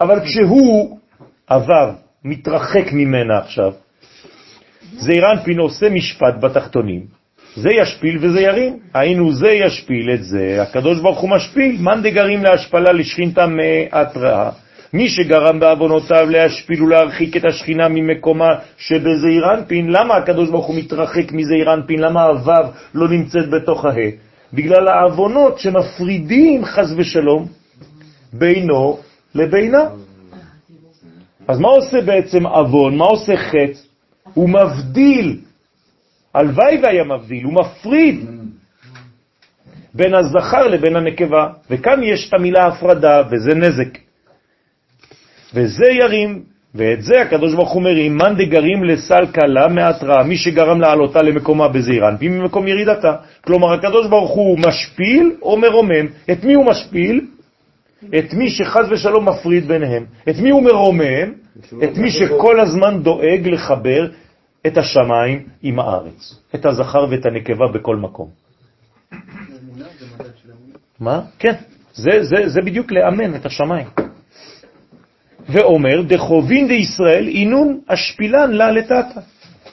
אבל 0.01 0.19
כשהוא 0.19 0.97
עבר, 1.53 1.91
מתרחק 2.25 2.93
ממנה 2.93 3.37
עכשיו, 3.37 3.71
זעיר 4.97 5.31
אנפין 5.31 5.59
עושה 5.59 5.89
משפט 5.89 6.35
בתחתונים, 6.39 7.23
זה 7.55 7.69
ישפיל 7.81 8.17
וזה 8.21 8.41
ירים. 8.41 8.79
היינו 8.93 9.33
זה 9.33 9.47
ישפיל 9.47 10.11
את 10.13 10.23
זה, 10.23 10.61
הקדוש 10.61 10.99
ברוך 10.99 11.19
הוא 11.19 11.29
משפיל. 11.29 11.77
מאן 11.81 12.01
דגרים 12.03 12.43
להשפלה 12.43 12.91
לשכינתה 12.91 13.45
מהתראה. 13.47 14.49
מי 14.93 15.09
שגרם 15.09 15.59
בעוונותיו 15.59 16.29
להשפיל 16.29 16.83
ולהרחיק 16.83 17.37
את 17.37 17.45
השכינה 17.45 17.87
ממקומה 17.87 18.49
שבזעיר 18.77 19.53
אנפין, 19.53 19.89
למה 19.89 20.15
הקדוש 20.15 20.49
ברוך 20.49 20.65
הוא 20.65 20.75
מתרחק 20.75 21.31
מזעיר 21.31 21.73
אנפין? 21.73 21.99
למה 21.99 22.23
הוו 22.23 22.71
לא 22.93 23.09
נמצאת 23.09 23.49
בתוך 23.49 23.85
הה? 23.85 24.09
בגלל 24.53 24.87
העוונות 24.87 25.59
שמפרידים 25.59 26.65
חז 26.65 26.93
ושלום 26.97 27.45
בינו 28.33 28.99
לבינה. 29.35 29.83
אז 31.47 31.59
מה 31.59 31.67
עושה 31.67 32.01
בעצם 32.01 32.45
עוון? 32.47 32.97
מה 32.97 33.05
עושה 33.05 33.37
חטא? 33.37 33.79
הוא 34.33 34.49
מבדיל, 34.49 35.37
הלוואי 36.33 36.79
והיה 36.83 37.03
מבדיל, 37.03 37.43
הוא 37.43 37.53
מפריד 37.53 38.25
בין 39.93 40.13
הזכר 40.15 40.67
לבין 40.67 40.95
הנקבה, 40.95 41.47
וכאן 41.69 42.03
יש 42.03 42.29
את 42.29 42.33
המילה 42.33 42.67
הפרדה, 42.67 43.21
וזה 43.31 43.55
נזק. 43.55 43.97
וזה 45.53 45.85
ירים, 45.85 46.43
ואת 46.75 47.01
זה 47.01 47.21
הקדוש 47.21 47.53
ברוך 47.53 47.71
הוא 47.71 47.79
אומר, 47.79 47.97
אימן 47.97 48.35
דגרים 48.37 48.83
לסל 48.83 49.25
קלה 49.31 49.67
מהתראה, 49.67 50.23
מי 50.23 50.37
שגרם 50.37 50.81
לעלותה 50.81 51.21
למקומה 51.21 51.67
בזעיר 51.67 52.07
אנפין 52.09 52.37
ממקום 52.39 52.67
ירידתה. 52.67 53.15
כלומר, 53.41 53.73
הקדוש 53.73 54.07
ברוך 54.07 54.31
הוא 54.31 54.59
משפיל 54.59 55.31
או 55.41 55.57
מרומם. 55.57 56.05
את 56.31 56.43
מי 56.43 56.53
הוא 56.53 56.65
משפיל? 56.65 57.21
את 58.19 58.33
מי 58.33 58.49
שחז 58.49 58.91
ושלום 58.91 59.29
מפריד 59.29 59.67
ביניהם. 59.67 60.05
את 60.29 60.37
מי 60.37 60.49
הוא 60.49 60.63
מרומם? 60.63 61.33
את 61.83 61.97
מי 61.97 62.11
שכל 62.11 62.59
הזמן 62.59 63.03
דואג 63.03 63.47
לחבר 63.47 64.09
את 64.67 64.77
השמיים 64.77 65.43
עם 65.63 65.79
הארץ, 65.79 66.39
את 66.55 66.65
הזכר 66.65 67.05
ואת 67.09 67.25
הנקבה 67.25 67.67
בכל 67.73 67.95
מקום. 67.95 68.29
מה? 70.99 71.21
כן, 71.39 71.53
זה, 71.93 72.23
זה, 72.23 72.49
זה 72.49 72.61
בדיוק 72.61 72.91
לאמן 72.91 73.35
את 73.35 73.45
השמיים. 73.45 73.87
ואומר, 75.49 76.01
דחובין 76.01 76.67
דישראל 76.67 77.27
אינון 77.27 77.79
אשפילן 77.87 78.51
לה 78.51 78.71
לטאטה. 78.71 79.21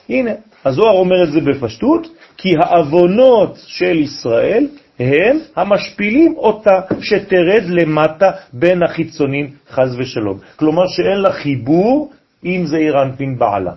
הנה, 0.08 0.30
הזוהר 0.64 0.96
אומר 0.96 1.24
את 1.24 1.32
זה 1.32 1.40
בפשטות, 1.40 2.06
כי 2.36 2.48
האבונות 2.60 3.54
של 3.66 3.98
ישראל 3.98 4.66
הם 5.00 5.38
המשפילים 5.56 6.34
אותה 6.36 6.80
שתרד 7.00 7.62
למטה 7.68 8.30
בין 8.52 8.82
החיצונים, 8.82 9.50
חז 9.70 9.96
ושלום. 9.98 10.38
כלומר 10.56 10.86
שאין 10.86 11.18
לה 11.20 11.32
חיבור 11.32 12.12
עם 12.42 12.66
זעיר 12.66 13.02
אנפין 13.02 13.38
בעלה. 13.38 13.72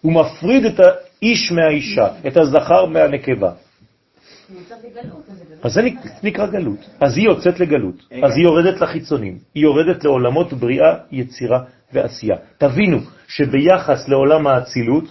הוא 0.00 0.12
מפריד 0.12 0.64
את 0.64 0.80
האיש 0.80 1.52
מהאישה, 1.52 2.08
את 2.26 2.36
הזכר 2.36 2.86
מהנקבה. 2.86 3.52
אז 5.62 5.72
זה 5.72 5.82
נקרא 6.22 6.46
גלות. 6.46 6.78
אז 7.00 7.16
היא 7.16 7.24
יוצאת 7.24 7.60
לגלות, 7.60 8.08
אז 8.22 8.36
היא 8.36 8.44
יורדת 8.44 8.80
לחיצונים, 8.80 9.38
היא 9.54 9.62
יורדת 9.62 10.04
לעולמות 10.04 10.52
בריאה, 10.52 10.94
יצירה 11.10 11.60
ועשייה. 11.92 12.36
תבינו 12.58 12.98
שביחס 13.28 14.08
לעולם 14.08 14.46
האצילות, 14.46 15.04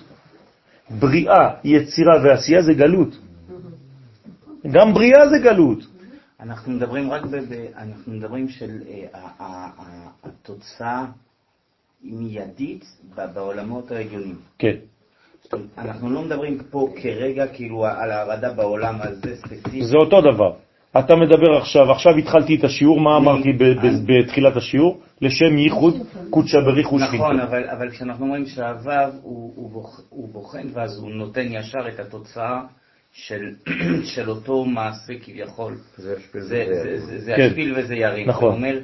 בריאה, 0.90 1.50
יצירה 1.64 2.14
ועשייה 2.24 2.62
זה 2.62 2.74
גלות. 2.74 3.25
גם 4.72 4.94
בריאה 4.94 5.30
זה 5.30 5.38
גלות. 5.44 5.80
אנחנו 6.40 6.72
מדברים 6.72 7.12
רק 7.12 7.26
ב... 7.26 7.36
אנחנו 7.78 8.14
מדברים 8.14 8.50
של 8.50 8.70
אה, 8.88 9.68
התוצאה 10.24 11.06
מיידית 12.04 12.86
בעולמות 13.34 13.92
העליונים. 13.92 14.36
כן. 14.60 14.76
אנחנו 15.78 16.10
לא 16.10 16.22
מדברים 16.22 16.58
פה 16.70 16.94
כרגע 17.02 17.48
כאילו 17.48 17.86
על 17.86 18.12
ההרדה 18.12 18.54
בעולם 18.54 18.96
הזה 19.02 19.36
ספציפית. 19.36 19.84
זה 19.84 19.98
אותו 19.98 20.22
דבר. 20.22 20.54
אתה 21.00 21.16
מדבר 21.16 21.58
עכשיו, 21.58 21.92
עכשיו 21.92 22.18
התחלתי 22.18 22.56
את 22.56 22.64
השיעור, 22.64 23.00
מה 23.00 23.18
אמרתי 23.18 23.50
בתחילת 24.06 24.56
השיעור? 24.58 25.02
לשם 25.22 25.58
ייחוד 25.58 25.94
קודשא 26.30 26.60
בריחו 26.60 27.00
שכינתו. 27.00 27.16
נכון, 27.16 27.40
אבל 27.72 27.90
כשאנחנו 27.90 28.26
אומרים 28.26 28.46
שהוו 28.46 28.92
הוא 30.10 30.30
בוחן 30.32 30.68
ואז 30.74 30.98
הוא 30.98 31.12
נותן 31.12 31.46
ישר 31.50 31.88
את 31.94 32.00
התוצאה 32.00 32.62
של 34.16 34.30
אותו 34.30 34.66
מעשה 34.66 35.14
כביכול. 35.24 35.78
זה 35.98 36.16
כן. 37.36 37.48
השפיל 37.48 37.74
וזה 37.78 37.96
ירים. 37.96 38.30
נכון. 38.30 38.50
זה 38.50 38.56
אומר 38.56 38.80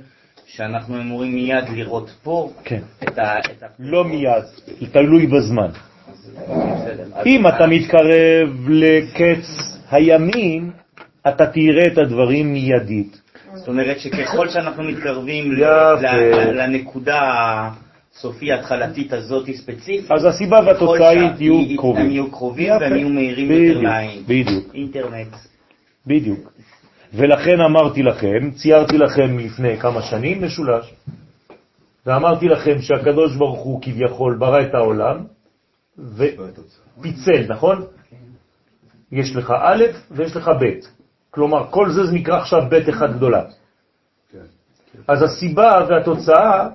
שאנחנו 0.45 1.01
אמורים 1.01 1.33
מיד 1.33 1.69
לראות 1.69 2.09
פה 2.23 2.51
כן. 2.63 2.81
את 3.03 3.19
ה... 3.19 3.35
לא 3.79 4.03
מיד, 4.03 4.43
תלוי 4.91 5.27
בזמן. 5.27 5.69
אם 7.25 7.47
אתה 7.47 7.67
מתקרב 7.67 8.69
לקץ 8.69 9.45
הימים, 9.91 10.71
אתה 11.27 11.45
תראה 11.45 11.87
את 11.87 11.97
הדברים 11.97 12.53
מיידית. 12.53 13.21
זאת 13.53 13.67
אומרת 13.67 13.99
שככל 13.99 14.49
שאנחנו 14.49 14.83
מתקרבים. 14.83 15.51
לנקודה 16.53 17.21
הסופי 18.15 18.51
ההתחלתית 18.51 19.13
הזאת 19.13 19.49
ספציפית, 19.49 20.11
אז 20.11 20.25
הסיבה 20.25 20.59
והתוצאה 20.65 21.09
היא 21.09 21.29
יהיו 21.39 21.77
קרובים. 21.77 22.05
הם 22.05 22.11
יהיו 22.11 22.31
קרובים. 22.31 22.73
והם 22.81 22.95
יהיו 22.95 23.09
מהירים 23.09 23.51
יותר 23.51 23.81
לעין. 23.81 24.23
בדיוק, 24.27 24.75
אינטרנט. 24.75 25.35
בדיוק. 26.07 26.51
ולכן 27.13 27.61
אמרתי 27.69 28.03
לכם, 28.03 28.51
ציירתי 28.51 28.97
לכם 28.97 29.39
לפני 29.39 29.77
כמה 29.77 30.01
שנים 30.01 30.43
משולש, 30.43 30.93
ואמרתי 32.05 32.47
לכם 32.47 32.81
שהקדוש 32.81 33.35
ברוך 33.35 33.59
הוא 33.59 33.81
כביכול 33.81 34.37
ברא 34.37 34.61
את 34.61 34.73
העולם 34.73 35.17
ופיצל, 35.99 37.45
נכון? 37.47 37.85
יש 39.11 39.35
לך 39.35 39.53
א' 39.61 39.83
ויש 40.11 40.35
לך 40.35 40.47
ב'. 40.61 40.65
כלומר, 41.31 41.67
כל 41.69 41.91
זה 41.91 42.05
זה 42.05 42.13
נקרא 42.13 42.37
עכשיו 42.37 42.61
ב' 42.69 42.89
אחד 42.89 43.15
גדולה. 43.15 43.43
אז 45.07 45.21
הסיבה 45.21 45.85
והתוצאה 45.89 46.67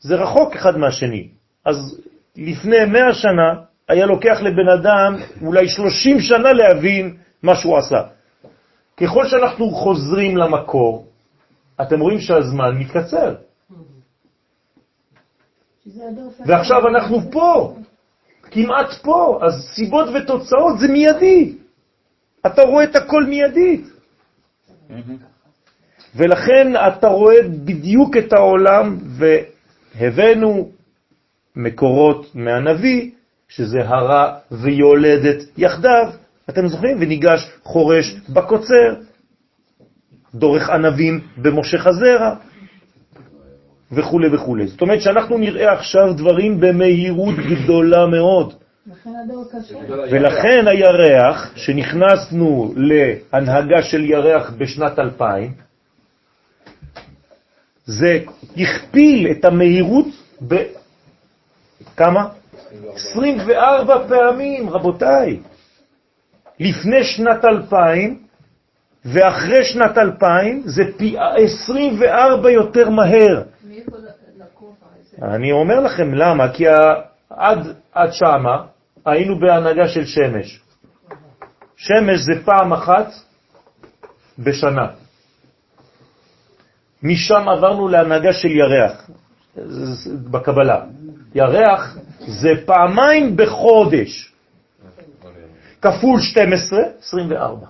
זה 0.00 0.14
רחוק 0.14 0.56
אחד 0.56 0.76
מהשני. 0.76 1.28
אז 1.64 2.00
לפני 2.36 2.84
מאה 2.84 3.14
שנה 3.14 3.54
היה 3.88 4.06
לוקח 4.06 4.38
לבן 4.42 4.68
אדם 4.68 5.16
אולי 5.42 5.68
30 5.68 6.20
שנה 6.20 6.52
להבין 6.52 7.16
מה 7.42 7.54
שהוא 7.56 7.78
עשה. 7.78 8.02
ככל 8.96 9.26
שאנחנו 9.26 9.70
חוזרים 9.70 10.36
למקור, 10.36 11.06
אתם 11.82 12.00
רואים 12.00 12.20
שהזמן 12.20 12.78
מתקצר. 12.78 13.34
ועכשיו 16.46 16.88
אנחנו 16.88 17.32
פה, 17.32 17.76
כמעט 18.42 18.92
פה, 19.02 19.40
אז 19.42 19.68
סיבות 19.74 20.08
ותוצאות 20.08 20.78
זה 20.78 20.88
מיידי. 20.88 21.54
אתה 22.46 22.62
רואה 22.62 22.84
את 22.84 22.96
הכל 22.96 23.24
מיידית. 23.24 23.86
ולכן 26.16 26.72
אתה 26.76 27.06
רואה 27.06 27.42
בדיוק 27.64 28.16
את 28.16 28.32
העולם, 28.32 28.98
והבאנו 29.98 30.70
מקורות 31.56 32.34
מהנביא, 32.34 33.10
שזה 33.48 33.78
הרע 33.88 34.36
ויולדת 34.50 35.42
יחדיו, 35.58 36.10
אתם 36.50 36.68
זוכרים? 36.68 36.96
וניגש 37.00 37.50
חורש 37.62 38.16
בקוצר, 38.28 38.94
דורך 40.34 40.70
ענבים 40.70 41.20
במושך 41.36 41.86
הזרע, 41.86 42.34
וכו' 43.92 44.20
וכו'. 44.32 44.56
זאת 44.66 44.80
אומרת 44.80 45.00
שאנחנו 45.00 45.38
נראה 45.38 45.72
עכשיו 45.72 46.12
דברים 46.16 46.60
במהירות 46.60 47.34
גדולה 47.36 48.06
מאוד. 48.06 48.54
ולכן 50.10 50.64
הירח, 50.68 51.52
שנכנסנו 51.56 52.74
להנהגה 52.76 53.82
של 53.82 54.04
ירח 54.04 54.50
בשנת 54.58 54.98
2000, 54.98 55.52
זה 57.86 58.18
הכפיל 58.56 59.30
את 59.30 59.44
המהירות 59.44 60.06
בכמה? 61.92 62.28
24 62.94 64.08
פעמים, 64.08 64.70
רבותיי. 64.70 65.40
לפני 66.60 67.04
שנת 67.04 67.44
2000 67.44 68.22
ואחרי 69.04 69.64
שנת 69.64 69.98
2000 69.98 70.62
זה 70.64 70.82
פי 70.96 71.16
24 71.44 72.50
יותר 72.50 72.90
מהר. 72.90 73.42
אני 75.22 75.52
אומר 75.52 75.80
לכם 75.80 76.14
למה, 76.14 76.52
כי 76.52 76.64
עד, 77.30 77.58
עד 77.92 78.12
שמה 78.12 78.66
היינו 79.06 79.40
בהנהגה 79.40 79.88
של 79.88 80.04
שמש. 80.04 80.60
שמש 81.76 82.20
זה 82.20 82.32
פעם 82.44 82.72
אחת 82.72 83.08
בשנה. 84.38 85.05
משם 87.02 87.48
עברנו 87.48 87.88
להנהגה 87.88 88.32
של 88.32 88.50
ירח, 88.50 89.10
בקבלה. 90.30 90.84
ירח 91.34 91.96
זה 92.26 92.48
פעמיים 92.66 93.36
בחודש, 93.36 94.32
כפול 95.82 96.20
12, 96.20 96.78
24. 97.00 97.66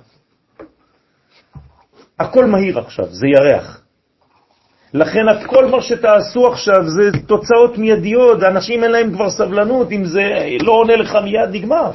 הכל 2.18 2.46
מהיר 2.46 2.78
עכשיו, 2.78 3.06
זה 3.10 3.26
ירח. 3.26 3.82
לכן 4.94 5.20
כל 5.46 5.66
מה 5.66 5.82
שתעשו 5.82 6.46
עכשיו 6.46 6.88
זה 6.88 7.10
תוצאות 7.26 7.78
מיידיות, 7.78 8.42
אנשים 8.42 8.84
אין 8.84 8.90
להם 8.90 9.14
כבר 9.14 9.30
סבלנות, 9.30 9.92
אם 9.92 10.04
זה 10.04 10.22
לא 10.60 10.72
עונה 10.72 10.96
לך 10.96 11.16
מיד, 11.24 11.50
נגמר. 11.52 11.90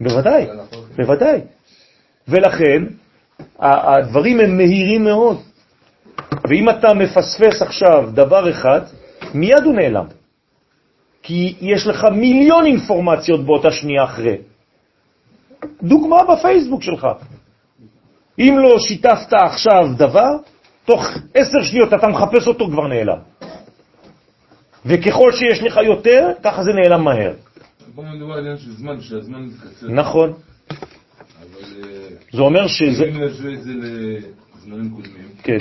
בוודאי, 0.00 0.46
נכון. 0.46 0.84
בוודאי. 0.96 1.40
ולכן 2.28 2.82
הדברים 3.58 4.40
הם 4.40 4.56
מהירים 4.56 5.04
מאוד. 5.04 5.40
ואם 6.48 6.70
אתה 6.70 6.94
מפספס 6.94 7.62
עכשיו 7.62 8.10
דבר 8.14 8.50
אחד, 8.50 8.80
מיד 9.34 9.62
הוא 9.64 9.74
נעלם. 9.74 10.06
כי 11.22 11.56
יש 11.60 11.86
לך 11.86 12.04
מיליון 12.12 12.66
אינפורמציות 12.66 13.44
באותה 13.46 13.70
שנייה 13.70 14.04
אחרי. 14.04 14.36
דוגמה 15.82 16.16
בפייסבוק 16.24 16.82
שלך. 16.82 17.06
אם 18.38 18.54
לא 18.58 18.78
שיתפת 18.78 19.32
עכשיו 19.32 19.88
דבר, 19.96 20.30
תוך 20.84 21.06
עשר 21.34 21.62
שניות 21.62 21.94
אתה 21.94 22.08
מחפש 22.08 22.46
אותו, 22.46 22.70
כבר 22.70 22.86
נעלם. 22.86 23.18
וככל 24.86 25.32
שיש 25.32 25.62
לך 25.62 25.76
יותר, 25.86 26.30
ככה 26.42 26.62
זה 26.62 26.70
נעלם 26.72 27.04
מהר. 27.04 27.32
בוא 27.94 28.04
זה 32.34 32.42
אומר 32.42 32.66
שזה... 32.66 33.04
אם 33.04 33.22
נשווה 33.22 33.52
את 33.52 33.62
זה 33.62 33.72
לזמנים 33.74 34.90
קודמים, 34.90 35.28
כן. 35.42 35.58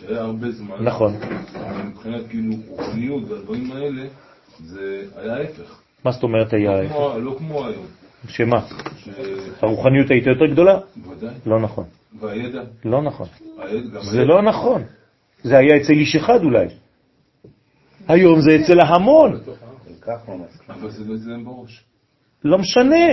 שהיה 0.00 0.20
הרבה 0.20 0.50
זמן. 0.50 0.76
נכון. 0.80 1.14
מבחינת 1.84 2.22
כאילו 2.28 2.54
רוחניות 2.68 3.30
והדברים 3.30 3.72
האלה, 3.72 4.02
זה 4.58 5.02
היה 5.16 5.36
ההפך. 5.36 5.80
מה 6.04 6.10
זאת 6.10 6.22
אומרת 6.22 6.52
היה 6.52 6.70
לא 6.70 6.76
ההפך? 6.76 7.16
לא 7.22 7.34
כמו 7.38 7.66
היום. 7.66 7.86
שמה? 8.28 8.66
הרוחניות 9.62 10.10
הייתה 10.10 10.30
יותר 10.30 10.46
גדולה? 10.46 10.78
בוודאי. 10.96 11.34
לא 11.46 11.60
נכון. 11.60 11.84
והידע, 12.20 12.62
לא 12.84 13.02
נכון. 13.02 13.26
זה. 14.10 14.24
לא 14.24 14.42
נכון. 14.42 14.82
זה 15.42 15.58
היה 15.58 15.76
אצל 15.76 15.92
איש 15.92 16.16
אחד 16.16 16.44
אולי. 16.44 16.66
היום 18.08 18.40
זה 18.40 18.50
אצל 18.56 18.80
ההמון. 18.80 19.40
אבל 20.68 20.90
זה 20.90 21.04
לא 21.04 21.14
אצלם 21.14 21.44
בראש. 21.44 21.84
לא 22.46 22.58
משנה. 22.58 23.06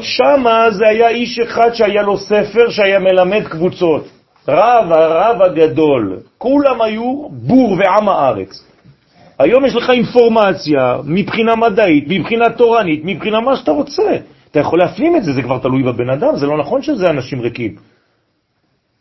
שמה 0.00 0.70
זה 0.70 0.88
היה 0.88 1.08
איש 1.08 1.38
אחד 1.38 1.72
שהיה 1.72 2.02
לו 2.02 2.18
ספר 2.18 2.70
שהיה 2.70 2.98
מלמד 2.98 3.42
קבוצות. 3.48 4.04
רב, 4.48 4.92
הרב 4.92 5.42
הגדול. 5.42 6.18
כולם 6.38 6.82
היו 6.82 7.28
בור 7.30 7.76
ועם 7.78 8.08
הארץ. 8.08 8.64
היום 9.38 9.64
יש 9.64 9.74
לך 9.74 9.90
אינפורמציה 9.90 10.96
מבחינה 11.04 11.56
מדעית, 11.56 12.04
מבחינה 12.08 12.50
תורנית, 12.50 13.00
מבחינה 13.04 13.40
מה 13.40 13.56
שאתה 13.56 13.70
רוצה. 13.70 14.16
אתה 14.50 14.60
יכול 14.60 14.78
להפנים 14.78 15.16
את 15.16 15.24
זה, 15.24 15.32
זה 15.32 15.42
כבר 15.42 15.58
תלוי 15.58 15.82
בבן 15.82 16.10
אדם, 16.10 16.36
זה 16.36 16.46
לא 16.46 16.58
נכון 16.58 16.82
שזה 16.82 17.10
אנשים 17.10 17.40
ריקים. 17.40 17.76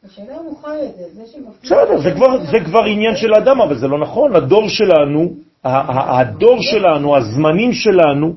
השאלה 0.06 0.34
אם 0.42 0.46
הוא 0.46 0.58
חי 0.62 0.70
את 0.70 0.96
זה, 0.96 1.04
זה 1.14 1.22
שמפנים... 1.26 1.54
בסדר, 1.64 1.98
זה 2.02 2.12
כבר, 2.12 2.46
זה 2.52 2.60
כבר 2.60 2.84
עניין 2.84 3.16
של 3.16 3.34
אדם, 3.34 3.62
אבל 3.62 3.76
זה 3.76 3.88
לא 3.88 4.00
נכון. 4.00 4.36
הדור 4.36 4.70
שלנו, 4.70 5.34
הדור 5.64 6.58
שלנו, 6.62 7.18
הזמנים 7.18 7.74
שלנו, 7.74 8.34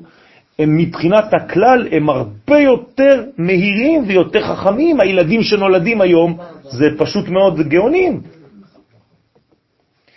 הם 0.59 0.77
מבחינת 0.77 1.33
הכלל, 1.33 1.87
הם 1.91 2.09
הרבה 2.09 2.59
יותר 2.59 3.23
מהירים 3.37 4.03
ויותר 4.07 4.41
חכמים. 4.41 4.99
הילדים 4.99 5.41
שנולדים 5.43 6.01
היום 6.01 6.37
זה 6.63 6.85
פשוט 6.97 7.27
מאוד 7.29 7.59
גאונים. 7.59 8.21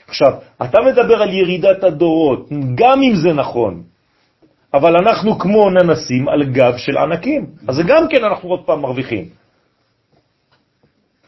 עכשיו, 0.09 0.33
אתה 0.62 0.79
מדבר 0.81 1.23
על 1.23 1.35
ירידת 1.35 1.85
הדורות, 1.85 2.49
גם 2.75 3.03
אם 3.03 3.15
זה 3.15 3.33
נכון, 3.33 3.83
אבל 4.75 4.97
אנחנו 4.97 5.39
כמו 5.39 5.71
ננסים 5.71 6.29
על 6.29 6.45
גב 6.45 6.77
של 6.77 6.99
ענקים. 6.99 7.47
אז 7.69 7.81
גם 7.87 8.09
כן 8.09 8.25
אנחנו 8.25 8.49
עוד 8.49 8.61
פעם 8.67 8.81
מרוויחים. 8.81 9.25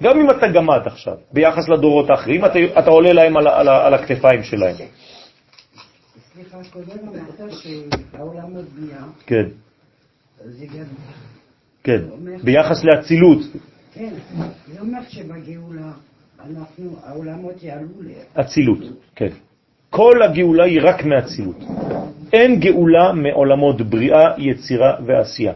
גם 0.02 0.20
אם 0.20 0.30
אתה 0.30 0.46
גמד 0.48 0.80
עכשיו, 0.86 1.14
ביחס 1.32 1.68
לדורות 1.68 2.10
האחרים, 2.10 2.44
אתה, 2.44 2.58
אתה 2.78 2.90
עולה 2.90 3.12
להם 3.12 3.36
על, 3.36 3.48
על, 3.48 3.68
על 3.68 3.94
הכתפיים 3.94 4.42
שלהם. 4.42 4.76
סליחה, 6.34 6.58
קודם 6.72 7.08
אמרת 7.08 7.52
שהעולם 7.52 8.52
בנייה, 8.74 9.02
כן. 9.26 9.44
כן. 11.84 12.02
ביחס 12.44 12.84
לאצילות, 12.84 13.38
כן, 13.94 14.14
זה 14.66 14.80
אומר 14.80 14.98
שבגאולה 15.08 15.92
אנחנו, 16.40 16.96
העולמות 17.02 17.62
יעלו 17.62 18.02
ל... 18.02 18.40
אצילות, 18.40 18.78
כן. 19.16 19.28
כל 19.90 20.22
הגאולה 20.22 20.64
היא 20.64 20.80
רק 20.82 21.04
מאצילות. 21.04 21.56
אין 22.32 22.60
גאולה 22.60 23.12
מעולמות 23.12 23.80
בריאה, 23.80 24.34
יצירה 24.38 24.96
ועשייה. 25.06 25.52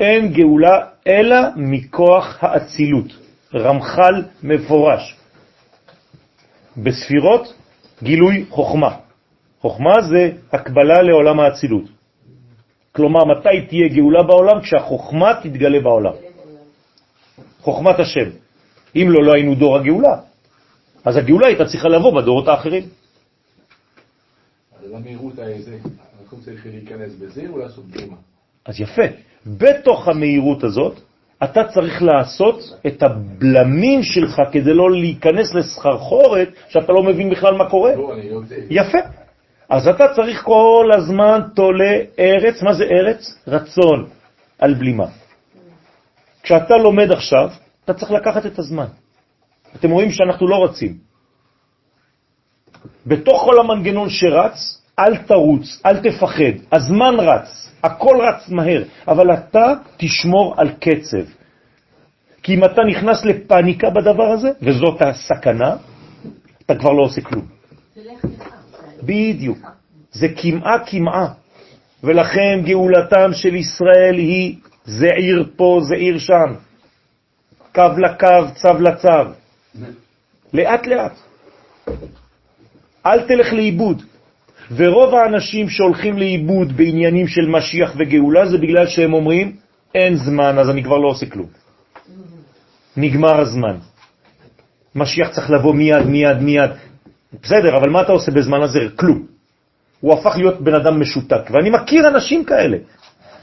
אין 0.00 0.32
גאולה 0.32 0.86
אלא 1.06 1.38
מכוח 1.56 2.44
האצילות. 2.44 3.12
רמח"ל 3.54 4.22
מפורש. 4.42 5.16
בספירות 6.76 7.54
גילוי 8.02 8.44
חוכמה. 8.50 9.07
חוכמה 9.60 9.94
זה 10.02 10.30
הקבלה 10.52 11.02
לעולם 11.02 11.40
האצילות. 11.40 11.84
כלומר, 12.92 13.24
מתי 13.24 13.66
תהיה 13.68 13.88
גאולה 13.88 14.22
בעולם? 14.22 14.60
כשהחוכמה 14.60 15.40
תתגלה 15.42 15.80
בעולם. 15.80 16.12
חוכמת 17.60 17.98
השם. 17.98 18.30
אם 18.96 19.06
לא, 19.10 19.24
לא 19.24 19.32
היינו 19.34 19.54
דור 19.54 19.76
הגאולה. 19.76 20.16
אז 21.04 21.16
הגאולה 21.16 21.46
הייתה 21.46 21.64
צריכה 21.64 21.88
לבוא 21.88 22.20
בדורות 22.20 22.48
האחרים. 22.48 22.82
אז 24.82 24.92
למהירות 24.92 25.38
הזה, 25.38 25.78
אנחנו 26.22 26.38
צריכים 26.40 26.72
להיכנס 26.72 27.12
בזה 27.14 27.42
או 27.50 27.58
לעשות 27.58 27.84
בלימה? 27.84 28.16
אז 28.66 28.80
יפה. 28.80 29.02
בתוך 29.46 30.08
המהירות 30.08 30.64
הזאת, 30.64 31.00
אתה 31.44 31.60
צריך 31.74 32.02
לעשות 32.02 32.60
את 32.86 33.02
הבלמים 33.02 34.02
שלך 34.02 34.36
כדי 34.52 34.74
לא 34.74 34.90
להיכנס 34.90 35.54
לסחרחורת 35.54 36.48
שאתה 36.68 36.92
לא 36.92 37.02
מבין 37.02 37.30
בכלל 37.30 37.54
מה 37.54 37.70
קורה. 37.70 37.94
לא. 37.94 38.12
יפה. 38.70 38.98
אז 39.68 39.88
אתה 39.88 40.04
צריך 40.16 40.42
כל 40.42 40.90
הזמן 40.96 41.40
תולה 41.54 41.94
ארץ, 42.18 42.62
מה 42.62 42.72
זה 42.72 42.84
ארץ? 42.84 43.38
רצון 43.48 44.08
על 44.58 44.74
בלימה. 44.74 45.06
כשאתה 46.42 46.76
לומד 46.76 47.12
עכשיו, 47.12 47.50
אתה 47.84 47.94
צריך 47.94 48.10
לקחת 48.10 48.46
את 48.46 48.58
הזמן. 48.58 48.86
אתם 49.76 49.90
רואים 49.90 50.10
שאנחנו 50.10 50.48
לא 50.48 50.64
רצים. 50.64 50.98
בתוך 53.06 53.42
כל 53.42 53.60
המנגנון 53.60 54.08
שרץ, 54.08 54.82
אל 54.98 55.16
תרוץ, 55.16 55.80
אל 55.86 55.96
תפחד. 56.00 56.72
הזמן 56.72 57.14
רץ, 57.18 57.72
הכל 57.84 58.16
רץ 58.20 58.48
מהר, 58.48 58.82
אבל 59.08 59.34
אתה 59.34 59.72
תשמור 59.96 60.54
על 60.56 60.70
קצב. 60.80 61.24
כי 62.42 62.54
אם 62.54 62.64
אתה 62.64 62.82
נכנס 62.88 63.24
לפניקה 63.24 63.90
בדבר 63.90 64.32
הזה, 64.32 64.48
וזאת 64.62 65.02
הסכנה, 65.02 65.76
אתה 66.66 66.74
כבר 66.74 66.92
לא 66.92 67.02
עושה 67.02 67.20
כלום. 67.20 67.46
בדיוק. 69.08 69.58
זה 70.12 70.28
כמעה 70.36 70.86
כמעה. 70.86 71.28
ולכן 72.04 72.60
גאולתם 72.64 73.30
של 73.32 73.54
ישראל 73.54 74.14
היא 74.14 74.56
זעיר 74.84 75.50
פה, 75.56 75.80
זעיר 75.88 76.18
שם. 76.18 76.54
קו 77.74 77.88
לקו, 77.98 78.54
צו 78.54 78.74
לצו. 78.80 79.32
לאט 80.52 80.86
לאט. 80.86 81.12
אל 83.06 83.20
תלך 83.20 83.52
לאיבוד. 83.52 84.02
ורוב 84.76 85.14
האנשים 85.14 85.68
שהולכים 85.68 86.18
לאיבוד 86.18 86.76
בעניינים 86.76 87.28
של 87.28 87.46
משיח 87.48 87.92
וגאולה 87.98 88.46
זה 88.46 88.58
בגלל 88.58 88.86
שהם 88.86 89.12
אומרים, 89.12 89.56
אין 89.94 90.16
זמן, 90.16 90.58
אז 90.58 90.70
אני 90.70 90.84
כבר 90.84 90.98
לא 90.98 91.08
עושה 91.08 91.26
כלום. 91.26 91.46
נגמר 92.96 93.40
הזמן. 93.40 93.76
משיח 94.94 95.28
צריך 95.28 95.50
לבוא 95.50 95.74
מיד, 95.74 96.06
מיד, 96.06 96.38
מיד. 96.38 96.70
בסדר, 97.32 97.76
אבל 97.76 97.90
מה 97.90 98.02
אתה 98.02 98.12
עושה 98.12 98.32
בזמן 98.32 98.62
הזה? 98.62 98.80
כלום. 98.96 99.26
הוא 100.00 100.14
הפך 100.14 100.36
להיות 100.36 100.60
בן 100.60 100.74
אדם 100.74 101.00
משותק, 101.00 101.50
ואני 101.50 101.70
מכיר 101.70 102.08
אנשים 102.08 102.44
כאלה, 102.44 102.76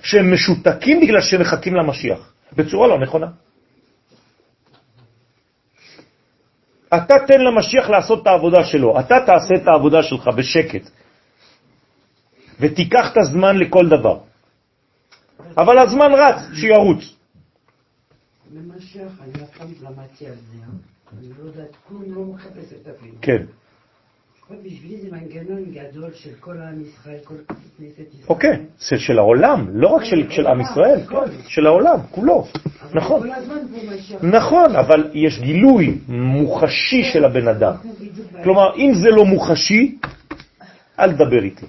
שהם 0.02 0.34
משותקים 0.34 1.02
בגלל 1.02 1.22
שהם 1.22 1.42
מחכים 1.42 1.76
למשיח, 1.76 2.34
בצורה 2.54 2.88
לא 2.88 3.00
נכונה. 3.00 3.28
אתה 6.88 7.16
תן 7.28 7.42
למשיח 7.42 7.90
לעשות 7.90 8.22
את 8.22 8.28
העבודה 8.28 8.64
שלו, 8.64 9.00
אתה 9.00 9.16
תעשה 9.26 9.56
את 9.56 9.68
העבודה 9.68 10.04
שלך 10.04 10.28
בשקט, 10.28 10.90
ותיקח 12.60 13.12
את 13.12 13.18
הזמן 13.18 13.58
לכל 13.58 13.90
דבר. 13.90 14.20
אבל 15.58 15.78
הזמן 15.78 16.12
רץ, 16.14 16.40
שירוץ. 16.54 17.16
למשיח, 18.54 19.12
אני 19.22 19.44
אף 19.44 19.58
פעם 19.58 19.68
למדתי 19.82 20.28
על 20.28 20.36
זה, 20.36 20.58
אה? 20.64 20.70
אני 21.20 21.30
לא 21.40 21.44
יודעת, 21.46 21.76
כלום 21.88 22.04
לא 22.16 22.22
מחפש 22.22 22.74
את 22.82 22.88
הפנים. 22.88 23.14
כן. 23.22 23.46
אבל 24.50 24.58
בשבילי 24.66 24.98
זה 25.02 25.08
מנגנון 25.12 25.64
גדול 25.72 26.10
של 26.14 26.30
כל 26.40 26.58
עם 26.58 26.82
ישראל, 26.82 27.18
כל 27.24 27.36
כנסת 27.48 28.14
ישראל. 28.14 28.30
אוקיי, 28.30 28.66
זה 28.80 28.98
של 28.98 29.20
העולם, 29.20 29.68
לא 29.70 29.88
רק 29.88 30.04
של, 30.04 30.32
של 30.32 30.48
עם 30.48 30.62
ישראל, 30.62 31.02
כן, 31.10 31.16
של 31.48 31.66
העולם, 31.66 32.00
כולו. 32.12 32.48
נכון. 32.94 33.30
נכון, 34.24 34.76
אבל 34.76 35.12
יש 35.14 35.40
גילוי 35.40 35.98
מוחשי 36.08 37.04
של 37.04 37.26
הבן 37.26 37.48
אדם. 37.48 37.74
כלומר, 38.44 38.76
אם 38.78 38.92
זה 38.94 39.10
לא 39.10 39.26
מוחשי, 39.26 39.98
אל 41.00 41.14
תדבר 41.14 41.44
איתי. 41.44 41.66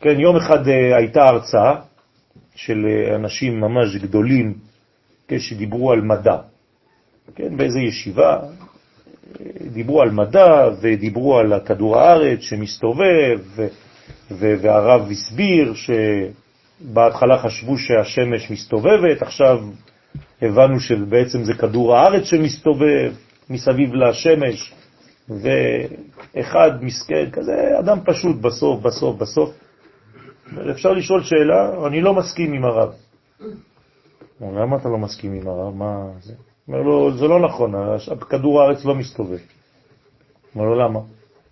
כן, 0.00 0.20
יום 0.20 0.36
אחד 0.36 0.68
אה, 0.68 0.96
הייתה 0.96 1.24
הרצאה 1.24 1.74
של 2.54 2.86
אה, 2.86 3.16
אנשים 3.16 3.60
ממש 3.60 3.96
גדולים, 3.96 4.54
כן, 5.28 5.38
שדיברו 5.38 5.92
על 5.92 6.00
מדע. 6.00 6.36
כן, 7.34 7.56
באיזו 7.56 7.78
ישיבה, 7.78 8.38
דיברו 9.72 10.02
על 10.02 10.10
מדע 10.10 10.68
ודיברו 10.80 11.38
על 11.38 11.60
כדור 11.60 11.98
הארץ 11.98 12.40
שמסתובב, 12.40 13.40
ו- 13.56 13.68
והרב 14.30 15.10
הסביר 15.10 15.74
שבהתחלה 15.74 17.38
חשבו 17.38 17.78
שהשמש 17.78 18.50
מסתובבת, 18.50 19.22
עכשיו 19.22 19.60
הבנו 20.42 20.80
שבעצם 20.80 21.44
זה 21.44 21.54
כדור 21.54 21.96
הארץ 21.96 22.24
שמסתובב 22.24 23.12
מסביב 23.50 23.94
לשמש, 23.94 24.74
ואחד 25.28 26.84
מסכן, 26.84 27.30
כזה 27.32 27.78
אדם 27.78 27.98
פשוט 28.04 28.36
בסוף, 28.36 28.82
בסוף, 28.82 29.16
בסוף. 29.16 29.54
אפשר 30.70 30.92
לשאול 30.92 31.22
שאלה, 31.22 31.86
אני 31.86 32.00
לא 32.00 32.14
מסכים 32.14 32.52
עם 32.52 32.64
הרב. 32.64 32.92
למה 34.40 34.76
אתה 34.76 34.88
לא 34.88 34.98
מסכים 34.98 35.32
עם 35.32 35.48
הרב? 35.48 35.74
מה 35.74 36.06
זה? 36.20 36.34
אומר 36.68 36.82
לו, 36.82 37.16
זה 37.16 37.28
לא 37.28 37.40
נכון, 37.40 37.74
כדור 38.30 38.62
הארץ 38.62 38.84
לא 38.84 38.94
מסתובב. 38.94 39.38
אומר 40.54 40.66
לו, 40.66 40.74
למה? 40.74 41.00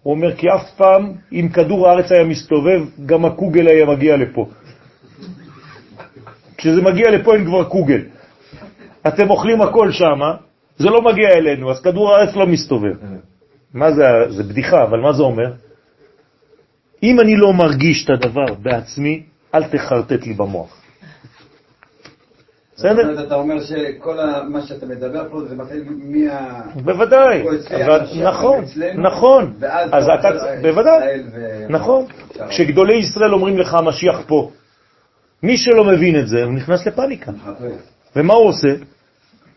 הוא 0.03 0.15
אומר, 0.15 0.37
כי 0.37 0.47
אף 0.49 0.71
פעם, 0.77 1.13
אם 1.33 1.49
כדור 1.53 1.89
הארץ 1.89 2.13
היה 2.13 2.25
מסתובב, 2.25 2.83
גם 3.07 3.25
הקוגל 3.25 3.69
היה 3.69 3.87
מגיע 3.87 4.17
לפה. 4.17 4.47
כשזה 6.57 6.83
מגיע 6.83 7.11
לפה 7.11 7.35
אין 7.35 7.45
כבר 7.45 7.65
קוגל. 7.65 8.03
אתם 9.07 9.31
אוכלים 9.31 9.63
הכל 9.63 9.93
שם, 9.93 10.21
זה 10.77 10.89
לא 10.91 11.03
מגיע 11.03 11.29
אלינו, 11.29 11.71
אז 11.71 11.81
כדור 11.81 12.15
הארץ 12.15 12.37
לא 12.37 12.47
מסתובב. 12.47 12.95
מה 13.75 13.93
זה, 13.93 14.05
זה 14.29 14.43
בדיחה, 14.43 14.83
אבל 14.83 15.01
מה 15.01 15.13
זה 15.13 15.23
אומר? 15.23 15.53
אם 17.03 17.21
אני 17.21 17.37
לא 17.37 17.53
מרגיש 17.53 18.05
את 18.05 18.11
הדבר 18.11 18.55
בעצמי, 18.55 19.23
אל 19.55 19.65
תחרטט 19.65 20.27
לי 20.27 20.35
במוח. 20.35 20.82
בסדר? 22.83 23.25
אתה 23.27 23.35
אומר 23.35 23.61
שכל 23.61 24.17
מה 24.49 24.63
שאתה 24.63 24.87
מדבר 24.87 25.29
פה 25.31 25.41
זה 25.49 25.57
מתחיל 25.57 25.85
מה... 25.89 26.61
בוודאי, 26.75 27.43
נכון, 28.23 28.65
נכון, 28.95 29.53
ואז 29.59 29.91
אז 29.93 30.05
אתה 30.21 30.29
אומר, 30.29 30.63
בוודאי, 30.63 31.23
נכון, 31.69 32.05
כשגדולי 32.49 32.97
ישראל 32.97 33.33
אומרים 33.33 33.59
לך 33.59 33.75
המשיח 33.75 34.21
פה, 34.27 34.51
מי 35.43 35.57
שלא 35.57 35.85
מבין 35.85 36.21
את 36.21 36.29
זה, 36.29 36.45
הוא 36.45 36.53
נכנס 36.53 36.87
לפניקה. 36.87 37.33
ומה 38.17 38.35
הוא 38.35 38.49
עושה? 38.49 38.69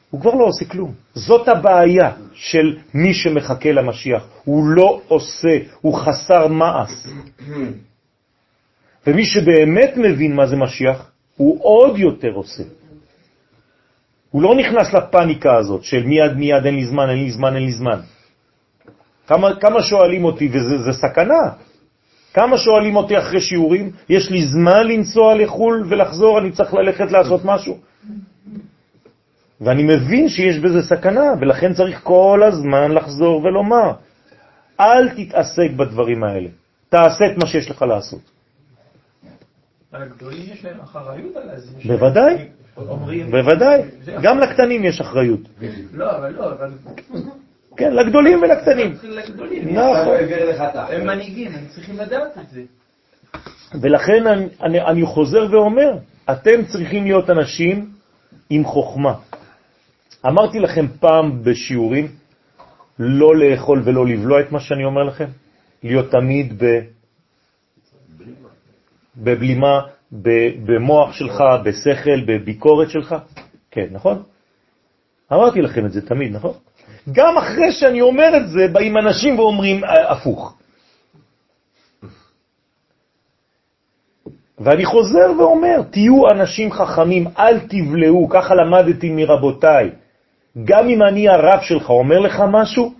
הוא 0.09 0.21
כבר 0.21 0.33
לא 0.33 0.45
עושה 0.45 0.65
כלום. 0.65 0.93
זאת 1.13 1.47
הבעיה 1.47 2.11
של 2.33 2.77
מי 2.93 3.13
שמחכה 3.13 3.71
למשיח. 3.71 4.27
הוא 4.43 4.63
לא 4.67 5.01
עושה, 5.07 5.57
הוא 5.81 5.93
חסר 5.93 6.47
מעש. 6.47 6.89
ומי 9.07 9.25
שבאמת 9.25 9.97
מבין 9.97 10.35
מה 10.35 10.47
זה 10.47 10.55
משיח, 10.55 11.11
הוא 11.37 11.59
עוד 11.61 11.97
יותר 11.97 12.31
עושה. 12.35 12.63
הוא 14.35 14.41
לא 14.41 14.55
נכנס 14.55 14.93
לפניקה 14.93 15.55
הזאת 15.57 15.83
של 15.83 16.03
מיד 16.03 16.33
מיד 16.33 16.65
אין 16.65 16.75
לי 16.75 16.85
זמן, 16.85 17.09
אין 17.09 17.17
לי 17.17 17.31
זמן, 17.31 17.55
אין 17.55 17.63
לי 17.63 17.71
זמן. 17.71 17.99
כמה, 19.27 19.55
כמה 19.55 19.81
שואלים 19.81 20.25
אותי, 20.25 20.49
וזה 20.53 20.77
זה 20.77 20.93
סכנה, 20.93 21.43
כמה 22.33 22.57
שואלים 22.57 22.95
אותי 22.95 23.17
אחרי 23.17 23.41
שיעורים, 23.41 23.91
יש 24.09 24.31
לי 24.31 24.47
זמן 24.47 24.87
לנסוע 24.87 25.35
לחו"ל 25.35 25.87
ולחזור, 25.89 26.39
אני 26.39 26.51
צריך 26.51 26.73
ללכת 26.73 27.11
לעשות 27.11 27.41
משהו. 27.45 27.77
ואני 29.61 29.83
מבין 29.83 30.29
שיש 30.29 30.59
בזה 30.59 30.81
סכנה, 30.81 31.39
ולכן 31.39 31.73
צריך 31.73 31.99
כל 32.03 32.41
הזמן 32.43 32.91
לחזור 32.91 33.43
ולומר, 33.43 33.91
אל 34.79 35.09
תתעסק 35.15 35.71
בדברים 35.77 36.23
האלה, 36.23 36.49
תעשה 36.89 37.25
את 37.31 37.37
מה 37.37 37.47
שיש 37.47 37.71
לך 37.71 37.81
לעשות. 37.81 38.21
הגדולים 39.93 40.43
יש 40.53 40.65
להם 40.65 40.79
אחריות 40.79 41.35
על 41.35 41.59
זה. 41.59 41.71
בוודאי, 41.87 42.35
אומרים... 42.77 43.31
בוודאי, 43.31 43.81
גם 44.21 44.39
לקטנים 44.39 44.85
יש 44.85 45.01
אחריות. 45.01 45.39
לא, 45.93 46.17
אבל 46.17 46.33
לא, 46.33 46.51
אבל... 46.51 46.71
כן, 47.77 47.93
לגדולים 47.93 48.41
ולקטנים. 48.41 48.93
נכון. 49.63 50.17
הם 50.89 51.07
מנהיגים, 51.07 51.51
הם 51.55 51.65
צריכים 51.67 51.97
לדעת 51.97 52.37
את 52.37 52.49
זה. 52.49 52.61
ולכן 53.81 54.27
אני, 54.27 54.47
אני, 54.63 54.81
אני 54.81 55.05
חוזר 55.05 55.47
ואומר, 55.51 55.97
אתם 56.31 56.65
צריכים 56.65 57.03
להיות 57.03 57.29
אנשים 57.29 57.89
עם 58.49 58.63
חוכמה. 58.63 59.13
אמרתי 60.25 60.59
לכם 60.59 60.85
פעם 60.99 61.43
בשיעורים, 61.43 62.07
לא 62.99 63.35
לאכול 63.35 63.81
ולא 63.85 64.05
לבלוע 64.05 64.41
את 64.41 64.51
מה 64.51 64.59
שאני 64.59 64.85
אומר 64.85 65.03
לכם, 65.03 65.29
להיות 65.83 66.11
תמיד 66.11 66.63
ב... 66.63 66.79
בבלימה, 69.17 69.81
במוח 70.65 71.13
שלך, 71.13 71.43
בשכל, 71.63 72.21
בביקורת 72.27 72.89
שלך. 72.89 73.15
כן, 73.71 73.87
נכון? 73.91 74.23
אמרתי 75.33 75.61
לכם 75.61 75.85
את 75.85 75.91
זה 75.91 76.01
תמיד, 76.01 76.35
נכון? 76.35 76.53
גם 77.11 77.37
אחרי 77.37 77.71
שאני 77.71 78.01
אומר 78.01 78.37
את 78.37 78.49
זה, 78.49 78.67
באים 78.71 78.97
אנשים 78.97 79.39
ואומרים 79.39 79.83
אה, 79.83 80.11
הפוך. 80.11 80.57
ואני 84.59 84.85
חוזר 84.85 85.39
ואומר, 85.39 85.81
תהיו 85.91 86.29
אנשים 86.31 86.71
חכמים, 86.71 87.27
אל 87.39 87.59
תבלעו, 87.59 88.29
ככה 88.29 88.55
למדתי 88.55 89.09
מרבותיי. 89.09 89.91
גם 90.63 90.89
אם 90.89 91.03
אני 91.03 91.29
הרב 91.29 91.59
שלך 91.61 91.89
אומר 91.89 92.19
לך 92.19 92.43
משהו, 92.51 92.93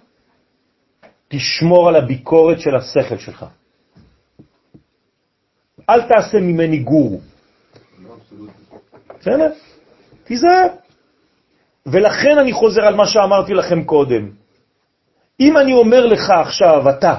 תשמור 1.28 1.90
על 1.90 1.96
הביקורת 1.96 2.60
של 2.60 2.76
השכל 2.76 3.18
שלך. 3.18 3.46
אל 5.90 6.02
תעשה 6.02 6.40
ממני 6.40 6.78
גורו. 6.78 7.20
בסדר? 9.20 9.52
תיזהר. 10.24 10.68
ולכן 11.86 12.38
אני 12.40 12.54
חוזר 12.54 12.82
על 12.82 12.96
מה 12.96 13.08
שאמרתי 13.08 13.54
לכם 13.54 13.84
קודם. 13.84 14.30
אם 15.40 15.58
אני 15.58 15.74
אומר 15.74 16.06
לך 16.06 16.30
עכשיו, 16.30 16.90
אתה, 16.90 17.16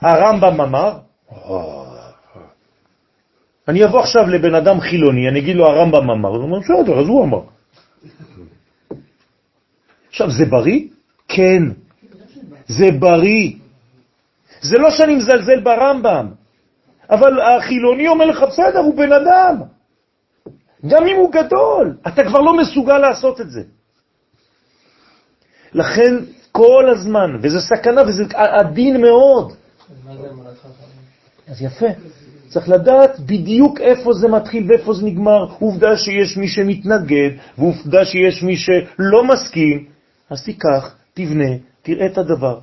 הרמב"ם 0.00 0.60
אמר, 0.60 0.98
אני 3.68 3.84
אבוא 3.84 4.00
עכשיו 4.00 4.26
לבן 4.26 4.54
אדם 4.54 4.80
חילוני, 4.80 5.28
אני 5.28 5.38
אגיד 5.38 5.56
לו 5.56 5.66
הרמב"ם 5.66 6.10
אמר, 6.10 6.28
הוא 6.28 6.42
אומר, 6.42 6.58
בסדר, 6.58 6.98
אז 6.98 7.06
הוא 7.06 7.24
אמר. 7.24 7.42
עכשיו, 10.08 10.30
זה 10.30 10.44
בריא? 10.44 10.80
כן, 11.28 11.62
זה 12.66 12.86
בריא. 12.98 13.52
זה 14.60 14.78
לא 14.78 14.90
שאני 14.90 15.14
מזלזל 15.14 15.60
ברמב"ם, 15.60 16.26
אבל 17.10 17.40
החילוני 17.40 18.08
אומר 18.08 18.26
לך, 18.26 18.42
בסדר, 18.42 18.78
הוא 18.78 18.96
בן 18.96 19.12
אדם. 19.12 19.56
גם 20.86 21.06
אם 21.06 21.16
הוא 21.16 21.32
גדול, 21.32 21.96
אתה 22.08 22.24
כבר 22.24 22.40
לא 22.40 22.56
מסוגל 22.56 22.98
לעשות 22.98 23.40
את 23.40 23.50
זה. 23.50 23.60
לכן 25.72 26.14
כל 26.52 26.84
הזמן, 26.90 27.36
וזה 27.42 27.60
סכנה 27.60 28.02
וזה 28.02 28.24
עדין 28.34 29.00
מאוד. 29.00 29.52
אז 31.48 31.62
יפה. 31.62 31.86
צריך 32.48 32.68
לדעת 32.68 33.20
בדיוק 33.20 33.80
איפה 33.80 34.12
זה 34.12 34.28
מתחיל 34.28 34.66
ואיפה 34.68 34.92
זה 34.92 35.06
נגמר. 35.06 35.46
עובדה 35.58 35.96
שיש 35.96 36.36
מי 36.36 36.48
שמתנגד, 36.48 37.30
ועובדה 37.58 38.04
שיש 38.04 38.42
מי 38.42 38.56
שלא 38.56 39.24
מסכים, 39.24 39.86
אז 40.30 40.44
תיקח, 40.44 40.94
תבנה, 41.14 41.50
תראה 41.82 42.06
את 42.06 42.18
הדבר. 42.18 42.58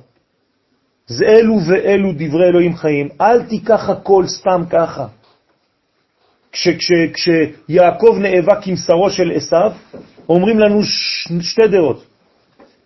זה 1.08 1.24
אלו 1.24 1.54
ואלו 1.66 2.12
דברי 2.12 2.48
אלוהים 2.48 2.76
חיים. 2.76 3.08
אל 3.20 3.42
תיקח 3.42 3.88
הכל 3.88 4.24
סתם 4.26 4.62
ככה. 4.70 5.06
כשיעקב 6.52 7.12
כש, 7.14 7.28
כש 7.68 8.18
נאבק 8.18 8.66
עם 8.66 8.76
שרו 8.76 9.10
של 9.10 9.32
עשיו, 9.34 9.72
אומרים 10.28 10.58
לנו 10.58 10.82
ש, 10.82 11.28
שתי 11.40 11.68
דעות. 11.68 12.04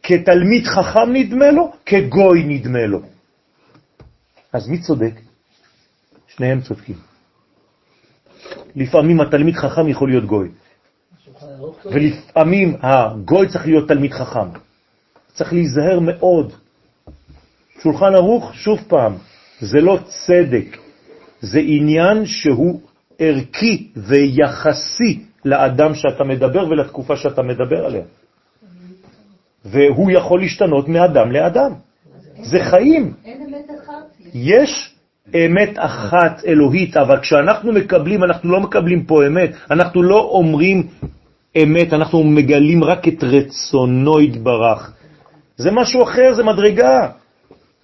כתלמיד 0.03 0.67
חכם 0.67 1.13
נדמה 1.13 1.51
לו, 1.51 1.73
כגוי 1.87 2.45
נדמה 2.45 2.87
לו. 2.87 3.01
אז 4.53 4.69
מי 4.69 4.81
צודק? 4.81 5.15
שניהם 6.29 6.61
צודקים. 6.61 6.97
לפעמים 8.77 9.21
התלמיד 9.21 9.55
חכם 9.55 9.89
יכול 9.89 10.09
להיות 10.11 10.25
גוי, 10.25 10.49
ולפעמים 11.85 12.77
הגוי 12.83 13.49
צריך 13.49 13.67
להיות 13.67 13.89
תלמיד 13.89 14.13
חכם. 14.13 14.49
צריך 15.35 15.53
להיזהר 15.53 16.01
מאוד. 16.01 16.53
שולחן 17.83 18.15
ערוך, 18.15 18.55
שוב 18.55 18.81
פעם, 18.89 19.13
זה 19.61 19.81
לא 19.81 19.99
צדק, 20.05 20.77
זה 21.41 21.61
עניין 21.63 22.27
שהוא 22.27 22.81
ערכי 23.19 23.89
ויחסי 23.97 25.21
לאדם 25.45 25.95
שאתה 25.95 26.25
מדבר 26.25 26.69
ולתקופה 26.71 27.17
שאתה 27.17 27.43
מדבר 27.43 27.87
עליה. 27.87 28.03
והוא 29.65 30.11
יכול 30.11 30.41
להשתנות 30.41 30.89
מאדם 30.89 31.33
לאדם. 31.33 31.73
זה 32.43 32.59
חיים. 32.61 33.15
אין 33.25 33.43
אמת 33.49 33.71
אחת. 33.71 34.17
יש 34.35 34.95
אמת 35.35 35.75
אחת 35.77 36.43
אלוהית, 36.47 36.97
אבל 36.97 37.21
כשאנחנו 37.21 37.73
מקבלים, 37.73 38.25
אנחנו 38.25 38.53
לא 38.53 38.61
מקבלים 38.61 39.05
פה 39.05 39.27
אמת, 39.27 39.51
אנחנו 39.71 40.03
לא 40.03 40.21
אומרים 40.21 40.87
אמת, 41.63 41.93
אנחנו 41.93 42.25
מגלים 42.25 42.85
רק 42.85 43.09
את 43.09 43.25
רצונו 43.25 44.21
יתברך. 44.21 44.93
זה 45.57 45.71
משהו 45.71 46.03
אחר, 46.03 46.35
זה 46.35 46.43
מדרגה. 46.45 47.22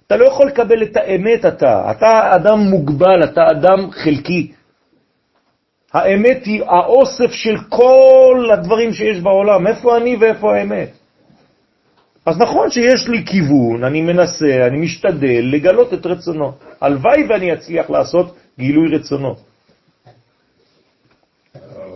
אתה 0.09 0.17
לא 0.17 0.25
יכול 0.25 0.47
לקבל 0.47 0.83
את 0.83 0.97
האמת 0.97 1.45
אתה, 1.45 1.91
אתה 1.91 2.35
אדם 2.35 2.59
מוגבל, 2.59 3.23
אתה 3.23 3.41
אדם 3.51 3.91
חלקי. 3.91 4.51
האמת 5.93 6.45
היא 6.45 6.63
האוסף 6.63 7.31
של 7.31 7.55
כל 7.69 8.49
הדברים 8.53 8.93
שיש 8.93 9.19
בעולם, 9.21 9.67
איפה 9.67 9.97
אני 9.97 10.15
ואיפה 10.15 10.55
האמת. 10.55 10.89
אז 12.25 12.37
נכון 12.41 12.69
שיש 12.69 13.07
לי 13.07 13.25
כיוון, 13.25 13.83
אני 13.83 14.01
מנסה, 14.01 14.67
אני 14.67 14.77
משתדל 14.77 15.41
לגלות 15.53 15.93
את 15.93 16.05
רצונו. 16.05 16.51
הלוואי 16.81 17.23
ואני 17.29 17.53
אצליח 17.53 17.89
לעשות 17.89 18.35
גילוי 18.59 18.95
רצונו. 18.97 19.35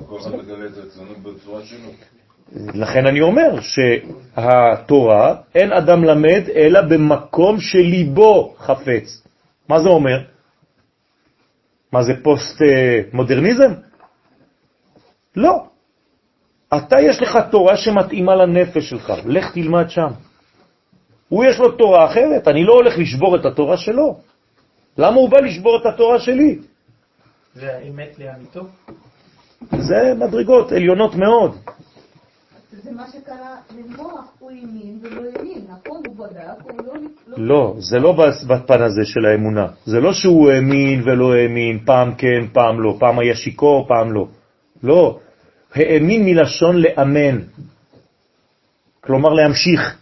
כל 0.07 0.19
אחד 0.19 0.35
מגלה 0.35 0.65
את 0.65 0.77
רצונו 0.77 1.13
בצורה 1.23 1.61
שלו. 1.65 1.89
לכן 2.51 3.07
אני 3.07 3.21
אומר 3.21 3.59
שהתורה, 3.61 5.35
אין 5.55 5.73
אדם 5.73 6.03
למד 6.03 6.43
אלא 6.55 6.81
במקום 6.81 7.59
שליבו 7.59 8.55
חפץ. 8.57 9.27
מה 9.69 9.79
זה 9.79 9.89
אומר? 9.89 10.23
מה 11.91 12.03
זה 12.03 12.13
פוסט 12.23 12.61
מודרניזם? 13.13 13.73
לא. 15.35 15.65
אתה 16.77 16.95
יש 17.01 17.21
לך 17.21 17.37
תורה 17.51 17.77
שמתאימה 17.77 18.35
לנפש 18.35 18.89
שלך, 18.89 19.13
לך 19.25 19.53
תלמד 19.53 19.89
שם. 19.89 20.07
הוא 21.29 21.45
יש 21.45 21.59
לו 21.59 21.71
תורה 21.71 22.05
אחרת, 22.05 22.47
אני 22.47 22.63
לא 22.63 22.73
הולך 22.73 22.97
לשבור 22.97 23.35
את 23.35 23.45
התורה 23.45 23.77
שלו. 23.77 24.19
למה 24.97 25.15
הוא 25.15 25.29
בא 25.29 25.39
לשבור 25.39 25.77
את 25.81 25.85
התורה 25.93 26.19
שלי? 26.19 26.59
והאמת 27.55 28.19
לאמיתו? 28.19 28.61
זה 29.71 30.13
מדרגות 30.17 30.71
עליונות 30.71 31.15
מאוד. 31.15 31.57
זה 32.83 32.91
מה 32.91 33.05
שקרה 33.11 33.55
למוח, 33.77 34.33
הוא 34.39 34.51
ימין 34.51 34.99
ולא 35.01 35.21
ימין, 35.21 35.61
נכון? 35.63 36.01
הוא 36.07 36.15
בדק, 36.15 36.63
הוא 36.63 36.71
לא... 36.85 37.37
לא, 37.37 37.75
זה 37.77 37.99
לא 37.99 38.15
בפן 38.47 38.81
הזה 38.81 39.05
של 39.05 39.25
האמונה. 39.25 39.67
זה 39.85 39.99
לא 39.99 40.13
שהוא 40.13 40.51
האמין 40.51 41.01
ולא 41.05 41.33
האמין, 41.33 41.79
פעם 41.85 42.15
כן, 42.15 42.47
פעם 42.53 42.81
לא, 42.81 42.95
פעם 42.99 43.19
היה 43.19 43.35
שיקור, 43.35 43.87
פעם 43.87 44.11
לא. 44.11 44.27
לא, 44.83 45.19
האמין 45.75 46.25
מלשון 46.25 46.81
לאמן, 46.81 47.39
כלומר 49.01 49.29
להמשיך. 49.33 49.97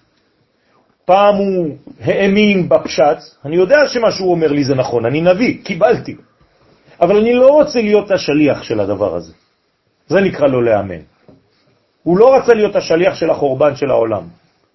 פעם 1.05 1.35
הוא 1.35 1.75
האמין 2.01 2.69
בפשט, 2.69 3.17
אני 3.45 3.55
יודע 3.55 3.77
שמה 3.87 4.11
שהוא 4.11 4.31
אומר 4.31 4.51
לי 4.51 4.63
זה 4.63 4.75
נכון, 4.75 5.05
אני 5.05 5.21
נביא, 5.21 5.63
קיבלתי. 5.63 6.15
אבל 7.01 7.17
אני 7.17 7.33
לא 7.33 7.47
רוצה 7.47 7.81
להיות 7.81 8.11
השליח 8.11 8.63
של 8.63 8.79
הדבר 8.79 9.15
הזה. 9.15 9.33
זה 10.07 10.21
נקרא 10.21 10.47
לא 10.47 10.63
לאמן. 10.63 11.10
הוא 12.03 12.17
לא 12.17 12.35
רצה 12.35 12.53
להיות 12.53 12.75
השליח 12.75 13.15
של 13.15 13.29
החורבן 13.29 13.75
של 13.75 13.89
העולם. 13.89 14.23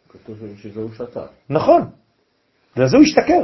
כתוב 0.09 0.36
שזה 0.57 0.81
הוא 0.81 0.90
שתה. 0.94 1.23
נכון, 1.51 1.82
וזה 2.77 2.97
הוא 2.97 3.05
השתכר. 3.05 3.43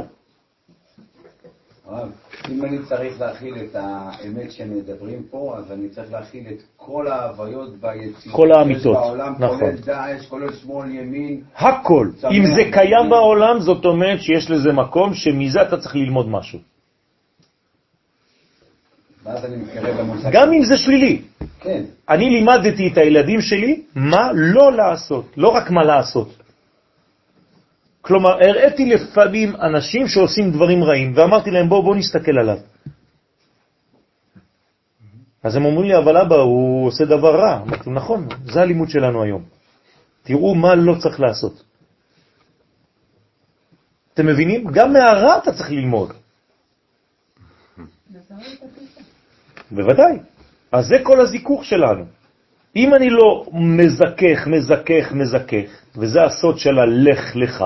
אם 2.49 2.65
אני 2.65 2.77
צריך 2.89 3.21
להכיל 3.21 3.55
את 3.55 3.75
האמת 3.75 4.51
שמדברים 4.51 5.23
פה, 5.29 5.55
אז 5.57 5.71
אני 5.71 5.89
צריך 5.89 6.11
להכיל 6.11 6.43
את 6.47 6.61
כל 6.77 7.07
ההוויות 7.07 7.69
והיציאות 7.79 8.35
כל 8.35 8.51
האמיתות, 8.51 8.93
בעולם, 8.93 9.33
נכון. 9.39 9.59
כולל 9.59 9.77
דאעש, 9.77 10.25
כולל 10.25 10.53
שמאל, 10.53 10.89
ימין. 10.89 11.41
הכל. 11.55 12.07
אם 12.31 12.43
זה 12.55 12.61
קיים 12.71 13.09
בעולם, 13.09 13.59
זאת 13.59 13.85
אומרת 13.85 14.21
שיש 14.21 14.51
לזה 14.51 14.71
מקום 14.71 15.13
שמזה 15.13 15.61
אתה 15.61 15.77
צריך 15.77 15.95
ללמוד 15.95 16.29
משהו. 16.29 16.59
ואז 19.25 19.45
אני 19.45 19.55
מתקרב 19.55 19.99
למושג. 19.99 20.29
גם 20.31 20.53
אם 20.53 20.63
זה 20.63 20.77
שלילי. 20.77 21.21
כן. 21.59 21.83
אני 22.09 22.29
לימדתי 22.29 22.87
את 22.87 22.97
הילדים 22.97 23.41
שלי 23.41 23.81
מה 23.95 24.31
לא 24.33 24.73
לעשות, 24.73 25.25
לא 25.37 25.49
רק 25.49 25.71
מה 25.71 25.83
לעשות. 25.83 26.43
כלומר, 28.01 28.33
הראיתי 28.43 28.85
לפעמים 28.85 29.55
אנשים 29.55 30.07
שעושים 30.07 30.51
דברים 30.51 30.83
רעים, 30.83 31.13
ואמרתי 31.15 31.51
להם, 31.51 31.69
בואו 31.69 31.83
בוא 31.83 31.95
נסתכל 31.95 32.39
עליו. 32.39 32.57
אז 35.43 35.55
הם 35.55 35.65
אומרים 35.65 35.87
לי, 35.87 35.97
אבל 35.97 36.17
אבא, 36.17 36.35
הוא 36.35 36.87
עושה 36.87 37.05
דבר 37.05 37.35
רע. 37.35 37.61
אמרתי, 37.61 37.89
נכון, 37.89 38.27
זה 38.43 38.61
הלימוד 38.61 38.89
שלנו 38.89 39.23
היום. 39.23 39.43
תראו 40.23 40.55
מה 40.55 40.75
לא 40.75 40.95
צריך 40.99 41.19
לעשות. 41.19 41.63
אתם 44.13 44.25
מבינים? 44.25 44.67
גם 44.71 44.93
מהרע 44.93 45.37
אתה 45.37 45.51
צריך 45.51 45.71
ללמוד. 45.71 46.13
בוודאי. 49.75 50.17
אז 50.71 50.87
זה 50.87 50.95
כל 51.03 51.19
הזיכוך 51.21 51.65
שלנו. 51.65 52.05
אם 52.75 52.95
אני 52.95 53.09
לא 53.09 53.45
מזכך, 53.53 54.47
מזכך, 54.47 55.11
מזכך, 55.11 55.69
וזה 55.95 56.23
הסוד 56.23 56.57
של 56.57 56.79
הלך 56.79 57.35
לך, 57.35 57.65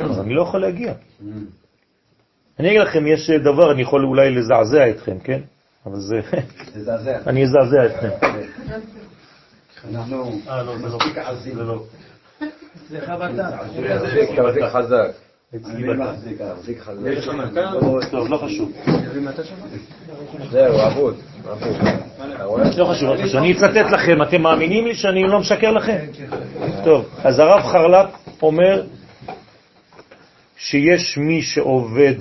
אז 0.00 0.20
אני 0.20 0.34
לא 0.34 0.42
יכול 0.42 0.60
להגיע. 0.60 0.92
אני 2.60 2.68
אגיד 2.68 2.80
לכם, 2.80 3.06
יש 3.06 3.30
דבר, 3.30 3.72
אני 3.72 3.82
יכול 3.82 4.04
אולי 4.04 4.30
לזעזע 4.30 4.90
אתכם, 4.90 5.18
כן? 5.18 5.40
אבל 5.86 6.00
זה... 6.00 6.20
תזעזע. 6.72 7.18
אני 7.26 7.44
אזעזע 7.44 7.86
אתכם. 7.86 8.08
אנחנו 9.94 10.40
אה, 10.48 10.62
לא, 10.62 10.78
זה 10.78 10.88
לא. 10.88 10.96
מספיק 10.98 11.18
עזים. 11.18 11.54
זה 11.54 11.62
לא. 11.64 11.82
חזק. 14.70 15.10
טוב, 18.10 18.28
לא 18.28 18.36
חשוב. 18.36 18.72
זהו, 20.50 20.86
אבוד. 20.86 21.16
לא 22.76 22.84
חשוב, 22.84 23.08
לא 23.08 23.24
חשוב. 23.24 23.36
אני 23.36 23.52
אצטט 23.52 23.90
לכם, 23.92 24.22
אתם 24.22 24.42
מאמינים 24.42 24.86
לי 24.86 24.94
שאני 24.94 25.22
לא 25.22 25.40
משקר 25.40 25.70
לכם? 25.70 26.06
טוב, 26.84 27.08
אז 27.24 27.38
הרב 27.38 27.62
חרל"פ 27.62 28.42
אומר 28.42 28.82
שיש 30.56 31.18
מי 31.18 31.42
שעובד 31.42 32.14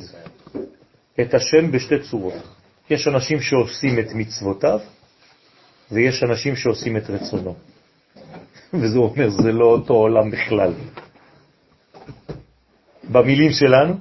את 1.22 1.34
השם 1.34 1.72
בשתי 1.72 2.00
צורות. 2.00 2.34
יש 2.90 3.08
אנשים 3.08 3.42
שעושים 3.42 4.00
את 4.00 4.08
מצוותיו, 4.14 4.80
ויש 5.92 6.24
אנשים 6.24 6.56
שעושים 6.56 6.98
את 6.98 7.10
רצונו. 7.10 7.56
וזה 8.74 9.00
אומר, 9.00 9.30
זה 9.30 9.52
לא 9.52 9.66
אותו 9.66 9.94
עולם 9.94 10.32
בכלל. 10.32 10.74
במילים 13.12 13.52
שלנו, 13.52 13.94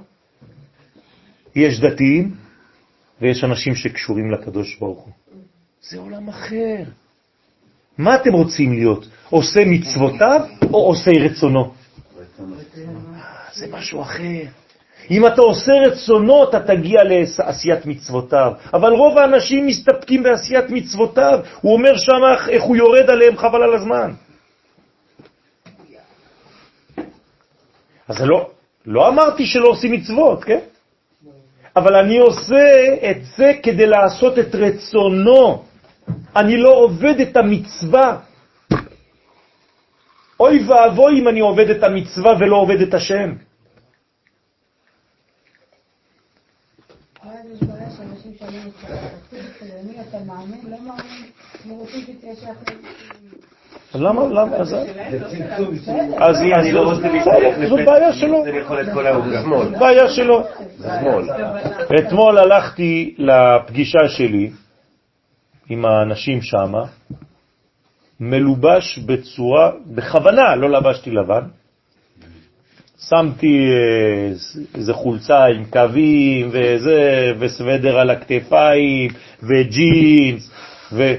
יש 1.54 1.80
דתיים 1.80 2.34
ויש 3.20 3.44
אנשים 3.44 3.74
שקשורים 3.74 4.30
לקדוש 4.30 4.76
ברוך 4.78 5.04
הוא. 5.04 5.12
זה 5.80 5.98
עולם 5.98 6.28
אחר. 6.28 6.82
מה 7.98 8.14
אתם 8.14 8.32
רוצים 8.32 8.72
להיות? 8.72 9.08
עושה 9.30 9.60
מצוותיו 9.66 10.40
או 10.72 10.78
עושה 10.86 11.10
רצונו? 11.10 11.72
זה 13.54 13.66
משהו 13.70 14.02
אחר. 14.02 14.44
אם 15.10 15.26
אתה 15.26 15.40
עושה 15.40 15.72
רצונו, 15.86 16.44
אתה 16.44 16.60
תגיע 16.60 17.00
לעשיית 17.04 17.86
מצוותיו. 17.86 18.52
אבל 18.74 18.92
רוב 18.92 19.18
האנשים 19.18 19.66
מסתפקים 19.66 20.22
בעשיית 20.22 20.64
מצוותיו. 20.70 21.38
הוא 21.60 21.72
אומר 21.72 21.96
שם 21.96 22.48
איך 22.48 22.62
הוא 22.62 22.76
יורד 22.76 23.10
עליהם 23.10 23.36
חבל 23.36 23.62
על 23.62 23.74
הזמן. 23.74 24.12
אז 28.08 28.16
זה 28.16 28.26
לא, 28.26 28.50
לא 28.86 29.08
אמרתי 29.08 29.46
שלא 29.46 29.68
עושים 29.68 29.92
מצוות, 29.92 30.44
כן? 30.44 30.58
אבל 31.76 31.94
אני 31.94 32.18
עושה 32.18 32.66
את 33.10 33.24
זה 33.36 33.52
כדי 33.62 33.86
לעשות 33.86 34.38
את 34.38 34.54
רצונו. 34.54 35.64
אני 36.36 36.56
לא 36.56 36.70
עובד 36.74 37.20
את 37.20 37.36
המצווה. 37.36 38.18
אוי 40.40 40.64
ואבוי 40.66 41.20
אם 41.20 41.28
אני 41.28 41.40
עובד 41.40 41.70
את 41.70 41.82
המצווה 41.82 42.32
ולא 42.40 42.56
עובד 42.56 42.80
את 42.80 42.94
השם. 42.94 43.32
למה, 53.94 54.22
למה, 54.28 54.56
אז... 54.56 54.68
זה 55.10 55.20
צמצום. 55.30 55.74
אז 56.16 56.36
אני 56.42 56.72
לא 56.72 56.80
רוצה 56.80 57.08
בסדר, 57.08 57.68
זאת 57.68 57.80
בעיה 57.86 58.12
שלו. 58.12 58.44
זאת 59.70 59.78
בעיה 59.78 60.08
שלו. 60.08 60.42
שמאל. 60.82 61.28
אתמול 61.98 62.38
הלכתי 62.38 63.14
לפגישה 63.18 64.08
שלי 64.08 64.50
עם 65.68 65.84
האנשים 65.84 66.42
שם, 66.42 66.72
מלובש 68.20 68.98
בצורה, 68.98 69.70
בכוונה 69.86 70.56
לא 70.56 70.70
לבשתי 70.70 71.10
לבן, 71.10 71.42
שמתי 73.08 73.70
אה, 73.70 74.32
איזה 74.74 74.94
חולצה 74.94 75.44
עם 75.44 75.64
קווים 75.64 76.48
וזה, 76.52 77.32
וסוודר 77.38 77.98
על 77.98 78.10
הכתפיים, 78.10 79.10
וג'ינס, 79.42 80.50
ו... 80.92 81.14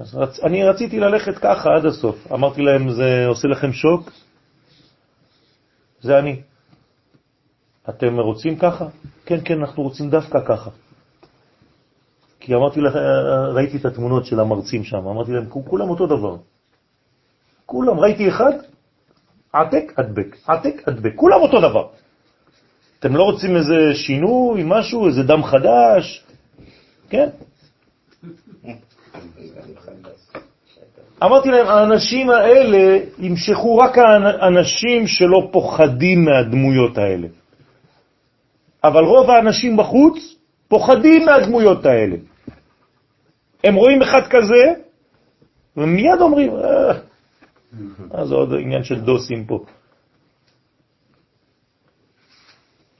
אז 0.00 0.14
רצ... 0.14 0.40
אני 0.40 0.64
רציתי 0.64 1.00
ללכת 1.00 1.38
ככה 1.38 1.68
עד 1.76 1.86
הסוף. 1.86 2.32
אמרתי 2.32 2.62
להם, 2.62 2.90
זה 2.90 3.26
עושה 3.26 3.48
לכם 3.48 3.72
שוק? 3.72 4.10
זה 6.00 6.18
אני. 6.18 6.40
אתם 7.88 8.20
רוצים 8.20 8.56
ככה? 8.56 8.86
כן, 9.26 9.38
כן, 9.44 9.58
אנחנו 9.60 9.82
רוצים 9.82 10.10
דווקא 10.10 10.38
ככה. 10.46 10.70
כי 12.40 12.54
אמרתי 12.54 12.80
לך, 12.80 12.96
ראיתי 13.54 13.76
את 13.76 13.84
התמונות 13.84 14.26
של 14.26 14.40
המרצים 14.40 14.84
שם, 14.84 15.06
אמרתי 15.06 15.32
להם, 15.32 15.48
כולם 15.48 15.90
אותו 15.90 16.06
דבר. 16.06 16.36
כולם, 17.66 18.00
ראיתי 18.00 18.28
אחד, 18.28 18.52
עתק, 19.52 19.92
הדבק, 19.98 20.36
עתק, 20.46 20.88
הדבק, 20.88 21.12
כולם 21.16 21.40
אותו 21.40 21.60
דבר. 21.60 21.88
אתם 22.98 23.16
לא 23.16 23.22
רוצים 23.22 23.56
איזה 23.56 23.94
שינוי, 23.94 24.62
משהו, 24.64 25.06
איזה 25.06 25.22
דם 25.22 25.44
חדש? 25.44 26.24
כן? 27.08 27.28
אמרתי 31.22 31.48
להם, 31.48 31.66
האנשים 31.66 32.30
האלה 32.30 32.98
ימשכו 33.18 33.76
רק 33.76 33.98
האנשים 33.98 35.06
שלא 35.06 35.48
פוחדים 35.52 36.24
מהדמויות 36.24 36.98
האלה. 36.98 37.28
אבל 38.84 39.04
רוב 39.04 39.30
האנשים 39.30 39.76
בחוץ 39.76 40.36
פוחדים 40.68 41.24
מהדמויות 41.26 41.86
האלה. 41.86 42.16
הם 43.64 43.74
רואים 43.74 44.02
אחד 44.02 44.22
כזה, 44.30 44.72
ומיד 45.76 46.20
אומרים, 46.20 46.56
אה, 46.56 46.92
אה, 48.14 48.24
זה 48.24 48.34
עוד 48.34 48.54
עניין 48.60 48.82
של 48.84 49.00
דוסים 49.00 49.44
פה. 49.44 49.64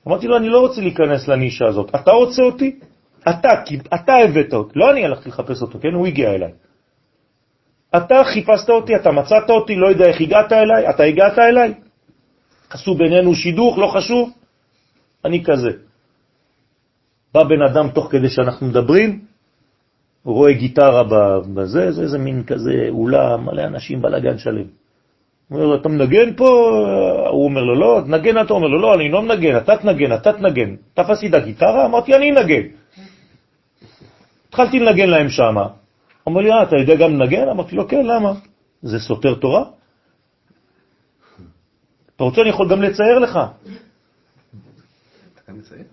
אמרתי 0.09 0.27
לו, 0.27 0.37
אני 0.37 0.49
לא 0.49 0.61
רוצה 0.61 0.81
להיכנס 0.81 1.29
לנישה 1.29 1.67
הזאת. 1.67 1.95
אתה 1.95 2.11
רוצה 2.11 2.43
אותי? 2.43 2.79
אתה, 3.23 3.49
אתה 3.95 4.13
הבאת 4.13 4.55
אותי. 4.55 4.79
לא 4.79 4.91
אני 4.91 5.05
הלכתי 5.05 5.29
לחפש 5.29 5.63
אותו, 5.63 5.79
כן? 5.81 5.95
הוא 5.95 6.07
הגיע 6.07 6.35
אליי. 6.35 6.53
אתה 7.97 8.25
חיפשת 8.25 8.71
אותי, 8.71 8.97
אתה 8.97 9.11
מצאת 9.11 9.51
אותי, 9.51 9.77
לא 9.77 9.87
יודע 9.87 10.05
איך 10.05 10.21
הגעת 10.21 10.53
אליי, 10.53 10.91
אתה 10.91 11.03
הגעת 11.03 11.39
אליי. 11.39 11.75
עשו 12.71 12.95
בינינו 12.95 13.35
שידוך, 13.35 13.79
לא 13.79 13.87
חשוב. 13.87 14.31
אני 15.25 15.45
כזה. 15.45 15.71
בא 17.35 17.43
בן 17.43 17.63
אדם 17.63 17.91
תוך 17.91 18.09
כדי 18.11 18.29
שאנחנו 18.29 18.67
מדברים, 18.67 19.21
הוא 20.23 20.35
רואה 20.35 20.53
גיטרה 20.53 21.03
בזה, 21.55 21.93
זה 21.93 22.03
איזה 22.03 22.19
מין 22.19 22.45
כזה 22.45 22.87
אולם, 22.89 23.47
מלא 23.47 23.63
אנשים, 23.63 24.03
בלגן 24.03 24.39
שלם. 24.39 24.67
הוא 25.49 25.63
אומר 25.63 25.81
אתה 25.81 25.89
מנגן 25.89 26.37
פה? 26.37 26.49
הוא 27.31 27.45
אומר 27.45 27.63
לו, 27.63 27.75
לא, 27.75 28.01
תנגן 28.07 28.41
אתה 28.41 28.53
אומר 28.53 28.67
לו, 28.67 28.81
לא, 28.81 28.95
אני 28.95 29.11
לא 29.11 29.23
מנגן, 29.23 29.57
אתה 29.57 29.77
תנגן, 29.77 30.15
אתה 30.15 30.33
תנגן. 30.33 30.75
תפסתי 30.95 31.29
את 31.29 31.35
הגיטרה, 31.35 31.87
אמרתי, 31.87 32.15
אני 32.15 32.31
אנגן. 32.31 32.63
התחלתי 34.49 34.79
לנגן 34.79 35.09
להם 35.09 35.29
שם. 35.29 35.57
אמר 36.29 36.41
לי, 36.41 36.51
אה, 36.53 36.63
אתה 36.63 36.77
יודע 36.77 36.95
גם 36.95 37.11
לנגן? 37.11 37.49
אמרתי 37.49 37.77
לו, 37.77 37.89
כן, 37.89 38.07
למה? 38.07 38.33
זה 38.83 38.99
סותר 38.99 39.35
תורה? 39.35 39.65
אתה 42.17 42.25
רוצה, 42.25 42.41
אני 42.41 42.51
יכול 42.51 42.69
גם 42.71 42.83
לצייר 42.83 43.19
לך. 43.19 43.39
אתה 45.45 45.53
מצייר? 45.53 45.85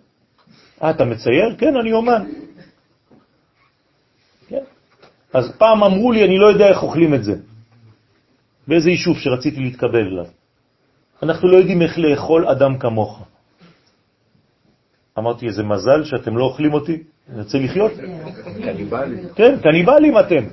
אה, 0.83 0.89
אתה 0.89 1.05
מצייר? 1.05 1.55
כן, 1.57 1.75
אני 1.81 1.93
אומן. 1.93 2.23
כן. 4.47 4.63
אז 5.33 5.51
פעם 5.57 5.83
אמרו 5.83 6.11
לי, 6.11 6.25
אני 6.25 6.37
לא 6.37 6.47
יודע 6.47 6.67
איך 6.67 6.83
אוכלים 6.83 7.13
את 7.13 7.23
זה. 7.23 7.33
באיזה 8.67 8.89
יישוב 8.89 9.17
שרציתי 9.19 9.59
להתקבל 9.59 10.07
אליו. 10.11 10.25
אנחנו 11.23 11.47
לא 11.47 11.57
יודעים 11.57 11.81
איך 11.81 11.97
לאכול 11.97 12.47
אדם 12.47 12.77
כמוך. 12.79 13.23
אמרתי, 15.17 15.47
איזה 15.47 15.63
מזל 15.63 16.03
שאתם 16.03 16.37
לא 16.37 16.43
אוכלים 16.43 16.73
אותי, 16.73 17.03
אני 17.29 17.39
רוצה 17.39 17.57
לחיות. 17.57 17.91
קניבלים. 18.63 19.27
כן, 19.35 19.55
קניבלים 19.63 20.19
אתם. 20.19 20.45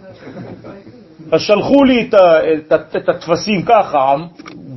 אז 1.33 1.41
שלחו 1.41 1.85
לי 1.85 2.09
את, 2.09 2.15
ה, 2.15 2.53
את, 2.55 2.73
ה, 2.73 2.77
את 2.99 3.09
התפסים 3.09 3.63
ככה, 3.63 4.15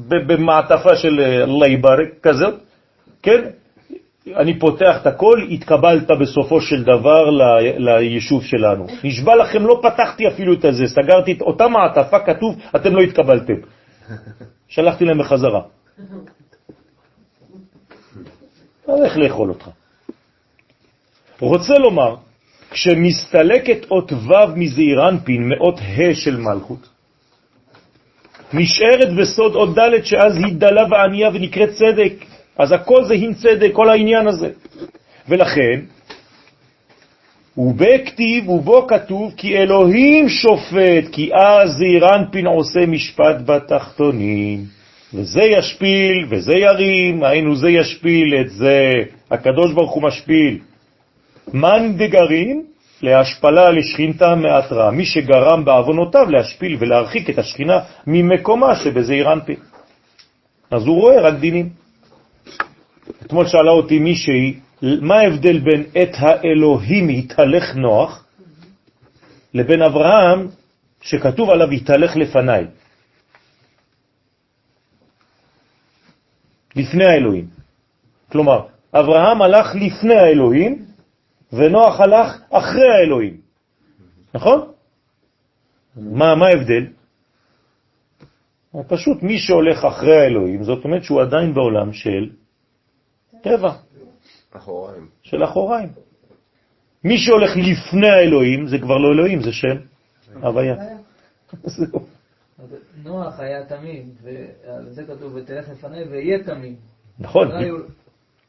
במעטפה 0.08 0.96
של 0.96 1.20
אללה 1.20 1.68
יבארק 1.68 2.10
כזאת, 2.24 2.56
כן? 3.24 3.42
אני 4.36 4.60
פותח 4.60 4.98
את 5.02 5.08
הכל, 5.08 5.42
התקבלת 5.52 6.12
בסופו 6.22 6.62
של 6.62 6.84
דבר 6.84 7.30
ל, 7.30 7.42
ליישוב 7.78 8.44
שלנו. 8.44 8.88
נשבע 9.04 9.36
לכם, 9.36 9.66
לא 9.66 9.82
פתחתי 9.84 10.28
אפילו 10.28 10.54
את 10.54 10.66
הזה, 10.66 10.88
סגרתי 10.88 11.32
את 11.32 11.42
אותה 11.42 11.68
מעטפה, 11.68 12.20
כתוב, 12.20 12.56
אתם 12.76 12.96
לא 12.96 13.02
התקבלתם. 13.02 13.54
שלחתי 14.68 15.06
להם 15.06 15.20
בחזרה. 15.20 15.62
איך 19.04 19.18
לאכול 19.18 19.50
אותך? 19.50 19.70
רוצה 21.40 21.74
לומר, 21.74 22.16
כשמסתלקת 22.72 23.86
אות 23.92 24.12
ו' 24.12 24.34
אנפין 25.10 25.50
מאות 25.50 25.80
ה' 25.80 26.16
של 26.16 26.38
מלכות, 26.38 26.90
נשארת 28.54 29.14
בסוד 29.14 29.56
אות 29.56 29.80
ד' 29.80 30.04
שאז 30.04 30.36
היא 30.36 30.54
דלה 30.54 30.84
וענייה 30.92 31.30
ונקראת 31.34 31.70
צדק. 31.70 32.14
אז 32.58 32.72
הכל 32.72 33.04
זה 33.04 33.14
הין 33.14 33.34
צדק, 33.34 33.70
כל 33.74 33.90
העניין 33.90 34.28
הזה. 34.28 34.50
ולכן, 35.30 35.80
ובכתיב 37.58 38.50
ובו 38.50 38.88
כתוב 38.88 39.34
כי 39.38 39.58
אלוהים 39.58 40.30
שופט, 40.30 41.12
כי 41.12 41.34
אז 41.34 41.70
זעיר 41.70 42.16
אנפין 42.16 42.48
עושה 42.48 42.86
משפט 42.86 43.36
בתחתונים. 43.46 44.64
וזה 45.14 45.42
ישפיל 45.42 46.26
וזה 46.30 46.54
ירים, 46.54 47.24
היינו 47.24 47.56
זה 47.56 47.70
ישפיל 47.70 48.36
את 48.42 48.50
זה, 48.50 48.92
הקדוש 49.32 49.74
ברוך 49.74 49.92
הוא 49.92 50.04
משפיל. 50.04 50.60
מן 51.54 51.98
דגרים? 51.98 52.66
להשפלה 53.02 53.70
לשכינתה 53.70 54.36
מאתרה, 54.36 54.92
מי 54.92 55.06
שגרם 55.06 55.66
בעוונותיו 55.66 56.30
להשפיל 56.30 56.78
ולהרחיק 56.80 57.30
את 57.30 57.38
השכינה 57.38 57.80
ממקומה 58.08 58.76
שבזעיר 58.76 59.34
אנפין. 59.34 59.60
אז 60.72 60.88
הוא 60.88 61.02
רואה 61.02 61.22
רק 61.22 61.34
דינים. 61.34 61.70
אתמול 63.22 63.48
שאלה 63.48 63.72
אותי 63.72 64.00
מישהי, 64.00 64.60
מה 64.82 65.16
ההבדל 65.16 65.60
בין 65.60 65.84
את 66.02 66.12
האלוהים 66.18 67.10
התהלך 67.10 67.76
נוח 67.76 68.26
לבין 69.54 69.82
אברהם 69.82 70.48
שכתוב 71.02 71.50
עליו 71.50 71.72
התהלך 71.72 72.16
לפניי? 72.16 72.66
לפני 76.76 77.06
האלוהים. 77.06 77.48
כלומר, 78.32 78.62
אברהם 78.94 79.42
הלך 79.42 79.76
לפני 79.76 80.16
האלוהים, 80.16 80.86
ונוח 81.54 82.00
הלך 82.00 82.42
אחרי 82.50 82.92
האלוהים. 83.00 83.42
נכון? 84.34 84.72
מה, 85.96 86.36
מה 86.36 86.48
ההבדל? 86.48 86.86
פשוט 88.88 89.24
מי 89.24 89.40
שהולך 89.40 89.86
אחרי 89.86 90.18
האלוהים, 90.18 90.64
זאת 90.64 90.84
אומרת 90.84 91.04
שהוא 91.04 91.22
עדיין 91.22 91.54
בעולם 91.54 91.94
של 91.94 92.30
טבע. 93.42 93.74
אחוריים. 94.52 95.08
של 95.22 95.44
אחוריים. 95.44 95.90
מי 97.04 97.18
שהולך 97.18 97.52
לפני 97.58 98.10
האלוהים 98.10 98.68
זה 98.68 98.78
כבר 98.78 98.98
לא 98.98 99.14
אלוהים, 99.14 99.42
זה 99.42 99.52
שם 99.52 99.78
הוויה. 100.42 100.76
נוח 103.04 103.40
היה 103.40 103.66
תמים, 103.66 104.10
ועל 104.22 104.90
זה 104.90 105.04
כתוב, 105.04 105.36
ותלך 105.36 105.70
לפני 105.70 106.04
ויהיה 106.04 106.44
תמים. 106.44 106.76
נכון. 107.20 107.48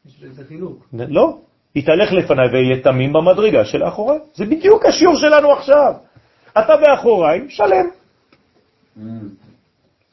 יש 0.05 0.23
בזה 0.23 0.45
חילוק. 0.45 0.87
לא, 0.93 1.41
יתהלך 1.75 2.11
לפניי 2.11 2.47
ויהיה 2.51 2.83
תמים 2.83 3.13
במדרגה 3.13 3.65
של 3.65 3.83
האחוריים. 3.83 4.21
זה 4.33 4.45
בדיוק 4.45 4.85
השיעור 4.85 5.15
שלנו 5.15 5.51
עכשיו. 5.51 5.93
אתה 6.59 6.77
באחוריים, 6.77 7.49
שלם. 7.49 7.85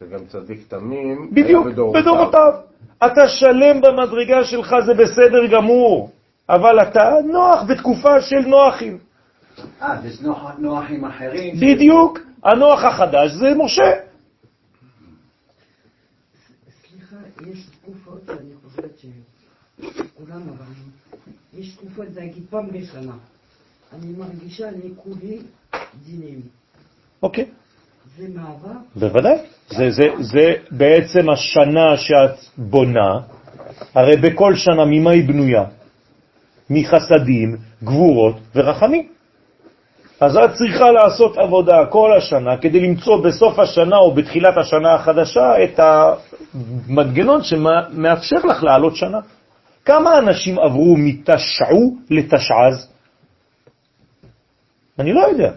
זה 0.01 0.07
גם 0.07 0.27
צדיק 0.27 0.61
תמים. 0.69 1.31
בדיוק, 1.33 1.67
בדורותיו. 1.95 2.53
אתה 3.07 3.29
שלם 3.29 3.81
במדרגה 3.81 4.45
שלך, 4.45 4.75
זה 4.87 4.95
בסדר 4.95 5.47
גמור, 5.47 6.11
אבל 6.49 6.83
אתה 6.83 7.11
נוח 7.25 7.63
בתקופה 7.69 8.21
של 8.21 8.41
נוחים. 8.47 8.99
אה, 9.83 9.97
יש 10.05 10.21
נוחים 10.59 11.05
אחרים. 11.05 11.55
בדיוק. 11.57 12.19
הנוח 12.45 12.85
החדש 12.85 13.31
זה 13.31 13.55
משה. 13.57 13.91
סליחה, 16.71 17.17
יש 17.51 17.67
תקופות 17.67 18.21
שאני 18.27 18.55
חושבת 18.65 18.99
שכולם 18.99 20.43
עברנו. 20.43 21.06
יש 21.59 21.75
תקופות, 21.75 22.07
זה 22.13 22.23
אגיד 22.23 22.43
פעם 22.51 22.69
בשנה. 22.73 23.13
אני 23.93 24.13
מרגישה 24.19 24.67
לכולי 24.71 25.39
דינים. 26.07 26.41
אוקיי. 27.23 27.45
זה 28.17 28.27
מעבר? 28.35 28.79
בוודאי. 28.97 29.37
זה, 29.69 29.91
זה, 29.91 30.09
זה 30.21 30.55
בעצם 30.71 31.31
השנה 31.31 31.97
שאת 31.97 32.59
בונה, 32.59 33.21
הרי 33.95 34.17
בכל 34.17 34.55
שנה 34.55 34.85
ממה 34.85 35.11
היא 35.11 35.29
בנויה? 35.29 35.65
מחסדים, 36.71 37.57
גבורות 37.85 38.37
ורחמים. 38.55 39.09
אז 40.21 40.37
את 40.37 40.51
צריכה 40.55 40.91
לעשות 40.91 41.39
עבודה 41.39 41.87
כל 41.87 42.17
השנה 42.17 42.57
כדי 42.57 42.81
למצוא 42.81 43.25
בסוף 43.25 43.59
השנה 43.59 43.97
או 43.97 44.15
בתחילת 44.15 44.57
השנה 44.57 44.95
החדשה 44.95 45.65
את 45.65 45.81
המנגנון 45.81 47.43
שמאפשר 47.43 48.37
לך 48.37 48.63
לעלות 48.63 48.97
שנה. 48.97 49.21
כמה 49.87 50.19
אנשים 50.19 50.59
עברו 50.59 50.97
מתשעו 50.99 51.97
לתשעז? 52.11 52.93
אני 54.99 55.13
לא 55.13 55.21
יודע. 55.21 55.53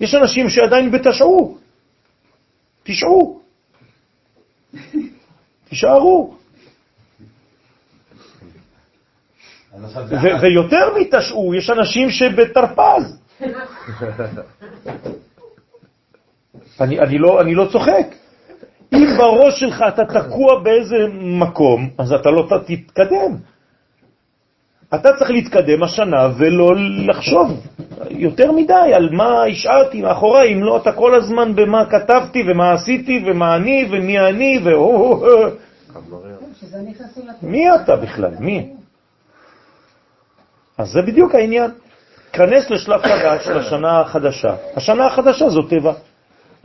יש 0.00 0.14
אנשים 0.14 0.48
שעדיין 0.48 0.90
בתשעו. 0.90 1.58
תשעו. 2.82 3.40
תישארו. 5.68 6.34
ויותר 10.42 10.94
מתשעו, 11.00 11.54
יש 11.54 11.70
אנשים 11.70 12.10
שבתרפז. 12.10 13.20
אני, 16.80 16.98
אני, 17.00 17.18
לא, 17.18 17.40
אני 17.40 17.54
לא 17.54 17.68
צוחק. 17.72 18.17
אם 18.92 19.06
בראש 19.18 19.60
שלך 19.60 19.84
אתה 19.88 20.04
תקוע 20.04 20.62
באיזה 20.62 20.96
מקום, 21.20 21.88
אז 21.98 22.12
אתה 22.12 22.30
לא 22.30 22.48
תתקדם. 22.66 23.36
אתה 24.94 25.08
צריך 25.18 25.30
להתקדם 25.30 25.82
השנה 25.82 26.28
ולא 26.38 26.74
לחשוב 27.06 27.60
יותר 28.10 28.52
מדי 28.52 28.92
על 28.94 29.08
מה 29.12 29.44
השארתי 29.44 30.02
מאחוריי, 30.02 30.54
אם 30.54 30.62
לא 30.62 30.76
אתה 30.76 30.92
כל 30.92 31.14
הזמן 31.14 31.54
במה 31.54 31.86
כתבתי 31.90 32.42
ומה 32.46 32.72
עשיתי 32.72 33.24
ומה 33.26 33.56
אני 33.56 33.88
ומי 33.90 34.20
אני 34.20 34.58
ו... 34.64 34.68
מי 37.42 37.74
אתה 37.74 37.96
בכלל? 37.96 38.34
מי? 38.40 38.70
אז 40.78 40.88
זה 40.88 41.02
בדיוק 41.02 41.34
העניין. 41.34 41.70
כנס 42.32 42.70
לשלב 42.70 43.02
חדש, 43.02 43.46
לשנה 43.46 44.00
החדשה. 44.00 44.54
השנה 44.76 45.06
החדשה 45.06 45.48
זו 45.48 45.62
טבע. 45.62 45.92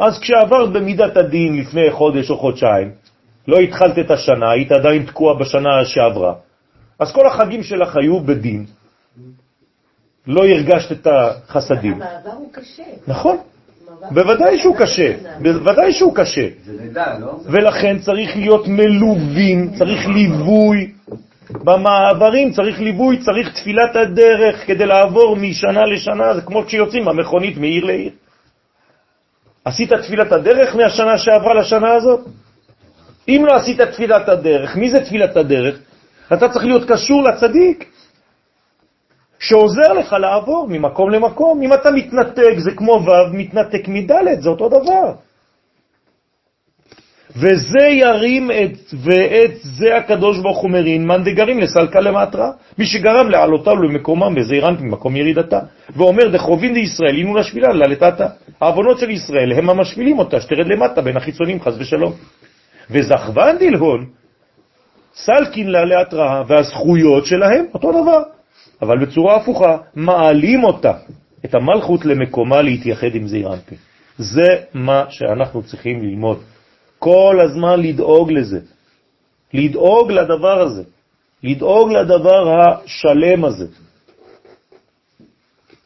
אז 0.04 0.20
כשעברת 0.20 0.70
במידת 0.70 1.18
הדין 1.18 1.58
לפני 1.58 1.92
חודש 1.92 2.30
או 2.30 2.38
חודשיים, 2.38 2.92
לא 3.48 3.58
התחלת 3.58 4.00
את 4.00 4.12
השנה, 4.12 4.52
היית 4.52 4.72
עדיין 4.72 5.04
תקוע 5.06 5.40
בשנה 5.40 5.86
שעברה, 5.86 6.34
אז 7.00 7.12
כל 7.12 7.28
החגים 7.28 7.64
שלך 7.64 7.96
היו 7.96 8.20
בדין. 8.20 8.66
לא 10.28 10.46
הרגשת 10.46 10.92
את 10.92 11.08
החסדים. 11.08 11.94
המעבר 11.94 12.32
הוא 12.32 12.54
קשה. 12.54 12.84
נכון. 13.08 13.38
בוודאי 14.12 14.58
שהוא 14.58 14.76
קשה, 14.78 15.14
בוודאי 15.42 15.94
שהוא 15.94 16.16
קשה. 16.16 16.48
לא? 17.20 17.40
ולכן 17.46 18.00
צריך 18.00 18.38
להיות 18.38 18.68
מלווים, 18.68 19.72
צריך 19.78 20.08
ליווי. 20.08 20.92
במעברים 21.50 22.52
צריך 22.52 22.80
ליווי, 22.80 23.18
צריך 23.18 23.54
תפילת 23.54 23.96
הדרך 23.96 24.68
כדי 24.68 24.86
לעבור 24.86 25.36
משנה 25.36 25.82
לשנה, 25.86 26.34
זה 26.36 26.42
כמו 26.42 26.66
כשיוצאים 26.66 27.06
במכונית 27.06 27.58
מעיר 27.58 27.86
לעיר. 27.86 28.12
עשית 29.66 29.94
תפילת 29.94 30.32
הדרך 30.32 30.76
מהשנה 30.76 31.18
שעברה 31.18 31.54
לשנה 31.54 31.94
הזאת? 31.94 32.20
אם 33.28 33.44
לא 33.48 33.56
עשית 33.56 33.82
תפילת 33.82 34.30
הדרך, 34.30 34.76
מי 34.76 34.92
זה 34.92 35.00
תפילת 35.00 35.38
הדרך? 35.38 35.80
אתה 36.34 36.50
צריך 36.50 36.66
להיות 36.66 36.92
קשור 36.92 37.24
לצדיק, 37.24 37.94
שעוזר 39.40 39.94
לך 39.94 40.14
לעבור 40.14 40.68
ממקום 40.70 41.10
למקום. 41.10 41.62
אם 41.62 41.74
אתה 41.74 41.92
מתנתק, 41.92 42.58
זה 42.58 42.72
כמו 42.72 42.92
ו' 42.92 43.34
מתנתק 43.34 43.88
מד', 43.88 44.42
זה 44.42 44.50
אותו 44.50 44.70
דבר. 44.70 45.14
וזה 47.36 47.88
ירים 47.88 48.52
את, 48.52 48.94
ואת 49.04 49.52
זה 49.62 49.98
הקדוש 49.98 50.40
ברוך 50.40 50.58
הוא 50.58 50.72
מרין, 50.72 51.08
מאן 51.08 51.24
דגרים 51.24 51.60
לסלקה 51.60 52.00
למטרה, 52.00 52.52
מי 52.78 52.86
שגרם 52.86 53.30
לעלותה 53.30 53.72
ולמקומם 53.72 54.34
וזעירן 54.38 54.76
ממקום 54.80 55.16
ירידתה, 55.16 55.60
ואומר 55.96 56.28
דחובין 56.28 56.74
דישראל, 56.74 57.16
אינו 57.18 57.36
לשבילה 57.36 57.74
ללטתה. 57.74 58.28
העוונות 58.62 59.00
של 59.00 59.10
ישראל 59.10 59.54
הם 59.54 59.70
המשפילים 59.70 60.20
אותה, 60.20 60.42
שתרד 60.42 60.68
למטה 60.68 61.02
בין 61.02 61.18
החיצונים, 61.18 61.62
חז 61.62 61.82
ושלום. 61.82 62.14
וזכבן 62.92 63.56
דלהון, 63.60 64.06
סלקין 65.16 65.70
לה 65.70 65.86
להתראה, 65.86 66.44
והזכויות 66.48 67.26
שלהם 67.26 67.66
אותו 67.74 67.92
דבר, 67.92 68.22
אבל 68.82 69.06
בצורה 69.06 69.36
הפוכה, 69.36 69.78
מעלים 69.96 70.64
אותה, 70.64 70.94
את 71.46 71.56
המלכות 71.56 72.06
למקומה 72.06 72.62
להתייחד 72.62 73.16
עם 73.16 73.28
זעירנטי. 73.28 73.76
זה 74.18 74.48
מה 74.74 75.06
שאנחנו 75.10 75.64
צריכים 75.64 76.02
ללמוד. 76.02 76.40
כל 77.04 77.40
הזמן 77.44 77.80
לדאוג 77.80 78.32
לזה, 78.32 78.60
לדאוג 79.54 80.12
לדבר 80.12 80.62
הזה, 80.62 80.84
לדאוג 81.44 81.92
לדבר 81.92 82.44
השלם 82.60 83.46
הזה. 83.46 83.68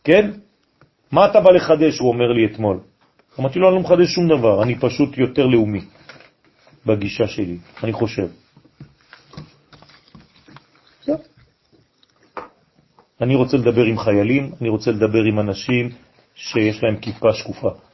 כן? 0.04 0.32
מה 1.12 1.26
אתה 1.26 1.42
בא 1.42 1.52
לחדש, 1.52 2.00
הוא 2.00 2.10
אומר 2.10 2.30
לי 2.38 2.46
אתמול. 2.46 2.80
אמרתי 3.40 3.60
לו, 3.60 3.68
אני 3.68 3.76
לא 3.76 3.82
מחדש 3.82 4.08
שום 4.08 4.28
דבר, 4.28 4.64
אני 4.64 4.76
פשוט 4.80 5.18
יותר 5.18 5.46
לאומי 5.46 5.82
בגישה 6.86 7.28
שלי, 7.28 7.58
אני 7.84 7.94
חושב. 7.94 8.28
אני 13.22 13.36
רוצה 13.36 13.58
לדבר 13.58 13.84
עם 13.84 13.98
חיילים, 13.98 14.52
אני 14.62 14.70
רוצה 14.70 14.92
לדבר 14.92 15.24
עם 15.24 15.40
אנשים 15.40 15.90
שיש 16.36 16.84
להם 16.84 16.98
כיפה 17.02 17.34
שקופה. 17.34 17.87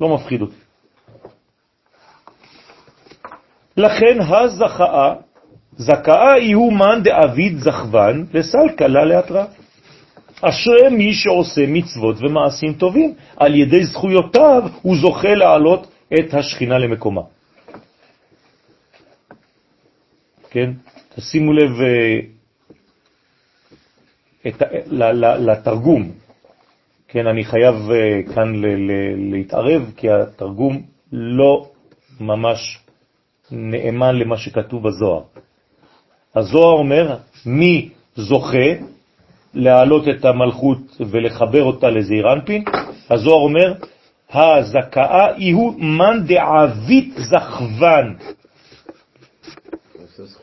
לא 0.00 0.14
מפחיד 0.14 0.40
אותי. 0.40 0.56
לכן 3.76 4.18
הזכאה, 4.20 5.14
זכאה 5.76 6.38
יהיו 6.38 6.70
מן 6.70 7.02
דאביד 7.02 7.58
זכבן 7.58 8.24
לסל 8.34 8.68
קלה 8.76 9.04
להתראה. 9.04 9.44
אשרי 10.42 10.88
מי 10.90 11.12
שעושה 11.14 11.60
מצוות 11.68 12.16
ומעשים 12.20 12.74
טובים, 12.74 13.14
על 13.36 13.54
ידי 13.54 13.84
זכויותיו 13.84 14.62
הוא 14.82 14.96
זוכה 14.96 15.34
לעלות 15.34 15.86
את 16.14 16.34
השכינה 16.34 16.78
למקומה. 16.78 17.22
כן? 20.50 20.70
תשימו 21.14 21.52
לב 21.52 21.80
אה, 21.80 22.20
את, 24.46 24.62
לתרגום. 25.38 26.12
כן, 27.12 27.26
אני 27.26 27.44
חייב 27.44 27.74
אה, 27.90 28.34
כאן 28.34 28.52
להתערב, 29.16 29.92
כי 29.96 30.10
התרגום 30.10 30.82
לא 31.12 31.66
ממש 32.20 32.78
נאמן 33.50 34.16
למה 34.16 34.36
שכתוב 34.36 34.88
בזוהר. 34.88 35.22
הזוהר 36.36 36.78
אומר, 36.78 37.16
מי 37.46 37.88
זוכה 38.16 38.68
להעלות 39.54 40.08
את 40.08 40.24
המלכות 40.24 40.78
ולחבר 41.00 41.62
אותה 41.62 41.90
לזעירנפין? 41.90 42.64
הזוהר 43.10 43.40
אומר, 43.40 43.74
הזכאה 44.32 45.26
יהיו 45.38 45.72
מן 45.78 46.26
דעבית 46.26 47.14
זכוון. 47.16 48.16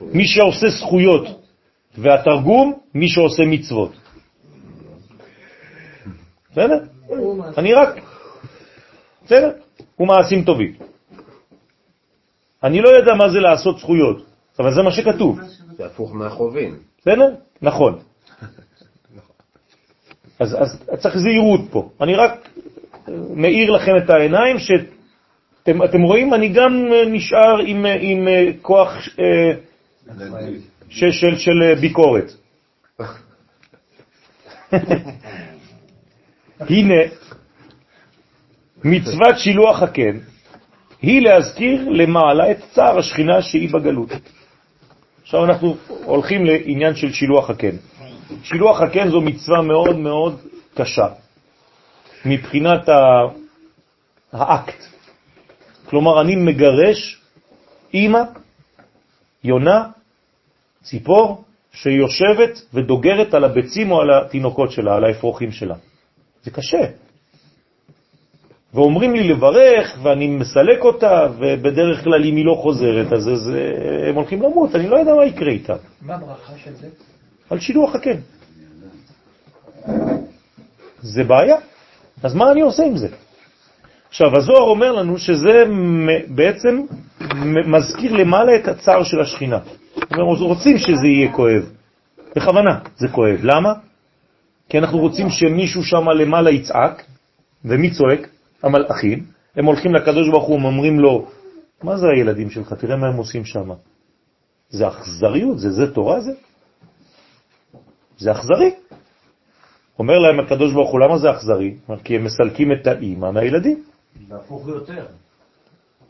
מי 0.01 0.27
שעושה 0.27 0.67
זכויות, 0.69 1.27
והתרגום, 1.97 2.73
מי 2.93 3.09
שעושה 3.09 3.43
מצוות. 3.45 4.06
בסדר? 6.51 6.79
אני 7.57 7.73
רק... 7.73 7.89
בסדר? 9.25 9.51
ומעשים 9.99 10.43
טובים. 10.43 10.73
אני 12.63 12.81
לא 12.81 12.89
יודע 12.89 13.13
מה 13.13 13.29
זה 13.29 13.39
לעשות 13.39 13.79
זכויות, 13.79 14.25
אבל 14.59 14.73
זה 14.73 14.81
מה 14.81 14.91
שכתוב. 14.91 15.39
זה 15.77 15.85
הפוך 15.85 16.13
מהחובים. 16.13 16.79
בסדר? 17.01 17.35
נכון. 17.61 17.99
אז, 20.39 20.55
אז 20.59 20.99
צריך 20.99 21.17
זהירות 21.17 21.61
פה. 21.71 21.89
אני 22.01 22.15
רק 22.15 22.49
מאיר 23.33 23.71
לכם 23.71 23.91
את 24.05 24.09
העיניים 24.09 24.59
שאתם 24.59 25.83
אתם 25.83 26.01
רואים, 26.01 26.33
אני 26.33 26.49
גם 26.49 26.87
נשאר 27.07 27.59
עם, 27.65 27.85
עם 27.99 28.27
כוח 28.61 28.93
אה, 29.19 29.51
של, 30.89 31.11
של, 31.11 31.37
של 31.37 31.75
ביקורת. 31.81 32.31
הנה, 36.59 37.01
מצוות 38.83 39.37
שילוח 39.37 39.83
הקן 39.83 40.17
היא 41.01 41.21
להזכיר 41.21 41.89
למעלה 41.89 42.51
את 42.51 42.57
צער 42.71 42.97
השכינה 42.97 43.41
שהיא 43.41 43.69
בגלות. 43.73 44.09
עכשיו 45.23 45.45
אנחנו 45.45 45.75
הולכים 46.03 46.45
לעניין 46.45 46.95
של 46.95 47.11
שילוח 47.11 47.49
הקן. 47.49 47.75
שילוח 48.43 48.81
הקן 48.81 49.09
זו 49.09 49.21
מצווה 49.21 49.61
מאוד 49.61 49.97
מאוד 49.97 50.39
קשה 50.73 51.07
מבחינת 52.25 52.89
האקט. 54.33 54.83
כלומר, 55.89 56.21
אני 56.21 56.35
מגרש 56.35 57.21
אימא, 57.93 58.21
יונה, 59.43 59.83
ציפור, 60.83 61.43
שיושבת 61.71 62.61
ודוגרת 62.73 63.33
על 63.33 63.43
הביצים 63.43 63.91
או 63.91 64.01
על 64.01 64.09
התינוקות 64.13 64.71
שלה, 64.71 64.95
על 64.95 65.03
האפרוחים 65.03 65.51
שלה. 65.51 65.75
זה 66.47 66.51
קשה. 66.51 66.83
ואומרים 68.73 69.13
לי 69.13 69.23
לברך, 69.23 69.97
ואני 70.03 70.27
מסלק 70.27 70.83
אותה, 70.83 71.27
ובדרך 71.39 72.03
כלל 72.03 72.23
אם 72.25 72.35
היא 72.35 72.45
לא 72.45 72.53
חוזרת, 72.53 73.13
אז, 73.13 73.29
אז 73.29 73.51
הם 74.09 74.15
הולכים 74.15 74.41
למות, 74.41 74.75
אני 74.75 74.87
לא 74.87 74.97
יודע 74.97 75.13
מה 75.15 75.25
יקרה 75.25 75.49
איתה. 75.51 75.75
מה 76.01 76.15
הברכה 76.15 76.53
של 76.57 76.73
זה? 76.75 76.87
על 77.49 77.59
שילוח 77.59 77.95
הקן. 77.95 78.17
זה 81.01 81.23
בעיה. 81.23 81.57
אז 82.23 82.35
מה 82.35 82.51
אני 82.51 82.61
עושה 82.61 82.83
עם 82.83 82.97
זה? 82.97 83.07
עכשיו, 84.09 84.37
הזוהר 84.37 84.61
אומר 84.61 84.91
לנו 84.91 85.17
שזה 85.17 85.63
בעצם 86.27 86.81
מזכיר 87.65 88.13
למעלה 88.13 88.55
את 88.55 88.67
הצער 88.67 89.03
של 89.03 89.19
השכינה. 89.21 89.59
אנחנו 90.11 90.47
רוצים 90.47 90.77
שזה 90.77 91.07
יהיה 91.07 91.31
כואב. 91.31 91.71
בכוונה 92.35 92.79
זה 92.97 93.07
כואב. 93.07 93.39
למה? 93.43 93.86
כי 94.69 94.77
אנחנו 94.77 94.97
רוצים 94.97 95.29
שמישהו 95.29 95.83
שם 95.83 96.09
למעלה 96.09 96.51
יצעק, 96.51 97.03
ומי 97.65 97.91
צועק? 97.91 98.27
המלאכים. 98.63 99.23
הם 99.55 99.65
הולכים 99.65 99.95
לקדוש 99.95 100.29
ברוך 100.29 100.47
הוא, 100.47 100.61
אומרים 100.61 100.99
לו, 100.99 101.27
מה 101.83 101.97
זה 101.97 102.07
הילדים 102.15 102.49
שלך? 102.49 102.73
תראה 102.73 102.95
מה 102.95 103.07
הם 103.07 103.17
עושים 103.17 103.45
שם. 103.45 103.69
זה 104.69 104.87
אכזריות, 104.87 105.59
זה 105.59 105.71
זה 105.71 105.93
תורה 105.93 106.21
זה? 106.21 106.31
זה 108.17 108.31
אכזרי. 108.31 108.71
אומר 109.99 110.19
להם 110.19 110.39
הקדוש 110.39 110.73
ברוך 110.73 110.91
הוא, 110.91 110.99
למה 110.99 111.17
זה 111.17 111.31
אכזרי? 111.31 111.75
כי 112.03 112.15
הם 112.15 112.23
מסלקים 112.23 112.71
את 112.71 112.87
האימא 112.87 113.31
מהילדים. 113.31 113.83
זה 114.27 114.35
הפוך 114.35 114.67
יותר. 114.67 115.05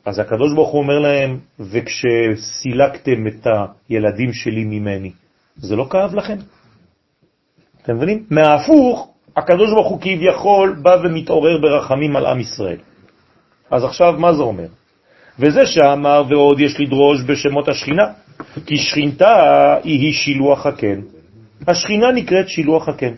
אז 0.06 0.20
הקדוש 0.20 0.54
ברוך 0.54 0.70
הוא 0.70 0.82
אומר 0.82 1.00
להם, 1.00 1.40
וכשסילקתם 1.60 3.28
את 3.28 3.48
הילדים 3.90 4.34
שלי 4.34 4.64
ממני, 4.66 5.12
זה 5.58 5.76
לא 5.76 5.88
כאב 5.90 6.16
לכם? 6.16 6.38
אתם 7.88 7.96
מבינים? 7.96 8.24
מההפוך, 8.30 9.14
הקדוש 9.38 9.70
ברוך 9.72 9.88
הוא 9.88 10.02
כביכול 10.02 10.80
בא 10.82 10.98
ומתעורר 11.04 11.62
ברחמים 11.62 12.16
על 12.16 12.26
עם 12.26 12.40
ישראל. 12.40 12.78
אז 13.72 13.84
עכשיו 13.84 14.14
מה 14.18 14.34
זה 14.34 14.44
אומר? 14.44 14.68
וזה 15.40 15.66
שאמר 15.66 16.24
ועוד 16.30 16.60
יש 16.60 16.80
לדרוש 16.80 17.24
בשמות 17.28 17.68
השכינה, 17.68 18.04
כי 18.66 18.78
שכינתה 18.78 19.76
היא 19.84 20.14
שילוח 20.14 20.66
הקן. 20.66 21.02
השכינה 21.68 22.12
נקראת 22.12 22.50
שילוח 22.50 22.90
הקן. 22.90 23.14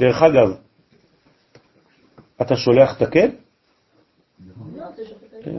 דרך 0.00 0.22
אגב, 0.22 0.48
אתה 2.42 2.56
שולח 2.56 2.96
את 2.96 3.02
הקן? 3.02 3.28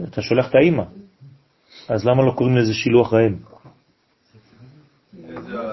אתה 0.10 0.22
שולח 0.22 0.50
את 0.50 0.56
האימא. 0.56 0.84
אז 1.90 2.06
למה 2.06 2.26
לא 2.26 2.32
קוראים 2.32 2.58
לזה 2.58 2.74
שילוח 2.74 3.14
האם? 3.14 3.36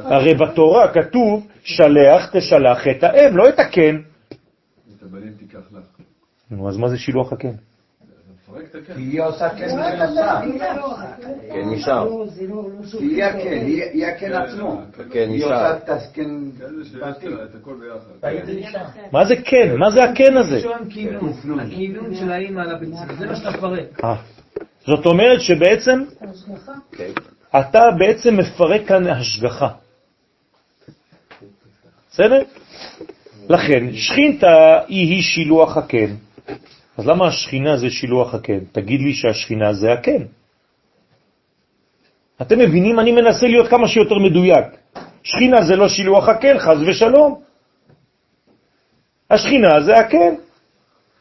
הרי 0.05 0.35
בתורה 0.35 0.89
כתוב, 0.93 1.47
שלח 1.63 2.31
תשלח 2.33 2.89
את 2.89 3.05
האם, 3.05 3.37
לא 3.37 3.49
את 3.49 3.59
הקן. 3.59 3.97
את 4.97 5.03
הבנים 5.03 5.33
תיקח 5.39 5.59
לך. 5.73 5.85
נו, 6.51 6.69
אז 6.69 6.77
מה 6.77 6.89
זה 6.89 6.99
שילוח 6.99 7.33
הקן? 7.33 7.53
כי 8.97 9.03
היא 9.03 9.23
עושה 9.23 9.49
כן 9.49 9.69
ונשאר. 9.71 10.41
כן, 11.53 11.69
נשאר. 11.71 12.05
לא, 12.05 12.27
לא, 12.49 12.63
לא 12.93 13.01
היא 13.01 13.25
הכן, 13.25 13.65
היא 13.93 14.07
הכן 14.07 14.33
עצמו. 14.33 14.81
כן, 15.11 15.29
היא 15.31 15.37
נשאר. 15.37 15.79
כן. 16.13 16.29
מה 19.13 19.25
זה 19.25 19.35
כן? 19.45 19.77
מה 19.77 19.91
זה 19.91 20.05
הכן 20.05 20.37
הזה? 20.37 20.61
הכינון, 21.61 22.15
של 22.15 22.33
האימא 22.33 22.61
על 22.61 22.71
הביצים, 22.71 23.17
זה 23.19 23.27
מה 23.27 23.37
שאתה 23.37 23.51
מפרק. 23.51 24.05
אה. 24.05 24.17
זאת 24.87 25.07
אומרת 25.07 25.41
שבעצם 25.41 26.05
השגחה. 26.21 26.73
אתה 27.61 27.81
בעצם 27.99 28.37
מפרק 28.37 28.87
כאן 28.87 29.07
השגחה. 29.07 29.69
בסדר? 32.11 32.43
לכן, 33.49 33.93
שכינתה 33.93 34.81
היא 34.89 35.23
שילוח 35.23 35.77
הקן. 35.77 36.15
אז 36.99 37.07
למה 37.07 37.27
השכינה 37.29 37.77
זה 37.77 37.91
שילוח 37.91 38.35
הקן? 38.35 38.59
תגיד 38.73 39.01
לי 39.01 39.15
שהשכינה 39.15 39.73
זה 39.73 39.93
הקן. 39.93 40.23
אתם 42.43 42.59
מבינים? 42.59 43.01
אני 43.01 43.13
מנסה 43.13 43.47
להיות 43.47 43.69
כמה 43.69 43.89
שיותר 43.89 44.15
מדויק. 44.19 44.67
שכינה 45.23 45.65
זה 45.65 45.77
לא 45.77 45.89
שילוח 45.89 46.29
הקן, 46.29 46.59
חז 46.59 46.83
ושלום. 46.89 47.41
השכינה 49.31 49.81
זה 49.81 49.99
הקן. 49.99 50.35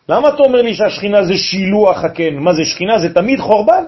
למה 0.09 0.29
אתה 0.29 0.43
אומר 0.43 0.61
לי 0.61 0.73
שהשכינה 0.75 1.25
זה 1.25 1.37
שילוח 1.37 2.03
הקן? 2.03 2.33
מה 2.35 2.53
זה 2.53 2.65
שכינה? 2.65 2.99
זה 2.99 3.13
תמיד 3.13 3.39
חורבן? 3.39 3.83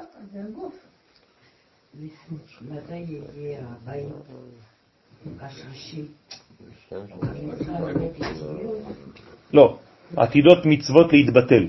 לא, 9.53 9.77
עתידות 10.17 10.65
מצוות 10.65 11.13
להתבטל. 11.13 11.67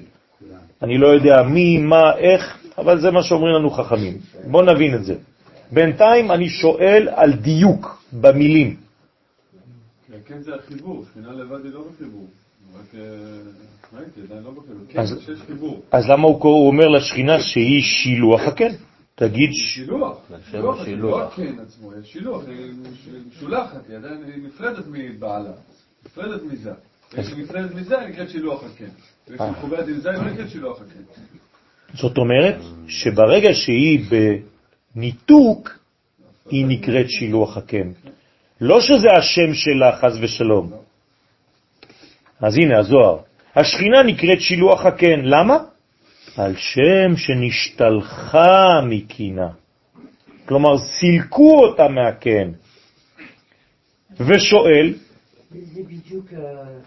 אני 0.83 0.99
לא 0.99 1.07
יודע 1.09 1.43
מי, 1.43 1.79
מה, 1.79 2.17
איך, 2.17 2.59
אבל 2.79 3.01
זה 3.01 3.11
מה 3.11 3.23
שאומרים 3.23 3.55
לנו 3.55 3.71
חכמים. 3.71 4.19
בואו 4.51 4.65
נבין 4.65 4.95
את 4.95 5.05
זה. 5.05 5.15
בינתיים 5.73 6.31
אני 6.31 6.49
שואל 6.49 7.09
על 7.15 7.33
דיוק 7.33 8.03
במילים. 8.13 8.77
כי 10.07 10.13
הכן 10.25 10.43
זה 10.43 10.55
החיבור, 10.55 11.05
שכינה 11.11 11.33
לבד 11.33 11.65
היא 11.65 11.73
לא 11.73 11.85
בחיבור. 11.95 12.27
רק, 12.75 12.95
אה, 12.95 13.01
ראיתי, 13.99 14.21
עדיין 14.27 14.43
לא 14.45 14.51
בחיבור. 14.51 14.85
כן, 14.89 15.01
אז- 15.93 16.11
למה 16.11 16.29
הוא 16.29 16.67
אומר 16.69 16.89
לשכינה 16.89 17.41
שהיא 17.41 17.83
שילוח 17.83 18.41
הקן? 18.41 18.73
תגיד, 19.15 19.51
שילוח. 19.53 20.19
שילוח. 20.51 20.85
שילוח. 20.85 21.21
לא 21.21 21.27
הכן 21.27 21.59
עצמו, 21.67 21.93
יש 22.01 22.13
שילוח. 22.13 22.43
שולחת, 23.41 23.89
היא 23.89 23.97
עדיין 23.97 24.23
נפרדת 24.37 24.85
מבעלה. 24.93 25.53
נפרדת 26.07 26.43
מזה. 26.43 26.73
נפרדת 27.37 27.75
מזה, 27.75 27.97
נקראת 28.09 28.31
שילוח 28.31 28.65
הכן. 28.65 28.89
וכשהיא 29.29 29.51
מחוברת 29.51 29.89
עם 29.89 30.01
זה, 30.01 30.11
היא 30.11 30.19
לא 30.19 30.31
נקראת 30.31 30.51
שילוח 30.51 30.81
הכן. 30.81 31.23
זאת 31.95 32.19
אומרת 32.19 32.57
שברגע 32.89 33.55
שהיא 33.55 34.05
בניתוק, 34.95 35.79
היא 36.51 36.67
נקראת 36.67 37.11
שילוח 37.11 37.57
הקן. 37.57 37.91
לא 38.61 38.81
שזה 38.81 39.09
השם 39.19 39.55
שלה, 39.55 39.97
חז 39.97 40.19
ושלום. 40.23 40.73
אז 42.41 42.55
הנה 42.57 42.79
הזוהר. 42.79 43.19
השכינה 43.57 44.03
נקראת 44.03 44.41
שילוח 44.41 44.87
הקן. 44.87 45.21
למה? 45.25 45.59
על 46.37 46.57
שם 46.57 47.17
שנשתלחה 47.17 48.81
מקינה. 48.89 49.49
כלומר, 50.49 50.79
סילקו 50.79 51.61
אותה 51.61 51.89
מהקן. 51.89 52.51
ושואל, 54.21 54.95
זה 55.51 55.81
בדיוק 55.83 56.27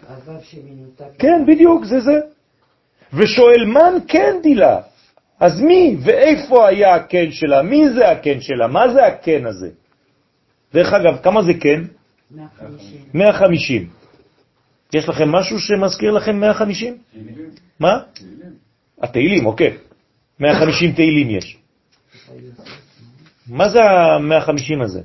הוו 0.08 0.38
שמנותק. 0.42 1.04
כן, 1.18 1.44
בדיוק, 1.46 1.84
זה 1.84 2.00
זה. 2.00 2.20
ושואל, 3.12 3.64
מן 3.66 3.94
כן 4.08 4.34
דילה? 4.42 4.80
אז 5.40 5.60
מי 5.60 5.96
ואיפה 6.04 6.68
היה 6.68 6.94
הקן 6.94 7.30
שלה? 7.30 7.62
מי 7.62 7.88
זה 7.90 8.08
הקן 8.08 8.40
שלה? 8.40 8.66
מה 8.66 8.92
זה 8.92 9.06
הקן 9.06 9.46
הזה? 9.46 9.70
דרך 10.74 10.92
אגב, 10.92 11.22
כמה 11.22 11.42
זה 11.42 11.54
קן? 11.54 11.82
150. 12.30 13.00
150. 13.14 13.88
יש 14.94 15.08
לכם 15.08 15.28
משהו 15.28 15.58
שמזכיר 15.60 16.10
לכם 16.10 16.40
150? 16.40 16.98
מה? 17.80 17.98
התהילים, 19.02 19.46
אוקיי. 19.46 19.76
150 20.40 20.92
תהילים 20.92 21.30
יש. 21.30 21.58
מה 23.46 23.68
זה 23.68 23.80
ה-150 23.82 24.84
הזה? 24.84 25.00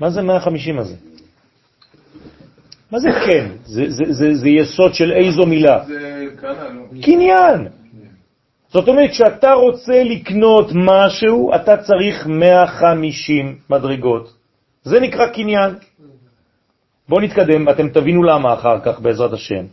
מה 0.00 0.10
זה 0.10 0.22
150 0.22 0.78
הזה? 0.78 0.96
מה 2.90 2.98
זה 2.98 3.08
כן? 3.26 3.50
זה, 3.64 3.90
זה, 3.90 4.04
זה, 4.12 4.34
זה 4.34 4.48
יסוד 4.48 4.94
של 4.94 5.12
איזו 5.12 5.46
מילה? 5.46 5.84
לא? 5.88 7.02
קניין. 7.02 7.68
זאת 8.68 8.88
אומרת, 8.88 9.10
כשאתה 9.10 9.52
רוצה 9.52 10.02
לקנות 10.04 10.70
משהו, 10.74 11.54
אתה 11.54 11.76
צריך 11.76 12.26
150 12.26 13.58
מדרגות. 13.70 14.36
זה 14.82 15.00
נקרא 15.00 15.26
קניין. 15.26 15.74
בואו 17.08 17.20
נתקדם, 17.20 17.68
אתם 17.68 17.88
תבינו 17.88 18.22
למה 18.22 18.54
אחר 18.54 18.80
כך 18.80 19.00
בעזרת 19.00 19.32
השם. 19.32 19.64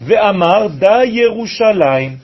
ואמר 0.00 0.66
דה 0.78 1.04
ירושלים. 1.04 2.16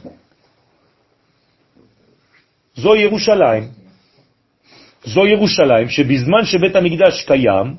זו 2.74 2.96
ירושלים. 2.96 3.64
זו 5.04 5.26
ירושלים 5.26 5.88
שבזמן 5.88 6.44
שבית 6.44 6.76
המקדש 6.76 7.24
קיים, 7.26 7.76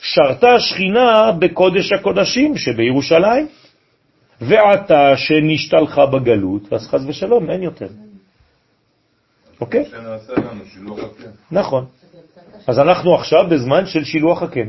שרתה 0.00 0.54
השכינה 0.54 1.32
בקודש 1.38 1.92
הקודשים 1.92 2.56
שבירושלים. 2.56 3.48
ועתה 4.40 5.16
שנשתלחה 5.16 6.06
בגלות, 6.06 6.72
אז 6.72 6.88
חז 6.88 7.06
ושלום, 7.08 7.50
אין 7.50 7.62
יותר. 7.62 7.88
אוקיי? 9.60 9.84
נכון. 11.50 11.86
אז 12.66 12.78
אנחנו 12.78 13.14
עכשיו 13.14 13.48
בזמן 13.50 13.86
של 13.86 14.04
שילוח 14.04 14.42
הקן. 14.42 14.68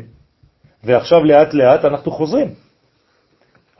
ועכשיו 0.85 1.23
לאט 1.23 1.53
לאט 1.53 1.85
אנחנו 1.85 2.11
חוזרים. 2.11 2.53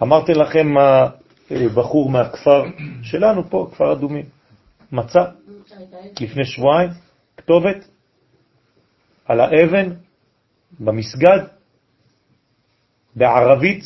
אמרתי 0.03 0.34
לכם 0.34 0.68
מה 0.68 1.07
אה, 1.52 1.69
בחור 1.76 2.10
מהכפר 2.10 2.64
שלנו 3.03 3.49
פה, 3.49 3.69
כפר 3.72 3.94
אדומים, 3.94 4.26
מצא 4.91 5.23
לפני 6.22 6.45
שבועיים 6.45 6.90
כתובת 7.38 7.88
על 9.26 9.40
האבן 9.40 9.90
במסגד 10.80 11.40
בערבית 13.15 13.84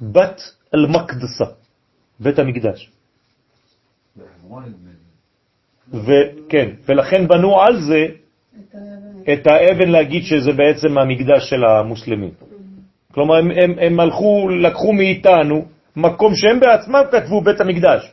בת 0.00 0.40
אל-מקדסה, 0.74 1.44
בית 2.20 2.38
המקדש. 2.38 2.90
וכן, 5.92 6.68
ולכן 6.86 7.28
בנו 7.28 7.60
על 7.60 7.80
זה 7.80 8.06
את 9.32 9.46
האבן 9.46 9.88
להגיד 9.88 10.22
שזה 10.24 10.52
בעצם 10.52 10.98
המקדש 10.98 11.50
של 11.50 11.64
המוסלמים. 11.64 12.30
כלומר, 13.12 13.36
הם, 13.36 13.50
הם, 13.50 13.74
הם 13.80 14.00
הלכו, 14.00 14.48
לקחו 14.48 14.92
מאיתנו 14.92 15.64
מקום 15.96 16.34
שהם 16.34 16.60
בעצמם 16.60 17.02
כתבו 17.12 17.40
בית 17.40 17.60
המקדש. 17.60 18.12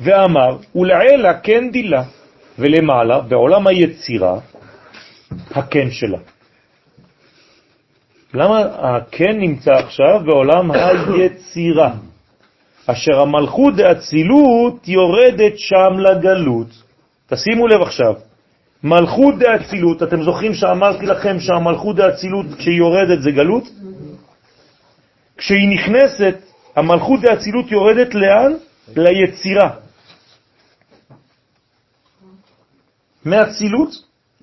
ואמר, 0.00 0.56
ולעילה 0.74 1.40
כן 1.40 1.70
דילה, 1.70 2.02
ולמעלה, 2.58 3.20
בעולם 3.20 3.66
היצירה, 3.66 4.38
הכן 5.50 5.90
שלה. 5.90 6.18
למה 8.34 8.60
הכן 8.60 9.38
נמצא 9.38 9.72
עכשיו 9.72 10.20
בעולם 10.26 10.70
היצירה? 10.70 11.94
אשר 12.86 13.20
המלכות 13.20 13.76
דאצילות 13.76 14.88
יורדת 14.88 15.58
שם 15.58 15.98
לגלות. 15.98 16.66
תשימו 17.26 17.66
לב 17.66 17.82
עכשיו, 17.82 18.14
מלכות 18.84 19.34
דאצילות, 19.38 20.02
אתם 20.02 20.22
זוכרים 20.22 20.54
שאמרתי 20.54 21.06
לכם 21.06 21.40
שהמלכות 21.40 21.96
דאצילות 21.96 22.46
כשהיא 22.58 22.78
יורדת 22.78 23.22
זה 23.22 23.30
גלות? 23.30 23.64
כשהיא 25.36 25.68
נכנסת, 25.74 26.36
המלכות 26.76 27.20
דאצילות 27.20 27.70
יורדת 27.70 28.14
לאן? 28.14 28.52
ליצירה. 28.96 29.70
מהצילות 33.24 33.90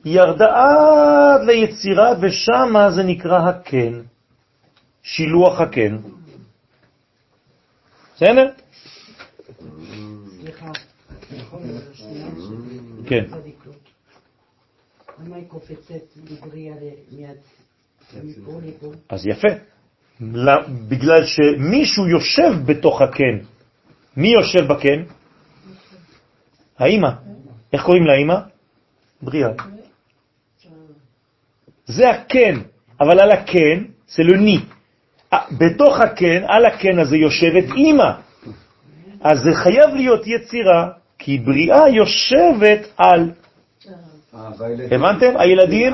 היא 0.03 0.19
ירדה 0.19 0.45
עד 0.45 1.41
ליצירה 1.45 2.13
ושם 2.21 2.73
זה 2.95 3.03
נקרא 3.03 3.49
הקן, 3.49 4.01
שילוח 5.03 5.61
הקן. 5.61 5.97
בסדר? 8.15 8.47
כן. 13.07 13.25
קופצת 15.47 16.17
מבריאה 16.31 16.75
מפה 18.23 18.51
לפה? 18.65 18.91
אז 19.09 19.27
יפה. 19.27 19.47
לא- 20.21 20.67
בגלל 20.89 21.25
שמישהו 21.25 22.07
יושב 22.07 22.51
בתוך 22.65 23.01
הקן. 23.01 23.37
מי 24.17 24.27
יושב 24.27 24.67
בקן? 24.67 25.03
האמא. 26.79 27.09
איך 27.73 27.83
קוראים 27.83 28.03
לאמא? 28.05 28.39
בריאה. 29.21 29.49
זה 31.85 32.09
הקן. 32.09 32.59
אבל 32.99 33.19
על 33.19 33.31
הכן, 33.31 33.83
זה 34.07 34.23
לא 34.23 34.37
ני. 34.37 34.59
אה, 35.33 35.39
בתוך 35.57 35.99
הכן, 35.99 36.43
על 36.47 36.65
הכן 36.65 36.99
הזה 36.99 37.17
יושבת 37.17 37.63
אימא. 37.75 38.11
אז 39.21 39.39
זה 39.39 39.49
חייב 39.53 39.89
להיות 39.95 40.21
יצירה, 40.27 40.89
כי 41.19 41.37
בריאה 41.37 41.89
יושבת 41.89 42.87
על. 42.97 43.31
הבנתם? 44.91 45.33
הילדים? 45.39 45.93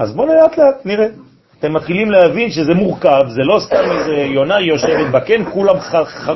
אז 0.00 0.12
בואו 0.14 0.26
לאט 0.26 0.58
לאט 0.58 0.86
נראה. 0.86 1.06
אתם 1.58 1.72
מתחילים 1.72 2.10
להבין 2.10 2.50
שזה 2.50 2.74
מורכב, 2.74 3.22
זה 3.28 3.42
לא 3.42 3.60
סתם 3.60 3.84
איזה 3.98 4.12
יונה 4.12 4.60
יושבת 4.60 5.10
בקן, 5.12 5.44
כולם 5.50 5.80
ח, 5.80 5.94
ח, 5.94 6.30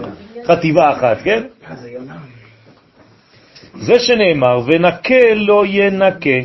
חטיבה 0.47 0.93
אחת, 0.93 1.17
כן? 1.25 1.43
זה 3.81 3.99
שנאמר, 3.99 4.61
ונקה 4.67 5.35
לא 5.35 5.65
ינקה, 5.67 6.39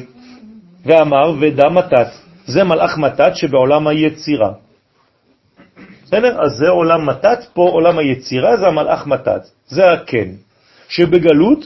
ואמר, 0.86 1.34
ודע 1.40 1.70
מתת. 1.70 2.08
זה 2.46 2.64
מלאך 2.64 2.98
מתת 2.98 3.32
שבעולם 3.36 3.88
היצירה. 3.88 4.52
בסדר? 6.04 6.42
אז 6.44 6.52
זה 6.52 6.70
עולם 6.70 7.10
מתת, 7.10 7.40
פה 7.54 7.70
עולם 7.70 8.00
היצירה 8.00 8.58
זה 8.58 8.68
המלאך 8.68 9.08
מתת, 9.08 9.42
זה 9.68 9.92
הכן, 9.92 10.30
שבגלות 10.88 11.66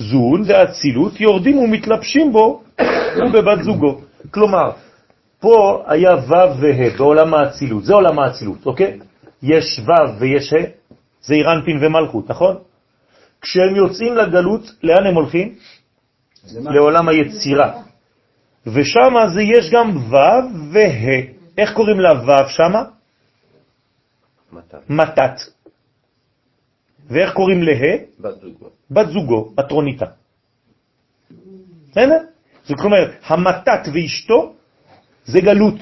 זון 0.00 0.42
ואצילות 0.46 1.20
יורדים 1.20 1.58
ומתלבשים 1.58 2.32
בו 2.32 2.62
ובבת 3.22 3.62
זוגו. 3.62 4.00
כלומר, 4.30 4.70
פה 5.40 5.84
היה 5.86 6.14
ו' 6.14 6.60
וה' 6.60 6.96
בעולם 6.98 7.34
האצילות, 7.34 7.84
זה 7.84 7.94
עולם 7.94 8.18
האצילות, 8.18 8.66
אוקיי? 8.66 8.98
יש 9.42 9.80
ו' 9.86 10.20
ויש 10.20 10.52
ה', 10.52 10.56
זה 11.20 11.34
אירנפין 11.34 11.78
ומלכות, 11.84 12.30
נכון? 12.30 12.56
כשהם 13.40 13.76
יוצאים 13.76 14.16
לגלות, 14.16 14.62
לאן 14.82 15.06
הם 15.06 15.14
הולכים? 15.14 15.54
לעולם 16.54 17.08
היצירה. 17.08 17.72
ושם 18.66 19.12
זה 19.34 19.42
יש 19.42 19.70
גם 19.72 19.96
ו' 19.96 20.16
וה'. 20.72 21.20
איך 21.58 21.72
קוראים 21.72 22.00
לה 22.00 22.12
ו' 22.12 22.48
שמה? 22.48 22.82
מתת. 24.88 25.40
ואיך 27.10 27.34
קוראים 27.34 27.62
לה? 27.62 27.96
בת 28.20 28.40
זוגו. 28.40 28.66
בת 28.90 29.06
זוגו, 29.08 29.52
אטרוניטה. 29.60 30.06
בסדר? 31.90 32.18
זאת 32.64 32.80
אומרת, 32.84 33.10
המתת 33.26 33.82
ואשתו 33.94 34.54
זה 35.24 35.40
גלות. 35.40 35.74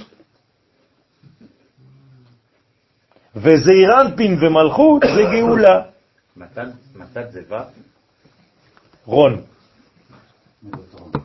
וזעיר 3.37 4.01
אנפין 4.01 4.39
ומלכות 4.41 5.03
זה 5.17 5.23
גאולה. 5.33 5.83
מתת 6.97 7.31
זה 7.31 7.41
ו'? 7.49 7.55
רון. 9.05 9.43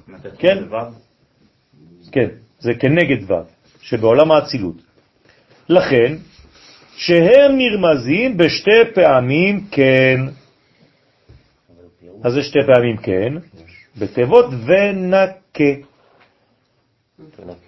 מתת 0.08 0.32
כן. 0.38 0.64
כן, 2.12 2.28
זה 2.60 2.72
כנגד 2.80 3.32
ו', 3.32 3.44
שבעולם 3.82 4.32
האצילות. 4.32 4.76
לכן, 5.70 6.16
שהם 6.96 7.58
נרמזים 7.58 8.38
בשתי 8.38 8.82
פעמים 8.94 9.66
כן. 9.72 10.20
אז 12.24 12.34
זה 12.34 12.44
שתי 12.44 12.60
פעמים 12.74 12.98
כן, 12.98 13.34
בתיבות 13.98 14.46
ונקה. 14.66 15.64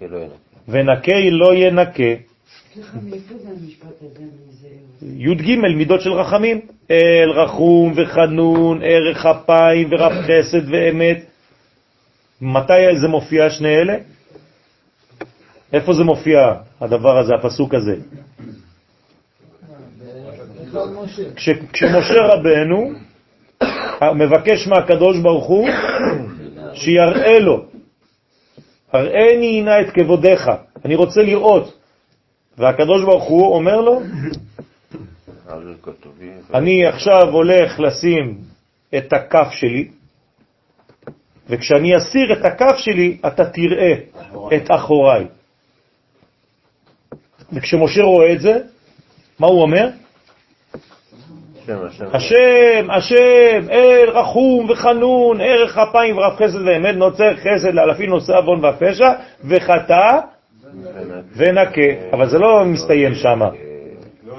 לא. 0.00 0.26
ונקה 0.68 1.12
לא 1.30 1.54
ינקה. 1.54 2.02
מזה? 4.48 4.68
י"ג 5.02 5.56
מידות 5.76 6.00
של 6.00 6.12
רחמים, 6.12 6.60
אל 6.90 7.30
רחום 7.30 7.92
וחנון, 7.96 8.80
ערך 8.82 9.26
אפיים 9.26 9.88
ורב 9.90 10.12
חסד 10.12 10.70
ואמת. 10.70 11.24
מתי 12.40 12.96
זה 13.00 13.08
מופיע 13.08 13.50
שני 13.50 13.76
אלה? 13.76 13.96
איפה 15.72 15.92
זה 15.92 16.04
מופיע 16.04 16.54
הדבר 16.80 17.18
הזה, 17.18 17.34
הפסוק 17.34 17.74
הזה? 17.74 17.96
כש, 21.36 21.48
כשמשה 21.72 22.20
רבנו 22.20 22.92
מבקש 24.14 24.66
מהקדוש 24.66 25.18
ברוך 25.18 25.46
הוא 25.46 25.68
שיראה 26.74 27.38
לו, 27.38 27.64
הראני 28.92 29.58
הנה 29.58 29.80
את 29.80 29.90
כבודך, 29.90 30.52
אני 30.84 30.94
רוצה 30.94 31.22
לראות. 31.22 31.78
והקדוש 32.58 33.02
ברוך 33.02 33.24
הוא 33.24 33.54
אומר 33.54 33.80
לו. 33.80 34.00
אני 36.54 36.86
עכשיו 36.86 37.28
הולך 37.32 37.80
לשים 37.80 38.38
את 38.96 39.12
הכף 39.12 39.48
שלי, 39.50 39.88
וכשאני 41.48 41.96
אסיר 41.96 42.32
את 42.32 42.44
הכף 42.44 42.76
שלי, 42.76 43.18
אתה 43.26 43.44
תראה 43.50 43.92
את 44.56 44.70
אחוריי. 44.70 45.26
וכשמשה 47.52 48.02
רואה 48.02 48.32
את 48.32 48.40
זה, 48.40 48.58
מה 49.38 49.46
הוא 49.46 49.62
אומר? 49.62 49.88
השם, 52.12 52.90
השם. 52.90 53.70
אל 53.70 54.10
רחום 54.10 54.70
וחנון, 54.70 55.40
ערך 55.40 55.78
אפיים 55.78 56.18
ורב 56.18 56.36
חסד 56.36 56.60
ואמת, 56.66 56.94
נוצר 56.94 57.36
חסד 57.36 57.74
לאלפים 57.74 58.10
נושא 58.10 58.32
עוון 58.32 58.64
והפשע, 58.64 59.12
וחטא 59.44 60.20
ונקה. 61.36 62.12
אבל 62.12 62.28
זה 62.28 62.38
לא 62.38 62.64
מסתיים 62.64 63.14
שם. 63.14 63.40
לא 64.26 64.34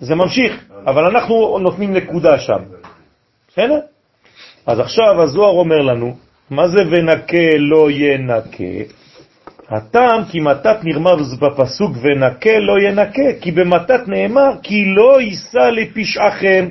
זה 0.00 0.14
ממשיך, 0.14 0.68
אבל 0.86 1.04
אנחנו 1.04 1.58
נותנים 1.58 1.92
נקודה 1.92 2.38
שם. 2.38 2.62
בסדר? 3.48 3.78
אז 4.66 4.80
עכשיו 4.80 5.22
הזוהר 5.22 5.52
אומר 5.58 5.78
לנו, 5.78 6.14
מה 6.50 6.68
זה 6.68 6.80
ונקה 6.90 7.56
לא 7.58 7.90
ינקה? 7.90 9.03
הטעם 9.76 10.24
כי 10.24 10.40
מתת 10.40 10.76
נרמז 10.82 11.38
בפסוק 11.40 11.92
ונקה 12.02 12.58
לא 12.58 12.80
ינקה, 12.80 13.40
כי 13.40 13.52
במתת 13.52 14.08
נאמר 14.08 14.50
כי 14.62 14.84
לא 14.84 15.20
יישא 15.20 15.68
לפשעכם, 15.72 16.68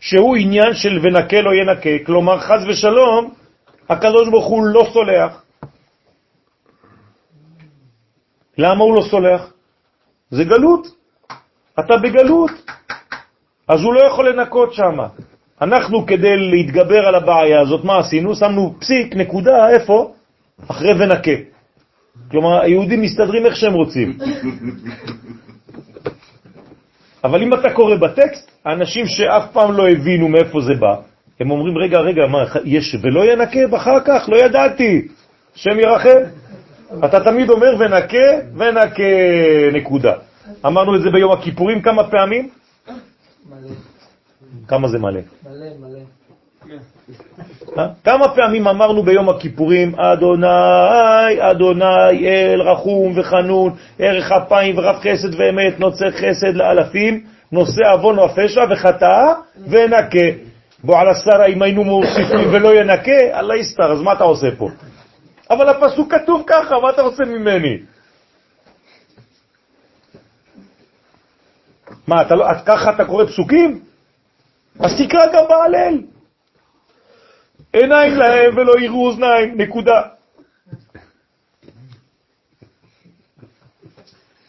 שהוא 0.00 0.36
עניין 0.36 0.74
של 0.74 0.98
ונקה 1.02 1.40
לא 1.40 1.50
ינקה, 1.54 2.04
כלומר 2.06 2.40
חז 2.40 2.66
ושלום, 2.68 3.34
הקדוש 3.88 4.28
ברוך 4.28 4.46
הוא 4.46 4.64
לא 4.64 4.86
סולח. 4.92 5.42
למה 8.58 8.84
הוא 8.84 8.96
לא 8.96 9.02
סולח? 9.10 9.52
זה 10.30 10.44
גלות. 10.44 10.86
אתה 11.80 11.96
בגלות, 11.96 12.50
אז 13.68 13.80
הוא 13.82 13.94
לא 13.94 14.00
יכול 14.06 14.28
לנקות 14.28 14.74
שם. 14.74 14.98
אנחנו 15.62 16.06
כדי 16.06 16.36
להתגבר 16.36 17.06
על 17.06 17.14
הבעיה 17.14 17.60
הזאת, 17.60 17.84
מה 17.84 17.98
עשינו? 17.98 18.34
שמנו 18.34 18.74
פסיק, 18.80 19.16
נקודה, 19.16 19.68
איפה? 19.68 20.12
אחרי 20.70 20.92
ונקה. 20.92 21.59
כלומר, 22.30 22.60
היהודים 22.60 23.02
מסתדרים 23.02 23.46
איך 23.46 23.56
שהם 23.56 23.72
רוצים. 23.72 24.18
אבל 27.24 27.42
אם 27.42 27.54
אתה 27.54 27.70
קורא 27.70 27.96
בטקסט, 27.96 28.50
האנשים 28.64 29.06
שאף 29.06 29.52
פעם 29.52 29.72
לא 29.72 29.88
הבינו 29.88 30.28
מאיפה 30.28 30.60
זה 30.60 30.74
בא, 30.74 30.94
הם 31.40 31.50
אומרים, 31.50 31.78
רגע, 31.78 31.98
רגע, 31.98 32.26
מה, 32.26 32.44
יש 32.64 32.96
ולא 33.02 33.32
ינקה 33.32 33.76
אחר 33.76 34.00
כך? 34.04 34.28
לא 34.28 34.36
ידעתי. 34.36 35.08
שם 35.54 35.80
ירחם. 35.80 36.18
אתה 37.04 37.20
תמיד 37.24 37.50
אומר 37.50 37.74
ונקה, 37.78 38.56
ונקה, 38.56 39.02
נקודה. 39.72 40.12
אמרנו 40.66 40.96
את 40.96 41.02
זה 41.02 41.10
ביום 41.10 41.32
הכיפורים 41.32 41.82
כמה 41.82 42.10
פעמים? 42.10 42.48
מלא, 43.48 43.68
כמה 44.68 44.88
זה 44.88 44.98
מלא? 44.98 45.20
מלא, 45.44 45.66
מלא. 45.80 46.19
אה? 47.78 47.86
כמה 48.04 48.28
פעמים 48.28 48.68
אמרנו 48.68 49.02
ביום 49.02 49.28
הכיפורים, 49.28 49.94
אדוני, 50.00 51.50
אדוני, 51.50 52.28
אל 52.28 52.62
רחום 52.62 53.18
וחנון, 53.18 53.72
ערך 53.98 54.32
אפיים 54.32 54.78
ורב 54.78 54.96
חסד 54.96 55.40
ואמת, 55.40 55.80
נוצר 55.80 56.10
חסד 56.10 56.54
לאלפים, 56.54 57.24
נושא 57.52 57.92
עוון 57.92 58.18
או 58.18 58.24
הפשע 58.24 58.64
וחטאה 58.70 59.32
ונקה. 59.68 60.26
בוא 60.84 60.98
על 60.98 61.08
השרה, 61.08 61.46
אם 61.46 61.62
היינו 61.62 61.84
מוסיפים 61.84 62.48
ולא 62.52 62.74
ינקה, 62.74 63.38
אללה 63.38 63.56
יסתר, 63.56 63.92
אז 63.92 64.00
מה 64.00 64.12
אתה 64.12 64.24
עושה 64.24 64.48
פה? 64.58 64.68
אבל 65.50 65.68
הפסוק 65.68 66.14
כתוב 66.14 66.42
ככה, 66.46 66.78
מה 66.82 66.90
אתה 66.90 67.02
רוצה 67.02 67.24
ממני? 67.24 67.78
מה, 72.06 72.22
אתה 72.22 72.34
לא, 72.34 72.50
את 72.50 72.56
ככה 72.66 72.90
אתה 72.90 73.04
קורא 73.04 73.24
פסוקים? 73.24 73.80
אז 74.80 74.90
תקרא 74.98 75.26
גם 75.26 75.44
בהלל. 75.48 75.98
עיניים 77.72 78.14
להם 78.16 78.56
ולא 78.56 78.80
יראו 78.80 79.06
אוזניים, 79.06 79.60
נקודה. 79.60 80.02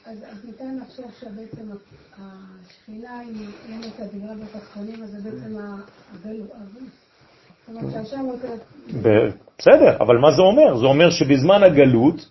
אז 0.06 0.45
ניתן 0.45 0.77
לחשוב 0.81 1.11
שבעצם 1.19 1.72
השכינה, 2.18 3.22
אם 3.22 3.45
אין 3.69 3.81
את 3.84 3.99
הדירה 3.99 4.34
בתחתונים, 4.35 5.03
אז 5.03 5.10
זה 5.10 5.30
בעצם 5.30 5.56
הגלות. 6.14 6.52
ב- 9.02 9.30
בסדר, 9.57 9.98
אבל 9.99 10.18
מה 10.18 10.31
זה 10.31 10.41
אומר? 10.41 10.77
זה 10.77 10.85
אומר 10.85 11.10
שבזמן 11.10 11.64
הגלות 11.64 12.30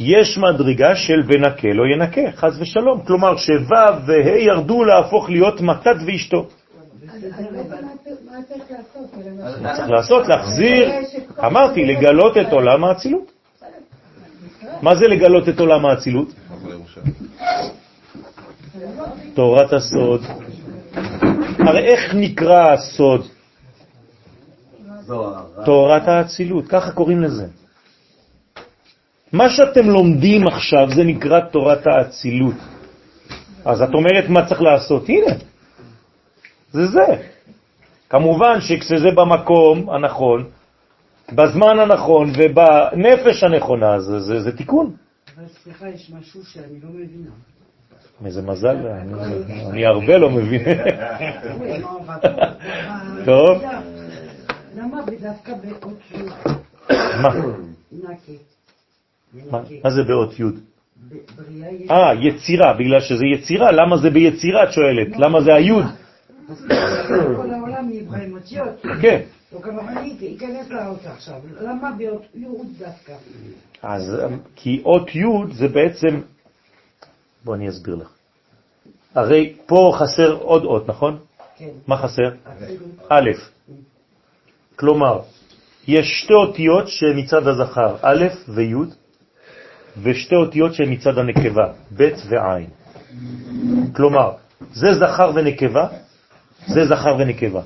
יש 0.00 0.38
מדרגה 0.38 0.96
של 0.96 1.22
ונקה 1.26 1.68
לא 1.74 1.84
ינקה, 1.94 2.32
חז 2.36 2.60
ושלום. 2.60 3.02
כלומר 3.06 3.36
שו' 3.36 3.52
וה' 3.68 4.38
ירדו 4.38 4.84
להפוך 4.84 5.30
להיות 5.30 5.60
מתת 5.60 5.96
ואשתו. 6.06 6.48
צריך 7.20 8.70
לעשות? 8.70 9.10
כאילו, 9.12 9.76
צריך 9.76 9.90
לעשות, 9.90 10.28
להחזיר, 10.28 10.92
אמרתי, 11.46 11.84
לגלות 11.84 12.36
את 12.36 12.52
עולם 12.52 12.84
האצילות. 12.84 13.32
מה 14.82 14.96
זה 14.96 15.06
לגלות 15.08 15.48
את 15.48 15.60
עולם 15.60 15.86
האצילות? 15.86 16.28
תורת 19.34 19.72
הסוד. 19.72 20.22
הרי 21.58 21.84
איך 21.84 22.14
נקרא 22.14 22.72
הסוד? 22.72 23.26
תורת 25.64 26.08
האצילות, 26.08 26.68
ככה 26.68 26.90
קוראים 26.90 27.22
לזה. 27.22 27.46
מה 29.32 29.50
שאתם 29.50 29.86
לומדים 29.90 30.46
עכשיו 30.46 30.90
זה 30.94 31.04
נקרא 31.04 31.40
תורת 31.40 31.86
האצילות. 31.86 32.54
אז 33.64 33.82
את 33.82 33.94
אומרת 33.94 34.28
מה 34.28 34.46
צריך 34.46 34.60
לעשות? 34.62 35.08
הנה, 35.08 35.32
זה 36.76 36.86
זה. 36.86 37.06
כמובן 38.10 38.60
שכשזה 38.60 39.10
במקום 39.14 39.90
הנכון, 39.90 40.44
בזמן 41.32 41.78
הנכון 41.78 42.32
ובנפש 42.38 43.44
הנכונה, 43.44 44.00
זה, 44.00 44.20
זה, 44.20 44.40
זה 44.40 44.56
תיקון. 44.56 44.92
אבל 45.36 45.44
סליחה, 45.62 45.88
יש 45.88 46.10
משהו 46.20 46.44
שאני 46.44 46.80
לא 46.82 46.88
מבינה. 46.90 47.30
איזה 48.24 48.42
מזל, 48.42 48.76
אני, 49.70 49.86
הרבה 49.86 50.16
לא 50.16 50.30
מבין. 50.30 50.62
טוב. 53.24 53.62
למה 54.76 55.00
דווקא 55.20 55.52
באות 55.54 55.98
י' 56.14 56.16
מה? 59.50 59.60
מה 59.84 59.90
זה 59.90 60.02
באות 60.02 60.40
י'? 60.40 60.44
אה, 61.90 62.14
יצירה, 62.14 62.72
בגלל 62.78 63.00
שזה 63.00 63.26
יצירה, 63.26 63.72
למה 63.72 63.96
זה 63.96 64.10
ביצירה, 64.10 64.64
את 64.64 64.72
שואלת? 64.72 65.16
למה 65.18 65.40
זה 65.40 65.54
היוד? 65.54 65.84
אז 66.48 66.64
כל 67.36 67.50
העולם 67.50 67.88
נברא 67.90 68.18
עם 68.18 68.36
אותיות. 68.36 68.86
כן. 69.02 69.20
לא 69.52 69.60
אני 69.88 70.36
אכנס 70.36 70.70
לאות 70.70 71.06
עכשיו. 71.06 71.40
למה 71.60 71.90
באות 71.98 72.22
י' 72.34 72.46
דווקא? 72.78 73.14
אז 73.82 74.16
כי 74.56 74.82
אות 74.84 75.14
י' 75.14 75.54
זה 75.54 75.68
בעצם, 75.68 76.20
בוא 77.44 77.54
אני 77.54 77.68
אסביר 77.68 77.94
לך. 77.94 78.08
הרי 79.14 79.56
פה 79.66 79.92
חסר 79.98 80.32
עוד 80.32 80.64
אות, 80.64 80.88
נכון? 80.88 81.18
כן. 81.56 81.68
מה 81.86 81.96
חסר? 81.96 82.30
א', 83.08 83.30
כלומר, 84.76 85.20
יש 85.88 86.06
שתי 86.22 86.34
אותיות 86.34 86.88
שמצד 86.88 87.46
הזכר, 87.46 87.96
א' 88.02 88.26
וי', 88.48 88.74
ושתי 90.02 90.34
אותיות 90.34 90.74
שהן 90.74 90.92
מצד 90.92 91.18
הנקבה, 91.18 91.72
ב' 91.96 92.10
ועין. 92.28 92.70
כלומר, 93.96 94.32
זה 94.72 94.94
זכר 94.94 95.30
ונקבה, 95.34 95.88
זה 96.66 96.86
זכר 96.86 97.16
ונקבה. 97.18 97.60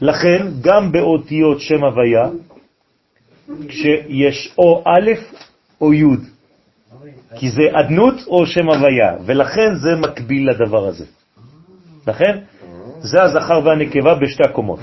לכן, 0.00 0.46
גם 0.60 0.92
באותיות 0.92 1.60
שם 1.60 1.84
הוויה, 1.84 2.28
כשיש 3.68 4.54
או 4.58 4.82
א' 4.86 5.10
או 5.80 5.94
י', 5.94 6.04
כי 7.36 7.50
זה 7.50 7.62
עדנות 7.72 8.14
או 8.26 8.46
שם 8.46 8.68
הוויה, 8.68 9.12
ולכן 9.24 9.74
זה 9.74 9.96
מקביל 9.96 10.50
לדבר 10.50 10.86
הזה. 10.88 11.04
לכן, 12.06 12.38
זה 13.00 13.22
הזכר 13.22 13.60
והנקבה 13.64 14.14
בשתי 14.14 14.42
הקומות. 14.50 14.80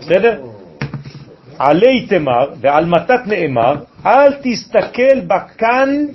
בסדר? 0.00 0.42
עלי 1.58 2.06
תמר 2.06 2.50
ועל 2.60 2.86
מתת 2.86 3.20
נאמר, 3.26 3.74
אל 4.06 4.32
תסתכל 4.42 5.20
בכאן, 5.26 6.06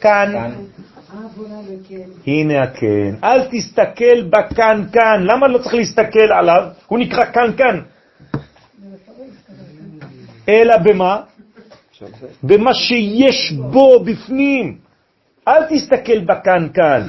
כאן. 0.00 0.34
אה, 0.36 0.48
בוא 0.48 0.48
נעלה, 0.48 0.50
כן. 0.50 1.23
הנה 2.26 2.62
הכן. 2.62 3.14
אל 3.24 3.40
תסתכל 3.50 4.22
כאן. 4.92 5.22
למה 5.22 5.48
לא 5.48 5.58
צריך 5.58 5.74
להסתכל 5.74 6.32
עליו? 6.32 6.64
הוא 6.86 6.98
נקרא 6.98 7.24
כאן. 7.56 7.80
אלא 10.48 10.76
במה? 10.76 11.20
במה 12.42 12.74
שיש 12.74 13.52
בו 13.52 14.04
בפנים. 14.04 14.76
אל 15.48 15.62
תסתכל 15.68 16.20
כאן. 16.74 17.02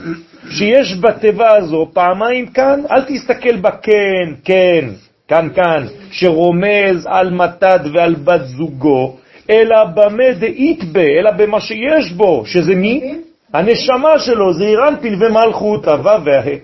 שיש 0.50 0.98
בתיבה 1.02 1.58
הזו 1.58 1.90
פעמיים 1.94 2.48
כאן, 2.48 2.82
אל 2.92 3.02
תסתכל 3.02 3.56
בכן, 3.56 4.34
כן, 4.44 4.90
כאן 5.28 5.48
כאן, 5.56 5.86
שרומז 6.12 7.06
על 7.06 7.32
מתת 7.32 7.82
ועל 7.94 8.16
בת 8.16 8.46
זוגו, 8.46 9.18
אלא 9.50 9.84
במה 9.84 10.32
דאית 10.40 10.84
בה, 10.84 11.02
אלא 11.20 11.32
במה 11.32 11.62
שיש 11.62 12.12
בו, 12.12 12.44
שזה 12.46 12.76
מי? 12.76 13.16
הנשמה 13.58 14.20
שלו, 14.20 14.54
זה 14.54 14.64
אירנפיל 14.64 15.24
ומלכות, 15.24 15.88
הווה 15.88 16.18
והה. 16.26 16.56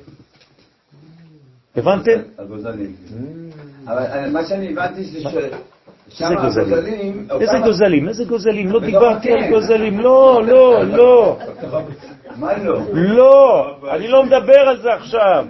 הבנתם? 1.75 2.19
הגוזלים. 2.39 2.95
אבל 3.87 3.97
אה, 3.97 4.29
מה 4.29 4.45
שאני 4.45 4.71
הבנתי 4.71 5.03
זה 5.03 5.19
ש... 5.19 5.25
איזה 6.21 6.35
גוזלים? 6.35 7.27
איזה 7.41 7.59
גוזלים? 7.59 8.07
איזה 8.07 8.25
גוזלים? 8.25 8.67
לא 8.67 8.79
בתוך 8.79 8.85
דיברתי 8.85 9.31
על 9.31 9.39
הקן. 9.39 9.49
גוזלים. 9.49 9.99
לא, 9.99 10.41
לא, 10.47 10.83
לא. 10.83 11.37
מה 12.35 12.57
לא? 12.57 12.79
לא, 12.93 13.75
אני 13.91 14.07
לא 14.07 14.23
מדבר 14.23 14.59
על 14.59 14.81
זה 14.81 14.93
עכשיו. 14.93 15.45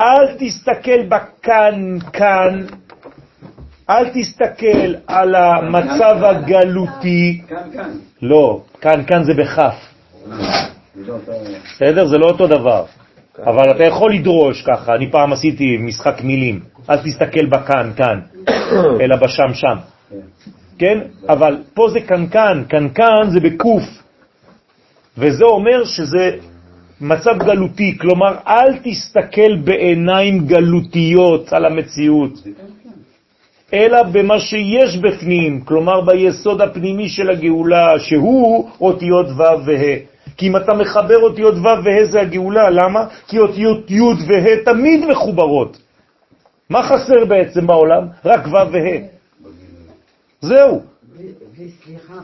אל 0.00 0.36
תסתכל 0.38 1.02
בכאן, 1.08 1.98
כאן. 2.12 2.66
אל 3.90 4.08
תסתכל 4.14 4.94
על 5.06 5.34
המצב 5.34 6.24
הגלותי. 6.24 7.42
כאן, 7.48 7.56
כאן. 7.72 7.90
לא, 8.22 8.60
כאן, 8.80 9.04
כאן 9.06 9.24
זה 9.24 9.34
בכף. 9.34 9.91
בסדר? 11.74 12.06
זה 12.06 12.18
לא 12.18 12.26
אותו 12.26 12.46
דבר. 12.46 12.84
אבל 13.38 13.70
אתה 13.70 13.84
יכול 13.84 14.14
לדרוש 14.14 14.62
ככה, 14.62 14.94
אני 14.94 15.10
פעם 15.10 15.32
עשיתי 15.32 15.76
משחק 15.76 16.20
מילים, 16.22 16.60
אל 16.90 16.96
תסתכל 16.96 17.46
בכאן, 17.46 17.90
כאן, 17.96 18.20
אלא 19.00 19.16
בשם, 19.16 19.54
שם. 19.54 19.76
כן? 20.78 20.98
אבל 21.28 21.56
פה 21.74 21.88
זה 21.92 22.00
קנקן, 22.00 22.62
קנקן 22.68 23.30
זה 23.32 23.40
בקוף, 23.40 23.82
וזה 25.18 25.44
אומר 25.44 25.84
שזה 25.84 26.30
מצב 27.00 27.38
גלותי, 27.38 27.98
כלומר 27.98 28.36
אל 28.46 28.78
תסתכל 28.84 29.56
בעיניים 29.64 30.46
גלותיות 30.46 31.52
על 31.52 31.64
המציאות, 31.64 32.32
אלא 33.74 34.02
במה 34.02 34.40
שיש 34.40 34.96
בפנים, 34.96 35.60
כלומר 35.60 36.00
ביסוד 36.00 36.60
הפנימי 36.60 37.08
של 37.08 37.30
הגאולה, 37.30 37.98
שהוא 37.98 38.70
אותיות 38.80 39.26
ו' 39.26 39.66
וה'. 39.66 40.11
כי 40.36 40.48
אם 40.48 40.56
אתה 40.56 40.74
מחבר 40.74 41.18
אותיות 41.18 41.54
ו' 41.54 41.84
וה' 41.84 42.04
זה 42.04 42.20
הגאולה, 42.20 42.70
למה? 42.70 43.06
כי 43.28 43.38
אותיות 43.38 43.90
י' 43.90 44.00
וה' 44.00 44.64
תמיד 44.64 45.04
מחוברות. 45.06 45.78
מה 46.70 46.82
חסר 46.82 47.24
בעצם 47.24 47.66
בעולם? 47.66 48.08
רק 48.24 48.46
ו' 48.46 48.72
וה'. 48.72 48.98
זהו, 50.40 50.82
וסליחה, 51.58 52.14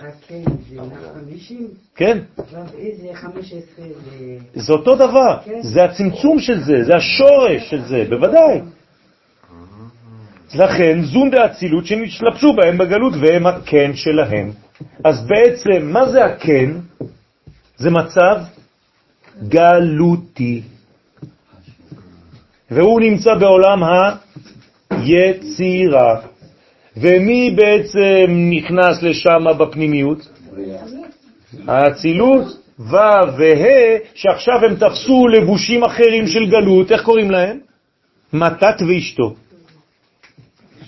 הכן 0.00 0.42
זה 0.68 0.76
150, 0.76 1.68
כן? 1.96 2.18
ואיזה 2.38 3.08
15 3.14 3.84
זה... 4.04 4.36
זה 4.54 4.72
אותו 4.72 4.96
דבר, 4.96 5.38
זה 5.60 5.84
הצמצום 5.84 6.40
של 6.40 6.60
זה, 6.60 6.84
זה 6.84 6.96
השורש 6.96 7.70
של 7.70 7.82
זה, 7.82 8.04
בוודאי. 8.08 8.60
לכן 10.54 11.02
זון 11.02 11.30
דאצילות 11.30 11.86
שנשלפשו 11.86 12.52
בהם 12.52 12.78
בגלות 12.78 13.12
והם 13.20 13.46
הכן 13.46 13.90
שלהם. 13.94 14.50
אז 15.04 15.26
בעצם, 15.26 15.92
מה 15.92 16.08
זה 16.08 16.24
הכן? 16.24 16.70
זה 17.82 17.90
מצב 17.90 18.36
גלותי. 19.48 20.62
והוא 22.70 23.00
נמצא 23.00 23.34
בעולם 23.34 23.82
היצירה. 24.90 26.20
ומי 26.96 27.50
בעצם 27.50 28.26
נכנס 28.50 29.02
לשם 29.02 29.44
בפנימיות? 29.58 30.28
האצילות, 31.68 32.44
ו' 32.78 32.96
וה', 33.38 33.98
שעכשיו 34.14 34.64
הם 34.64 34.74
תפסו 34.76 35.28
לבושים 35.28 35.84
אחרים 35.84 36.26
של 36.26 36.46
גלות, 36.46 36.92
איך 36.92 37.02
קוראים 37.02 37.30
להם? 37.30 37.58
מתת 38.32 38.76
ואשתו. 38.88 39.34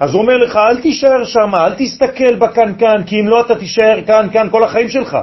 אז 0.01 0.15
הוא 0.15 0.23
אומר 0.23 0.37
לך, 0.37 0.57
אל 0.57 0.81
תישאר 0.81 1.25
שם, 1.25 1.55
אל 1.55 1.75
תסתכל 1.75 2.39
כאן, 2.79 3.05
כי 3.07 3.21
אם 3.21 3.29
לא 3.29 3.41
אתה 3.41 3.55
תישאר 3.55 3.99
כאן 4.07 4.29
כאן 4.33 4.49
כל 4.51 4.65
החיים 4.65 4.89
שלך. 4.89 5.17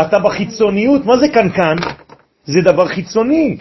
אתה 0.00 0.18
בחיצוניות, 0.18 1.04
מה 1.04 1.18
זה 1.18 1.28
כאן? 1.28 1.76
זה 2.44 2.60
דבר 2.60 2.88
חיצוני. 2.88 3.56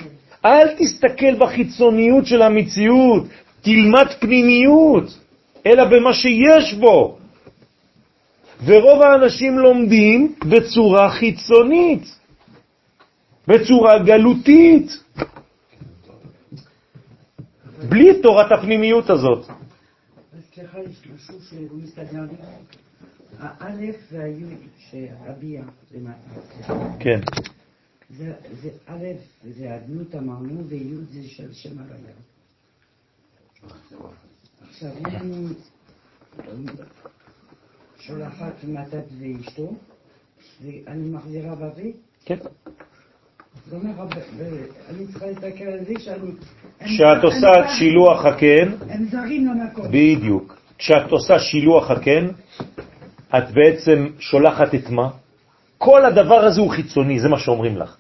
אל 0.46 0.68
תסתכל 0.78 1.36
בחיצוניות 1.40 2.26
של 2.26 2.42
המציאות, 2.42 3.24
תלמד 3.62 4.08
פנימיות, 4.20 5.18
אלא 5.66 5.86
במה 5.86 6.14
שיש 6.14 6.74
בו. 6.74 7.18
ורוב 8.66 9.02
האנשים 9.02 9.60
לומדים 9.60 10.36
בצורה 10.50 11.10
חיצונית, 11.10 12.04
בצורה 13.48 14.00
גלותית, 14.00 15.04
בלי 17.90 18.22
תורת 18.22 18.52
הפנימיות 18.52 19.10
הזאת. 19.10 19.46
האלף 23.40 23.96
והיוד 24.12 24.60
שהביע 24.78 25.64
למטה. 25.92 26.42
כן. 27.00 27.20
זה 28.10 28.34
זה 28.62 28.70
א', 28.88 29.06
זה 29.44 29.76
אדנות 29.76 30.16
אמרנו, 30.16 30.68
ויוד 30.68 31.06
זה 31.12 31.24
של 31.28 31.54
שם 31.54 31.80
הוויה. 31.80 32.16
עכשיו, 34.70 34.92
אם 35.24 35.48
שולחת 38.00 38.64
מתת 38.64 39.04
לאשתו, 39.22 39.74
ואני 40.62 41.10
מחזירה 41.10 41.56
באבי, 41.56 41.94
כן. 42.26 42.38
זאת 43.66 43.74
אומרת, 43.74 44.12
אני 44.90 45.08
צריכה 45.08 45.26
להסתכל 45.26 45.64
על 45.64 45.86
זה 45.86 45.94
שאני... 46.00 46.32
כשאת 46.80 47.24
עושה 47.24 47.48
את 47.60 47.66
שילוח 47.80 48.26
הקן, 48.26 48.72
הם 48.90 49.06
זרים 49.12 49.48
למקום. 49.48 49.86
בדיוק. 49.88 50.58
כשאת 50.78 51.12
עושה 51.12 51.40
שילוח 51.40 51.92
הקן, 51.92 52.28
את 53.38 53.52
בעצם 53.52 54.08
שולחת 54.20 54.76
את 54.76 54.90
מה? 54.90 55.10
כל 55.78 56.06
הדבר 56.06 56.40
הזה 56.46 56.62
הוא 56.62 56.72
חיצוני, 56.72 57.20
זה 57.20 57.30
מה 57.30 57.40
שאומרים 57.40 57.78
לך. 57.78 57.98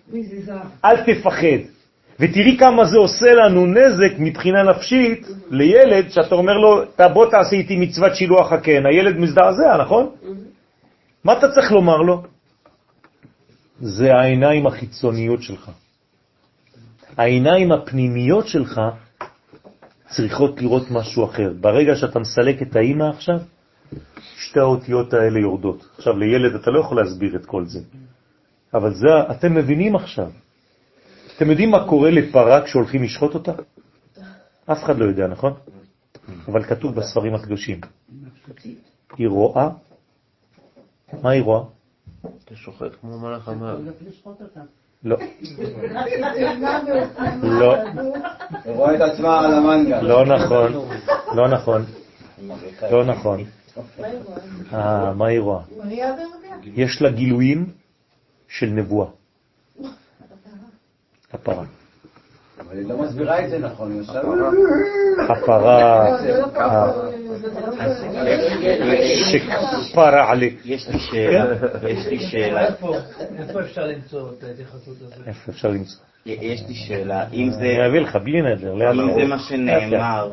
אל 0.85 0.97
תפחד. 1.03 1.61
ותראי 2.19 2.57
כמה 2.59 2.85
זה 2.85 2.97
עושה 2.97 3.33
לנו 3.33 3.65
נזק 3.65 4.19
מבחינה 4.19 4.63
נפשית 4.63 5.27
לילד, 5.49 6.09
שאתה 6.09 6.35
אומר 6.35 6.57
לו, 6.57 6.83
"אתה 6.83 7.07
בוא 7.07 7.31
תעשה 7.31 7.55
איתי 7.55 7.75
מצוות 7.75 8.15
שילוח 8.15 8.51
הקן. 8.51 8.85
הילד 8.85 9.17
מזדעזע, 9.17 9.77
נכון? 9.81 10.09
מה 11.23 11.37
אתה 11.37 11.51
צריך 11.51 11.71
לומר 11.71 11.97
לו? 11.97 12.23
זה 13.81 14.15
העיניים 14.15 14.67
החיצוניות 14.67 15.43
שלך. 15.43 15.71
העיניים 17.17 17.71
הפנימיות 17.71 18.47
שלך 18.47 18.81
צריכות 20.07 20.61
לראות 20.61 20.91
משהו 20.91 21.25
אחר. 21.25 21.51
ברגע 21.61 21.95
שאתה 21.95 22.19
מסלק 22.19 22.61
את 22.61 22.75
האימא 22.75 23.03
עכשיו, 23.03 23.39
שתי 24.37 24.59
האותיות 24.59 25.13
האלה 25.13 25.39
יורדות. 25.39 25.89
עכשיו, 25.97 26.17
לילד 26.17 26.55
אתה 26.55 26.71
לא 26.71 26.79
יכול 26.79 26.97
להסביר 26.97 27.35
את 27.35 27.45
כל 27.45 27.65
זה, 27.65 27.79
אבל 28.73 28.93
זה, 28.93 29.07
אתם 29.31 29.55
מבינים 29.55 29.95
עכשיו. 29.95 30.29
אתם 31.37 31.49
יודעים 31.49 31.71
מה 31.71 31.87
קורה 31.87 32.11
לפרה 32.11 32.65
כשהולכים 32.65 33.03
לשחוט 33.03 33.33
אותה? 33.33 33.51
אף 34.65 34.83
אחד 34.83 34.97
לא 34.97 35.05
יודע, 35.05 35.27
נכון? 35.27 35.53
אבל 36.47 36.63
כתוב 36.63 36.95
בספרים 36.95 37.35
הקדושים. 37.35 37.81
היא 39.17 39.27
רואה, 39.27 39.69
מה 41.21 41.29
היא 41.29 41.41
רואה? 41.41 41.61
אתה 42.45 42.55
שוחט 42.55 42.91
כמו 43.01 43.19
מלאך 43.19 43.49
המוות. 43.49 43.81
לא. 45.03 45.17
לא. 47.43 47.75
רואה 48.65 48.95
את 48.95 49.01
עצמה 49.01 49.39
על 49.39 49.53
המנגל. 49.53 50.01
לא 50.01 50.25
נכון, 50.25 50.71
לא 51.35 51.47
נכון, 51.47 51.85
לא 52.91 53.05
נכון. 53.05 53.43
אה, 54.73 55.13
מה 55.13 55.27
היא 55.27 55.39
רואה? 55.39 55.61
יש 56.63 57.01
לה 57.01 57.09
גילויים 57.09 57.65
של 58.47 58.65
נבואה. 58.65 59.07
הפרה. 61.33 61.63
אבל 62.59 62.77
היא 62.77 62.87
לא 62.87 62.97
מסבירה 62.97 63.45
את 63.45 63.49
זה 63.49 63.59
נכון, 63.59 63.91
היא 63.91 64.01
עושה... 64.01 64.21
הפרה 65.29 66.07
שכפרה 69.31 70.31
עלי. 70.31 70.55
יש 70.65 70.87
לי 70.89 70.99
שאלה, 70.99 71.55
יש 71.89 72.07
לי 72.07 72.19
שאלה. 72.19 72.67
איפה 73.39 73.61
אפשר 73.61 73.85
למצוא 73.85 74.29
את 74.31 74.43
ההתייחסות 74.43 74.95
הזאת? 75.01 75.27
איפה 75.27 75.51
אפשר 75.51 75.67
למצוא? 75.67 75.99
יש 76.25 76.63
לי 76.67 76.75
שאלה, 76.75 77.29
אם 77.33 77.49
זה... 77.51 77.59
אני 77.59 77.87
אביא 77.87 77.99
לך 77.99 78.15
בלי 78.15 78.41
נדר, 78.41 78.73
לאט 78.73 78.95
אם 78.95 79.13
זה. 79.13 79.25
מה 79.27 79.39
שנאמר, 79.39 80.31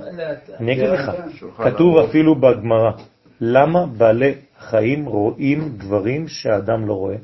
אני 0.60 0.72
אגיד 0.72 0.88
לך, 0.88 1.10
כתוב 1.64 1.98
אפילו 1.98 2.34
בגמרא, 2.34 2.90
למה 3.40 3.86
בעלי 3.86 4.34
חיים 4.58 5.04
רואים 5.04 5.76
דברים 5.78 6.28
שהאדם 6.28 6.86
לא 6.86 6.94
רואה? 6.94 7.16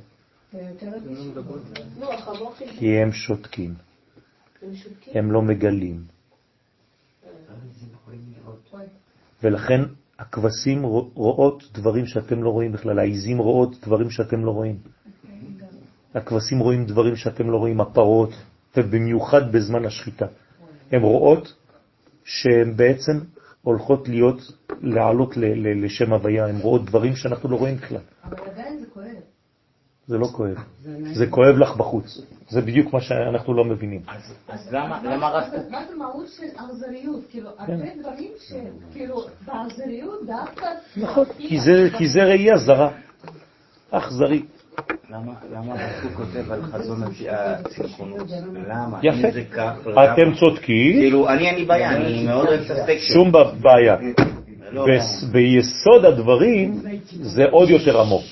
כי 2.78 2.98
הם 2.98 3.12
שותקים, 3.12 3.74
הם 5.14 5.32
לא 5.32 5.42
מגלים. 5.42 6.04
ולכן 9.42 9.80
הכבשים 10.18 10.82
רואות 11.14 11.64
דברים 11.72 12.06
שאתם 12.06 12.42
לא 12.42 12.50
רואים 12.50 12.72
בכלל, 12.72 12.98
העיזים 12.98 13.38
רואות 13.38 13.76
דברים 13.86 14.10
שאתם 14.10 14.44
לא 14.44 14.50
רואים. 14.50 14.78
הכבשים 16.14 16.58
רואים 16.58 16.84
דברים 16.84 17.16
שאתם 17.16 17.50
לא 17.50 17.56
רואים, 17.56 17.80
הפרות, 17.80 18.30
ובמיוחד 18.76 19.52
בזמן 19.52 19.84
השחיטה. 19.84 20.26
הן 20.92 21.02
רואות 21.02 21.54
שהן 22.24 22.76
בעצם 22.76 23.12
הולכות 23.62 24.08
להיות, 24.08 24.52
לעלות 24.80 25.36
ל- 25.36 25.44
ל- 25.44 25.84
לשם 25.84 26.12
הוויה, 26.12 26.46
הן 26.46 26.56
רואות 26.56 26.84
דברים 26.84 27.16
שאנחנו 27.16 27.48
לא 27.48 27.56
רואים 27.56 27.76
בכלל. 27.76 28.00
אבל 28.24 28.38
עדיין 28.52 28.78
זה 28.78 28.86
כואב. 28.94 29.06
זה 30.06 30.18
לא 30.18 30.26
כואב. 30.26 30.56
זה 31.12 31.26
כואב 31.26 31.56
לך 31.58 31.76
בחוץ. 31.76 32.20
זה 32.48 32.60
בדיוק 32.60 32.92
מה 32.92 33.00
שאנחנו 33.00 33.54
לא 33.54 33.64
מבינים. 33.64 34.02
אז 34.48 34.68
למה 34.72 35.02
למה 35.02 35.30
רק... 35.30 35.44
מה 35.70 35.86
זה 35.88 35.96
מהות 35.96 36.28
של 36.28 36.46
אכזריות? 36.56 37.20
כאילו, 37.30 37.50
הרבה 37.58 37.94
דברים 38.00 38.32
שכאילו, 38.38 39.26
באכזריות 39.46 40.26
דווקא... 40.26 40.66
נכון, 40.96 41.24
כי 41.38 41.60
זה, 41.60 41.88
כי 41.98 42.08
זה 42.08 42.24
ראייה 42.24 42.58
זרה, 42.58 42.90
אכזרי. 43.90 44.42
למה 45.11 45.32
הוא 46.02 46.11
כותב 46.15 46.52
על 46.52 46.62
חזון 46.62 47.02
הצמחונות? 47.31 48.27
למה? 48.69 48.98
יפה. 49.02 49.28
אתם 50.05 50.35
צודקים, 50.40 50.93
כאילו, 50.93 51.28
אני 51.28 51.48
אין 51.48 51.55
לי 51.55 51.65
בעיה, 51.65 51.97
אני 51.97 52.24
מאוד 52.28 52.47
אוהב 52.48 52.61
את 52.61 52.70
הטקסט. 52.70 53.12
שום 53.15 53.32
בעיה. 53.61 53.97
לא- 54.73 54.86
ביסוד 55.32 56.05
הדברים 56.05 56.82
זה 57.20 57.44
עוד 57.51 57.70
יותר 57.70 58.01
עמוק. 58.01 58.24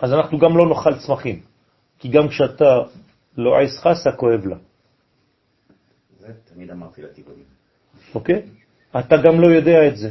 אז 0.00 0.12
אנחנו 0.12 0.38
גם 0.38 0.56
לא 0.56 0.68
נאכל 0.68 0.94
צמחים, 0.98 1.40
כי 1.98 2.08
גם 2.08 2.28
כשאתה 2.28 2.78
לא 3.38 3.60
עס 3.60 3.78
חסה, 3.78 4.12
כואב 4.12 4.46
לה, 4.46 4.56
זה 6.20 6.32
תמיד 6.54 6.70
אמרתי 6.70 7.02
לטבעונים. 7.02 7.44
אוקיי? 8.14 8.42
אתה 8.98 9.16
גם 9.16 9.40
לא 9.40 9.46
יודע 9.46 9.88
את 9.88 9.96
זה. 9.96 10.10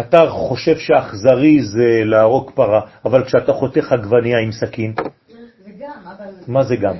אתה 0.00 0.30
חושב 0.30 0.78
שאכזרי 0.78 1.62
זה 1.62 2.02
להרוג 2.04 2.50
פרה, 2.54 2.80
אבל 3.04 3.24
כשאתה 3.24 3.52
חותך 3.52 3.92
עגבנייה 3.92 4.38
עם 4.38 4.52
סכין, 4.52 4.94
זה 5.64 5.70
גם, 5.80 5.90
אבל... 6.04 6.24
מה 6.48 6.62
זה 6.62 6.76
גם? 6.76 6.94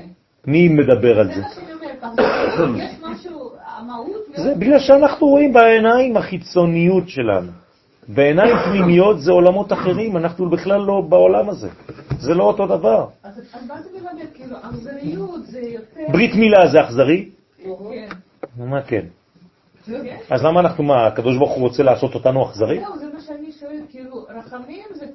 מי 0.47 0.69
מדבר 0.69 1.21
על 1.21 1.27
זה 1.27 1.35
זה? 1.35 1.41
מה 1.41 1.49
שאני 1.55 1.73
אומרת, 1.73 2.83
יש 2.93 3.01
משהו, 3.11 3.51
המהות... 3.79 4.27
זה 4.37 4.55
בגלל 4.55 4.79
שאנחנו 4.79 5.27
רואים 5.27 5.53
בעיניים 5.53 6.17
החיצוניות 6.17 7.09
שלנו. 7.09 7.53
בעיניים 8.09 8.57
פנימיות 8.65 9.21
זה 9.21 9.33
עולמות 9.33 9.73
אחרים, 9.73 10.17
אנחנו 10.17 10.51
בכלל 10.51 10.81
לא 10.81 11.01
בעולם 11.09 11.49
הזה. 11.49 11.69
זה 12.19 12.35
לא 12.35 12.45
אותו 12.45 12.67
דבר. 12.67 13.07
אז 13.23 13.41
מה 13.69 13.83
זה 13.83 13.89
מלמד? 13.95 14.27
כאילו, 14.35 14.57
אכזריות 14.63 15.47
זה 15.47 15.61
יותר... 15.61 16.13
ברית 16.13 16.35
מילה 16.35 16.69
זה 16.73 16.81
אכזרי? 16.81 17.29
כן. 17.63 18.09
מה 18.57 18.83
כן? 18.83 19.05
כן. 19.87 20.17
אז 20.31 20.45
למה 20.45 20.61
אנחנו, 20.61 20.85
מה, 20.85 21.07
הקדוש 21.07 21.37
ברוך 21.37 21.53
הוא 21.53 21.63
רוצה 21.63 21.83
לעשות 21.83 22.15
אותנו 22.15 22.45
אכזרי? 22.45 22.81
זהו, 22.81 22.99
זה 22.99 23.07
מה 23.15 23.21
שאני 23.21 23.53
שואלת, 23.61 23.91
כאילו, 23.91 24.27
רחמים 24.39 24.85
זה 24.95 25.07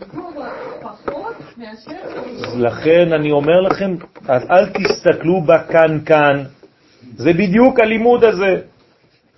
בגובה 0.00 0.48
פחות 0.80 1.34
מאשר... 1.56 1.92
לכן 2.56 3.12
אני 3.12 3.30
אומר 3.30 3.60
לכם, 3.60 3.94
אל 4.30 4.66
תסתכלו 4.66 5.40
כאן. 6.06 6.44
זה 7.16 7.32
בדיוק 7.32 7.80
הלימוד 7.80 8.24
הזה. 8.24 8.60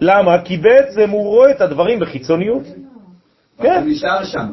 למה? 0.00 0.42
כי 0.42 0.56
בעצם 0.56 1.10
הוא 1.10 1.22
רואה 1.22 1.50
את 1.50 1.60
הדברים 1.60 2.00
בחיצוניות. 2.00 2.62
כן. 3.62 3.82
הוא 3.82 3.92
נשאר 3.92 4.24
שם. 4.24 4.46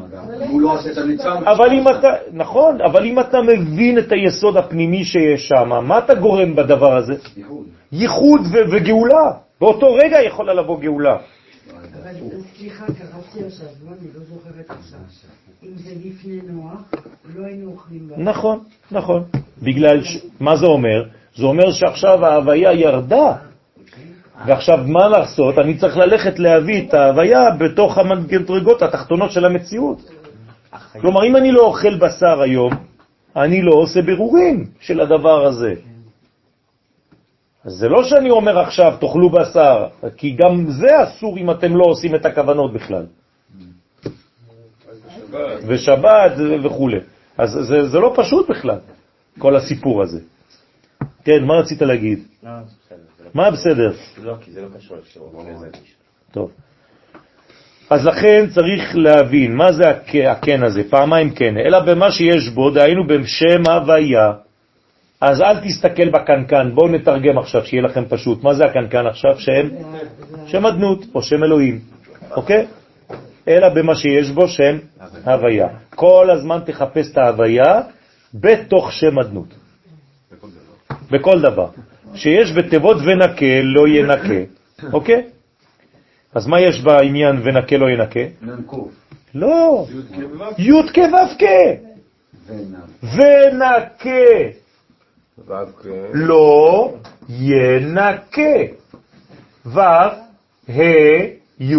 הוא 0.49 0.61
לא 0.61 0.73
עושה 0.73 0.91
את 0.91 0.97
המצווה. 0.97 1.51
אבל 1.51 1.71
אם 1.71 1.87
אתה, 1.87 2.07
נכון, 2.31 2.81
אבל 2.81 3.05
אם 3.05 3.19
אתה 3.19 3.41
מבין 3.41 3.97
את 3.97 4.11
היסוד 4.11 4.57
הפנימי 4.57 5.03
שיש 5.03 5.47
שם, 5.47 5.69
מה 5.87 5.97
אתה 5.97 6.15
גורם 6.15 6.55
בדבר 6.55 6.97
הזה? 6.97 7.13
ייחוד. 7.91 8.41
וגאולה. 8.71 9.31
באותו 9.61 9.93
רגע 9.93 10.21
יכולה 10.21 10.53
לבוא 10.53 10.79
גאולה. 10.79 11.17
אבל 11.73 12.13
סליחה, 12.57 12.85
קראתי 12.85 13.45
עכשיו, 13.45 13.67
אני 13.87 14.07
לא 14.15 14.21
זוכרת 14.29 14.69
עכשיו. 14.69 14.99
אם 15.63 15.71
זה 15.75 15.91
לפני 16.05 16.39
נוח, 16.49 16.91
לא 17.35 17.45
היינו 17.45 17.71
אוכלים. 17.71 18.09
נכון, 18.17 18.59
נכון. 18.91 19.23
בגלל, 19.61 20.03
ש... 20.03 20.17
מה 20.39 20.55
זה 20.55 20.65
אומר? 20.65 21.03
זה 21.35 21.45
אומר 21.45 21.71
שעכשיו 21.71 22.25
ההוויה 22.25 22.73
ירדה, 22.73 23.35
ועכשיו 24.45 24.77
מה 24.87 25.07
לעשות? 25.07 25.57
אני 25.57 25.77
צריך 25.77 25.97
ללכת 25.97 26.39
להביא 26.39 26.87
את 26.87 26.93
ההוויה 26.93 27.51
בתוך 27.59 27.97
המדרגות 27.97 28.81
התחתונות 28.81 29.31
של 29.31 29.45
המציאות. 29.45 30.09
כלומר, 31.01 31.25
אם 31.25 31.35
אני 31.35 31.51
לא 31.51 31.61
אוכל 31.61 31.97
בשר 31.97 32.41
היום, 32.41 32.73
אני 33.35 33.61
לא 33.61 33.73
עושה 33.73 34.01
בירורים 34.01 34.65
של 34.79 35.01
הדבר 35.01 35.45
הזה. 35.45 35.73
זה 37.65 37.89
לא 37.89 38.03
שאני 38.03 38.29
אומר 38.29 38.59
עכשיו, 38.59 38.97
תאכלו 38.99 39.29
בשר, 39.29 39.87
כי 40.17 40.31
גם 40.31 40.65
זה 40.69 41.03
אסור 41.03 41.37
אם 41.37 41.51
אתם 41.51 41.75
לא 41.75 41.85
עושים 41.85 42.15
את 42.15 42.25
הכוונות 42.25 42.73
בכלל. 42.73 43.05
ושבת 45.67 46.31
וכו'. 46.63 46.89
אז 47.37 47.51
זה, 47.51 47.87
זה 47.87 47.99
לא 47.99 48.13
פשוט 48.15 48.49
בכלל, 48.49 48.79
כל 49.39 49.55
הסיפור 49.55 50.03
הזה. 50.03 50.19
כן, 51.23 51.43
מה 51.43 51.53
רצית 51.53 51.81
להגיד? 51.81 52.19
מה 53.37 53.51
בסדר? 53.51 53.91
לא, 54.23 54.33
כי 54.41 54.51
זה 54.51 54.61
לא 54.61 54.67
קשור 54.77 54.97
זה. 55.59 55.67
טוב. 56.31 56.51
אז 57.89 58.05
לכן 58.05 58.45
צריך 58.49 58.95
להבין 58.95 59.55
מה 59.55 59.71
זה 59.71 59.83
הכן 60.31 60.63
הזה, 60.63 60.81
פעמיים 60.89 61.29
כן, 61.29 61.57
אלא 61.57 61.79
במה 61.79 62.11
שיש 62.11 62.49
בו, 62.49 62.69
דהיינו 62.69 63.07
בשם 63.07 63.61
הוויה. 63.69 64.31
אז 65.21 65.41
אל 65.41 65.59
תסתכל 65.59 66.09
בקנקן, 66.09 66.71
בואו 66.75 66.87
נתרגם 66.87 67.37
עכשיו, 67.37 67.65
שיהיה 67.65 67.83
לכם 67.83 68.05
פשוט. 68.09 68.43
מה 68.43 68.53
זה 68.53 68.65
הקנקן 68.65 69.07
עכשיו? 69.07 69.39
שם? 69.39 69.69
שם 70.47 70.65
אדנות, 70.65 71.05
או 71.15 71.21
שם 71.21 71.43
אלוהים, 71.43 71.79
אוקיי? 72.31 72.67
אלא 73.47 73.69
במה 73.69 73.95
שיש 73.95 74.29
בו 74.29 74.47
שם 74.47 74.77
הוויה. 75.25 75.67
כל 75.95 76.29
הזמן 76.31 76.59
תחפש 76.65 77.11
את 77.11 77.17
ההוויה 77.17 77.81
בתוך 78.33 78.91
שם 78.91 79.19
אדנות. 79.19 79.53
בכל 81.11 81.41
דבר. 81.41 81.67
שיש 82.17 82.51
בתיבות 82.51 82.97
ונקה 82.97 83.61
לא 83.63 83.87
ינקה, 83.87 84.51
אוקיי? 84.93 85.23
אז 86.35 86.47
מה 86.47 86.61
יש 86.61 86.81
בעניין 86.81 87.35
ונקה 87.43 87.77
לא 87.77 87.89
ינקה? 87.89 88.19
לא, 89.35 89.85
י' 90.57 90.71
כ' 90.93 90.97
ו' 90.97 91.37
כ'. 91.39 91.43
ונקה 93.03 94.09
לא 96.13 96.93
ינקה. 97.29 98.41
ו', 99.65 99.79
ה', 99.79 100.83
י', 101.59 101.75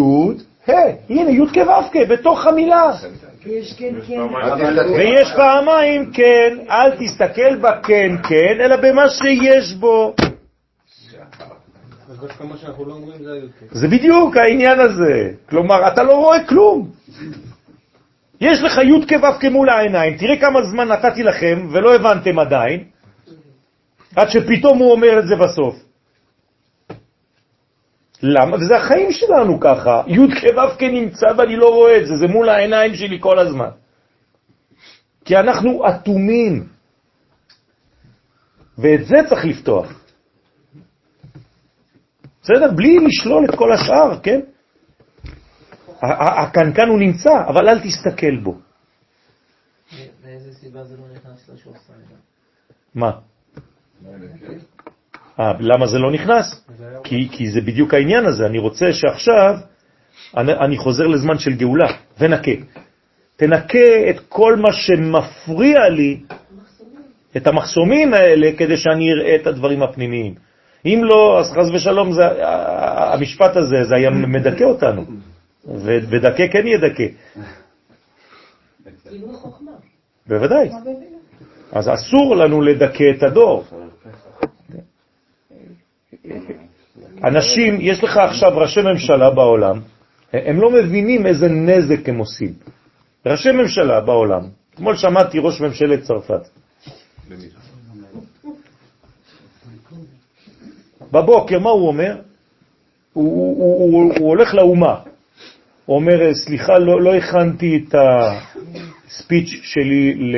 ה'. 0.68 0.72
הנה, 1.08 1.30
י' 1.30 1.46
כ' 1.46 1.56
ו' 1.56 1.90
כ', 1.92 2.08
בתוך 2.08 2.46
המילה. 2.46 2.92
כן 3.78 4.00
כן. 4.06 4.20
ויש 4.96 5.32
פעמיים 5.36 6.10
כן, 6.12 6.56
אל 6.70 6.90
תסתכל 6.90 7.56
בכן 7.56 8.16
כן, 8.28 8.60
אלא 8.60 8.76
במה 8.76 9.08
שיש 9.08 9.72
בו. 9.72 10.14
אז 10.18 10.20
דווקא 10.20 10.28
מה 10.28 10.36
שאנחנו 11.00 11.12
לא 11.12 11.16
אומרים 11.16 11.17
זה 13.22 13.32
היותר. 13.32 13.66
זה 13.70 13.88
בדיוק 13.88 14.36
העניין 14.36 14.80
הזה. 14.80 15.30
כלומר, 15.48 15.88
אתה 15.92 16.02
לא 16.02 16.12
רואה 16.12 16.44
כלום. 16.44 16.90
יש 18.40 18.62
לך 18.62 18.78
י' 18.78 19.18
כו' 19.18 19.40
כמול 19.40 19.68
העיניים, 19.68 20.16
תראה 20.16 20.40
כמה 20.40 20.62
זמן 20.62 20.88
נתתי 20.88 21.22
לכם 21.22 21.68
ולא 21.72 21.94
הבנתם 21.94 22.38
עדיין, 22.38 22.84
עד 24.16 24.28
שפתאום 24.28 24.78
הוא 24.78 24.92
אומר 24.92 25.18
את 25.18 25.26
זה 25.26 25.36
בסוף. 25.36 25.76
למה? 28.22 28.56
וזה 28.56 28.76
החיים 28.76 29.12
שלנו 29.12 29.60
ככה. 29.60 30.02
י' 30.06 30.40
כו' 30.40 30.78
כנמצא 30.78 31.26
ואני 31.36 31.56
לא 31.56 31.68
רואה 31.68 31.96
את 31.96 32.06
זה, 32.06 32.16
זה 32.16 32.26
מול 32.26 32.48
העיניים 32.48 32.94
שלי 32.94 33.18
כל 33.20 33.38
הזמן. 33.38 33.70
כי 35.24 35.36
אנחנו 35.36 35.88
אטומים. 35.88 36.66
ואת 38.78 39.06
זה 39.06 39.16
צריך 39.28 39.44
לפתוח. 39.44 40.07
בסדר? 42.48 42.70
בלי 42.70 42.98
לשלול 42.98 43.44
את 43.44 43.54
כל 43.54 43.72
השאר, 43.72 44.18
כן? 44.22 44.40
הקנקן 46.02 46.88
הוא 46.88 46.98
נמצא, 46.98 47.30
אבל 47.48 47.68
אל 47.68 47.78
תסתכל 47.78 48.36
בו. 48.42 48.58
מאיזה 50.24 50.52
סיבה 50.52 50.84
זה 50.84 50.96
לא 50.96 51.04
נכנס 51.14 51.48
לשופר? 51.54 51.92
מה? 52.94 53.10
אה, 55.40 55.52
למה 55.60 55.86
זה 55.86 55.98
לא 55.98 56.12
נכנס? 56.12 56.64
כי, 57.04 57.28
כי 57.32 57.50
זה 57.50 57.60
בדיוק 57.60 57.94
העניין 57.94 58.26
הזה. 58.26 58.46
אני 58.46 58.58
רוצה 58.58 58.92
שעכשיו, 58.92 59.54
אני, 60.36 60.52
אני 60.52 60.76
חוזר 60.76 61.06
לזמן 61.06 61.38
של 61.38 61.52
גאולה, 61.52 61.88
ונקה. 62.18 62.50
תנקה 63.36 64.10
את 64.10 64.20
כל 64.28 64.56
מה 64.56 64.72
שמפריע 64.72 65.88
לי, 65.88 66.20
את 67.36 67.46
המחסומים 67.46 68.14
האלה, 68.14 68.50
כדי 68.58 68.76
שאני 68.76 69.12
אראה 69.12 69.36
את 69.36 69.46
הדברים 69.46 69.82
הפנימיים. 69.82 70.47
אם 70.84 71.00
לא, 71.04 71.40
אז 71.40 71.52
חז 71.52 71.70
ושלום, 71.74 72.12
זה, 72.12 72.22
המשפט 73.12 73.56
הזה, 73.56 73.84
זה 73.84 73.94
היה 73.94 74.10
מדכא 74.10 74.64
אותנו. 74.64 75.04
ו- 75.66 75.98
ודכא 76.10 76.48
כן 76.48 76.66
ידכא. 76.66 77.06
כאילו 79.08 79.32
חוכמה. 79.32 79.72
בוודאי. 80.26 80.70
אז 81.72 81.88
אסור 81.88 82.36
לנו 82.36 82.60
לדכא 82.60 83.04
את 83.16 83.22
הדור. 83.22 83.64
אנשים, 87.24 87.78
יש 87.80 88.04
לך 88.04 88.16
עכשיו 88.16 88.58
ראשי 88.58 88.82
ממשלה 88.82 89.30
בעולם, 89.30 89.80
הם 90.32 90.60
לא 90.60 90.70
מבינים 90.70 91.26
איזה 91.26 91.48
נזק 91.48 92.08
הם 92.08 92.18
עושים. 92.18 92.52
ראשי 93.26 93.52
ממשלה 93.52 94.00
בעולם, 94.00 94.42
אתמול 94.74 94.96
שמעתי 94.96 95.38
ראש 95.38 95.60
ממשלת 95.60 96.02
צרפת. 96.02 96.48
בבוקר, 101.12 101.58
מה 101.58 101.70
הוא 101.70 101.88
אומר? 101.88 102.16
הוא, 103.12 103.24
הוא, 103.24 103.56
הוא, 103.58 103.92
הוא, 103.92 104.12
הוא 104.18 104.28
הולך 104.28 104.54
לאומה. 104.54 104.94
הוא 105.86 105.96
אומר, 105.96 106.34
סליחה, 106.34 106.78
לא, 106.78 107.00
לא 107.00 107.14
הכנתי 107.14 107.76
את 107.76 107.94
הספיץ' 107.94 109.60
שלי 109.62 110.32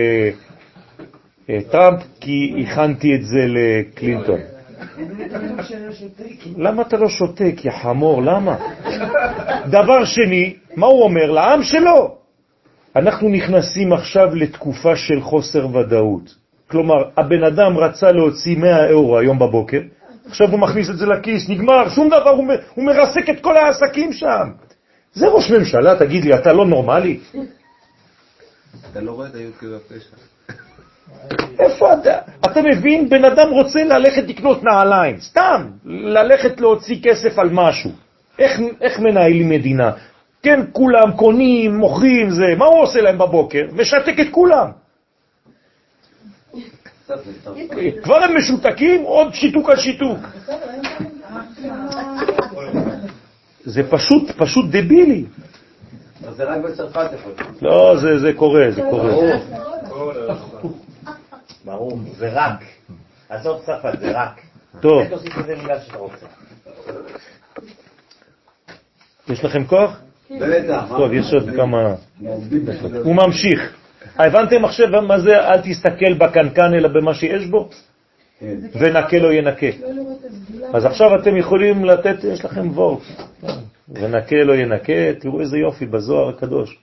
לטראמפ, 1.48 2.01
כי 2.20 2.55
הכנתי 2.62 3.14
את 3.14 3.22
זה 3.22 3.47
לקלינטון. 3.47 4.40
למה 6.56 6.82
אתה 6.82 6.97
לא 6.97 7.09
שותק, 7.09 7.64
יא 7.64 7.70
חמור? 7.70 8.22
למה? 8.22 8.56
דבר 9.70 10.05
שני, 10.05 10.55
מה 10.76 10.86
הוא 10.86 11.02
אומר? 11.02 11.30
לעם 11.30 11.62
שלו. 11.62 12.14
אנחנו 12.97 13.28
נכנסים 13.28 13.92
עכשיו 13.92 14.34
לתקופה 14.34 14.97
של 14.97 15.20
חוסר 15.20 15.76
ודאות. 15.76 16.34
כלומר, 16.70 17.02
הבן 17.16 17.44
אדם 17.44 17.78
רצה 17.78 18.12
להוציא 18.12 18.56
100 18.59 18.86
אירו 18.86 19.18
היום 19.18 19.38
בבוקר, 19.38 19.80
עכשיו 20.31 20.51
הוא 20.51 20.61
מכניס 20.61 20.90
את 20.90 20.98
זה 20.98 21.07
לכיס, 21.07 21.48
נגמר, 21.48 21.89
שום 21.89 22.09
דבר, 22.09 22.31
הוא, 22.31 22.52
הוא 22.74 22.85
מרסק 22.85 23.31
את 23.31 23.40
כל 23.40 23.57
העסקים 23.57 24.12
שם. 24.12 24.51
זה 25.12 25.27
ראש 25.28 25.51
ממשלה, 25.51 25.98
תגיד 25.98 26.24
לי, 26.24 26.35
אתה 26.35 26.52
לא 26.52 26.66
נורמלי? 26.66 27.20
אתה 28.90 29.01
לא 29.01 29.11
רואה 29.11 29.27
את 29.27 29.35
הי"ק 29.35 29.62
והפשע. 29.62 30.16
איפה 31.59 31.93
אתה? 31.93 32.19
אתה 32.44 32.62
מבין, 32.62 33.09
בן 33.09 33.24
אדם 33.24 33.51
רוצה 33.51 33.85
ללכת 33.85 34.23
לקנות 34.28 34.65
נעליים, 34.65 35.20
סתם, 35.20 35.70
ללכת 35.85 36.61
להוציא 36.61 36.97
כסף 37.02 37.39
על 37.39 37.48
משהו. 37.52 37.90
איך, 38.39 38.61
איך 38.81 38.98
מנהלים 38.98 39.48
מדינה? 39.48 39.90
כן, 40.43 40.61
כולם 40.73 41.12
קונים, 41.16 41.77
מוכרים, 41.77 42.31
זה, 42.31 42.44
מה 42.59 42.65
הוא 42.65 42.82
עושה 42.82 43.01
להם 43.01 43.19
בבוקר? 43.19 43.62
משתק 43.73 44.20
את 44.20 44.27
כולם. 44.31 44.70
כבר 48.03 48.16
הם 48.16 48.37
משותקים, 48.37 49.03
עוד 49.03 49.35
שיתוק 49.35 49.70
על 49.70 49.77
שיתוק. 49.77 50.19
זה 53.65 53.82
פשוט, 53.91 54.31
פשוט 54.37 54.65
דבילי. 54.69 55.24
זה 56.37 56.45
רק 56.45 56.59
בצרפת 56.65 57.11
יכול 57.15 57.32
להיות. 57.39 57.62
לא, 57.62 57.97
זה, 57.97 58.19
זה 58.19 58.32
קורה, 58.37 58.70
זה 58.70 58.82
קורה. 58.91 59.12
ברור, 61.65 61.99
זה 62.16 62.31
רק. 62.32 62.65
עזוב 63.28 63.62
צרפת, 63.66 63.99
זה 64.01 64.12
רק. 64.15 64.41
טוב. 64.81 65.03
יש 69.28 69.45
לכם 69.45 69.65
כוח? 69.65 70.01
בטח. 70.31 70.85
טוב, 70.89 71.12
יש 71.12 71.32
עוד 71.35 71.51
כמה... 71.57 71.95
הוא 73.05 73.15
ממשיך. 73.15 73.80
הבנתם 74.18 74.64
עכשיו 74.64 75.02
מה 75.02 75.20
זה 75.20 75.39
אל 75.39 75.60
תסתכל 75.60 76.12
בקנקן 76.14 76.74
אלא 76.74 76.89
במה 76.89 77.14
שיש 77.14 77.47
בו? 77.47 77.68
ונקה 78.74 79.18
לא 79.18 79.32
ינקה. 79.32 79.66
לא. 79.81 80.66
אז 80.74 80.85
עכשיו 80.85 81.20
אתם 81.20 81.36
יכולים 81.36 81.85
לתת, 81.85 82.24
יש 82.24 82.44
לכם 82.44 82.70
וורט. 82.70 83.02
ונקה 83.89 84.36
לא 84.44 84.55
ינקה, 84.56 84.93
תראו 85.20 85.40
איזה 85.40 85.59
יופי 85.59 85.86
בזוהר 85.86 86.28
הקדוש. 86.28 86.78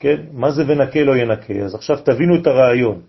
כן? 0.00 0.16
מה 0.32 0.50
זה 0.50 0.62
ונקה 0.66 1.00
לא 1.00 1.16
ינקה? 1.16 1.54
אז 1.64 1.74
עכשיו 1.74 1.96
תבינו 1.96 2.40
את 2.40 2.46
הרעיון. 2.46 3.00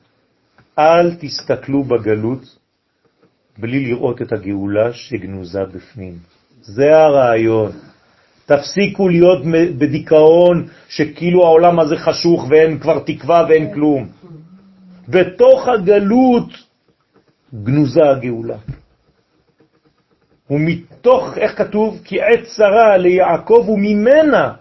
אל 0.80 1.16
תסתכלו 1.16 1.84
בגלות 1.84 2.58
בלי 3.58 3.86
לראות 3.86 4.22
את 4.22 4.34
הגאולה 4.34 4.94
שגנוזה 4.94 5.64
בפנים. 5.64 6.14
זה 6.62 6.98
הרעיון. 6.98 7.72
תפסיקו 8.46 9.10
להיות 9.10 9.44
בדיכאון 9.78 10.68
שכאילו 10.90 11.46
העולם 11.46 11.80
הזה 11.80 11.98
חשוך 11.98 12.46
ואין 12.50 12.80
כבר 12.80 13.00
תקווה 13.00 13.46
ואין 13.50 13.74
כלום. 13.74 14.08
בתוך 15.08 15.68
הגלות 15.68 16.50
גנוזה 17.64 18.10
הגאולה. 18.10 18.58
ומתוך, 20.50 21.38
איך 21.38 21.58
כתוב? 21.58 22.02
כי 22.04 22.22
עת 22.22 22.44
צרה 22.56 22.98
ליעקב 22.98 23.66
וממנה, 23.70 24.54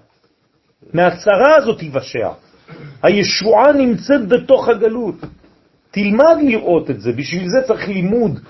מהצרה 0.93 1.57
הזאת 1.57 1.83
יבשע. 1.83 2.29
הישועה 3.03 3.73
נמצאת 3.73 4.29
בתוך 4.29 4.69
הגלות. 4.69 5.15
תלמד 5.91 6.37
לראות 6.43 6.91
את 6.91 7.01
זה, 7.01 7.13
בשביל 7.13 7.49
זה 7.49 7.67
צריך 7.67 7.89
לימוד, 7.89 8.41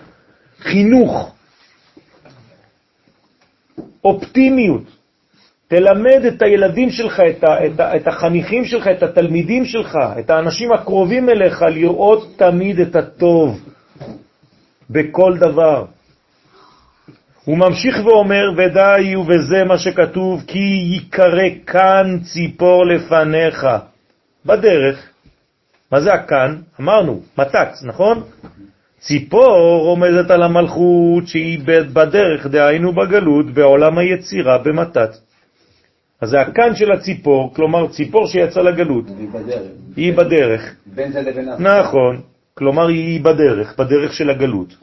חינוך, 0.60 1.34
אופטימיות. 4.04 4.93
תלמד 5.74 6.24
את 6.28 6.42
הילדים 6.42 6.90
שלך, 6.90 7.20
את, 7.20 7.44
ה, 7.44 7.66
את, 7.66 7.80
ה, 7.80 7.96
את 7.96 8.06
החניכים 8.08 8.64
שלך, 8.64 8.88
את 8.88 9.02
התלמידים 9.02 9.64
שלך, 9.64 9.98
את 10.18 10.30
האנשים 10.30 10.72
הקרובים 10.72 11.28
אליך, 11.28 11.62
לראות 11.62 12.34
תמיד 12.36 12.80
את 12.80 12.96
הטוב 12.96 13.60
בכל 14.90 15.36
דבר. 15.38 15.84
הוא 17.44 17.58
ממשיך 17.58 17.96
ואומר, 18.04 18.44
ודי 18.56 19.16
ובזה 19.16 19.64
מה 19.64 19.78
שכתוב, 19.78 20.44
כי 20.46 20.58
ייקרא 20.58 21.48
כאן 21.66 22.18
ציפור 22.22 22.86
לפניך. 22.86 23.66
בדרך. 24.46 25.10
מה 25.92 26.00
זה 26.00 26.12
הכאן? 26.12 26.56
אמרנו, 26.80 27.20
מתץ, 27.38 27.82
נכון? 27.82 28.22
ציפור 28.98 29.86
עומדת 29.90 30.30
על 30.30 30.42
המלכות 30.42 31.26
שהיא 31.26 31.58
בדרך, 31.92 32.46
דהיינו 32.46 32.92
בגלות, 32.92 33.50
בעולם 33.54 33.98
היצירה, 33.98 34.58
במתת. 34.58 35.10
אז 36.24 36.30
זה 36.30 36.40
הכאן 36.40 36.74
של 36.74 36.92
הציפור, 36.92 37.54
כלומר 37.54 37.88
ציפור 37.88 38.26
שיצא 38.26 38.60
לגלות. 38.60 39.04
היא 39.08 39.28
בדרך. 39.28 39.62
היא 39.96 40.12
בדרך. 40.16 40.74
בין 40.86 41.12
זה 41.12 41.20
לבין. 41.22 41.48
נכון, 41.58 42.20
כלומר 42.54 42.86
היא 42.88 43.20
בדרך, 43.20 43.78
בדרך 43.78 44.12
של 44.12 44.30
הגלות. 44.30 44.74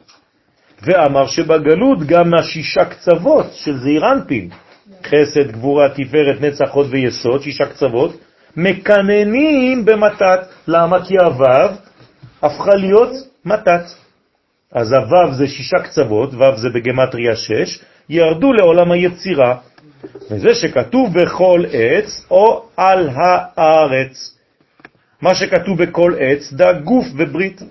ואמר 0.82 1.26
שבגלות 1.26 1.98
גם 2.06 2.34
השישה 2.34 2.84
קצוות 2.84 3.46
של 3.52 3.78
זעיר 3.78 4.12
אנפין, 4.12 4.48
חסד, 5.04 5.50
גבורה, 5.50 5.88
תפארת, 5.88 6.40
נצח, 6.40 6.70
הוד 6.72 6.86
ויסוד, 6.90 7.42
שישה 7.42 7.66
קצוות, 7.66 8.16
מקננים 8.56 9.84
במתת. 9.84 10.40
למה? 10.68 11.04
כי 11.04 11.18
הוו 11.18 11.74
הפכה 12.42 12.74
להיות 12.74 13.10
מתת. 13.44 13.84
אז 14.72 14.92
הוו 14.92 15.34
זה 15.34 15.46
שישה 15.46 15.78
קצוות, 15.78 16.34
וו 16.34 16.56
זה 16.56 16.68
בגמטריה 16.74 17.36
שש, 17.36 17.82
ירדו 18.08 18.52
לעולם 18.52 18.92
היצירה. 18.92 19.71
וזה 20.30 20.54
שכתוב 20.54 21.14
בכל 21.14 21.64
עץ 21.72 22.26
או 22.30 22.68
על 22.76 23.08
הארץ. 23.14 24.38
מה 25.22 25.34
שכתוב 25.34 25.82
בכל 25.82 26.14
עץ, 26.20 26.52
דה 26.52 26.72
גוף 26.72 27.06
וברית. 27.16 27.62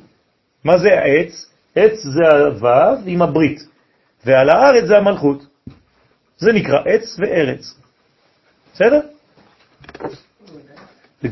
מה 0.63 0.77
זה 0.77 0.89
העץ? 0.89 1.45
עץ 1.75 1.99
זה 2.03 2.29
הוו 2.29 3.01
עם 3.05 3.21
הברית, 3.21 3.59
ועל 4.25 4.49
הארץ 4.49 4.83
זה 4.83 4.97
המלכות. 4.97 5.45
זה 6.37 6.51
נקרא 6.53 6.79
עץ 6.85 7.19
וארץ. 7.19 7.75
בסדר? 8.73 8.99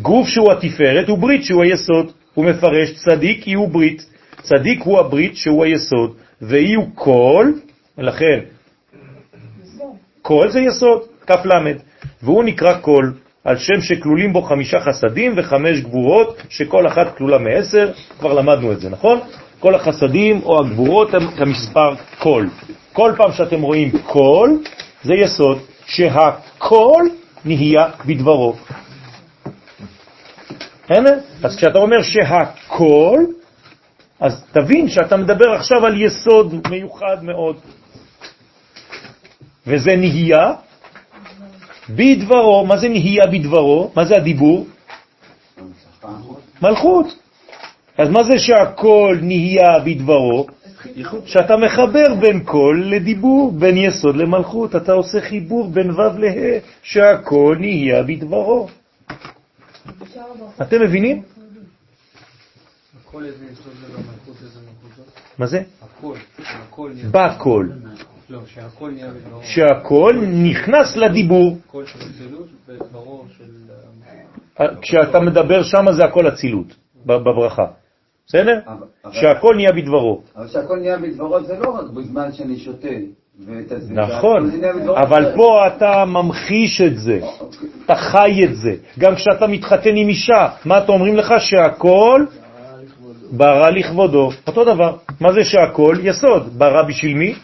גוף 0.01 0.27
שהוא 0.27 0.51
התפארת 0.51 1.09
הוא 1.09 1.17
ברית 1.17 1.43
שהוא 1.43 1.63
היסוד. 1.63 2.11
הוא 2.33 2.45
מפרש 2.45 2.91
צדיק 3.05 3.43
היא 3.43 3.57
הוא 3.57 3.69
ברית. 3.69 4.05
צדיק 4.41 4.81
הוא 4.81 4.99
הברית 4.99 5.35
שהוא 5.35 5.65
היסוד, 5.65 6.15
ואי 6.41 6.73
הוא 6.73 6.87
כל, 6.95 7.51
לכן 7.97 8.39
כל 10.29 10.49
זה 10.49 10.59
יסוד, 10.59 11.01
כף 11.27 11.45
למד, 11.45 11.77
והוא 12.23 12.43
נקרא 12.43 12.73
כל, 12.81 13.11
על 13.43 13.57
שם 13.57 13.81
שכלולים 13.81 14.33
בו 14.33 14.41
חמישה 14.41 14.79
חסדים 14.79 15.33
וחמש 15.37 15.79
גבורות, 15.79 16.37
שכל 16.49 16.87
אחת 16.87 17.17
כלולה 17.17 17.37
מעשר, 17.37 17.91
כבר 18.19 18.33
למדנו 18.33 18.71
את 18.71 18.79
זה, 18.79 18.89
נכון? 18.89 19.19
כל 19.59 19.75
החסדים 19.75 20.41
או 20.43 20.59
הגבורות 20.59 21.13
הם 21.13 21.31
כמספר 21.37 21.93
כל. 22.19 22.45
כל 22.93 23.13
פעם 23.17 23.31
שאתם 23.31 23.61
רואים 23.61 23.91
כל, 24.05 24.49
זה 25.03 25.13
יסוד, 25.13 25.59
שהכל 25.85 27.03
נהיה 27.45 27.87
בדברו. 28.05 28.55
הנה, 30.89 31.09
אז 31.43 31.55
כשאתה 31.57 31.79
אומר 31.79 32.01
שהכל, 32.01 33.19
אז 34.19 34.45
תבין 34.51 34.89
שאתה 34.89 35.17
מדבר 35.17 35.51
עכשיו 35.53 35.85
על 35.85 36.01
יסוד 36.01 36.67
מיוחד 36.69 37.23
מאוד. 37.23 37.55
וזה 39.67 39.95
נהיה 39.95 40.53
בדברו. 41.89 42.65
מה 42.65 42.77
זה 42.77 42.89
נהיה 42.89 43.27
בדברו? 43.27 43.91
מה 43.95 44.05
זה 44.05 44.15
הדיבור? 44.17 44.67
מלכות. 46.61 47.07
אז 47.97 48.09
מה 48.09 48.23
זה 48.23 48.39
שהכל 48.39 49.17
נהיה 49.21 49.79
בדברו? 49.85 50.47
שאתה 51.25 51.57
מחבר 51.57 52.15
בין 52.21 52.43
כל 52.45 52.83
לדיבור, 52.85 53.51
בין 53.51 53.77
יסוד 53.77 54.15
למלכות. 54.15 54.75
אתה 54.75 54.91
עושה 54.91 55.21
חיבור 55.21 55.67
בין 55.67 55.91
ו' 55.91 56.17
לה', 56.17 56.59
שהכל 56.83 57.55
נהיה 57.59 58.03
בדברו. 58.03 58.67
אתם 60.61 60.81
מבינים? 60.81 61.21
זאת? 64.95 65.05
מה 65.37 65.47
זה? 65.47 65.63
בכל. 67.11 67.67
לא, 68.29 68.39
שהכל 68.45 68.91
נהיה 68.91 69.11
בדברו. 69.11 69.39
שהכל 69.43 70.15
נכנס 70.43 70.95
לדיבור. 70.95 71.57
אצילות 71.69 72.47
בדברו 72.67 73.25
של... 73.37 73.43
כשאתה 74.81 75.19
מדבר 75.19 75.63
שם 75.63 75.85
זה 75.91 76.05
הכל 76.05 76.27
אצילות, 76.27 76.75
בברכה. 77.05 77.65
בסדר? 78.27 78.59
שהכל 79.11 79.55
נהיה 79.55 79.71
בדברו. 79.71 80.21
אבל 80.35 80.47
שהכל 80.47 80.77
נהיה 80.79 80.97
בדברו 80.97 81.43
זה 81.43 81.59
לא 81.59 81.69
רק 81.69 81.89
בזמן 81.89 82.31
שאני 82.31 82.57
שותה. 82.59 82.87
נכון, 83.89 84.51
אבל. 84.95 85.35
פה 85.35 85.67
אתה 85.67 86.05
ממחיש 86.05 86.81
את 86.81 86.97
זה, 86.97 87.19
אתה 87.85 87.95
חי 87.95 88.41
את 88.43 88.55
זה. 88.55 88.75
גם 88.99 89.15
כשאתה 89.15 89.47
מתחתן 89.47 89.95
עם 89.95 90.07
אישה, 90.07 90.47
מה 90.65 90.77
אתה 90.77 90.91
אומרים 90.91 91.15
לך? 91.15 91.33
שהכל 91.39 92.25
ברא 93.31 93.69
לכבודו. 93.69 94.29
אותו 94.47 94.65
דבר. 94.65 94.95
מה 95.21 95.33
זה 95.33 95.43
שהכל? 95.43 95.95
יסוד. 96.03 96.49
ברא 96.57 96.81
בשביל 96.81 97.13
מי? 97.17 97.35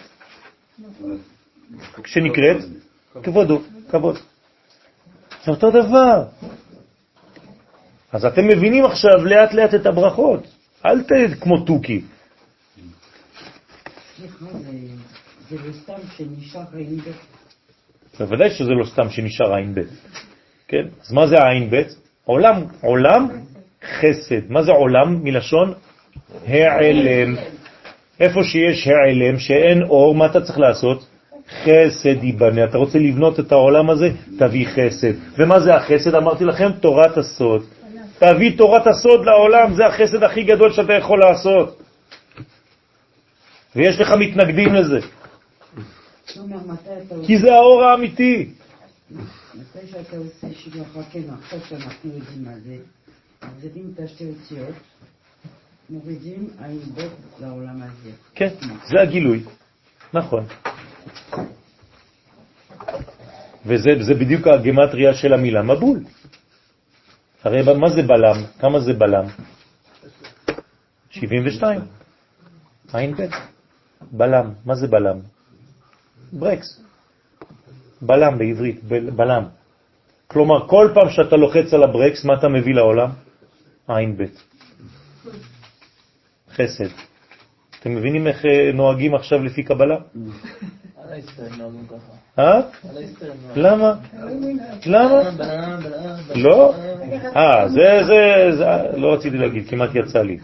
שנקראת 2.05 2.57
כבודו, 3.23 3.61
כבוד. 3.89 4.15
זה 5.45 5.51
אותו 5.51 5.71
דבר. 5.71 6.23
אז 8.11 8.25
אתם 8.25 8.47
מבינים 8.47 8.85
עכשיו 8.85 9.25
לאט 9.25 9.53
לאט 9.53 9.73
את 9.75 9.85
הברכות. 9.85 10.43
אל 10.85 11.03
תהיה 11.03 11.35
כמו 11.35 11.65
תוכי. 11.65 12.01
זה- 15.49 15.57
לא 15.67 15.73
סתם 15.73 15.93
שנשאר 16.17 16.61
עם 16.77 16.97
בית. 16.97 17.15
בוודאי 18.19 18.49
שזה 18.49 18.69
לא 18.81 18.85
סתם 18.85 19.09
שנשאר 19.09 19.55
עין 19.55 19.75
ב', 19.75 19.81
כן? 20.67 20.85
אז 21.01 21.11
מה 21.11 21.27
זה 21.27 21.35
העין 21.39 21.69
ב'? 21.69 21.81
עולם, 22.25 22.63
עולם 22.81 23.27
חסד. 23.83 24.51
מה 24.51 24.63
זה 24.63 24.71
עולם? 24.71 25.23
מלשון 25.23 25.73
העלם. 26.47 27.35
איפה 28.19 28.43
שיש 28.43 28.87
העלם, 28.87 29.39
שאין 29.39 29.83
אור, 29.83 30.15
מה 30.15 30.25
אתה 30.25 30.41
צריך 30.41 30.59
לעשות? 30.59 31.05
חסד 31.63 32.23
ייבנה. 32.23 32.63
אתה 32.63 32.77
רוצה 32.77 32.99
לבנות 32.99 33.39
את 33.39 33.51
העולם 33.51 33.89
הזה? 33.89 34.09
תביא 34.39 34.67
חסד. 34.67 35.13
ומה 35.37 35.59
זה 35.59 35.75
החסד? 35.75 36.15
אמרתי 36.15 36.45
לכם, 36.45 36.71
תורת 36.71 37.17
הסוד. 37.17 37.63
תביא 38.19 38.57
תורת 38.57 38.87
הסוד 38.87 39.25
לעולם, 39.25 39.73
זה 39.73 39.85
החסד 39.85 40.23
הכי 40.23 40.43
גדול 40.43 40.73
שאתה 40.73 40.93
יכול 40.93 41.19
לעשות. 41.19 41.81
ויש 43.75 43.99
לך 43.99 44.11
מתנגדים 44.19 44.73
לזה, 44.73 44.99
כי 47.25 47.37
זה 47.37 47.53
האור 47.53 47.83
האמיתי. 47.83 48.49
מתי 49.11 49.87
שאתה 49.91 50.17
עושה 50.17 50.47
שילוח 50.53 50.87
רקנו, 50.95 51.33
עכשיו 51.43 51.59
שאנחנו 51.69 52.09
יודעים 52.09 52.43
מה 52.43 52.51
זה, 52.65 52.75
מורידים 53.43 53.91
את 53.93 53.99
השתי 53.99 54.25
אותיות, 54.29 54.75
מורידים 55.89 56.49
בית 56.95 57.11
לעולם 57.39 57.81
הזה. 57.81 58.11
כן, 58.35 58.49
זה 58.89 59.01
הגילוי. 59.01 59.43
נכון. 60.13 60.45
וזה 63.65 63.89
זה 64.01 64.13
בדיוק 64.13 64.47
הגמטריה 64.47 65.13
של 65.13 65.33
המילה 65.33 65.61
מבול. 65.63 65.99
הרי 67.43 67.61
מה 67.77 67.89
זה 67.89 68.01
בלם? 68.01 68.37
כמה 68.59 68.79
זה 68.79 68.93
בלם? 68.93 69.25
72. 71.09 71.81
עין 72.93 73.15
ב'. 73.15 73.21
בלם. 74.11 74.53
מה 74.65 74.75
זה 74.75 74.87
בלם? 74.87 75.19
ברקס. 76.33 76.81
בלם 78.01 78.37
בעברית, 78.37 78.83
בלם. 79.15 79.43
כלומר, 80.27 80.67
כל 80.67 80.91
פעם 80.93 81.09
שאתה 81.09 81.35
לוחץ 81.35 81.73
על 81.73 81.83
הברקס, 81.83 82.25
מה 82.25 82.33
אתה 82.33 82.47
מביא 82.47 82.73
לעולם? 82.73 83.09
עין 83.87 84.17
ב'. 84.17 84.23
חסד. 86.55 86.87
אתם 87.79 87.95
מבינים 87.95 88.27
איך 88.27 88.45
אה, 88.45 88.71
נוהגים 88.73 89.15
עכשיו 89.15 89.43
לפי 89.43 89.63
קבלה? 89.63 89.95
אה? 92.39 92.61
למה? 93.55 93.93
למה? 94.85 95.21
לא? 96.35 96.73
אה, 97.35 97.67
זה, 97.67 98.01
זה, 98.07 98.51
זה, 98.57 98.65
לא 98.97 99.13
רציתי 99.13 99.37
להגיד, 99.37 99.69
כמעט 99.69 99.89
יצא 99.93 100.21
לי. 100.21 100.37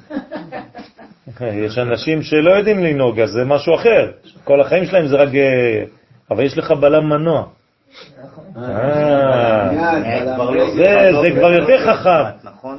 יש 1.65 1.77
אנשים 1.77 2.21
שלא 2.21 2.51
יודעים 2.51 2.83
לנהוג, 2.83 3.19
אז 3.19 3.29
זה 3.29 3.45
משהו 3.45 3.75
אחר. 3.75 4.11
כל 4.43 4.61
החיים 4.61 4.85
שלהם 4.85 5.07
זה 5.07 5.15
רק... 5.15 5.29
אה, 5.35 5.83
אבל 6.31 6.43
יש 6.43 6.57
לך 6.57 6.71
בלם 6.71 7.09
מנוע. 7.09 7.47
אה, 8.57 9.69
זה 10.75 11.09
זה 11.21 11.31
כבר 11.37 11.51
יותר 11.51 11.77
חכם. 11.93 12.23
נכון? 12.43 12.77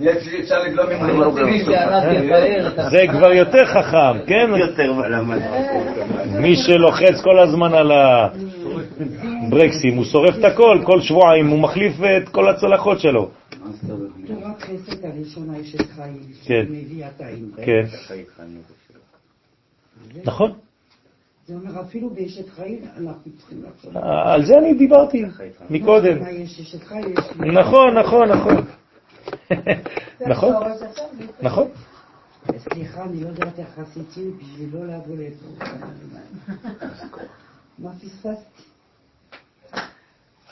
אתה- 2.69 2.91
זה 2.91 3.05
כבר 3.13 3.33
יותר 3.33 3.65
חכם, 3.67 4.19
כן? 4.27 4.51
מי 6.43 6.57
שלוחץ 6.57 7.21
כל 7.25 7.39
הזמן 7.39 7.75
על 7.75 7.93
הברקסים, 9.47 9.97
הוא 9.97 10.05
שורף 10.05 10.35
את 10.39 10.45
הכל, 10.45 10.79
כל 10.85 11.01
שבועיים 11.01 11.47
הוא 11.49 11.59
מחליף 11.59 11.95
את 12.17 12.29
כל 12.29 12.49
הצלחות 12.49 13.01
שלו. 13.01 13.31
תורת 14.27 14.63
חסד 14.63 15.05
הראשונה 15.05 15.59
יש 15.59 15.75
את 15.75 15.87
חיים, 15.97 16.21
כן. 16.45 16.65
כן, 17.65 17.83
נכון. 20.25 20.53
זה 21.53 21.69
אומר, 21.69 21.81
אפילו 21.81 22.11
באשת 22.11 22.49
חיים 22.49 22.81
אנחנו 22.97 23.31
צריכים 23.39 23.63
לחשוב. 23.65 23.97
על 23.97 24.47
זה 24.47 24.59
אני 24.59 24.75
דיברתי 24.75 25.25
מקודם. 25.71 26.19
נכון, 27.37 27.99
נכון, 27.99 28.29
נכון. 28.29 28.65
נכון, 30.33 30.55
נכון. 31.43 31.69
סליחה, 32.59 33.05
אני 33.05 33.25
לא 33.25 33.29
יודעת 33.29 33.59
איך 33.59 33.79
עשיתי 33.79 34.31
בשביל 34.39 34.69
לא 34.73 34.87
לבוא 34.87 35.17
לפה. 35.17 35.65
מה 37.79 37.91
פספסתי? 37.95 38.63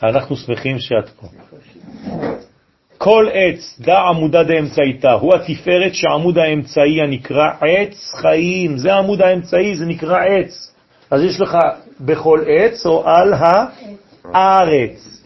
אנחנו 0.02 0.36
שמחים 0.36 0.78
שאת 0.78 1.08
פה. 1.08 1.26
כל 2.98 3.26
עץ, 3.32 3.80
דע 3.80 3.98
עמודה 3.98 4.42
דאמצעיתה, 4.42 5.12
הוא 5.12 5.34
התפארת 5.34 5.94
שעמוד 5.94 6.38
האמצעי 6.38 7.02
הנקרא 7.02 7.50
עץ 7.60 8.14
חיים, 8.20 8.78
זה 8.78 8.94
עמוד 8.94 9.22
האמצעי, 9.22 9.76
זה 9.76 9.86
נקרא 9.86 10.18
עץ. 10.18 10.69
אז 11.10 11.22
יש 11.22 11.40
לך 11.40 11.58
בכל 12.00 12.40
עץ 12.46 12.86
או 12.86 13.08
על 13.08 13.34
הארץ. 14.24 15.22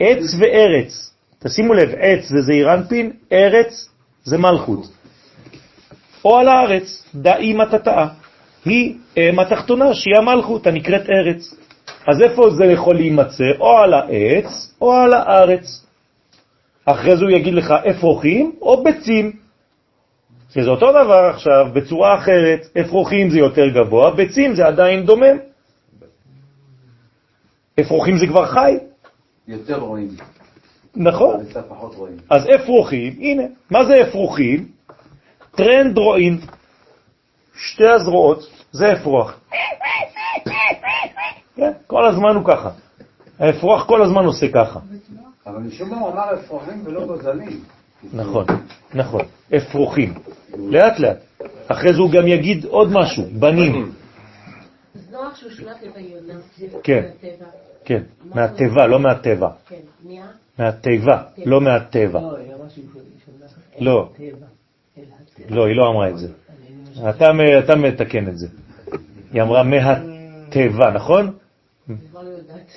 עץ 0.00 0.34
וארץ. 0.38 1.10
תשימו 1.38 1.74
לב, 1.74 1.88
עץ 1.98 2.28
זה 2.28 2.40
זעירנפין, 2.40 3.12
ארץ 3.32 3.88
זה 4.24 4.38
מלכות. 4.38 4.86
או 6.24 6.38
על 6.38 6.48
הארץ, 6.48 7.04
דאי 7.14 7.52
מתתאה. 7.52 8.06
היא 8.64 8.94
אם 9.16 9.38
התחתונה 9.38 9.94
שהיא 9.94 10.14
המלכות 10.18 10.66
הנקראת 10.66 11.10
ארץ. 11.10 11.54
אז 12.06 12.22
איפה 12.22 12.50
זה 12.50 12.64
יכול 12.64 12.96
להימצא? 12.96 13.44
או 13.60 13.78
על 13.78 13.94
העץ 13.94 14.74
או 14.80 14.92
על 14.92 15.12
הארץ. 15.12 15.84
אחרי 16.86 17.16
זה 17.16 17.24
הוא 17.24 17.30
יגיד 17.30 17.54
לך 17.54 17.70
אפרוחים 17.90 18.52
או 18.62 18.84
ביצים. 18.84 19.43
שזה 20.54 20.70
אותו 20.70 20.90
דבר 20.90 21.30
עכשיו, 21.34 21.66
בצורה 21.72 22.18
אחרת, 22.18 22.60
אפרוחים 22.80 23.30
זה 23.30 23.38
יותר 23.38 23.68
גבוה, 23.68 24.10
ביצים 24.10 24.54
זה 24.54 24.66
עדיין 24.66 25.06
דומם. 25.06 25.36
אפרוחים 27.80 28.18
זה 28.18 28.26
כבר 28.26 28.46
חי. 28.46 28.78
יותר 29.48 29.78
רואים. 29.78 30.08
נכון. 30.96 31.40
רואים. 31.96 32.16
אז 32.30 32.42
אפרוחים, 32.54 33.12
הנה, 33.18 33.42
מה 33.70 33.84
זה 33.84 33.94
אפרוחים? 34.02 34.68
טרנד 35.50 35.98
רואים. 35.98 36.40
שתי 37.56 37.88
הזרועות, 37.88 38.38
זה 38.72 38.92
אפרוח. 38.92 39.40
כן, 41.56 41.72
כל 41.86 42.06
הזמן 42.06 42.34
הוא 42.34 42.44
ככה. 42.44 42.70
האפרוח 43.38 43.86
כל 43.86 44.02
הזמן 44.02 44.24
עושה 44.24 44.46
ככה. 44.54 44.80
אבל 45.46 45.58
משום 45.58 45.90
מה 45.90 45.96
הוא 45.96 46.12
אמר 46.12 46.34
אפרוחים 46.34 46.82
ולא 46.84 47.06
גוזלים. 47.06 47.73
נכון, 48.12 48.44
נכון, 48.94 49.20
אפרוחים. 49.56 50.14
לאט 50.58 50.98
לאט. 50.98 51.16
אחרי 51.68 51.92
זה 51.92 51.98
הוא 51.98 52.10
גם 52.10 52.28
יגיד 52.28 52.64
עוד 52.64 52.88
משהו, 52.92 53.24
בנים. 53.38 53.92
אז 54.94 55.00
נוח 55.12 55.36
שהוא 55.36 55.50
היונה. 55.94 56.34
כן. 56.82 57.02
כן, 57.84 58.02
מהטבע, 58.34 58.86
לא 58.86 58.98
מהטבע. 59.00 59.48
כן? 59.68 59.76
מהטבע, 60.58 61.22
לא 61.46 61.60
מהטבע. 61.60 62.20
לא, 62.20 62.36
לא. 63.80 64.12
לא, 65.48 65.66
היא 65.66 65.76
לא 65.76 65.88
אמרה 65.90 66.08
את 66.08 66.18
זה. 66.18 66.28
אתה 67.10 67.32
מ- 67.32 67.58
אתה 67.64 67.76
מתקן 67.76 68.28
את 68.28 68.38
זה. 68.38 68.46
היא 69.32 69.42
אמרה 69.42 69.62
מהטבע, 69.62 70.90
נכון? 70.94 71.32
אני 71.88 71.96
כבר 72.10 72.22
לא 72.22 72.28
יודעת. 72.28 72.70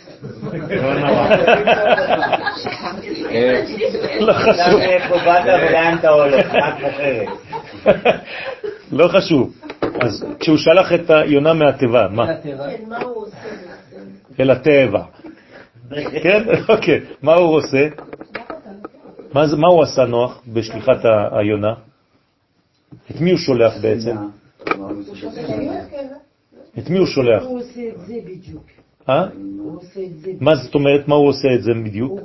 לא 4.19 4.34
חשוב. 4.34 4.80
מאיפה 4.80 5.16
באת 5.18 5.44
ולאן 5.45 5.95
אתה 6.00 6.10
הולך, 6.10 6.45
רק 6.53 6.84
אחרת. 6.84 7.27
לא 8.92 9.08
חשוב. 9.08 9.53
אז 10.02 10.26
כשהוא 10.40 10.58
שלח 10.58 10.94
את 10.94 11.10
היונה 11.10 11.53
מהטבע, 11.53 12.08
מה? 12.08 12.26
כן? 12.44 12.58
אל 14.40 14.52
הטבע. 14.52 15.03
כן? 16.24 16.44
אוקיי. 16.69 17.00
מה 17.22 17.34
הוא 17.34 17.56
עושה? 17.56 17.88
מה 19.34 19.68
הוא 19.68 19.84
עשה 19.84 20.06
נוח 20.06 20.42
בשליחת 20.48 21.06
ה- 21.06 21.38
היונה? 21.40 21.74
את 23.11 23.22
מי 23.22 23.32
הוא 23.32 23.40
שולח 23.40 23.74
בעצם? 23.82 24.16
את 26.77 26.90
מי 26.90 26.98
הוא 26.98 27.08
שולח? 27.08 27.44
הוא 27.44 27.60
עושה 27.60 27.82
את 27.90 28.08
זה 28.08 28.14
בדיוק. 28.26 28.64
אה? 29.10 29.26
מה 30.40 30.56
זאת 30.56 30.76
אומרת, 30.76 31.08
מה 31.08 31.16
הוא 31.16 31.27
עושה 31.27 31.48
את 31.56 31.64
זה 31.64 31.72
בדיוק? 31.86 32.19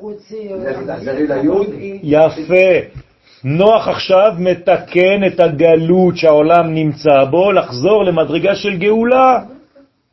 יפה. 2.03 2.99
נוח 3.45 3.89
עכשיו 3.89 4.33
מתקן 4.39 5.27
את 5.27 5.41
הגלות 5.41 6.17
שהעולם 6.17 6.75
נמצא 6.75 7.25
בו, 7.31 7.53
לחזור 7.53 8.05
למדרגה 8.05 8.55
של 8.55 8.77
גאולה, 8.79 9.39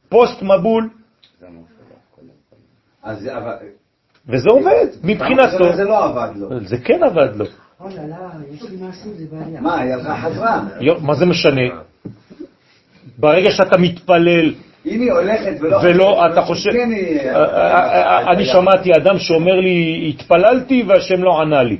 פוסט 0.09 0.41
מבול. 0.41 0.89
וזה 4.27 4.49
עובד 4.49 4.88
מבחינתו. 5.03 5.75
זה 5.75 5.83
לא 5.83 6.06
עבד 6.06 6.30
לו. 6.35 6.59
זה 6.65 6.77
כן 6.77 7.03
עבד 7.03 7.35
לו. 7.35 7.45
מה, 9.61 9.80
היא 9.80 9.93
חזרה. 10.23 10.64
מה 11.01 11.15
זה 11.15 11.25
משנה? 11.25 11.61
ברגע 13.17 13.51
שאתה 13.51 13.77
מתפלל 13.77 14.53
אם 14.90 15.01
היא 15.01 15.11
הולכת 15.11 15.53
ולא... 15.61 15.80
ולא, 15.84 16.26
אתה 16.34 16.42
חושב... 16.42 16.72
כן, 16.72 16.92
אה, 16.92 17.35
אה, 17.35 18.19
אה, 18.19 18.32
אני 18.32 18.45
שמעתי 18.45 18.92
אדם 18.93 19.19
שאומר 19.19 19.59
לי, 19.59 20.09
התפללתי 20.09 20.84
והשם 20.88 21.24
לא 21.24 21.42
ענה 21.42 21.64
לי. 21.64 21.77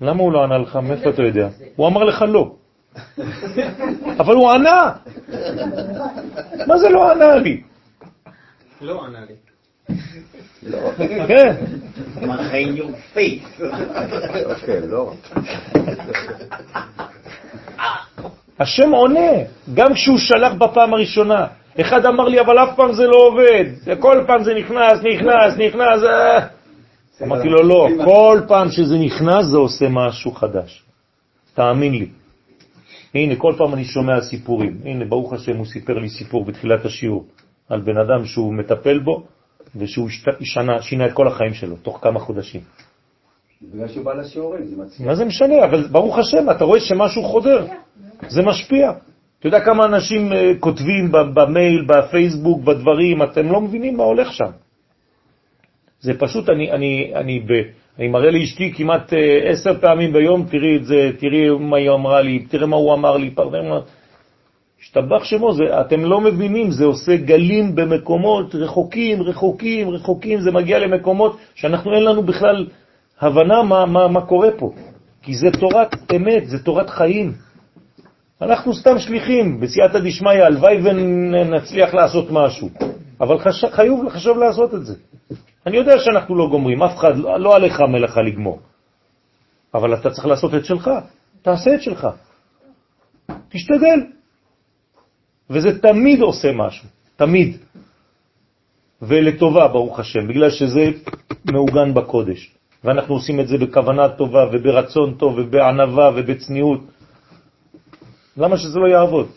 למה 0.00 0.22
הוא 0.22 0.32
לא 0.32 0.44
ענה 0.44 0.58
לך? 0.58 0.76
מאיפה 0.76 1.10
אתה 1.10 1.22
יודע? 1.22 1.48
הוא 1.76 1.88
אמר 1.88 2.04
לך 2.04 2.24
לא. 2.28 2.52
אבל 4.20 4.34
הוא 4.34 4.50
ענה! 4.50 4.92
מה 6.66 6.78
זה 6.78 6.88
לא 6.88 7.10
ענה 7.10 7.34
לי? 7.36 7.60
לא 8.80 9.04
ענה 9.04 9.18
לי. 9.28 9.34
כן. 11.28 11.54
מראה. 12.22 12.64
אוקיי, 14.44 14.80
לא. 14.88 15.12
השם 18.58 18.90
עונה, 18.90 19.30
גם 19.74 19.94
כשהוא 19.94 20.18
שלח 20.18 20.52
בפעם 20.52 20.94
הראשונה. 20.94 21.46
אחד 21.80 22.06
אמר 22.06 22.28
לי, 22.28 22.40
אבל 22.40 22.58
אף 22.58 22.76
פעם 22.76 22.92
זה 22.92 23.06
לא 23.06 23.16
עובד. 23.16 23.64
כל 24.00 24.24
פעם 24.26 24.44
זה 24.44 24.54
נכנס, 24.54 25.00
נכנס, 25.14 25.58
נכנס. 25.58 26.02
אה. 26.04 26.46
אמרתי 27.22 27.48
לו, 27.48 27.62
לא, 27.62 27.88
כל 28.04 28.40
פעם 28.48 28.70
שזה 28.70 28.98
נכנס 28.98 29.46
זה 29.46 29.56
עושה 29.56 29.88
משהו 29.88 30.32
חדש. 30.32 30.82
תאמין 31.54 31.92
לי. 31.92 32.08
הנה, 33.14 33.36
כל 33.36 33.54
פעם 33.58 33.74
אני 33.74 33.84
שומע 33.84 34.20
סיפורים. 34.20 34.76
הנה, 34.84 35.04
ברוך 35.04 35.32
השם, 35.32 35.56
הוא 35.56 35.66
סיפר 35.66 35.98
לי 35.98 36.08
סיפור 36.08 36.44
בתחילת 36.44 36.84
השיעור 36.84 37.24
על 37.68 37.80
בן 37.80 37.96
אדם 37.96 38.24
שהוא 38.24 38.54
מטפל 38.54 38.98
בו, 38.98 39.22
ושהוא 39.76 40.08
שנה, 40.40 40.82
שינה 40.82 41.06
את 41.06 41.12
כל 41.12 41.28
החיים 41.28 41.54
שלו, 41.54 41.76
תוך 41.76 41.98
כמה 42.02 42.20
חודשים. 42.20 42.60
בגלל 43.62 43.88
שהוא 43.88 44.04
בא 44.04 44.14
לשיעורים, 44.14 44.66
זה 44.66 44.76
מצליח. 44.76 45.08
מה 45.08 45.14
זה 45.14 45.24
משנה? 45.24 45.64
אבל 45.64 45.86
ברוך 45.86 46.18
השם, 46.18 46.50
אתה 46.50 46.64
רואה 46.64 46.80
שמשהו 46.80 47.22
חודר, 47.22 47.66
זה 48.28 48.42
משפיע. 48.42 48.92
אתה 49.40 49.48
יודע 49.48 49.60
כמה 49.60 49.84
אנשים 49.84 50.32
אה, 50.32 50.52
כותבים 50.60 51.12
במייל, 51.34 51.84
בפייסבוק, 51.88 52.62
בדברים, 52.64 53.22
אתם 53.22 53.52
לא 53.52 53.60
מבינים 53.60 53.96
מה 53.96 54.04
הולך 54.04 54.32
שם. 54.32 54.50
זה 56.00 56.18
פשוט, 56.18 56.50
אני, 56.50 56.70
אני, 56.72 57.12
אני, 57.14 57.40
ב, 57.40 57.50
אני 57.98 58.08
מראה 58.08 58.30
לאשתי 58.30 58.72
כמעט 58.72 59.12
אה, 59.12 59.50
עשר 59.50 59.80
פעמים 59.80 60.12
ביום, 60.12 60.46
תראי 60.50 60.76
את 60.76 60.84
זה, 60.84 61.10
תראי 61.18 61.50
מה 61.60 61.76
היא 61.76 61.90
אמרה 61.90 62.22
לי, 62.22 62.38
תראה 62.38 62.66
מה 62.66 62.76
הוא 62.76 62.94
אמר 62.94 63.16
לי. 63.16 63.34
השתבח 64.80 65.24
שמו, 65.24 65.52
זה, 65.52 65.80
אתם 65.80 66.04
לא 66.04 66.20
מבינים, 66.20 66.70
זה 66.70 66.84
עושה 66.84 67.16
גלים 67.16 67.74
במקומות 67.74 68.54
רחוקים, 68.54 69.22
רחוקים, 69.22 69.90
רחוקים, 69.90 70.40
זה 70.40 70.50
מגיע 70.50 70.78
למקומות 70.78 71.36
שאנחנו 71.54 71.94
אין 71.94 72.04
לנו 72.04 72.22
בכלל 72.22 72.66
הבנה 73.20 73.62
מה, 73.62 73.86
מה, 73.86 74.08
מה 74.08 74.20
קורה 74.20 74.48
פה. 74.58 74.72
כי 75.22 75.34
זה 75.34 75.46
תורת 75.60 76.12
אמת, 76.16 76.48
זה 76.48 76.64
תורת 76.64 76.90
חיים. 76.90 77.32
אנחנו 78.42 78.74
סתם 78.74 78.98
שליחים, 78.98 79.60
בסייעתא 79.60 79.98
דשמיא, 79.98 80.44
הלוואי 80.44 80.76
ונצליח 80.82 81.94
לעשות 81.94 82.26
משהו. 82.30 82.70
אבל 83.20 83.38
חש... 83.38 83.64
חיוב 83.64 84.08
חשוב 84.08 84.38
לעשות 84.38 84.74
את 84.74 84.86
זה. 84.86 84.94
אני 85.66 85.76
יודע 85.76 85.98
שאנחנו 85.98 86.36
לא 86.36 86.48
גומרים, 86.50 86.82
אף 86.82 86.96
אחד, 86.96 87.16
לא, 87.16 87.40
לא 87.40 87.56
עליך 87.56 87.80
מלאכה 87.80 88.22
לגמור. 88.22 88.60
אבל 89.74 89.94
אתה 89.94 90.10
צריך 90.10 90.26
לעשות 90.26 90.54
את 90.54 90.64
שלך, 90.64 90.90
תעשה 91.42 91.74
את 91.74 91.82
שלך. 91.82 92.08
תשתדל. 93.48 94.00
וזה 95.50 95.78
תמיד 95.80 96.20
עושה 96.20 96.52
משהו, 96.52 96.88
תמיד. 97.16 97.56
ולטובה, 99.02 99.68
ברוך 99.68 100.00
השם, 100.00 100.28
בגלל 100.28 100.50
שזה 100.50 100.90
מעוגן 101.44 101.94
בקודש. 101.94 102.54
ואנחנו 102.84 103.14
עושים 103.14 103.40
את 103.40 103.48
זה 103.48 103.58
בכוונה 103.58 104.08
טובה 104.08 104.44
וברצון 104.52 105.14
טוב 105.14 105.38
ובענבה 105.38 106.10
ובצניעות. 106.16 106.80
למה 108.36 108.58
שזה 108.58 108.78
לא 108.78 108.88
יעבוד? 108.88 109.28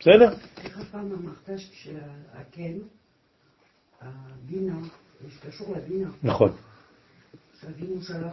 בסדר? 0.00 0.32
איך 0.64 0.78
הפעם 0.80 1.12
אמרת 1.12 1.58
שהקן, 1.58 2.72
הבינה, 4.02 4.76
קשור 5.48 5.76
לבינה. 5.76 6.08
נכון. 6.22 6.52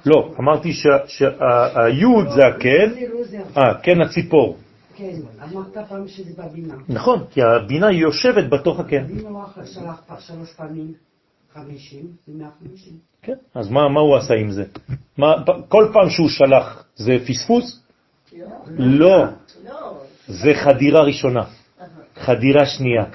לא, 0.05 0.33
אמרתי 0.39 0.73
שהיוד 1.07 2.27
זה 2.35 2.47
הקן, 2.47 2.93
זה 3.23 3.37
לא. 3.37 3.61
אה, 3.61 3.81
קן 3.83 4.01
הציפור. 4.01 4.57
כן, 4.95 5.15
אמרת 5.43 5.77
פעם 5.89 6.07
שזה 6.07 6.43
בבינה. 6.43 6.75
נכון, 6.89 7.25
כי 7.31 7.41
הבינה 7.41 7.87
היא 7.87 7.99
יושבת 7.99 8.49
בתוך 8.49 8.79
הקן. 8.79 9.05
הוא 9.21 9.65
שלח 9.65 10.01
שלוש 10.19 10.53
פעמים 10.53 10.93
חמישים, 11.53 12.05
מאה 12.27 12.47
חמישים. 12.59 12.93
כן, 13.21 13.35
אז 13.55 13.69
מה, 13.69 13.81
הוא 13.81 14.17
עשה 14.17 14.33
עם 14.33 14.51
זה? 14.51 14.63
כל 15.69 15.89
פעם 15.93 16.09
שהוא 16.09 16.29
שלח 16.29 16.85
זה 16.95 17.17
פספוס? 17.27 17.80
לא, 18.37 18.47
לא. 18.77 19.25
זה 20.27 20.53
חדירה 20.53 21.01
ראשונה, 21.03 21.43
חדירה 22.15 22.65
שנייה. 22.65 23.05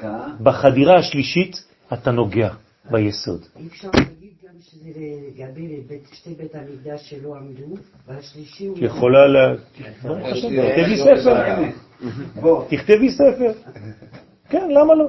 בחדירה 0.43 0.99
השלישית 0.99 1.65
אתה 1.93 2.11
נוגע 2.11 2.49
ביסוד. 2.91 3.41
אי 3.57 3.67
אפשר 3.67 3.89
להגיד 3.95 4.31
גם 4.45 4.55
שזה 4.61 5.01
לגבי 5.29 5.81
שתי 6.13 6.35
בית 6.35 6.55
המקדש 6.55 7.11
שלא 7.11 7.37
עמדו, 7.37 7.77
והשלישי 8.07 8.67
הוא... 8.67 8.79
יכולה 8.81 9.27
ל... 9.27 9.57
תכתבי 10.03 10.97
ספר. 10.97 11.63
תכתבי 12.69 13.11
ספר. 13.11 13.53
כן, 14.49 14.71
למה 14.71 14.95
לא? 14.95 15.09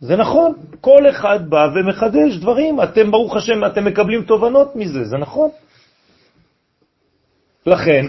זה 0.00 0.16
נכון, 0.16 0.52
כל 0.80 1.10
אחד 1.10 1.50
בא 1.50 1.68
ומחדש 1.74 2.36
דברים, 2.40 2.82
אתם 2.82 3.10
ברוך 3.10 3.36
השם, 3.36 3.64
אתם 3.64 3.84
מקבלים 3.84 4.22
תובנות 4.22 4.76
מזה, 4.76 5.04
זה 5.04 5.16
נכון. 5.16 5.50
לכן, 7.66 8.06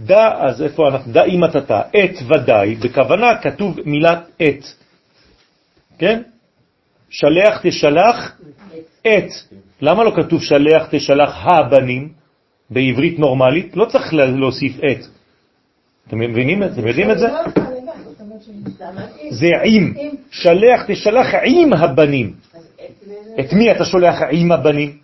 דע, 0.00 0.30
אז 0.40 0.62
איפה 0.62 0.88
אנחנו, 0.88 1.12
דע 1.12 1.24
אם 1.24 1.44
אתה 1.44 1.58
את 1.80 2.10
ודאי, 2.28 2.74
בכוונה 2.74 3.38
כתוב 3.42 3.76
מילת 3.84 4.18
את, 4.42 4.64
כן? 5.98 6.22
שלח 7.10 7.60
תשלח 7.62 8.36
את. 9.02 9.28
למה 9.80 10.04
לא 10.04 10.12
כתוב 10.16 10.42
שלח 10.42 10.86
תשלח 10.90 11.36
הבנים 11.44 12.08
בעברית 12.70 13.18
נורמלית? 13.18 13.76
לא 13.76 13.84
צריך 13.84 14.14
לה- 14.14 14.26
להוסיף 14.26 14.76
את. 14.78 15.04
אתם 16.08 16.18
מבינים? 16.18 16.62
אתם 16.62 16.86
יודעים 16.86 17.10
את 17.10 17.18
זה? 17.18 17.28
זה 19.30 19.46
עם. 19.64 19.94
שלח 20.30 20.82
תשלח 20.86 21.26
עם 21.44 21.72
הבנים. 21.72 22.32
את 23.40 23.52
מי 23.52 23.72
אתה 23.72 23.84
שולח 23.84 24.14
עם 24.30 24.52
הבנים? 24.52 24.98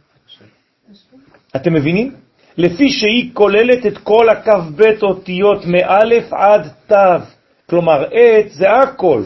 אתם 1.56 1.72
מבינים? 1.72 2.14
לפי 2.56 2.89
שהיא 2.89 3.31
כוללת 3.34 3.86
את 3.86 3.98
כל 3.98 4.28
הכ"ב 4.28 4.82
אותיות 5.02 5.66
מאלף 5.66 6.32
עד 6.32 6.68
תו. 6.86 7.24
כלומר, 7.70 8.05
את 8.05 8.50
זה 8.50 8.70
הכל. 8.70 9.22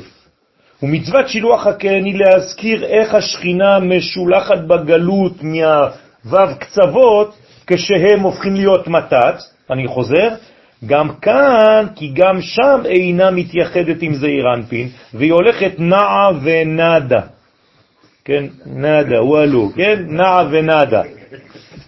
ומצוות 0.82 1.28
שילוח 1.28 1.66
הקן 1.66 2.04
היא 2.04 2.18
להזכיר 2.18 2.84
איך 2.84 3.14
השכינה 3.14 3.78
משולחת 3.78 4.58
בגלות 4.58 5.42
מהוו 5.42 6.56
קצוות 6.58 7.36
כשהם 7.66 8.20
הופכים 8.20 8.54
להיות 8.54 8.88
מתת, 8.88 9.34
אני 9.70 9.86
חוזר, 9.86 10.28
גם 10.86 11.08
כאן, 11.22 11.86
כי 11.96 12.12
גם 12.14 12.40
שם 12.40 12.80
אינה 12.84 13.30
מתייחדת 13.30 14.02
עם 14.02 14.14
זעיר 14.14 14.44
אנפין, 14.54 14.88
והיא 15.14 15.32
הולכת 15.32 15.72
נעה 15.78 16.30
ונדה. 16.42 17.20
כן, 18.24 18.44
נדה, 18.66 19.22
וואלו, 19.22 19.70
כן, 19.76 20.02
נעה 20.08 20.44
ונדה. 20.50 21.02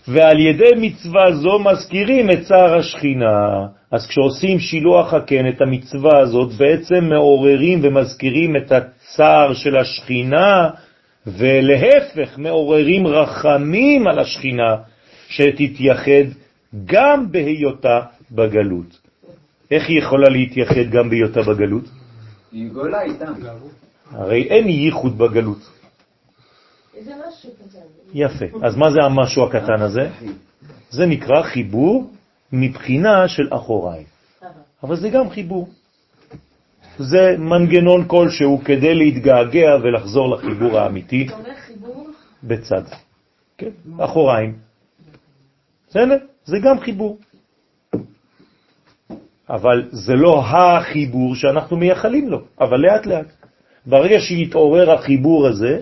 ועל 0.09 0.41
ידי 0.41 0.70
מצווה 0.77 1.33
זו 1.33 1.59
מזכירים 1.59 2.31
את 2.31 2.39
צער 2.49 2.78
השכינה. 2.78 3.67
אז 3.91 4.07
כשעושים 4.07 4.59
שילוח 4.59 5.15
הקן, 5.15 5.49
את 5.49 5.61
המצווה 5.61 6.19
הזאת, 6.20 6.53
בעצם 6.53 7.05
מעוררים 7.05 7.81
ומזכירים 7.83 8.57
את 8.57 8.73
הצער 8.73 9.55
של 9.55 9.77
השכינה, 9.77 10.70
ולהפך, 11.27 12.39
מעוררים 12.39 13.07
רחמים 13.07 14.07
על 14.07 14.19
השכינה, 14.19 14.77
שתתייחד 15.28 16.28
גם 16.85 17.33
בהיותה 17.33 18.01
בגלות. 18.31 19.01
איך 19.70 19.89
היא 19.89 19.99
יכולה 19.99 20.28
להתייחד 20.28 20.91
גם 20.91 21.11
בהיותה 21.11 21.43
בגלות? 21.43 21.85
היא 22.53 22.69
גולה 22.73 23.03
איתם. 23.03 23.33
הרי 24.11 24.43
אין 24.43 24.69
ייחוד 24.69 25.19
בגלות. 25.19 25.70
איזה 26.97 27.12
משהו 27.28 27.51
קטן. 27.51 27.98
יפה. 28.15 28.45
אז 28.62 28.77
מה 28.77 28.91
זה 28.91 28.99
המשהו 29.03 29.45
הקטן 29.45 29.83
הזה? 29.83 30.11
זה 30.91 31.07
נקרא 31.07 31.43
חיבור 31.43 32.11
מבחינה 32.53 33.28
של 33.28 33.49
אחוריים. 33.51 34.07
אבל 34.83 34.97
זה 34.97 35.09
גם 35.09 35.31
חיבור. 35.31 35.69
זה 36.99 37.37
מנגנון 37.39 38.09
כלשהו 38.09 38.61
כדי 38.65 38.95
להתגעגע 38.95 39.77
ולחזור 39.83 40.31
לחיבור 40.31 40.78
האמיתי 40.78 41.27
אתה 41.27 41.35
אומר 41.35 41.55
חיבור? 41.55 42.09
בצד. 42.45 42.83
כן, 43.59 43.70
אחוריים. 43.99 44.55
בסדר? 45.89 46.17
זה 46.45 46.57
גם 46.62 46.81
חיבור. 46.81 47.19
אבל 49.51 49.89
זה 49.93 50.15
לא 50.15 50.43
החיבור 50.45 51.35
שאנחנו 51.35 51.77
מייחלים 51.77 52.28
לו, 52.28 52.41
אבל 52.61 52.81
לאט 52.81 53.07
לאט. 53.07 53.38
ברגע 53.89 54.20
שיתעורר 54.20 54.91
החיבור 54.91 55.47
הזה, 55.47 55.78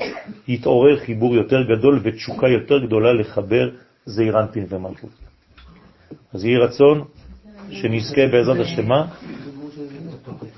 יתעורר 0.49 0.97
חיבור 0.97 1.35
יותר 1.35 1.62
גדול 1.62 2.01
ותשוקה 2.02 2.49
יותר 2.49 2.78
גדולה 2.86 3.12
לחבר 3.12 3.70
זעיר 4.05 4.41
אנפין 4.41 4.67
ומלכות. 4.68 5.10
אז 6.35 6.44
יהי 6.44 6.57
רצון 6.57 7.05
שנזכה 7.70 8.26
בעזרת 8.33 8.60
השם 8.60 8.89
מה? 8.89 9.07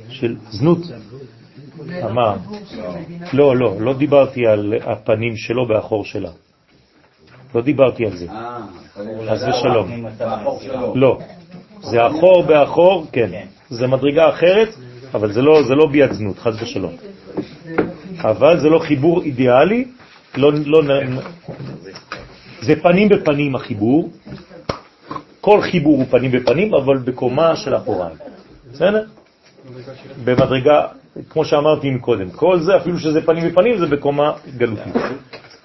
של 0.09 0.37
זנות. 0.51 0.79
אמר. 2.05 2.37
לא, 3.33 3.57
לא, 3.57 3.81
לא 3.81 3.95
דיברתי 3.99 4.47
על 4.47 4.75
הפנים 4.85 5.37
שלו 5.37 5.67
באחור 5.69 6.05
שלה. 6.05 6.31
לא 7.55 7.61
דיברתי 7.63 8.07
על 8.07 8.17
זה. 8.17 8.27
חס 9.29 9.43
ושלום. 9.49 10.07
לא. 10.95 11.19
זה 11.81 12.07
אחור 12.07 12.43
באחור, 12.43 13.07
כן. 13.13 13.31
זה 13.71 13.87
מדרגה 13.87 14.29
אחרת, 14.29 14.69
אבל 15.15 15.33
זה 15.33 15.43
לא, 15.43 15.63
זה 15.63 15.75
לא 15.75 15.87
ביד 15.87 16.13
זנות, 16.13 16.39
חס 16.39 16.63
ושלום. 16.63 16.93
אבל 18.21 18.61
זה 18.61 18.69
לא 18.69 18.79
חיבור 18.79 19.23
אידיאלי, 19.23 19.85
לא, 20.37 20.53
לא, 20.67 20.83
זה 22.61 22.75
פנים 22.83 23.09
בפנים 23.09 23.55
החיבור, 23.55 24.11
כל 25.41 25.61
חיבור 25.63 25.97
הוא 25.97 26.07
פנים 26.11 26.31
בפנים, 26.31 26.75
אבל 26.75 26.99
בקומה 26.99 27.57
של 27.57 27.77
אחוריים. 27.77 28.17
בסדר? 28.73 29.05
במדרגה, 30.25 30.87
כמו 31.31 31.45
שאמרתי 31.45 31.91
מקודם, 31.91 32.31
כל 32.31 32.61
זה, 32.61 32.77
אפילו 32.77 32.99
שזה 32.99 33.27
פנים 33.27 33.49
בפנים, 33.51 33.79
זה 33.79 33.87
בקומה 33.87 34.33
גלותית. 34.57 34.95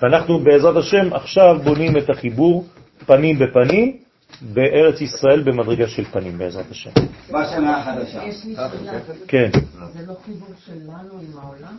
ואנחנו 0.02 0.40
בעזרת 0.40 0.76
השם 0.76 1.14
עכשיו 1.14 1.60
בונים 1.64 1.98
את 1.98 2.10
החיבור 2.10 2.66
פנים 3.06 3.40
בפנים 3.40 3.98
בארץ 4.42 5.02
ישראל 5.02 5.42
במדרגה 5.42 5.88
של 5.88 6.04
פנים, 6.04 6.38
בעזרת 6.38 6.72
השם. 6.72 6.90
בשנה 7.30 7.78
החדשה. 7.78 8.24
יש 8.24 8.46
לי 8.46 8.56
שאלה. 8.56 9.00
כן. 9.28 9.50
זה 9.94 10.06
לא 10.08 10.14
חיבור 10.26 10.50
שלנו 10.66 11.14
עם 11.22 11.40
העולם? 11.42 11.78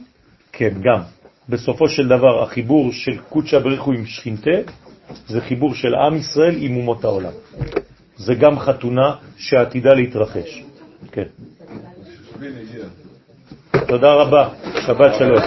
כן, 0.56 0.70
גם. 0.82 1.00
בסופו 1.48 1.88
של 1.88 2.08
דבר, 2.08 2.42
החיבור 2.42 2.92
של 2.92 3.18
קודשא 3.28 3.58
בריחו 3.58 3.92
עם 3.92 4.06
שכינתה, 4.06 4.72
זה 5.26 5.40
חיבור 5.40 5.74
של 5.74 5.94
עם 5.94 6.16
ישראל 6.16 6.54
עם 6.58 6.76
אומות 6.76 7.04
העולם. 7.04 7.32
זה 8.16 8.34
גם 8.34 8.58
חתונה 8.58 9.14
שעתידה 9.36 9.94
להתרחש. 9.94 10.62
כן. 11.12 11.28
תודה 13.86 14.12
רבה, 14.14 14.48
שבת 14.86 15.14
שלום. 15.18 15.42